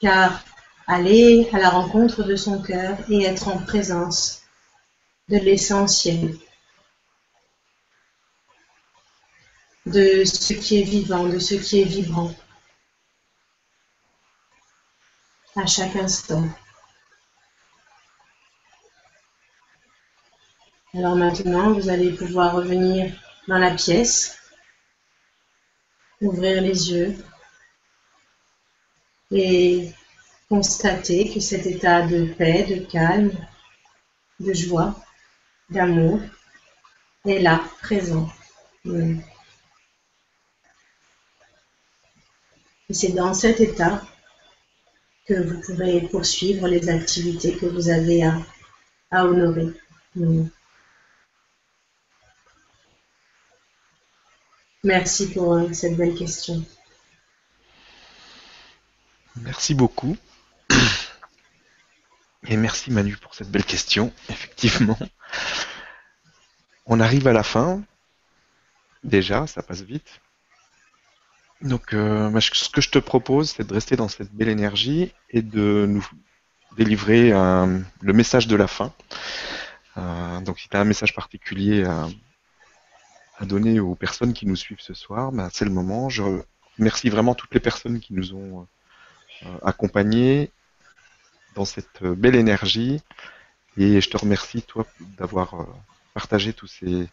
Car 0.01 0.45
aller 0.87 1.49
à 1.53 1.59
la 1.59 1.71
rencontre 1.71 2.23
de 2.23 2.37
son 2.37 2.63
cœur 2.63 2.99
et 3.11 3.25
être 3.25 3.49
en 3.49 3.59
présence 3.59 4.43
de 5.29 5.39
l'essentiel, 5.39 6.37
de 9.87 10.25
ce 10.25 10.53
qui 10.53 10.81
est 10.81 10.85
vivant, 10.85 11.27
de 11.27 11.39
ce 11.39 11.55
qui 11.55 11.81
est 11.81 11.85
vibrant, 11.85 12.35
à 15.57 15.67
chaque 15.67 15.97
instant. 15.97 16.47
Alors 20.95 21.17
maintenant, 21.17 21.73
vous 21.73 21.89
allez 21.89 22.13
pouvoir 22.13 22.55
revenir 22.55 23.13
dans 23.49 23.59
la 23.59 23.71
pièce, 23.71 24.39
ouvrir 26.21 26.61
les 26.61 26.91
yeux 26.91 27.17
et 29.31 29.91
constater 30.49 31.33
que 31.33 31.41
cet 31.41 31.67
état 31.67 32.07
de 32.07 32.33
paix, 32.35 32.65
de 32.65 32.85
calme, 32.85 33.33
de 34.41 34.53
joie, 34.53 34.95
d'amour 35.71 36.21
est 37.25 37.41
là, 37.41 37.61
présent. 37.83 38.29
Et 42.89 42.95
c'est 42.95 43.13
dans 43.13 43.35
cet 43.35 43.61
état 43.61 44.03
que 45.27 45.35
vous 45.35 45.61
pourrez 45.61 46.03
poursuivre 46.03 46.69
les 46.69 46.89
activités 46.89 47.57
que 47.57 47.67
vous 47.67 47.89
avez 47.89 48.23
à, 48.23 49.27
honorer. 49.27 49.73
Merci 54.85 55.33
pour 55.33 55.55
euh, 55.55 55.73
cette 55.73 55.97
belle 55.97 56.15
question. 56.15 56.65
Merci 59.43 59.75
beaucoup. 59.75 60.17
Et 62.49 62.57
merci 62.57 62.91
Manu 62.91 63.17
pour 63.17 63.35
cette 63.35 63.51
belle 63.51 63.65
question. 63.65 64.13
Effectivement, 64.29 64.99
on 66.87 67.01
arrive 67.01 67.27
à 67.27 67.33
la 67.33 67.43
fin. 67.43 67.83
Déjà, 69.05 69.47
ça 69.47 69.63
passe 69.63 69.83
vite. 69.83 70.21
Donc, 71.63 71.93
euh, 71.95 72.41
ce 72.41 72.69
que 72.69 72.81
je 72.81 72.91
te 72.91 72.99
propose, 72.99 73.51
c'est 73.51 73.67
de 73.67 73.73
rester 73.73 73.97
dans 73.97 74.09
cette 74.09 74.33
belle 74.33 74.49
énergie 74.49 75.13
et 75.31 75.43
de 75.43 75.87
nous 75.89 76.07
délivrer 76.77 77.31
le 77.31 78.13
message 78.13 78.47
de 78.47 78.57
la 78.57 78.67
fin. 78.67 78.93
Euh, 79.97 80.41
donc, 80.41 80.61
si 80.61 80.69
tu 80.69 80.77
as 80.77 80.81
un 80.81 80.85
message 80.85 81.15
particulier 81.15 81.85
à, 81.85 82.09
donner 83.45 83.81
aux 83.81 83.95
personnes 83.95 84.33
qui 84.33 84.47
nous 84.47 84.57
suivent 84.57 84.81
ce 84.81 84.95
soir, 84.95 85.33
ben, 85.33 85.49
c'est 85.53 85.65
le 85.65 85.71
moment. 85.71 86.09
Je 86.09 86.23
remercie 86.79 87.11
vraiment 87.11 87.35
toutes 87.35 87.53
les 87.53 87.61
personnes 87.61 88.01
qui 88.01 88.15
nous 88.15 88.35
ont 88.35 88.67
euh, 89.45 89.59
accompagnés 89.63 90.51
dans 91.55 91.65
cette 91.65 92.03
belle 92.03 92.37
énergie. 92.37 93.01
Et 93.77 94.01
je 94.01 94.11
te 94.11 94.17
remercie, 94.17 94.63
toi, 94.63 94.87
d'avoir 95.19 95.67
partagé 96.15 96.53
tous 96.53 96.67
ces, 96.67 97.09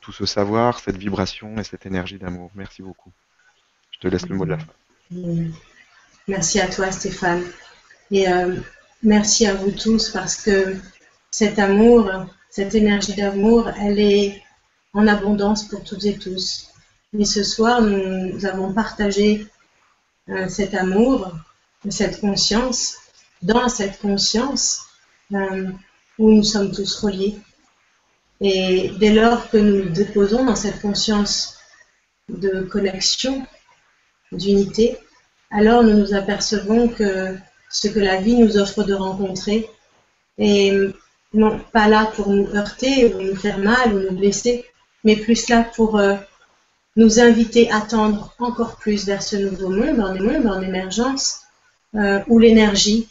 tout 0.00 0.12
ce 0.12 0.26
savoir, 0.26 0.78
cette 0.78 0.96
vibration 0.96 1.56
et 1.58 1.64
cette 1.64 1.86
énergie 1.86 2.18
d'amour. 2.18 2.50
Merci 2.54 2.82
beaucoup 2.82 3.12
te 4.02 4.08
laisse 4.08 4.28
le 4.28 4.36
mot 4.36 4.44
de 4.44 4.50
la 4.50 4.58
fin. 4.58 4.66
Merci 6.26 6.60
à 6.60 6.68
toi, 6.68 6.90
Stéphane. 6.90 7.44
Et 8.10 8.28
euh, 8.28 8.56
merci 9.02 9.46
à 9.46 9.54
vous 9.54 9.70
tous 9.70 10.10
parce 10.10 10.36
que 10.36 10.76
cet 11.30 11.58
amour, 11.58 12.10
cette 12.50 12.74
énergie 12.74 13.14
d'amour, 13.14 13.70
elle 13.80 14.00
est 14.00 14.42
en 14.92 15.06
abondance 15.06 15.68
pour 15.68 15.84
toutes 15.84 16.04
et 16.04 16.18
tous. 16.18 16.72
Et 17.16 17.24
ce 17.24 17.44
soir, 17.44 17.80
nous, 17.80 18.44
avons 18.44 18.72
partagé 18.72 19.46
euh, 20.28 20.48
cet 20.48 20.74
amour, 20.74 21.32
cette 21.88 22.20
conscience, 22.20 22.96
dans 23.42 23.68
cette 23.68 23.98
conscience 24.00 24.82
euh, 25.32 25.70
où 26.18 26.30
nous 26.30 26.44
sommes 26.44 26.72
tous 26.72 27.00
reliés. 27.00 27.36
Et 28.40 28.92
dès 28.98 29.12
lors 29.12 29.50
que 29.50 29.56
nous 29.56 29.88
déposons 29.88 30.44
dans 30.44 30.56
cette 30.56 30.80
conscience 30.80 31.58
de 32.28 32.62
connexion, 32.62 33.46
d'unité, 34.32 34.98
alors 35.50 35.82
nous 35.82 35.98
nous 35.98 36.14
apercevons 36.14 36.88
que 36.88 37.36
ce 37.70 37.88
que 37.88 38.00
la 38.00 38.20
vie 38.20 38.36
nous 38.36 38.56
offre 38.56 38.84
de 38.84 38.94
rencontrer 38.94 39.68
est 40.38 40.72
non 41.34 41.60
pas 41.72 41.88
là 41.88 42.06
pour 42.14 42.28
nous 42.30 42.46
heurter 42.54 43.14
ou 43.14 43.22
nous 43.22 43.36
faire 43.36 43.58
mal 43.58 43.94
ou 43.94 44.00
nous 44.00 44.16
blesser, 44.16 44.64
mais 45.04 45.16
plus 45.16 45.48
là 45.48 45.64
pour 45.74 45.98
euh, 45.98 46.16
nous 46.96 47.20
inviter 47.20 47.70
à 47.70 47.80
tendre 47.80 48.34
encore 48.38 48.76
plus 48.76 49.06
vers 49.06 49.22
ce 49.22 49.36
nouveau 49.36 49.70
monde, 49.70 50.00
un 50.00 50.14
monde 50.14 50.46
en 50.46 50.60
émergence, 50.60 51.40
euh, 51.94 52.20
où 52.28 52.38
l'énergie 52.38 53.08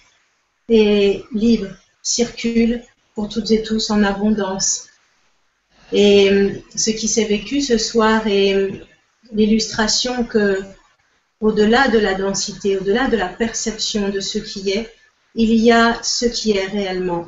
est 0.70 1.24
libre, 1.34 1.68
circule 2.02 2.84
pour 3.16 3.30
toutes 3.30 3.52
et 3.52 3.64
tous 3.64 3.90
en 3.90 4.04
abondance. 4.04 4.88
Et 5.92 6.32
euh, 6.32 6.52
ce 6.76 6.92
qui 6.92 7.08
s'est 7.08 7.26
vécu 7.26 7.62
ce 7.62 7.78
soir 7.78 8.26
est 8.28 8.70
l'illustration 9.34 10.24
que 10.24 10.62
au-delà 11.42 11.88
de 11.88 11.98
la 11.98 12.14
densité, 12.14 12.78
au-delà 12.78 13.08
de 13.08 13.18
la 13.18 13.28
perception 13.28 14.10
de 14.10 14.20
ce 14.20 14.38
qui 14.38 14.72
est, 14.72 14.94
il 15.34 15.54
y 15.56 15.72
a 15.72 16.02
ce 16.04 16.26
qui 16.26 16.52
est 16.52 16.68
réellement. 16.68 17.28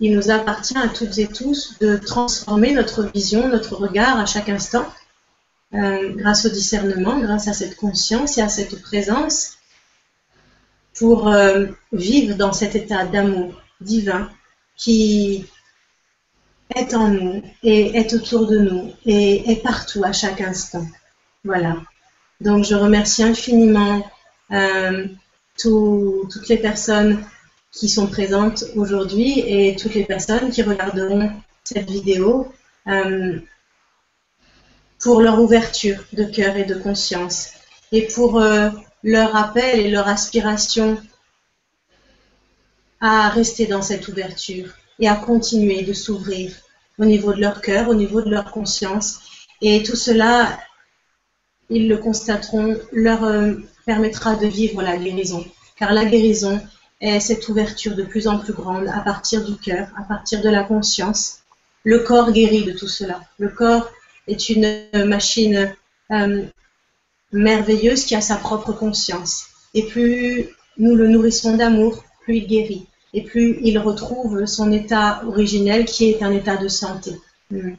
Il 0.00 0.14
nous 0.14 0.30
appartient 0.30 0.76
à 0.76 0.88
toutes 0.88 1.18
et 1.18 1.26
tous 1.26 1.78
de 1.80 1.96
transformer 1.96 2.72
notre 2.72 3.04
vision, 3.04 3.48
notre 3.48 3.76
regard 3.76 4.18
à 4.18 4.26
chaque 4.26 4.48
instant, 4.48 4.86
euh, 5.74 6.12
grâce 6.14 6.44
au 6.44 6.48
discernement, 6.50 7.18
grâce 7.18 7.48
à 7.48 7.52
cette 7.52 7.76
conscience 7.76 8.38
et 8.38 8.42
à 8.42 8.48
cette 8.48 8.80
présence, 8.82 9.56
pour 10.94 11.28
euh, 11.28 11.66
vivre 11.92 12.36
dans 12.36 12.52
cet 12.52 12.74
état 12.74 13.04
d'amour 13.04 13.60
divin 13.80 14.30
qui 14.76 15.46
est 16.74 16.94
en 16.94 17.08
nous 17.08 17.42
et 17.62 17.96
est 17.96 18.12
autour 18.14 18.46
de 18.46 18.58
nous 18.58 18.92
et 19.04 19.50
est 19.50 19.62
partout 19.62 20.02
à 20.04 20.12
chaque 20.12 20.40
instant. 20.40 20.86
Voilà. 21.44 21.76
Donc, 22.40 22.64
je 22.64 22.74
remercie 22.74 23.22
infiniment 23.22 24.06
euh, 24.52 25.06
toutes 25.58 26.48
les 26.48 26.58
personnes 26.58 27.24
qui 27.72 27.88
sont 27.88 28.06
présentes 28.06 28.64
aujourd'hui 28.74 29.40
et 29.40 29.76
toutes 29.76 29.94
les 29.94 30.04
personnes 30.04 30.50
qui 30.50 30.62
regarderont 30.62 31.30
cette 31.64 31.90
vidéo 31.90 32.52
euh, 32.88 33.38
pour 35.00 35.20
leur 35.20 35.40
ouverture 35.40 36.02
de 36.12 36.24
cœur 36.24 36.56
et 36.56 36.64
de 36.64 36.74
conscience 36.74 37.50
et 37.92 38.06
pour 38.06 38.40
euh, 38.40 38.70
leur 39.02 39.36
appel 39.36 39.80
et 39.80 39.90
leur 39.90 40.08
aspiration 40.08 41.00
à 43.00 43.28
rester 43.28 43.66
dans 43.66 43.82
cette 43.82 44.08
ouverture 44.08 44.68
et 44.98 45.08
à 45.08 45.16
continuer 45.16 45.82
de 45.82 45.92
s'ouvrir 45.92 46.52
au 46.98 47.04
niveau 47.04 47.34
de 47.34 47.40
leur 47.40 47.60
cœur, 47.60 47.88
au 47.88 47.94
niveau 47.94 48.22
de 48.22 48.30
leur 48.30 48.50
conscience. 48.50 49.20
Et 49.60 49.82
tout 49.82 49.96
cela 49.96 50.58
ils 51.68 51.88
le 51.88 51.96
constateront, 51.98 52.78
leur 52.92 53.24
euh, 53.24 53.54
permettra 53.86 54.36
de 54.36 54.46
vivre 54.46 54.82
la 54.82 54.96
guérison. 54.96 55.44
Car 55.76 55.92
la 55.92 56.04
guérison 56.04 56.60
cette 57.00 57.48
ouverture 57.48 57.94
de 57.94 58.02
plus 58.02 58.26
en 58.26 58.38
plus 58.38 58.52
grande 58.52 58.88
à 58.88 59.00
partir 59.00 59.44
du 59.44 59.56
cœur, 59.56 59.88
à 59.98 60.02
partir 60.02 60.40
de 60.40 60.48
la 60.48 60.62
conscience. 60.62 61.40
Le 61.84 62.00
corps 62.00 62.32
guérit 62.32 62.64
de 62.64 62.72
tout 62.72 62.88
cela. 62.88 63.20
Le 63.38 63.48
corps 63.48 63.90
est 64.26 64.48
une 64.48 64.88
machine 65.04 65.72
euh, 66.10 66.44
merveilleuse 67.32 68.04
qui 68.04 68.14
a 68.14 68.20
sa 68.20 68.36
propre 68.36 68.72
conscience. 68.72 69.44
Et 69.74 69.84
plus 69.84 70.48
nous 70.78 70.94
le 70.94 71.08
nourrissons 71.08 71.56
d'amour, 71.56 72.04
plus 72.22 72.38
il 72.38 72.46
guérit. 72.46 72.86
Et 73.14 73.22
plus 73.22 73.58
il 73.62 73.78
retrouve 73.78 74.46
son 74.46 74.72
état 74.72 75.22
originel 75.26 75.84
qui 75.84 76.10
est 76.10 76.22
un 76.22 76.32
état 76.32 76.56
de 76.56 76.68
santé. 76.68 77.12
Hmm. 77.50 77.74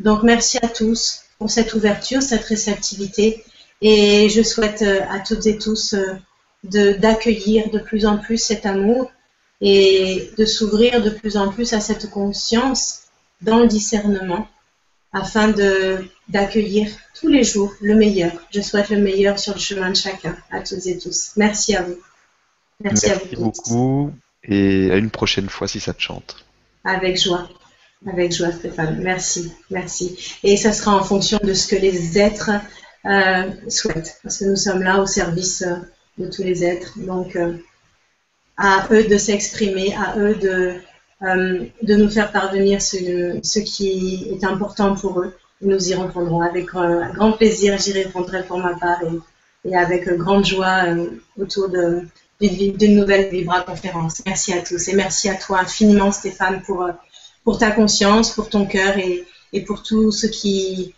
Donc 0.00 0.22
merci 0.22 0.58
à 0.62 0.68
tous 0.68 1.22
pour 1.38 1.50
cette 1.50 1.74
ouverture, 1.74 2.22
cette 2.22 2.44
réceptivité. 2.44 3.44
Et 3.80 4.28
je 4.28 4.42
souhaite 4.42 4.82
euh, 4.82 5.00
à 5.08 5.20
toutes 5.20 5.46
et 5.46 5.58
tous 5.58 5.94
euh, 5.94 6.14
d'accueillir 6.64 7.70
de, 7.70 7.78
plus 7.78 8.06
en 8.06 8.18
plus 8.18 8.38
cet 8.38 8.66
amour 8.66 9.10
et 9.60 10.30
de 10.36 10.44
s'ouvrir 10.44 11.02
de 11.02 11.10
plus 11.10 11.36
en 11.36 11.50
plus 11.50 11.72
à 11.72 11.80
cette 11.80 12.10
conscience 12.10 13.02
dans 13.42 13.60
le 13.60 13.66
discernement 13.66 14.48
afin 15.12 15.54
d'accueillir 16.28 16.88
tous 17.18 17.28
les 17.28 17.44
jours 17.44 17.72
le 17.80 17.94
meilleur. 17.94 18.32
Je 18.52 18.60
souhaite 18.60 18.90
le 18.90 18.98
meilleur 18.98 19.38
sur 19.38 19.54
le 19.54 19.60
chemin 19.60 19.90
de 19.90 19.96
chacun, 19.96 20.36
à 20.50 20.60
toutes 20.60 20.86
et 20.86 20.98
tous. 20.98 21.32
Merci 21.36 21.76
à 21.76 21.82
vous. 21.82 21.98
Merci, 22.80 23.10
à 23.10 23.14
vous. 23.14 23.36
beaucoup 23.36 24.12
et 24.44 24.90
à 24.92 24.96
une 24.96 25.10
prochaine 25.10 25.48
fois 25.48 25.66
si 25.66 25.80
ça 25.80 25.92
te 25.94 26.00
chante. 26.00 26.44
Avec 26.84 27.20
joie. 27.20 27.48
Avec 28.06 28.32
joie, 28.32 28.52
Stéphane. 28.52 29.00
Merci, 29.02 29.52
merci. 29.70 30.36
Et 30.44 30.56
ça 30.56 30.72
sera 30.72 30.96
en 30.96 31.02
fonction 31.02 31.38
de 31.42 31.52
ce 31.54 31.66
que 31.66 31.76
les 31.76 32.18
êtres 32.18 32.50
euh, 33.04 33.50
souhaitent, 33.68 34.20
parce 34.22 34.38
que 34.38 34.44
nous 34.44 34.56
sommes 34.56 34.82
là 34.82 35.00
au 35.00 35.06
service 35.06 35.62
euh, 35.62 35.76
de 36.18 36.26
tous 36.28 36.42
les 36.42 36.64
êtres. 36.64 36.98
Donc, 36.98 37.36
euh, 37.36 37.54
à 38.56 38.86
eux 38.90 39.04
de 39.04 39.16
s'exprimer, 39.16 39.94
à 39.94 40.18
eux 40.18 40.34
de, 40.34 40.74
de 41.82 41.94
nous 41.94 42.10
faire 42.10 42.32
parvenir 42.32 42.82
ce, 42.82 43.58
qui 43.60 44.28
est 44.30 44.44
important 44.44 44.94
pour 44.94 45.20
eux. 45.20 45.34
Nous 45.60 45.90
y 45.90 45.94
répondrons 45.94 46.40
avec 46.40 46.66
grand 46.66 47.32
plaisir. 47.32 47.78
J'y 47.78 47.92
répondrai 47.92 48.44
pour 48.44 48.58
ma 48.58 48.74
part 48.74 49.00
et, 49.64 49.76
avec 49.76 50.08
grande 50.08 50.44
joie 50.44 50.84
autour 51.36 51.68
d'une 51.68 52.96
nouvelle 52.96 53.30
Vibra 53.30 53.60
conférence. 53.60 54.22
Merci 54.26 54.52
à 54.52 54.62
tous 54.62 54.88
et 54.88 54.94
merci 54.94 55.28
à 55.28 55.34
toi 55.34 55.60
infiniment, 55.60 56.10
Stéphane, 56.10 56.62
pour 56.62 57.58
ta 57.58 57.70
conscience, 57.70 58.34
pour 58.34 58.50
ton 58.50 58.66
cœur 58.66 58.98
et, 58.98 59.24
pour 59.62 59.82
tout 59.82 60.12
ce 60.12 60.26
qui 60.26 60.94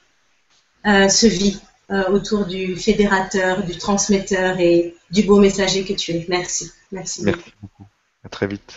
euh, 0.86 1.08
se 1.08 1.26
vit 1.26 1.60
euh, 1.90 2.08
autour 2.10 2.46
du 2.46 2.76
fédérateur, 2.76 3.64
du 3.64 3.76
transmetteur 3.76 4.58
et 4.60 4.94
du 5.10 5.24
beau 5.24 5.40
messager 5.40 5.84
que 5.84 5.92
tu 5.92 6.12
es. 6.12 6.26
Merci. 6.28 6.70
Merci, 6.92 7.22
Merci 7.24 7.52
beaucoup. 7.60 7.86
À 8.24 8.28
très 8.28 8.46
vite. 8.46 8.74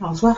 Au 0.00 0.08
revoir. 0.08 0.36